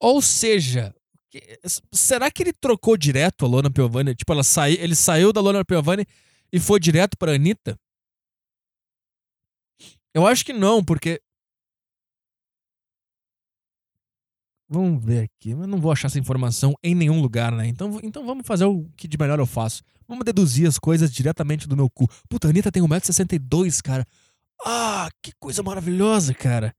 Ou 0.01 0.21
seja, 0.21 0.95
será 1.93 2.31
que 2.31 2.43
ele 2.43 2.53
trocou 2.53 2.97
direto 2.97 3.45
a 3.45 3.49
Lona 3.49 3.71
Piovani? 3.71 4.15
Tipo, 4.15 4.33
ela 4.33 4.45
sai, 4.45 4.75
ele 4.75 4.95
saiu 4.95 5.33
da 5.33 5.41
Lona 5.41 5.65
Piovani 5.65 6.05
e 6.53 6.61
foi 6.61 6.79
direto 6.79 7.17
pra 7.17 7.35
Anitta? 7.35 7.79
Eu 10.15 10.27
acho 10.27 10.45
que 10.45 10.53
não, 10.53 10.83
porque. 10.83 11.21
Vamos 14.69 15.05
ver 15.05 15.25
aqui. 15.25 15.51
Eu 15.51 15.67
não 15.67 15.79
vou 15.79 15.93
achar 15.93 16.09
essa 16.09 16.19
informação 16.19 16.75
em 16.83 16.95
nenhum 16.95 17.21
lugar, 17.21 17.53
né? 17.53 17.69
Então, 17.69 18.01
então 18.03 18.25
vamos 18.27 18.47
fazer 18.47 18.65
o 18.65 18.89
que 18.97 19.07
de 19.07 19.19
melhor 19.19 19.39
eu 19.39 19.47
faço. 19.47 19.83
Vamos 20.09 20.25
deduzir 20.25 20.67
as 20.67 20.79
coisas 20.79 21.13
diretamente 21.13 21.69
do 21.69 21.77
meu 21.77 21.91
cu. 21.91 22.09
Puta, 22.29 22.49
a 22.49 22.51
Anitta 22.51 22.73
tem 22.73 22.83
1,62m, 22.83 23.83
cara. 23.83 24.07
Ah, 24.65 25.09
que 25.23 25.33
coisa 25.39 25.63
maravilhosa, 25.63 26.33
cara. 26.33 26.75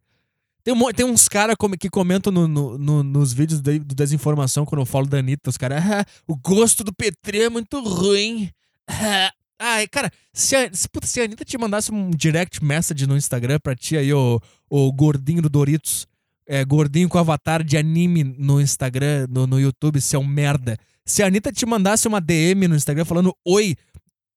Tem, 0.67 0.73
um, 0.73 0.91
tem 0.91 1.05
uns 1.05 1.29
caras 1.29 1.55
que 1.79 1.89
comentam 1.89 2.29
no, 2.29 2.45
no, 2.45 2.77
no, 2.77 3.01
nos 3.01 3.31
vídeos 3.31 3.61
de, 3.61 3.79
do 3.79 3.95
Desinformação 3.95 4.65
quando 4.65 4.81
eu 4.81 4.85
falo 4.85 5.07
da 5.07 5.19
Anitta. 5.19 5.49
Os 5.49 5.55
caras, 5.55 5.81
ah, 5.81 6.05
o 6.27 6.35
gosto 6.35 6.83
do 6.83 6.93
Petri 6.93 7.43
é 7.43 7.49
muito 7.49 7.79
ruim. 7.79 8.49
Ah, 8.85 9.31
ai, 9.57 9.87
cara, 9.87 10.11
se 10.33 10.57
a, 10.57 10.69
se, 10.73 10.89
puta, 10.89 11.07
se 11.07 11.21
a 11.21 11.23
Anitta 11.23 11.45
te 11.45 11.57
mandasse 11.57 11.89
um 11.89 12.11
direct 12.11 12.61
message 12.61 13.07
no 13.07 13.15
Instagram 13.15 13.61
pra 13.63 13.77
ti 13.77 13.95
aí, 13.95 14.11
o, 14.11 14.41
o 14.69 14.91
gordinho 14.91 15.41
do 15.41 15.47
Doritos, 15.47 16.05
é, 16.45 16.65
gordinho 16.65 17.07
com 17.07 17.17
avatar 17.17 17.63
de 17.63 17.77
anime 17.77 18.25
no 18.25 18.59
Instagram, 18.59 19.25
no, 19.29 19.47
no 19.47 19.61
YouTube, 19.61 20.01
se 20.01 20.17
é 20.17 20.19
um 20.19 20.27
merda. 20.27 20.77
Se 21.05 21.23
a 21.23 21.27
Anitta 21.27 21.49
te 21.49 21.65
mandasse 21.65 22.09
uma 22.09 22.19
DM 22.19 22.67
no 22.67 22.75
Instagram 22.75 23.05
falando, 23.05 23.33
oi, 23.47 23.73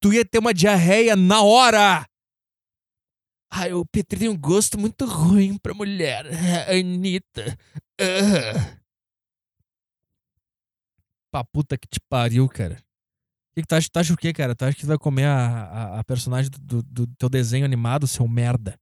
tu 0.01 0.13
ia 0.13 0.25
ter 0.25 0.39
uma 0.39 0.55
diarreia 0.55 1.17
na 1.17 1.43
hora! 1.43 2.07
Ai, 3.53 3.73
o 3.73 3.85
Petri 3.85 4.21
tem 4.21 4.29
um 4.29 4.39
gosto 4.39 4.79
muito 4.79 5.05
ruim 5.05 5.59
pra 5.59 5.75
mulher. 5.75 6.25
Anitta. 6.71 7.59
Uh. 8.01 8.81
Pra 11.33 11.45
puta 11.45 11.77
que 11.77 11.89
te 11.89 11.99
pariu, 12.09 12.49
cara. 12.49 12.77
Que, 13.55 13.63
que 13.63 13.67
tu 13.67 13.75
acha? 13.75 13.89
Tu 13.93 13.99
acha 13.99 14.15
o 14.15 14.17
quê, 14.17 14.33
cara? 14.33 14.55
Tu 14.55 14.65
acha 14.65 14.77
que 14.77 14.83
tu 14.83 14.87
vai 14.87 14.99
comer 14.99 15.25
a, 15.25 15.37
a, 15.37 16.01
a 16.01 16.05
personagem 16.05 16.51
do, 16.61 16.83
do, 16.83 17.07
teu 17.19 17.29
desenho 17.29 17.65
animado, 17.65 18.07
seu 18.07 18.27
merda? 18.29 18.79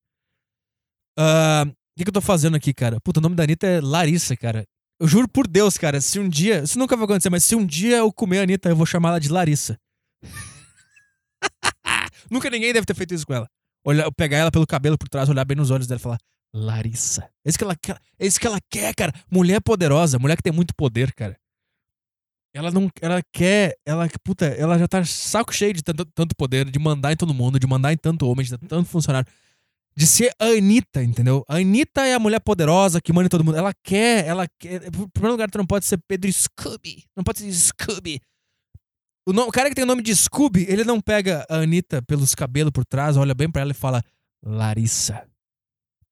Uh, 1.18 1.68
o 1.68 1.74
que, 1.96 2.04
que 2.04 2.10
eu 2.10 2.14
tô 2.14 2.20
fazendo 2.20 2.56
aqui, 2.56 2.74
cara? 2.74 3.00
Puta, 3.00 3.20
o 3.20 3.22
nome 3.22 3.34
da 3.34 3.44
Anitta 3.44 3.66
é 3.66 3.80
Larissa, 3.80 4.36
cara. 4.36 4.64
Eu 5.00 5.08
juro 5.08 5.28
por 5.28 5.48
Deus, 5.48 5.78
cara, 5.78 6.00
se 6.00 6.18
um 6.18 6.28
dia. 6.28 6.62
Isso 6.62 6.78
nunca 6.78 6.94
vai 6.94 7.06
acontecer, 7.06 7.30
mas 7.30 7.44
se 7.44 7.56
um 7.56 7.64
dia 7.64 7.98
eu 7.98 8.12
comer 8.12 8.40
a 8.40 8.42
Anitta, 8.42 8.68
eu 8.68 8.76
vou 8.76 8.86
chamar 8.86 9.10
ela 9.10 9.20
de 9.20 9.30
Larissa. 9.30 9.78
nunca 12.30 12.50
ninguém 12.50 12.72
deve 12.72 12.84
ter 12.84 12.94
feito 12.94 13.14
isso 13.14 13.26
com 13.26 13.32
ela 13.32 13.48
olhar, 13.88 14.12
pegar 14.12 14.38
ela 14.38 14.50
pelo 14.50 14.66
cabelo 14.66 14.98
por 14.98 15.08
trás, 15.08 15.28
olhar 15.28 15.44
bem 15.44 15.56
nos 15.56 15.70
olhos 15.70 15.86
dela 15.86 15.98
e 15.98 16.02
falar: 16.02 16.18
Larissa. 16.52 17.28
É 17.44 17.48
isso 17.48 17.58
que 17.58 17.64
ela 17.64 17.76
quer, 17.76 17.98
é 18.18 18.26
isso 18.26 18.38
que 18.38 18.46
ela 18.46 18.58
quer, 18.70 18.94
cara. 18.94 19.12
Mulher 19.30 19.60
poderosa, 19.60 20.18
mulher 20.18 20.36
que 20.36 20.42
tem 20.42 20.52
muito 20.52 20.74
poder, 20.74 21.12
cara. 21.14 21.36
Ela 22.54 22.70
não. 22.70 22.90
Ela 23.00 23.22
quer. 23.32 23.76
Ela, 23.86 24.08
puta, 24.22 24.46
ela 24.46 24.78
já 24.78 24.88
tá 24.88 25.04
saco 25.04 25.54
cheio 25.54 25.72
de 25.72 25.82
tanto, 25.82 26.04
tanto 26.06 26.34
poder, 26.36 26.70
de 26.70 26.78
mandar 26.78 27.12
em 27.12 27.16
todo 27.16 27.34
mundo, 27.34 27.58
de 27.58 27.66
mandar 27.66 27.92
em 27.92 27.96
tanto 27.96 28.26
homem, 28.26 28.44
de 28.44 28.56
tanto 28.58 28.88
funcionário. 28.88 29.30
De 29.96 30.06
ser 30.06 30.32
a 30.38 30.46
Anitta, 30.46 31.02
entendeu? 31.02 31.44
A 31.48 31.56
Anitta 31.56 32.06
é 32.06 32.14
a 32.14 32.20
mulher 32.20 32.40
poderosa 32.40 33.00
que 33.00 33.12
manda 33.12 33.26
em 33.26 33.28
todo 33.28 33.44
mundo. 33.44 33.56
Ela 33.56 33.72
quer, 33.82 34.26
ela 34.26 34.46
quer. 34.58 34.86
Em 34.86 34.90
primeiro 34.90 35.32
lugar, 35.32 35.50
tu 35.50 35.58
não 35.58 35.66
pode 35.66 35.84
ser 35.86 35.98
Pedro 36.06 36.32
Scooby. 36.32 37.04
Não 37.16 37.24
pode 37.24 37.40
ser 37.40 37.52
Scooby. 37.52 38.20
O, 39.28 39.30
o, 39.30 39.52
cara 39.52 39.68
que 39.68 39.74
tem 39.74 39.84
o 39.84 39.86
nome 39.86 40.02
de 40.02 40.16
Scooby, 40.16 40.64
ele 40.70 40.84
não 40.84 41.02
pega 41.02 41.46
a 41.50 41.56
Anitta 41.56 42.00
pelos 42.00 42.34
cabelos 42.34 42.72
por 42.72 42.82
trás, 42.82 43.14
olha 43.14 43.34
bem 43.34 43.50
para 43.50 43.60
ela 43.60 43.72
e 43.72 43.74
fala: 43.74 44.02
Larissa. 44.42 45.28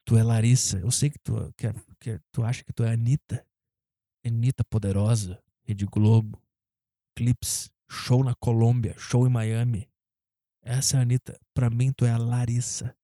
Tu 0.05 0.19
é 0.19 0.23
Larissa. 0.23 0.79
Eu 0.81 0.91
sei 0.91 1.09
que 1.09 1.19
tu, 1.21 1.51
que, 1.57 1.73
que 1.99 2.21
tu 2.31 2.45
acha 2.45 2.63
que 2.63 2.75
tu 2.75 2.85
é 2.85 2.93
Anitta. 2.93 3.43
Anitta 4.23 4.63
poderosa. 4.65 5.43
Rede 5.65 5.87
Globo. 5.87 6.39
Clips. 7.17 7.71
Show 7.91 8.23
na 8.23 8.35
Colômbia. 8.35 8.95
Show 8.99 9.27
em 9.27 9.31
Miami. 9.31 9.89
Essa 10.63 10.97
é 10.97 11.01
a 11.01 11.03
Anitta. 11.03 11.41
Pra 11.55 11.71
mim, 11.71 11.93
tu 11.93 12.05
é 12.05 12.11
a 12.11 12.19
Larissa. 12.19 12.95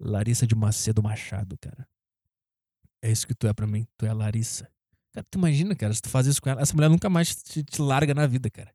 Larissa 0.00 0.46
de 0.46 0.54
Macedo 0.54 1.02
Machado, 1.02 1.58
cara. 1.58 1.86
É 3.02 3.12
isso 3.12 3.26
que 3.26 3.34
tu 3.34 3.46
é 3.46 3.52
pra 3.52 3.66
mim. 3.66 3.86
Tu 3.98 4.06
é 4.06 4.08
a 4.08 4.14
Larissa. 4.14 4.66
Cara, 5.12 5.26
tu 5.30 5.38
imagina, 5.38 5.76
cara, 5.76 5.92
se 5.92 6.00
tu 6.00 6.08
faz 6.08 6.26
isso 6.26 6.40
com 6.40 6.48
ela, 6.48 6.62
essa 6.62 6.74
mulher 6.74 6.88
nunca 6.88 7.10
mais 7.10 7.36
te, 7.36 7.62
te 7.62 7.82
larga 7.82 8.14
na 8.14 8.26
vida, 8.26 8.48
cara. 8.48 8.74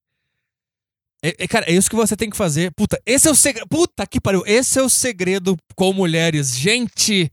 É, 1.23 1.43
é, 1.43 1.47
cara, 1.47 1.65
é 1.69 1.73
isso 1.73 1.89
que 1.89 1.95
você 1.95 2.15
tem 2.15 2.29
que 2.29 2.37
fazer. 2.37 2.71
Puta, 2.71 3.01
esse 3.05 3.27
é 3.27 3.31
o 3.31 3.35
segredo. 3.35 3.67
Puta 3.67 4.07
que 4.07 4.21
pariu. 4.21 4.43
Esse 4.45 4.79
é 4.79 4.83
o 4.83 4.89
segredo 4.89 5.57
com 5.75 5.91
mulheres. 5.91 6.55
Gente, 6.55 7.31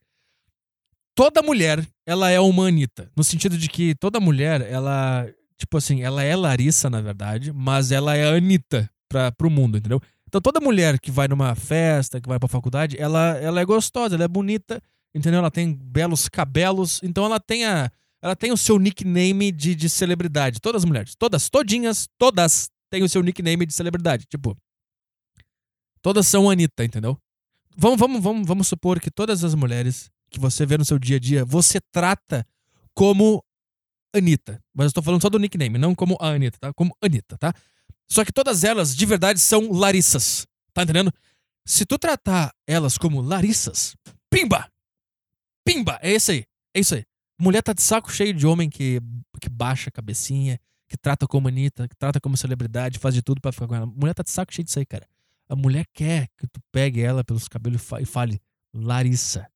toda 1.15 1.43
mulher, 1.43 1.87
ela 2.05 2.31
é 2.31 2.41
uma 2.41 2.69
Anitta. 2.69 3.11
No 3.17 3.23
sentido 3.23 3.57
de 3.57 3.69
que 3.69 3.95
toda 3.95 4.21
mulher, 4.21 4.61
ela. 4.61 5.29
Tipo 5.57 5.79
assim, 5.79 6.03
ela 6.03 6.23
é 6.23 6.37
Larissa, 6.37 6.91
na 6.91 7.01
verdade, 7.01 7.51
mas 7.51 7.91
ela 7.91 8.15
é 8.15 8.37
Anitta 8.37 8.91
pra, 9.09 9.33
pro 9.33 9.49
mundo, 9.49 9.79
entendeu? 9.79 10.01
Então 10.29 10.41
toda 10.41 10.61
mulher 10.61 11.01
que 11.01 11.11
vai 11.11 11.27
numa 11.29 11.55
festa, 11.55 12.21
que 12.21 12.29
vai 12.29 12.39
pra 12.39 12.47
faculdade, 12.49 12.97
ela, 13.01 13.39
ela 13.39 13.61
é 13.61 13.65
gostosa, 13.65 14.17
ela 14.17 14.25
é 14.25 14.29
bonita, 14.29 14.83
entendeu? 15.15 15.39
Ela 15.39 15.51
tem 15.51 15.73
belos 15.73 16.29
cabelos, 16.29 17.01
então 17.03 17.25
ela 17.25 17.41
tem 17.41 17.65
a. 17.65 17.91
Ela 18.21 18.35
tem 18.35 18.51
o 18.51 18.57
seu 18.57 18.79
nickname 18.79 19.53
de, 19.53 19.75
de 19.75 19.89
celebridade. 19.89 20.61
Todas 20.61 20.83
as 20.83 20.85
mulheres. 20.85 21.15
Todas, 21.15 21.49
todinhas, 21.49 22.09
todas 22.19 22.69
têm 22.91 23.03
o 23.03 23.09
seu 23.09 23.23
nickname 23.23 23.67
de 23.67 23.75
celebridade. 23.75 24.27
Tipo. 24.27 24.57
Todas 26.03 26.27
são 26.27 26.49
Anitta, 26.49 26.85
entendeu? 26.85 27.19
Vamos, 27.77 27.99
vamos, 27.99 28.23
vamos, 28.23 28.47
vamos 28.47 28.69
supor 28.69 29.01
que 29.01 29.11
todas 29.11 29.45
as 29.45 29.55
mulheres 29.55 30.11
que 30.31 30.41
você 30.41 30.65
vê 30.65 30.79
no 30.79 30.85
seu 30.85 30.99
dia 30.99 31.17
a 31.17 31.21
dia, 31.21 31.45
você 31.45 31.81
trata 31.93 32.47
como 32.95 33.45
Anitta. 34.15 34.63
Mas 34.75 34.85
eu 34.85 34.89
estou 34.89 35.03
falando 35.03 35.23
só 35.23 35.29
do 35.29 35.39
nickname, 35.39 35.79
não 35.79 35.95
como 35.95 36.17
a 36.21 36.29
Anitta, 36.31 36.59
tá? 36.59 36.73
Como 36.73 36.97
Anitta, 37.03 37.37
tá? 37.39 37.53
Só 38.09 38.25
que 38.25 38.33
todas 38.33 38.65
elas, 38.65 38.97
de 38.97 39.05
verdade, 39.05 39.41
são 39.41 39.73
Larissas. 39.73 40.47
Tá 40.73 40.83
entendendo? 40.83 41.13
Se 41.67 41.85
tu 41.85 41.99
tratar 41.99 42.55
elas 42.67 42.97
como 42.97 43.21
Larissas, 43.21 43.97
pimba! 44.31 44.71
Pimba! 45.65 45.99
É 46.01 46.15
isso 46.15 46.31
aí. 46.31 46.45
É 46.75 46.81
isso 46.81 46.95
aí. 46.95 47.05
Mulher 47.39 47.63
tá 47.63 47.73
de 47.73 47.83
saco 47.83 48.13
cheio 48.13 48.33
de 48.33 48.47
homem 48.47 48.71
que, 48.71 49.01
que 49.41 49.49
baixa 49.49 49.89
a 49.89 49.93
cabecinha, 49.93 50.59
que 50.89 50.97
trata 50.97 51.27
como 51.27 51.49
Anitta, 51.49 51.89
que 51.89 51.97
trata 51.97 52.21
como 52.21 52.37
celebridade, 52.37 52.99
faz 52.99 53.15
de 53.15 53.23
tudo 53.23 53.41
para 53.41 53.53
ficar 53.53 53.67
com 53.67 53.75
ela. 53.75 53.87
Mulher 53.87 54.15
tá 54.15 54.23
de 54.23 54.31
saco 54.31 54.53
cheio 54.53 54.65
disso 54.65 54.79
aí, 54.79 54.87
cara. 54.87 55.07
A 55.49 55.57
mulher 55.57 55.87
quer 55.93 56.29
que 56.37 56.47
tu 56.47 56.61
pegue 56.73 57.01
ela 57.01 57.25
pelos 57.25 57.49
cabelos 57.49 57.83
e 58.01 58.05
fale, 58.05 58.41
Larissa. 58.75 59.49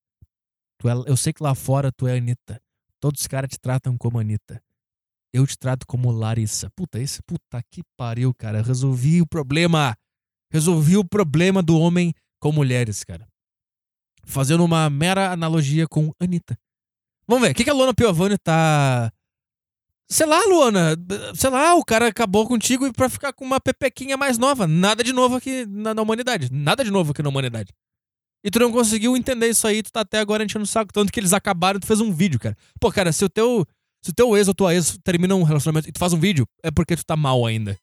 Tu 0.79 0.89
é, 0.89 0.93
eu 1.07 1.17
sei 1.17 1.33
que 1.33 1.43
lá 1.43 1.55
fora 1.55 1.93
tu 1.93 2.07
é 2.07 2.17
Anitta. 2.17 2.61
Todos 3.01 3.21
os 3.21 3.27
caras 3.27 3.51
te 3.51 3.59
tratam 3.59 3.97
como 3.97 4.19
Anitta. 4.19 4.63
Eu 5.33 5.47
te 5.47 5.57
trato 5.57 5.87
como 5.87 6.11
Larissa. 6.11 6.71
Puta, 6.71 6.99
esse 6.99 7.23
puta 7.23 7.63
que 7.71 7.83
pariu, 7.97 8.35
cara. 8.35 8.63
Resolvi 8.63 9.21
o 9.21 9.27
problema. 9.27 9.97
Resolvi 10.53 10.97
o 10.97 11.05
problema 11.05 11.63
do 11.63 11.79
homem 11.79 12.13
com 12.41 12.51
mulheres, 12.51 13.05
cara. 13.05 13.29
Fazendo 14.25 14.65
uma 14.65 14.89
mera 14.91 15.33
analogia 15.33 15.87
com 15.87 16.13
Anitta. 16.21 16.59
Vamos 17.27 17.45
ver, 17.45 17.53
o 17.53 17.55
que, 17.55 17.65
que 17.65 17.71
a 17.71 17.75
Luana 17.75 17.95
Piovani 17.95 18.37
tá. 18.39 19.13
Sei 20.11 20.27
lá, 20.27 20.41
Luana. 20.47 20.97
Sei 21.35 21.49
lá, 21.49 21.77
o 21.77 21.85
cara 21.85 22.09
acabou 22.09 22.47
contigo 22.47 22.93
pra 22.93 23.09
ficar 23.09 23.33
com 23.33 23.45
uma 23.45 23.61
pepequinha 23.61 24.17
mais 24.17 24.39
nova. 24.39 24.67
Nada 24.67 25.05
de 25.05 25.13
novo 25.13 25.37
aqui 25.37 25.65
na, 25.67 25.95
na 25.95 26.03
humanidade. 26.03 26.49
Nada 26.51 26.85
de 26.85 26.91
novo 26.91 27.13
aqui 27.13 27.23
na 27.23 27.29
humanidade. 27.29 27.73
E 28.43 28.51
tu 28.51 28.59
não 28.59 28.73
conseguiu 28.73 29.17
entender 29.17 29.49
isso 29.49 29.67
aí, 29.67 29.83
tu 29.83 29.93
tá 29.93 30.01
até 30.01 30.19
agora 30.19 30.43
enchendo 30.43 30.65
o 30.65 30.67
saco. 30.67 30.93
Tanto 30.93 31.13
que 31.13 31.21
eles 31.21 31.33
acabaram 31.33 31.79
tu 31.79 31.87
fez 31.87 32.01
um 32.01 32.13
vídeo, 32.13 32.41
cara. 32.41 32.57
Pô, 32.81 32.91
cara, 32.91 33.13
se 33.13 33.25
o 33.25 33.29
teu. 33.29 33.65
Se 34.03 34.11
o 34.11 34.15
teu 34.15 34.35
ex 34.35 34.49
ou 34.49 34.55
tua 34.55 34.75
ex 34.75 34.99
termina 35.05 35.35
um 35.35 35.43
relacionamento 35.43 35.87
e 35.87 35.93
tu 35.93 35.99
faz 35.99 36.15
um 36.15 36.19
vídeo, 36.19 36.47
é 36.63 36.71
porque 36.71 36.97
tu 36.97 37.05
tá 37.05 37.17
mal 37.17 37.45
ainda. 37.45 37.77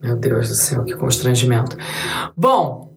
Meu 0.00 0.16
Deus 0.16 0.48
do 0.48 0.54
céu, 0.54 0.84
que 0.84 0.94
constrangimento. 0.94 1.76
Bom, 2.36 2.96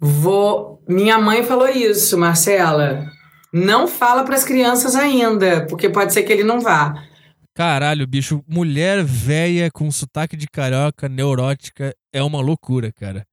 vou. 0.00 0.82
Minha 0.88 1.18
mãe 1.18 1.44
falou 1.44 1.68
isso, 1.68 2.16
Marcela. 2.18 3.13
Não 3.54 3.86
fala 3.86 4.24
para 4.24 4.34
as 4.34 4.42
crianças 4.42 4.96
ainda, 4.96 5.64
porque 5.66 5.88
pode 5.88 6.12
ser 6.12 6.24
que 6.24 6.32
ele 6.32 6.42
não 6.42 6.60
vá. 6.60 7.04
Caralho, 7.54 8.04
bicho, 8.04 8.42
mulher 8.48 9.04
velha 9.04 9.70
com 9.70 9.88
sotaque 9.92 10.36
de 10.36 10.48
carioca, 10.48 11.08
neurótica, 11.08 11.94
é 12.12 12.20
uma 12.20 12.40
loucura, 12.40 12.90
cara. 12.92 13.24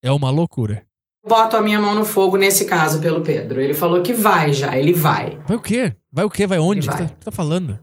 É 0.00 0.12
uma 0.12 0.30
loucura. 0.30 0.84
Boto 1.26 1.56
a 1.56 1.60
minha 1.60 1.80
mão 1.80 1.92
no 1.92 2.04
fogo 2.04 2.36
nesse 2.36 2.66
caso 2.66 3.00
pelo 3.00 3.20
Pedro. 3.20 3.60
Ele 3.60 3.74
falou 3.74 4.00
que 4.00 4.12
vai 4.12 4.52
já, 4.52 4.78
ele 4.78 4.92
vai. 4.92 5.36
Vai 5.44 5.56
o 5.56 5.60
quê? 5.60 5.92
Vai 6.12 6.24
o 6.24 6.30
quê? 6.30 6.46
Vai 6.46 6.60
onde? 6.60 6.88
O 6.88 6.92
que, 6.92 6.98
tá, 6.98 7.08
tá 7.24 7.30
falando? 7.32 7.80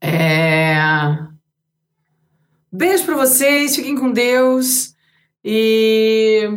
É. 0.00 0.76
Beijo 2.72 3.04
pra 3.04 3.16
vocês, 3.16 3.74
fiquem 3.74 3.96
com 3.96 4.12
Deus. 4.12 4.94
E. 5.44 6.48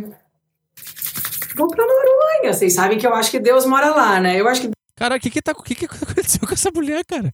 Vou 1.56 1.68
pra 1.68 1.84
Noronha. 1.86 2.52
Vocês 2.52 2.72
sabem 2.72 2.98
que 2.98 3.06
eu 3.06 3.14
acho 3.14 3.30
que 3.30 3.38
Deus 3.40 3.64
mora 3.66 3.90
lá, 3.90 4.20
né? 4.20 4.40
Eu 4.40 4.48
acho 4.48 4.62
que. 4.62 4.70
Cara, 4.96 5.16
o 5.16 5.20
que 5.20 5.30
que, 5.30 5.42
tá, 5.42 5.54
que 5.54 5.74
que 5.74 5.84
aconteceu 5.90 6.46
com 6.46 6.54
essa 6.54 6.70
mulher, 6.70 7.04
cara? 7.04 7.32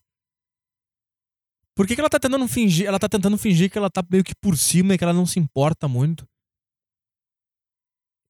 Por 1.75 1.87
que, 1.87 1.95
que 1.95 2.01
ela 2.01 2.11
tá 2.11 2.19
tentando 2.19 2.47
fingir? 2.47 2.87
Ela 2.87 2.99
tá 2.99 3.09
tentando 3.09 3.39
fingir 3.39 3.71
que 3.71 3.79
ela 3.79 3.89
tá 3.89 4.03
meio 4.11 4.23
que 4.25 4.35
por 4.35 4.57
cima 4.57 4.95
e 4.95 4.99
que 4.99 5.05
ela 5.05 5.13
não 5.13 5.25
se 5.25 5.39
importa 5.39 5.89
muito. 5.89 6.27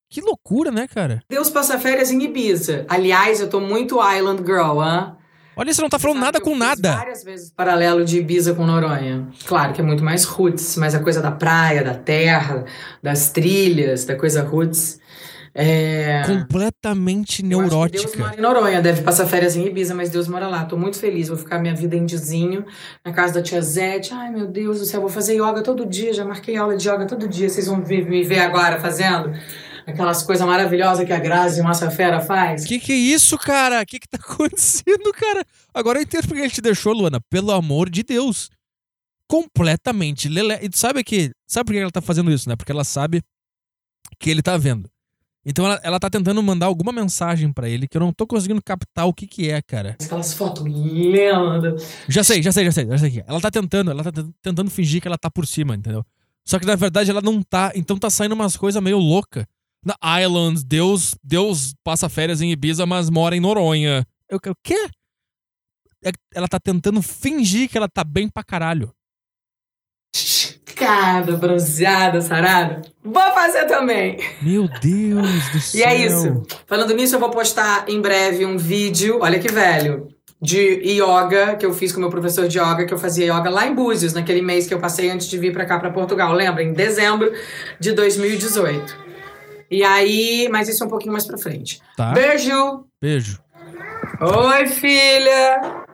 Que 0.09 0.21
loucura, 0.21 0.71
né, 0.71 0.89
cara? 0.89 1.23
Deus 1.29 1.51
passa 1.51 1.79
férias 1.79 2.11
em 2.11 2.21
Ibiza. 2.23 2.85
Aliás, 2.89 3.41
eu 3.41 3.49
tô 3.49 3.61
muito 3.61 3.97
Island 3.97 4.43
Girl, 4.45 4.81
hã? 4.81 5.17
Olha, 5.57 5.73
você 5.73 5.83
não 5.83 5.89
tá 5.89 5.99
falando 5.99 6.17
Sabe 6.19 6.27
nada 6.27 6.41
com 6.41 6.57
nada. 6.57 6.97
várias 6.97 7.23
vezes 7.23 7.51
paralelo 7.51 8.05
de 8.05 8.19
Ibiza 8.19 8.55
com 8.55 8.67
Noronha. 8.67 9.29
Claro 9.45 9.73
que 9.73 9.81
é 9.81 9.85
muito 9.85 10.03
mais 10.03 10.25
roots, 10.25 10.77
mas 10.77 10.95
a 10.95 11.03
coisa 11.03 11.21
da 11.21 11.31
praia, 11.31 11.85
da 11.85 11.95
terra, 11.95 12.65
das 13.03 13.31
trilhas, 13.31 14.05
da 14.05 14.17
coisa 14.17 14.43
roots. 14.43 15.01
É. 15.55 16.23
Completamente 16.27 17.43
que 17.43 17.49
Deus 17.49 17.61
neurótica. 17.61 18.19
mora 18.19 18.37
em 18.37 18.41
Noronha, 18.41 18.81
deve 18.81 19.03
passar 19.03 19.27
férias 19.27 19.57
em 19.57 19.67
Ibiza, 19.67 19.95
mas 19.95 20.11
Deus 20.11 20.29
mora 20.29 20.47
lá. 20.47 20.65
Tô 20.65 20.77
muito 20.77 20.99
feliz, 20.99 21.29
vou 21.29 21.37
ficar 21.37 21.59
minha 21.59 21.75
vida 21.75 21.97
indizinho 21.97 22.65
na 23.05 23.13
casa 23.13 23.35
da 23.35 23.43
tia 23.43 23.61
Zete. 23.61 24.15
Ai, 24.15 24.31
meu 24.31 24.47
Deus 24.47 24.79
do 24.79 24.85
céu, 24.85 25.01
vou 25.01 25.11
fazer 25.11 25.35
yoga 25.35 25.63
todo 25.63 25.85
dia, 25.85 26.13
já 26.13 26.25
marquei 26.25 26.57
aula 26.57 26.77
de 26.77 26.89
yoga 26.89 27.07
todo 27.07 27.29
dia. 27.29 27.49
Vocês 27.49 27.67
vão 27.67 27.79
me 27.79 28.23
ver 28.23 28.39
agora 28.41 28.81
fazendo 28.81 29.33
aquelas 29.87 30.23
coisas 30.23 30.47
maravilhosas 30.47 31.05
que 31.05 31.13
a 31.13 31.19
Grazi 31.19 31.63
Massa 31.63 31.91
Fera 31.91 32.21
faz. 32.21 32.65
Que 32.65 32.79
que 32.79 32.93
é 32.93 32.97
isso, 32.97 33.37
cara? 33.37 33.85
Que 33.85 33.99
que 33.99 34.09
tá 34.09 34.19
acontecendo, 34.23 35.13
cara? 35.13 35.45
Agora 35.75 35.99
eu 35.99 36.03
entendo 36.03 36.29
porque 36.29 36.43
ele 36.43 36.51
te 36.51 36.61
deixou, 36.61 36.93
Luana. 36.93 37.21
Pelo 37.29 37.51
amor 37.51 37.91
de 37.91 38.03
Deus. 38.03 38.51
Completamente 39.29 40.29
lelé. 40.29 40.61
E 40.63 40.71
sabe 40.77 41.05
que... 41.05 41.31
Sabe 41.47 41.67
por 41.67 41.73
que 41.73 41.79
ela 41.79 41.91
tá 41.91 42.01
fazendo 42.01 42.31
isso, 42.31 42.49
né? 42.49 42.57
Porque 42.57 42.73
ela 42.73 42.85
sabe 42.85 43.23
que 44.19 44.31
ele 44.31 44.43
tá 44.43 44.57
vendo. 44.57 44.89
Então 45.45 45.65
ela, 45.65 45.81
ela 45.83 45.99
tá 45.99 46.11
tentando 46.11 46.43
mandar 46.43 46.67
alguma 46.67 46.93
mensagem 46.93 47.51
pra 47.53 47.69
ele 47.69 47.89
que 47.89 47.97
eu 47.97 48.01
não 48.01 48.13
tô 48.13 48.27
conseguindo 48.27 48.61
captar 48.63 49.07
o 49.07 49.15
que 49.15 49.27
que 49.27 49.51
é, 49.51 49.63
cara. 49.63 49.97
Aquelas 50.03 50.35
fotos 50.35 50.63
lindas. 50.67 51.83
Já 52.09 52.23
sei, 52.23 52.43
já 52.43 52.53
sei, 52.53 52.65
já 52.67 52.73
sei, 52.73 52.87
já 52.87 52.99
sei. 52.99 53.19
é. 53.21 53.25
Ela 53.27 53.41
tá 53.41 53.51
tentando, 53.51 53.91
ela 53.91 54.03
tá 54.05 54.13
tent- 54.13 54.35
tentando 54.43 54.71
fingir 54.71 55.01
que 55.01 55.09
ela 55.09 55.17
tá 55.19 55.31
por 55.31 55.47
cima, 55.47 55.75
entendeu? 55.75 56.05
Só 56.45 56.59
que 56.59 56.67
na 56.67 56.77
verdade 56.77 57.11
ela 57.11 57.21
não 57.23 57.43
tá, 57.43 57.73
então 57.75 57.97
tá 57.97 58.11
saindo 58.11 58.35
umas 58.35 58.57
coisas 58.57 58.83
meio 58.83 58.99
louca. 58.99 59.47
Na 59.85 59.97
Islands, 60.21 60.63
Deus, 60.63 61.15
Deus 61.25 61.75
passa 61.83 62.09
férias 62.09 62.43
em 62.43 62.51
Ibiza, 62.53 62.85
mas 62.85 63.09
mora 63.09 63.35
em 63.35 63.41
Noronha. 63.41 64.07
Eu, 64.29 64.37
o 64.37 64.55
quê? 64.63 64.89
É- 66.05 66.11
Ela 66.35 66.49
tá 66.49 66.59
tentando 66.61 67.01
fingir 67.01 67.69
que 67.71 67.79
ela 67.79 67.89
tá 67.89 68.05
bem 68.05 68.29
pra 68.29 68.45
caralho. 68.45 68.93
Cada 70.81 71.37
bronzeada, 71.37 72.23
sarada. 72.23 72.81
Vou 73.05 73.23
fazer 73.33 73.67
também. 73.67 74.19
Meu 74.41 74.67
Deus 74.81 75.49
do 75.51 75.61
céu. 75.61 75.81
E 75.81 75.83
é 75.83 76.07
isso. 76.07 76.43
Falando 76.67 76.95
nisso, 76.95 77.17
eu 77.17 77.21
vou 77.21 77.31
postar 77.31 77.85
em 77.87 78.01
breve 78.01 78.47
um 78.47 78.57
vídeo, 78.57 79.19
olha 79.21 79.39
que 79.39 79.53
velho, 79.53 80.09
de 80.41 80.81
yoga 80.87 81.55
que 81.57 81.67
eu 81.67 81.75
fiz 81.75 81.93
com 81.93 82.01
meu 82.01 82.09
professor 82.09 82.49
de 82.49 82.59
yoga, 82.59 82.87
que 82.87 82.95
eu 82.95 82.99
fazia 82.99 83.27
yoga 83.27 83.51
lá 83.51 83.67
em 83.67 83.75
Búzios, 83.75 84.15
naquele 84.15 84.41
mês 84.41 84.67
que 84.67 84.73
eu 84.73 84.81
passei 84.81 85.11
antes 85.11 85.29
de 85.29 85.37
vir 85.37 85.53
pra 85.53 85.67
cá, 85.67 85.79
pra 85.79 85.91
Portugal. 85.91 86.33
Lembra? 86.33 86.63
Em 86.63 86.73
dezembro 86.73 87.31
de 87.79 87.93
2018. 87.93 88.97
E 89.71 89.85
aí, 89.85 90.49
mas 90.51 90.67
isso 90.67 90.83
é 90.83 90.87
um 90.87 90.91
pouquinho 90.91 91.13
mais 91.13 91.27
pra 91.27 91.37
frente. 91.37 91.79
Tá? 91.95 92.13
Beijo! 92.13 92.87
Beijo. 93.01 93.39
Oi, 94.19 94.67
filha! 94.67 95.85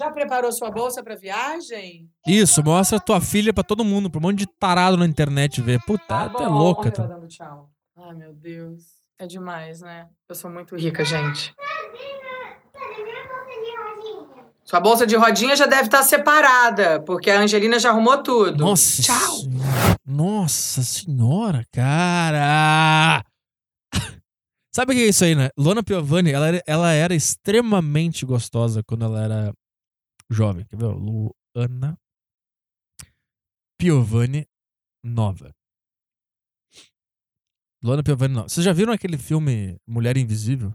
Já 0.00 0.10
preparou 0.10 0.50
sua 0.50 0.70
bolsa 0.70 1.02
pra 1.02 1.14
viagem? 1.14 2.08
Isso, 2.26 2.64
mostra 2.64 2.98
tua 2.98 3.20
filha 3.20 3.52
pra 3.52 3.62
todo 3.62 3.84
mundo, 3.84 4.08
pra 4.10 4.18
um 4.18 4.22
monte 4.22 4.38
de 4.38 4.46
tarado 4.46 4.96
na 4.96 5.04
internet 5.04 5.60
ver. 5.60 5.78
Puta, 5.86 6.04
Tá 6.06 6.24
até 6.24 6.46
bom. 6.46 6.56
louca. 6.56 6.90
Ela 6.96 7.06
dando 7.06 7.28
tchau. 7.28 7.68
Ai, 7.98 8.14
meu 8.14 8.32
Deus. 8.32 8.82
É 9.18 9.26
demais, 9.26 9.82
né? 9.82 10.06
Eu 10.26 10.34
sou 10.34 10.50
muito 10.50 10.74
rica, 10.74 11.04
gente. 11.04 11.54
Sua 14.64 14.80
bolsa 14.80 15.06
de 15.06 15.16
rodinha 15.16 15.54
já 15.54 15.66
deve 15.66 15.82
estar 15.82 16.02
separada, 16.02 17.00
porque 17.02 17.30
a 17.30 17.40
Angelina 17.40 17.78
já 17.78 17.90
arrumou 17.90 18.22
tudo. 18.22 18.64
Nossa 18.64 19.02
Tchau. 19.02 19.16
senhora. 19.18 19.96
Nossa 20.06 20.82
senhora, 20.82 21.62
cara! 21.70 23.22
Sabe 24.74 24.92
o 24.92 24.96
que 24.96 25.02
é 25.02 25.08
isso 25.08 25.24
aí, 25.24 25.34
né? 25.34 25.50
Luana 25.58 25.82
Piovani, 25.82 26.30
ela 26.32 26.46
era, 26.48 26.62
ela 26.66 26.92
era 26.92 27.14
extremamente 27.14 28.24
gostosa 28.24 28.82
quando 28.86 29.04
ela 29.04 29.22
era 29.22 29.52
jovem. 30.30 30.64
Quer 30.66 30.76
ver? 30.76 30.86
Luana 30.86 31.98
Piovani 33.78 34.46
nova. 35.02 35.54
Luana 37.82 38.02
Piovani 38.02 38.34
não. 38.34 38.48
Vocês 38.48 38.64
já 38.64 38.72
viram 38.72 38.92
aquele 38.92 39.16
filme 39.16 39.78
Mulher 39.86 40.16
Invisível? 40.16 40.74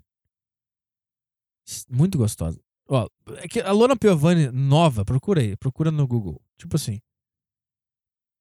Muito 1.90 2.18
gostosa. 2.18 2.60
Ó, 2.88 3.08
é 3.38 3.48
que 3.48 3.60
a 3.62 3.72
Luana 3.72 3.96
Piovani 3.96 4.52
nova, 4.52 5.04
procura 5.04 5.42
aí, 5.42 5.56
procura 5.58 5.92
no 5.92 6.08
Google. 6.08 6.42
Tipo 6.58 6.76
assim, 6.76 7.00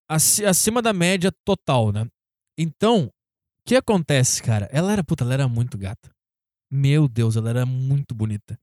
acima 0.09 0.83
da 0.83 0.93
média 0.93 1.33
total, 1.45 1.93
né? 1.93 2.07
Então, 2.59 3.07
o 3.07 3.13
que 3.67 3.77
acontece, 3.77 4.43
cara? 4.43 4.69
Ela 4.71 4.93
era, 4.93 5.03
puta, 5.03 5.25
ela 5.25 5.35
era 5.35 5.49
muito 5.49 5.79
gata. 5.79 6.15
Meu 6.71 7.09
Deus, 7.09 7.37
ela 7.37 7.51
era 7.51 7.67
muito 7.67 8.15
bonita. 8.15 8.59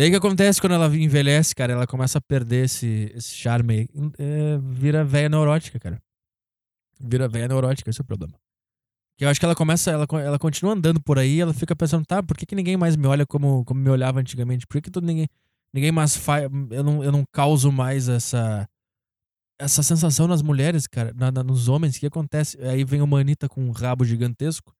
E 0.00 0.02
aí 0.02 0.08
o 0.08 0.12
que 0.12 0.16
acontece 0.16 0.58
quando 0.62 0.72
ela 0.72 0.86
envelhece, 0.96 1.54
cara? 1.54 1.74
Ela 1.74 1.86
começa 1.86 2.16
a 2.16 2.22
perder 2.22 2.64
esse, 2.64 3.12
esse 3.14 3.34
charme 3.34 3.80
aí. 3.80 3.88
É, 4.18 4.56
vira 4.58 5.04
velha 5.04 5.28
neurótica, 5.28 5.78
cara. 5.78 6.02
Vira 6.98 7.28
velha 7.28 7.46
neurótica, 7.46 7.90
esse 7.90 8.00
é 8.00 8.02
o 8.02 8.06
problema. 8.06 8.32
Que 9.18 9.26
eu 9.26 9.28
acho 9.28 9.38
que 9.38 9.44
ela 9.44 9.54
começa, 9.54 9.90
ela, 9.90 10.06
ela 10.24 10.38
continua 10.38 10.72
andando 10.72 11.02
por 11.02 11.18
aí, 11.18 11.38
ela 11.38 11.52
fica 11.52 11.76
pensando, 11.76 12.06
tá, 12.06 12.22
por 12.22 12.34
que, 12.34 12.46
que 12.46 12.54
ninguém 12.54 12.78
mais 12.78 12.96
me 12.96 13.06
olha 13.06 13.26
como, 13.26 13.62
como 13.66 13.78
me 13.78 13.90
olhava 13.90 14.20
antigamente? 14.20 14.66
Por 14.66 14.76
que, 14.76 14.80
que 14.84 14.90
todo, 14.90 15.04
ninguém, 15.04 15.28
ninguém 15.70 15.92
mais 15.92 16.16
faz. 16.16 16.44
Eu 16.70 16.82
não, 16.82 17.04
eu 17.04 17.12
não 17.12 17.22
causo 17.30 17.70
mais 17.70 18.08
essa. 18.08 18.66
Essa 19.60 19.82
sensação 19.82 20.26
nas 20.26 20.40
mulheres, 20.40 20.86
cara, 20.86 21.12
na, 21.12 21.30
na, 21.30 21.44
nos 21.44 21.68
homens, 21.68 21.96
o 21.96 22.00
que 22.00 22.06
acontece? 22.06 22.58
Aí 22.62 22.84
vem 22.84 23.02
uma 23.02 23.20
Anitta 23.20 23.50
com 23.50 23.62
um 23.62 23.70
rabo 23.70 24.02
gigantesco 24.02 24.74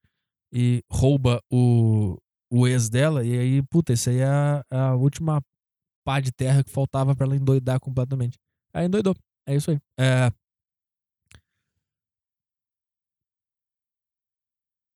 e 0.51 0.83
rouba 0.91 1.43
o, 1.53 2.17
o 2.51 2.67
ex 2.67 2.89
dela, 2.89 3.25
e 3.25 3.39
aí, 3.39 3.63
puta, 3.63 3.93
isso 3.93 4.11
aí 4.11 4.19
é 4.19 4.27
a, 4.27 4.65
a 4.71 4.95
última 4.95 5.41
pá 6.05 6.21
de 6.21 6.33
terra 6.33 6.65
que 6.65 6.71
faltava 6.71 7.15
para 7.15 7.27
ela 7.27 7.37
endoidar 7.37 7.79
completamente. 7.79 8.37
Aí 8.75 8.87
endoidou. 8.87 9.15
É 9.47 9.55
isso 9.55 9.71
aí. 9.71 9.79
É, 9.99 10.31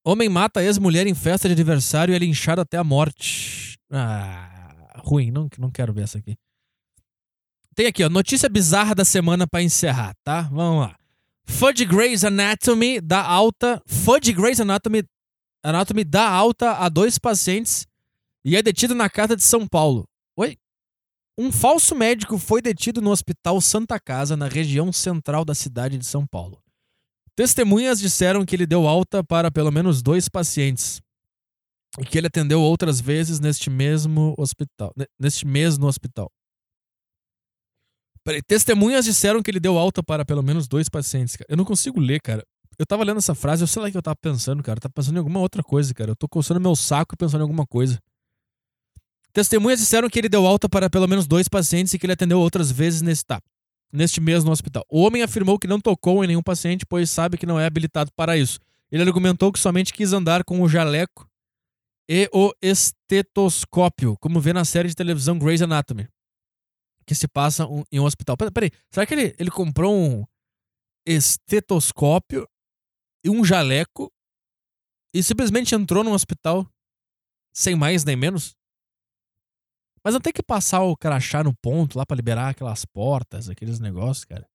Homem 0.07 0.29
mata 0.29 0.63
ex-mulher 0.63 1.07
em 1.07 1.15
festa 1.15 1.49
de 1.49 1.55
aniversário 1.55 2.13
e 2.13 2.15
é 2.15 2.19
linchado 2.19 2.61
até 2.61 2.77
a 2.77 2.85
morte. 2.85 3.79
Ah, 3.91 5.01
ruim, 5.03 5.31
não, 5.31 5.49
não 5.59 5.71
quero 5.71 5.95
ver 5.95 6.03
essa 6.03 6.19
aqui. 6.19 6.37
Tem 7.75 7.87
aqui, 7.87 8.05
ó, 8.05 8.11
notícia 8.11 8.49
bizarra 8.51 8.95
da 8.95 9.05
semana 9.05 9.47
para 9.47 9.63
encerrar, 9.63 10.13
tá? 10.23 10.43
Vamos 10.43 10.87
lá. 10.87 10.97
Fã 11.47 11.73
de 11.73 11.87
Grey's 11.87 12.23
Anatomy 12.23 13.01
dá 13.01 13.23
alta. 13.23 13.83
Fã 13.87 14.21
de 14.21 14.33
Grey's 14.35 14.61
Anatomy, 14.61 15.05
Anatomy 15.65 16.05
dá 16.05 16.29
alta 16.29 16.73
a 16.73 16.91
dois 16.91 17.19
pacientes 17.19 17.87
e 18.45 18.55
é 18.55 18.63
detido 18.63 18.95
na 18.95 19.09
casa 19.09 19.35
de 19.35 19.43
São 19.43 19.67
Paulo. 19.67 20.07
Oi? 20.37 20.59
Um 21.39 21.51
falso 21.51 21.95
médico 21.95 22.37
foi 22.39 22.61
detido 22.61 23.01
no 23.01 23.11
Hospital 23.11 23.59
Santa 23.63 23.99
Casa, 23.99 24.37
na 24.37 24.47
região 24.47 24.93
central 24.93 25.43
da 25.43 25.55
cidade 25.55 25.97
de 25.97 26.05
São 26.05 26.27
Paulo. 26.27 26.63
Testemunhas 27.35 27.99
disseram 27.99 28.45
que 28.45 28.55
ele 28.55 28.67
deu 28.67 28.87
alta 28.87 29.25
para 29.25 29.51
pelo 29.51 29.73
menos 29.73 30.03
dois 30.03 30.29
pacientes 30.29 31.01
e 31.99 32.05
que 32.05 32.19
ele 32.19 32.27
atendeu 32.27 32.61
outras 32.61 33.01
vezes 33.01 33.41
neste 33.41 33.71
mesmo 33.71 34.35
hospital, 34.37 34.93
neste 35.19 35.47
hospital. 35.81 36.31
Peraí, 38.23 38.43
testemunhas 38.43 39.07
disseram 39.07 39.43
que 39.43 39.51
ele 39.51 39.61
deu 39.61 39.79
alta 39.79 40.03
para 40.03 40.25
pelo 40.25 40.43
menos 40.43 40.69
dois 40.69 40.89
pacientes. 40.89 41.37
Eu 41.49 41.57
não 41.57 41.65
consigo 41.65 42.01
ler, 42.01 42.21
cara. 42.21 42.45
Eu 42.79 42.87
tava 42.87 43.05
lendo 43.05 43.19
essa 43.19 43.35
frase, 43.35 43.63
eu 43.63 43.67
sei 43.67 43.83
lá 43.83 43.89
o 43.89 43.91
que 43.91 43.97
eu 43.97 44.03
tava 44.03 44.17
pensando, 44.17 44.63
cara. 44.63 44.81
Tava 44.81 44.93
pensando 44.93 45.17
em 45.17 45.19
alguma 45.19 45.41
outra 45.41 45.63
coisa, 45.63 45.93
cara. 45.95 46.11
Eu 46.11 46.17
tô 46.17 46.29
coçando 46.29 46.61
meu 46.61 46.75
saco 46.75 47.15
e 47.15 47.17
pensando 47.17 47.41
em 47.41 47.43
alguma 47.43 47.67
coisa. 47.67 48.01
Testemunhas 49.33 49.81
disseram 49.81 50.09
que 50.09 50.19
ele 50.19 50.29
deu 50.29 50.47
alta 50.47 50.69
para 50.69 50.89
pelo 50.89 51.09
menos 51.09 51.27
dois 51.27 51.49
pacientes 51.49 51.93
e 51.93 51.99
que 51.99 52.07
ele 52.07 52.13
atendeu 52.13 52.39
outras 52.41 52.71
vezes 52.71 53.03
nesse 53.03 53.25
tá 53.25 53.41
neste 53.95 54.21
hospital. 54.51 54.85
O 54.91 55.03
homem 55.03 55.23
afirmou 55.23 55.57
que 55.57 55.69
não 55.69 55.81
tocou 55.81 56.25
em 56.25 56.27
nenhum 56.27 56.43
paciente, 56.43 56.85
pois 56.85 57.09
sabe 57.09 57.39
que 57.39 57.47
não 57.47 57.61
é 57.61 57.65
habilitado 57.65 58.11
para 58.17 58.37
isso. 58.37 58.59
Ele 58.91 59.03
argumentou 59.03 59.53
que 59.53 59.59
somente 59.59 59.93
quis 59.93 60.13
andar 60.13 60.43
com 60.43 60.61
o 60.61 60.69
jaleco 60.69 61.29
e 62.09 62.29
o 62.33 62.53
estetoscópio, 62.61 64.17
como 64.19 64.41
vê 64.41 64.53
na 64.53 64.65
série 64.65 64.89
de 64.89 64.97
televisão 64.97 65.39
Grey's 65.39 65.63
Anatomy, 65.63 66.09
que 67.07 67.15
se 67.15 67.29
passa 67.29 67.67
um, 67.67 67.85
em 67.91 68.01
um 68.01 68.05
hospital. 68.05 68.37
Peraí, 68.37 68.71
será 68.91 69.07
que 69.07 69.15
ele, 69.15 69.35
ele 69.39 69.51
comprou 69.51 69.95
um 69.97 70.25
estetoscópio 71.07 72.49
e 73.25 73.31
um 73.31 73.45
jaleco 73.45 74.13
e 75.15 75.23
simplesmente 75.23 75.75
entrou 75.75 76.05
num 76.05 76.13
hospital 76.13 76.69
sem 77.55 77.75
mais 77.75 78.05
nem 78.05 78.17
menos? 78.17 78.55
Mas 80.05 80.19
tem 80.19 80.33
que 80.33 80.43
passar 80.43 80.83
o 80.83 80.97
crachá 80.97 81.43
no 81.43 81.55
ponto 81.55 81.97
lá 81.97 82.05
para 82.05 82.17
liberar 82.17 82.51
aquelas 82.51 82.85
portas, 82.85 83.49
aqueles 83.49 83.81
negócios, 83.81 84.27
cara. 84.27 84.47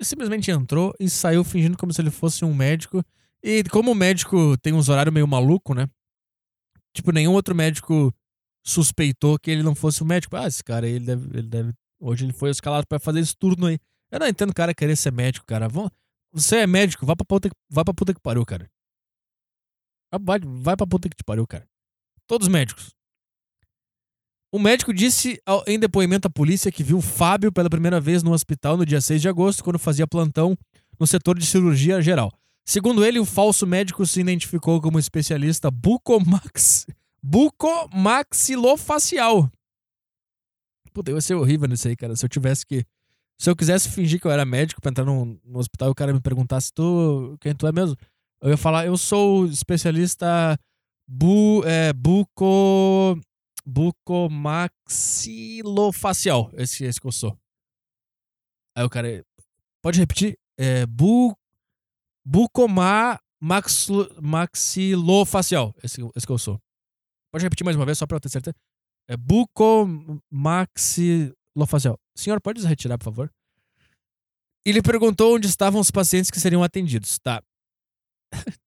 Ele 0.00 0.06
simplesmente 0.06 0.50
entrou 0.50 0.94
e 0.98 1.10
saiu 1.10 1.44
fingindo 1.44 1.76
como 1.76 1.92
se 1.92 2.00
ele 2.00 2.10
fosse 2.10 2.44
um 2.44 2.54
médico. 2.54 3.04
E 3.42 3.62
como 3.64 3.92
o 3.92 3.94
médico 3.94 4.56
tem 4.58 4.72
uns 4.72 4.88
horários 4.88 5.12
meio 5.12 5.28
maluco, 5.28 5.74
né? 5.74 5.86
Tipo, 6.96 7.12
nenhum 7.12 7.32
outro 7.32 7.54
médico 7.54 8.14
suspeitou 8.64 9.38
que 9.38 9.50
ele 9.50 9.62
não 9.62 9.74
fosse 9.74 10.02
um 10.02 10.06
médico. 10.06 10.36
Ah, 10.36 10.46
esse 10.46 10.64
cara 10.64 10.86
aí, 10.86 10.92
ele 10.92 11.04
deve. 11.04 11.38
Ele 11.38 11.48
deve 11.48 11.74
hoje 12.00 12.24
ele 12.24 12.32
foi 12.32 12.50
escalado 12.50 12.86
para 12.86 12.98
fazer 12.98 13.20
esse 13.20 13.36
turno 13.36 13.66
aí. 13.66 13.78
Eu 14.10 14.20
não 14.20 14.28
entendo 14.28 14.50
o 14.50 14.54
cara 14.54 14.74
querer 14.74 14.96
ser 14.96 15.12
médico, 15.12 15.46
cara. 15.46 15.68
Você 16.34 16.56
é 16.56 16.66
médico, 16.66 17.06
vai 17.06 17.14
pra 17.14 17.24
puta, 17.24 17.48
vai 17.70 17.84
pra 17.84 17.94
puta 17.94 18.12
que 18.12 18.20
pariu, 18.20 18.44
cara. 18.44 18.68
Vai, 20.20 20.40
vai 20.40 20.76
pra 20.76 20.86
puta 20.86 21.08
que 21.08 21.16
te 21.16 21.24
pariu, 21.24 21.46
cara. 21.46 21.66
Todos 22.26 22.48
médicos. 22.48 22.92
O 24.52 24.58
médico 24.58 24.92
disse 24.92 25.40
em 25.66 25.78
depoimento 25.78 26.26
à 26.26 26.30
polícia 26.30 26.72
que 26.72 26.82
viu 26.82 27.00
Fábio 27.00 27.52
pela 27.52 27.70
primeira 27.70 28.00
vez 28.00 28.22
no 28.22 28.32
hospital 28.32 28.76
no 28.76 28.84
dia 28.84 29.00
6 29.00 29.22
de 29.22 29.28
agosto, 29.28 29.62
quando 29.62 29.78
fazia 29.78 30.06
plantão 30.06 30.58
no 30.98 31.06
setor 31.06 31.38
de 31.38 31.46
cirurgia 31.46 32.02
geral. 32.02 32.32
Segundo 32.64 33.04
ele, 33.04 33.20
o 33.20 33.24
falso 33.24 33.66
médico 33.66 34.06
se 34.06 34.20
identificou 34.20 34.80
como 34.80 34.98
especialista 34.98 35.70
bucomax... 35.70 36.86
bucomaxilofacial. 37.22 39.50
Puta, 40.92 41.10
ia 41.10 41.20
ser 41.20 41.34
horrível 41.34 41.68
nisso 41.68 41.88
aí, 41.88 41.96
cara. 41.96 42.16
Se 42.16 42.24
eu 42.24 42.28
tivesse 42.28 42.66
que. 42.66 42.86
Se 43.44 43.50
eu 43.50 43.56
quisesse 43.56 43.90
fingir 43.90 44.18
que 44.18 44.26
eu 44.26 44.30
era 44.30 44.46
médico 44.46 44.80
pra 44.80 44.90
entrar 44.90 45.04
no, 45.04 45.38
hospital 45.52 45.88
e 45.88 45.90
o 45.90 45.94
cara 45.94 46.14
me 46.14 46.20
perguntasse 46.22 46.72
tu, 46.72 47.36
quem 47.42 47.54
tu 47.54 47.66
é 47.66 47.72
mesmo, 47.72 47.94
eu 48.40 48.48
ia 48.48 48.56
falar, 48.56 48.86
eu 48.86 48.96
sou 48.96 49.44
especialista 49.44 50.58
bu, 51.06 51.62
é, 51.66 51.92
buco 51.92 53.20
bucomaxilofacial. 53.66 56.50
Esse, 56.54 56.86
esse 56.86 56.98
que 56.98 57.06
eu 57.06 57.12
sou. 57.12 57.38
Aí 58.74 58.82
o 58.82 58.88
cara. 58.88 59.22
Pode 59.82 60.00
repetir? 60.00 60.38
É. 60.58 60.86
Bu, 60.86 61.36
bucoma 62.24 63.20
maxilofacial. 64.22 65.74
Esse, 65.82 66.00
esse 66.16 66.26
que 66.26 66.32
eu 66.32 66.38
sou. 66.38 66.58
Pode 67.30 67.44
repetir 67.44 67.62
mais 67.62 67.76
uma 67.76 67.84
vez, 67.84 67.98
só 67.98 68.06
pra 68.06 68.16
eu 68.16 68.20
ter 68.20 68.30
certeza? 68.30 68.56
É 69.06 69.18
bucomaxilofacial. 69.18 71.98
Senhor, 72.16 72.40
pode 72.40 72.60
se 72.60 72.66
retirar, 72.66 72.98
por 72.98 73.04
favor? 73.04 73.32
Ele 74.64 74.80
perguntou 74.80 75.34
onde 75.34 75.46
estavam 75.46 75.80
os 75.80 75.90
pacientes 75.90 76.30
que 76.30 76.40
seriam 76.40 76.62
atendidos. 76.62 77.18
Tá. 77.18 77.42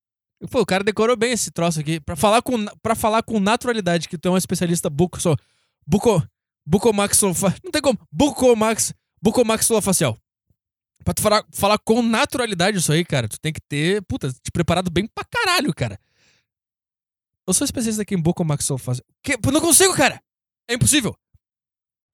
Pô, 0.51 0.61
o 0.61 0.65
cara 0.65 0.83
decorou 0.83 1.15
bem 1.17 1.31
esse 1.31 1.49
troço 1.49 1.79
aqui. 1.79 1.99
Pra 1.99 2.15
falar 2.15 2.41
com, 2.41 2.65
pra 2.81 2.93
falar 2.93 3.23
com 3.23 3.39
naturalidade 3.39 4.07
que 4.07 4.17
tu 4.17 4.27
é 4.27 4.31
um 4.31 4.37
especialista 4.37 4.89
buco, 4.89 5.19
só, 5.19 5.35
buco, 5.85 6.23
bucomaxilofacial. 6.65 7.59
Não 7.63 7.71
tem 7.71 7.81
como. 7.81 7.97
Bucomax, 8.11 8.93
bucomaxilofacial. 9.21 10.17
Pra 11.03 11.13
tu 11.13 11.21
falar, 11.21 11.45
falar 11.51 11.79
com 11.79 12.01
naturalidade 12.01 12.77
isso 12.77 12.91
aí, 12.91 13.03
cara, 13.03 13.27
tu 13.27 13.39
tem 13.39 13.53
que 13.53 13.61
ter, 13.61 14.03
puta, 14.03 14.31
te 14.31 14.51
preparado 14.51 14.91
bem 14.91 15.07
pra 15.07 15.23
caralho, 15.23 15.73
cara. 15.73 15.97
Eu 17.47 17.53
sou 17.53 17.65
especialista 17.65 18.01
aqui 18.01 18.13
em 18.13 18.21
bucomaxilofacial. 18.21 19.05
Que? 19.23 19.37
Não 19.51 19.61
consigo, 19.61 19.95
cara! 19.95 20.21
É 20.69 20.73
impossível. 20.73 21.17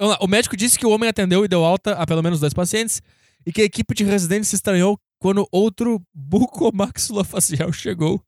Vamos 0.04 0.18
lá. 0.18 0.26
O 0.26 0.28
médico 0.28 0.58
disse 0.58 0.78
que 0.78 0.86
o 0.86 0.90
homem 0.90 1.08
atendeu 1.08 1.46
e 1.46 1.48
deu 1.48 1.64
alta 1.64 1.94
a 1.94 2.06
pelo 2.06 2.22
menos 2.22 2.38
dois 2.38 2.54
pacientes 2.54 3.02
e 3.46 3.54
que 3.54 3.62
a 3.62 3.64
equipe 3.64 3.96
de 3.96 4.04
residentes 4.04 4.50
se 4.50 4.56
estranhou 4.56 5.00
quando 5.18 5.48
outro 5.50 6.06
bucomaxilofacial 6.14 7.72
chegou 7.72 8.22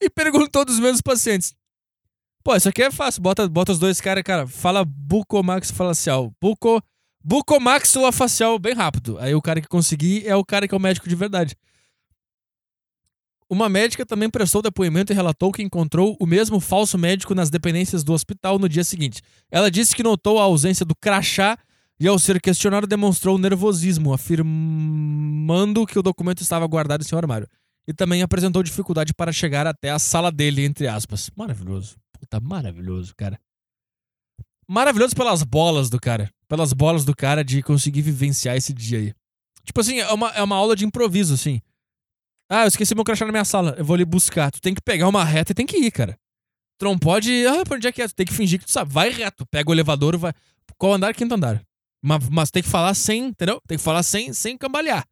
e 0.00 0.08
perguntou 0.08 0.64
dos 0.64 0.78
mesmos 0.78 1.00
pacientes. 1.00 1.56
Pô, 2.44 2.54
isso 2.54 2.68
aqui 2.68 2.84
é 2.84 2.90
fácil. 2.92 3.20
Bota, 3.20 3.48
bota 3.48 3.72
os 3.72 3.80
dois 3.80 4.00
caras, 4.00 4.22
cara. 4.22 4.46
Fala 4.46 4.84
bucomaxilofacial. 4.84 6.32
Buco, 6.40 6.80
bucomaxilofacial 7.24 8.56
bem 8.60 8.74
rápido. 8.74 9.18
Aí 9.18 9.34
o 9.34 9.42
cara 9.42 9.60
que 9.60 9.66
conseguir 9.66 10.24
é 10.24 10.36
o 10.36 10.44
cara 10.44 10.68
que 10.68 10.74
é 10.74 10.76
o 10.76 10.80
médico 10.80 11.08
de 11.08 11.16
verdade. 11.16 11.56
Uma 13.52 13.68
médica 13.68 14.06
também 14.06 14.30
prestou 14.30 14.62
depoimento 14.62 15.12
e 15.12 15.14
relatou 15.14 15.52
que 15.52 15.62
encontrou 15.62 16.16
o 16.18 16.24
mesmo 16.24 16.58
falso 16.58 16.96
médico 16.96 17.34
nas 17.34 17.50
dependências 17.50 18.02
do 18.02 18.14
hospital 18.14 18.58
no 18.58 18.66
dia 18.66 18.82
seguinte. 18.82 19.20
Ela 19.50 19.70
disse 19.70 19.94
que 19.94 20.02
notou 20.02 20.38
a 20.38 20.44
ausência 20.44 20.86
do 20.86 20.96
crachá 20.96 21.58
e 22.00 22.08
ao 22.08 22.18
ser 22.18 22.40
questionado 22.40 22.86
demonstrou 22.86 23.36
nervosismo, 23.36 24.14
afirmando 24.14 25.84
que 25.84 25.98
o 25.98 26.02
documento 26.02 26.40
estava 26.40 26.66
guardado 26.66 27.02
em 27.02 27.04
seu 27.04 27.18
armário. 27.18 27.46
E 27.86 27.92
também 27.92 28.22
apresentou 28.22 28.62
dificuldade 28.62 29.12
para 29.12 29.30
chegar 29.30 29.66
até 29.66 29.90
a 29.90 29.98
sala 29.98 30.32
dele, 30.32 30.64
entre 30.64 30.88
aspas. 30.88 31.28
Maravilhoso. 31.36 31.96
Puta, 32.18 32.40
maravilhoso, 32.40 33.12
cara. 33.14 33.38
Maravilhoso 34.66 35.14
pelas 35.14 35.42
bolas 35.42 35.90
do 35.90 36.00
cara. 36.00 36.30
Pelas 36.48 36.72
bolas 36.72 37.04
do 37.04 37.14
cara 37.14 37.44
de 37.44 37.62
conseguir 37.62 38.00
vivenciar 38.00 38.56
esse 38.56 38.72
dia 38.72 38.98
aí. 38.98 39.14
Tipo 39.62 39.78
assim, 39.82 39.98
é 39.98 40.10
uma, 40.10 40.30
é 40.30 40.42
uma 40.42 40.56
aula 40.56 40.74
de 40.74 40.86
improviso, 40.86 41.34
assim. 41.34 41.60
Ah, 42.48 42.64
eu 42.64 42.68
esqueci 42.68 42.94
meu 42.94 43.04
crachá 43.04 43.24
na 43.24 43.32
minha 43.32 43.44
sala. 43.44 43.74
Eu 43.78 43.84
vou 43.84 43.94
ali 43.94 44.04
buscar. 44.04 44.50
Tu 44.50 44.60
tem 44.60 44.74
que 44.74 44.80
pegar 44.80 45.08
uma 45.08 45.24
reta 45.24 45.52
e 45.52 45.54
tem 45.54 45.66
que 45.66 45.76
ir, 45.76 45.90
cara. 45.90 46.18
Tu 46.78 46.84
não 46.84 46.98
pode. 46.98 47.46
Ah, 47.46 47.64
pra 47.64 47.76
onde 47.76 47.86
é 47.86 47.92
que 47.92 48.02
é? 48.02 48.08
Tu 48.08 48.14
tem 48.14 48.26
que 48.26 48.32
fingir 48.32 48.58
que 48.58 48.66
tu 48.66 48.70
sabe. 48.70 48.92
Vai 48.92 49.10
reto. 49.10 49.46
Pega 49.46 49.70
o 49.70 49.74
elevador, 49.74 50.16
vai. 50.18 50.32
Qual 50.76 50.92
andar? 50.92 51.14
Quinto 51.14 51.34
andar. 51.34 51.62
Mas, 52.02 52.28
mas 52.28 52.50
tem 52.50 52.62
que 52.62 52.68
falar 52.68 52.92
sem, 52.94 53.26
entendeu? 53.26 53.60
Tem 53.66 53.78
que 53.78 53.84
falar 53.84 54.02
sem, 54.02 54.32
sem 54.32 54.58
cambalear. 54.58 55.06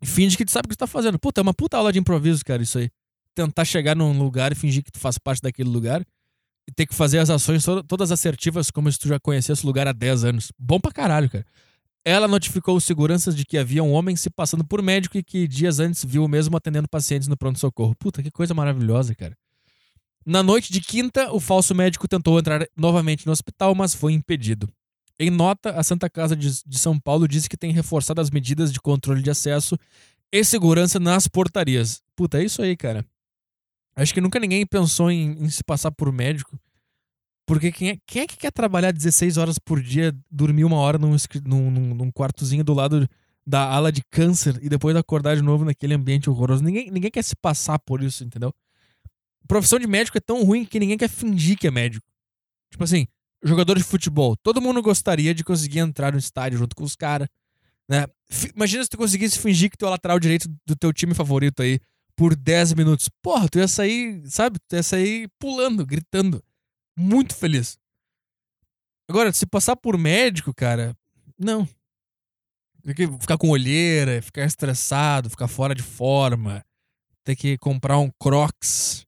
E 0.00 0.06
finge 0.06 0.36
que 0.36 0.44
tu 0.44 0.50
sabe 0.50 0.66
o 0.66 0.68
que 0.70 0.74
tu 0.74 0.78
tá 0.78 0.86
fazendo. 0.86 1.18
Puta, 1.18 1.40
é 1.40 1.42
uma 1.42 1.54
puta 1.54 1.76
aula 1.76 1.92
de 1.92 1.98
improviso, 1.98 2.44
cara, 2.44 2.62
isso 2.62 2.78
aí. 2.78 2.90
Tentar 3.34 3.64
chegar 3.64 3.94
num 3.94 4.18
lugar 4.18 4.50
e 4.52 4.54
fingir 4.54 4.82
que 4.82 4.90
tu 4.90 4.98
faz 4.98 5.18
parte 5.18 5.42
daquele 5.42 5.68
lugar. 5.68 6.04
E 6.66 6.72
ter 6.72 6.86
que 6.86 6.94
fazer 6.94 7.18
as 7.18 7.28
ações 7.28 7.64
todas 7.86 8.10
assertivas 8.10 8.70
como 8.70 8.90
se 8.90 8.98
tu 8.98 9.08
já 9.08 9.20
conhecesse 9.20 9.64
o 9.64 9.66
lugar 9.66 9.86
há 9.86 9.92
10 9.92 10.24
anos. 10.24 10.52
Bom 10.58 10.80
pra 10.80 10.92
caralho, 10.92 11.28
cara. 11.28 11.44
Ela 12.04 12.26
notificou 12.26 12.76
os 12.76 12.84
seguranças 12.84 13.36
de 13.36 13.44
que 13.44 13.56
havia 13.56 13.82
um 13.82 13.92
homem 13.92 14.16
se 14.16 14.28
passando 14.28 14.64
por 14.64 14.82
médico 14.82 15.16
e 15.16 15.22
que 15.22 15.46
dias 15.46 15.78
antes 15.78 16.04
viu 16.04 16.24
o 16.24 16.28
mesmo 16.28 16.56
atendendo 16.56 16.88
pacientes 16.88 17.28
no 17.28 17.36
pronto-socorro. 17.36 17.94
Puta, 17.94 18.22
que 18.22 18.30
coisa 18.30 18.52
maravilhosa, 18.52 19.14
cara. 19.14 19.36
Na 20.24 20.42
noite 20.42 20.72
de 20.72 20.80
quinta, 20.80 21.32
o 21.32 21.40
falso 21.40 21.74
médico 21.74 22.08
tentou 22.08 22.38
entrar 22.38 22.66
novamente 22.76 23.26
no 23.26 23.32
hospital, 23.32 23.74
mas 23.74 23.94
foi 23.94 24.12
impedido. 24.12 24.68
Em 25.18 25.30
nota, 25.30 25.70
a 25.70 25.82
Santa 25.82 26.10
Casa 26.10 26.34
de, 26.34 26.50
São 26.78 26.98
Paulo 26.98 27.28
disse 27.28 27.48
que 27.48 27.56
tem 27.56 27.72
reforçado 27.72 28.20
as 28.20 28.30
medidas 28.30 28.72
de 28.72 28.80
controle 28.80 29.22
de 29.22 29.30
acesso 29.30 29.78
e 30.32 30.44
segurança 30.44 30.98
nas 30.98 31.28
portarias. 31.28 32.02
Puta, 32.16 32.40
é 32.40 32.44
isso 32.44 32.62
aí, 32.62 32.76
cara. 32.76 33.04
Acho 33.94 34.14
que 34.14 34.20
nunca 34.20 34.40
ninguém 34.40 34.66
pensou 34.66 35.10
em, 35.10 35.32
em 35.44 35.48
se 35.50 35.62
passar 35.62 35.92
por 35.92 36.10
médico. 36.10 36.58
Porque 37.46 37.72
quem 37.72 37.90
é, 37.90 37.98
quem 38.06 38.22
é, 38.22 38.26
que 38.26 38.36
quer 38.36 38.52
trabalhar 38.52 38.92
16 38.92 39.36
horas 39.36 39.58
por 39.58 39.82
dia, 39.82 40.14
dormir 40.30 40.64
uma 40.64 40.76
hora 40.76 40.96
num, 40.96 41.16
num, 41.44 41.70
num, 41.94 42.10
quartozinho 42.10 42.62
do 42.62 42.72
lado 42.72 43.08
da 43.44 43.68
ala 43.68 43.90
de 43.90 44.02
câncer 44.10 44.58
e 44.62 44.68
depois 44.68 44.94
acordar 44.94 45.34
de 45.34 45.42
novo 45.42 45.64
naquele 45.64 45.94
ambiente 45.94 46.30
horroroso? 46.30 46.62
Ninguém, 46.62 46.90
ninguém 46.90 47.10
quer 47.10 47.24
se 47.24 47.34
passar 47.34 47.78
por 47.80 48.02
isso, 48.02 48.22
entendeu? 48.22 48.54
Profissão 49.48 49.78
de 49.78 49.88
médico 49.88 50.16
é 50.16 50.20
tão 50.20 50.44
ruim 50.44 50.64
que 50.64 50.78
ninguém 50.78 50.96
quer 50.96 51.08
fingir 51.08 51.58
que 51.58 51.66
é 51.66 51.70
médico. 51.70 52.06
Tipo 52.70 52.84
assim, 52.84 53.06
jogador 53.42 53.76
de 53.76 53.82
futebol. 53.82 54.36
Todo 54.36 54.62
mundo 54.62 54.80
gostaria 54.80 55.34
de 55.34 55.42
conseguir 55.42 55.80
entrar 55.80 56.12
no 56.12 56.18
estádio 56.18 56.58
junto 56.58 56.76
com 56.76 56.84
os 56.84 56.94
caras. 56.94 57.28
Né? 57.88 58.06
Imagina 58.54 58.84
se 58.84 58.88
tu 58.88 58.96
conseguisse 58.96 59.38
fingir 59.38 59.68
que 59.68 59.76
tu 59.76 59.84
é 59.84 59.90
lateral 59.90 60.20
direito 60.20 60.48
do 60.64 60.76
teu 60.76 60.92
time 60.92 61.12
favorito 61.12 61.60
aí 61.60 61.80
por 62.16 62.36
10 62.36 62.74
minutos. 62.74 63.08
Porra, 63.20 63.48
tu 63.48 63.58
ia 63.58 63.66
sair, 63.66 64.22
sabe? 64.26 64.60
Tu 64.68 64.76
ia 64.76 64.82
sair 64.82 65.28
pulando, 65.40 65.84
gritando 65.84 66.42
muito 66.96 67.34
feliz. 67.34 67.78
Agora, 69.08 69.32
se 69.32 69.46
passar 69.46 69.76
por 69.76 69.98
médico, 69.98 70.54
cara, 70.54 70.96
não. 71.38 71.68
Ficar 73.20 73.38
com 73.38 73.50
olheira, 73.50 74.20
ficar 74.22 74.44
estressado, 74.44 75.30
ficar 75.30 75.48
fora 75.48 75.74
de 75.74 75.82
forma, 75.82 76.64
ter 77.24 77.36
que 77.36 77.56
comprar 77.58 77.98
um 77.98 78.10
Crocs, 78.18 79.06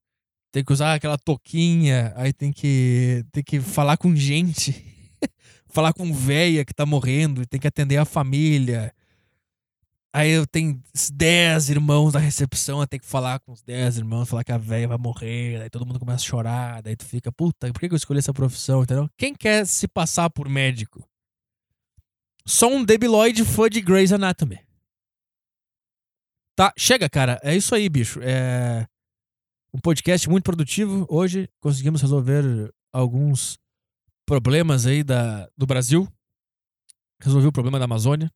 ter 0.53 0.65
que 0.65 0.73
usar 0.73 0.95
aquela 0.95 1.19
toquinha, 1.19 2.13
aí 2.17 2.33
tem 2.33 2.53
que, 2.53 3.25
tem 3.33 3.43
que 3.43 3.61
falar 3.61 3.97
com 3.97 4.15
gente, 4.15 4.85
falar 5.67 5.93
com 5.93 6.13
véia 6.13 6.65
que 6.65 6.73
tá 6.73 6.87
morrendo, 6.87 7.47
tem 7.47 7.59
que 7.59 7.67
atender 7.67 7.97
a 7.97 8.05
família, 8.05 8.95
Aí 10.17 10.31
eu 10.31 10.47
tenho 10.47 10.81
10 11.13 11.71
irmãos 11.71 12.13
da 12.13 12.21
recepção, 12.21 12.79
eu 12.81 12.87
tenho 12.87 13.01
que 13.01 13.09
falar 13.09 13.41
com 13.41 13.51
os 13.51 13.61
10 13.63 13.99
irmãos, 13.99 14.29
falar 14.29 14.45
que 14.45 14.53
a 14.53 14.57
velha 14.57 14.87
vai 14.87 14.97
morrer, 14.97 15.61
aí 15.61 15.69
todo 15.69 15.85
mundo 15.85 15.99
começa 15.99 16.23
a 16.23 16.29
chorar, 16.29 16.81
daí 16.83 16.95
tu 16.95 17.05
fica, 17.05 17.33
puta, 17.33 17.73
por 17.73 17.81
que 17.81 17.87
eu 17.87 17.97
escolhi 17.97 18.21
essa 18.21 18.33
profissão, 18.33 18.85
entendeu? 18.85 19.11
Quem 19.19 19.35
quer 19.35 19.67
se 19.67 19.89
passar 19.89 20.31
por 20.31 20.49
médico? 20.49 21.05
Só 22.47 22.69
um 22.69 22.85
debiloide 22.85 23.45
fã 23.45 23.69
de 23.69 23.81
Grey's 23.81 24.13
Anatomy. 24.13 24.61
Tá, 26.55 26.73
chega, 26.79 27.11
cara. 27.11 27.41
É 27.43 27.57
isso 27.57 27.75
aí, 27.75 27.89
bicho. 27.89 28.21
É 28.23 28.87
um 29.75 29.81
podcast 29.81 30.31
muito 30.31 30.45
produtivo. 30.45 31.05
Hoje 31.11 31.49
conseguimos 31.61 32.01
resolver 32.01 32.73
alguns 32.93 33.59
problemas 34.25 34.87
aí 34.87 35.03
da, 35.03 35.49
do 35.57 35.67
Brasil. 35.67 36.07
Resolvi 37.21 37.49
o 37.49 37.53
problema 37.53 37.81
da 37.81 37.87
Amazônia 37.87 38.31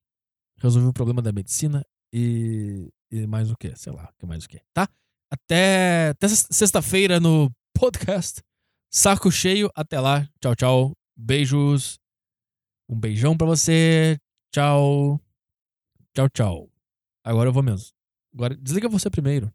resolvi 0.59 0.89
o 0.89 0.93
problema 0.93 1.23
da 1.23 1.33
medicina 1.33 1.85
e, 2.13 2.89
e 3.11 3.27
mais 3.27 3.51
o 3.51 3.57
que? 3.57 3.75
Sei 3.77 3.93
lá, 3.93 4.13
que 4.19 4.27
mais 4.27 4.45
o 4.45 4.49
que? 4.49 4.61
Tá? 4.73 4.89
Até, 5.31 6.11
até 6.11 6.29
sexta-feira 6.29 7.21
no 7.21 7.51
podcast. 7.75 8.43
Saco 8.91 9.31
cheio. 9.31 9.71
Até 9.75 10.01
lá. 10.01 10.29
Tchau, 10.41 10.57
tchau. 10.57 10.93
Beijos. 11.17 11.99
Um 12.89 12.99
beijão 12.99 13.37
pra 13.37 13.47
você. 13.47 14.19
Tchau. 14.53 15.21
Tchau, 16.15 16.29
tchau. 16.31 16.71
Agora 17.23 17.49
eu 17.49 17.53
vou 17.53 17.63
mesmo. 17.63 17.91
Agora, 18.35 18.57
desliga 18.57 18.89
você 18.89 19.11
primeiro. 19.11 19.53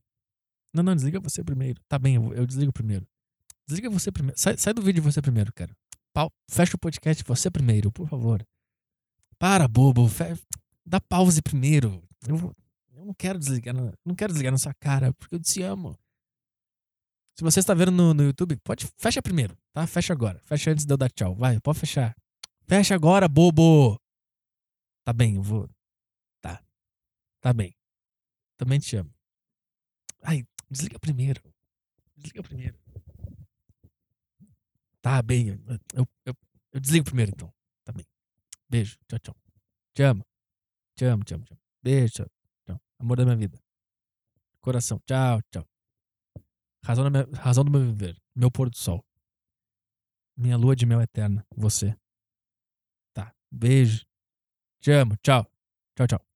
Não, 0.73 0.83
não, 0.83 0.95
desliga 0.95 1.19
você 1.19 1.43
primeiro. 1.43 1.81
Tá 1.87 1.97
bem, 1.97 2.15
eu, 2.15 2.33
eu 2.33 2.45
desligo 2.45 2.71
primeiro. 2.71 3.07
Desliga 3.67 3.89
você 3.89 4.11
primeiro. 4.11 4.39
Sai, 4.39 4.57
sai 4.57 4.73
do 4.73 4.81
vídeo 4.81 5.01
você 5.01 5.21
primeiro, 5.21 5.51
cara. 5.53 5.75
Pau, 6.13 6.31
fecha 6.49 6.75
o 6.75 6.79
podcast 6.79 7.23
você 7.25 7.49
primeiro, 7.49 7.91
por 7.91 8.07
favor. 8.07 8.45
Para, 9.39 9.67
bobo. 9.67 10.07
Fe... 10.07 10.35
Dá 10.85 10.99
pause 10.99 11.41
primeiro. 11.41 12.03
Eu, 12.27 12.55
eu 12.95 13.05
não 13.05 13.13
quero 13.13 13.39
desligar, 13.39 13.73
na, 13.73 13.91
não 14.05 14.15
quero 14.15 14.33
desligar 14.33 14.51
na 14.51 14.57
sua 14.57 14.73
cara, 14.73 15.13
porque 15.13 15.35
eu 15.35 15.39
te 15.39 15.61
amo. 15.61 15.97
Se 17.35 17.43
você 17.43 17.59
está 17.59 17.73
vendo 17.73 17.91
no, 17.91 18.13
no 18.13 18.23
YouTube, 18.23 18.55
pode 18.57 18.87
fecha 18.97 19.21
primeiro, 19.21 19.57
tá? 19.71 19.87
Fecha 19.87 20.13
agora. 20.13 20.39
Fecha 20.45 20.71
antes 20.71 20.85
de 20.85 20.93
eu 20.93 20.97
dar 20.97 21.09
tchau. 21.11 21.33
Vai, 21.35 21.59
pode 21.59 21.79
fechar. 21.79 22.15
Fecha 22.67 22.93
agora, 22.93 23.27
bobo. 23.27 23.99
Tá 25.03 25.11
bem, 25.11 25.35
eu 25.35 25.41
vou. 25.41 25.69
Tá. 26.41 26.63
Tá 27.41 27.53
bem. 27.53 27.75
Também 28.57 28.79
te 28.79 28.95
amo. 28.95 29.11
Ai, 30.21 30.45
desliga 30.69 30.99
primeiro. 30.99 31.41
Desliga 32.15 32.43
primeiro. 32.43 32.77
Tá 35.01 35.21
bem. 35.21 35.49
Eu, 35.93 36.07
eu, 36.25 36.37
eu 36.71 36.79
desligo 36.79 37.03
primeiro, 37.03 37.31
então. 37.31 37.53
Tá 37.83 37.91
bem. 37.91 38.05
Beijo. 38.69 38.97
Tchau, 39.07 39.19
tchau. 39.19 39.35
Te 39.93 40.03
amo. 40.03 40.23
Te 40.95 41.05
amo, 41.05 41.23
te 41.23 41.33
amo, 41.33 41.45
te 41.45 41.53
amo. 41.53 41.61
Beijo, 41.81 42.25
tchau. 42.65 42.79
Amor 42.99 43.17
da 43.17 43.25
minha 43.25 43.35
vida. 43.35 43.59
Coração. 44.61 44.99
Tchau, 45.05 45.41
tchau. 45.51 45.67
Razão, 46.83 47.09
minha, 47.09 47.27
razão 47.33 47.63
do 47.63 47.71
meu 47.71 47.81
viver. 47.81 48.21
Meu 48.35 48.51
pôr 48.51 48.69
do 48.69 48.77
sol. 48.77 49.03
Minha 50.37 50.57
lua 50.57 50.75
de 50.75 50.85
mel 50.85 51.01
eterna. 51.01 51.45
Você. 51.55 51.95
Tá. 53.13 53.33
Beijo. 53.51 54.05
Te 54.79 54.91
amo. 54.91 55.15
Tchau. 55.17 55.45
Tchau, 55.95 56.07
tchau. 56.07 56.32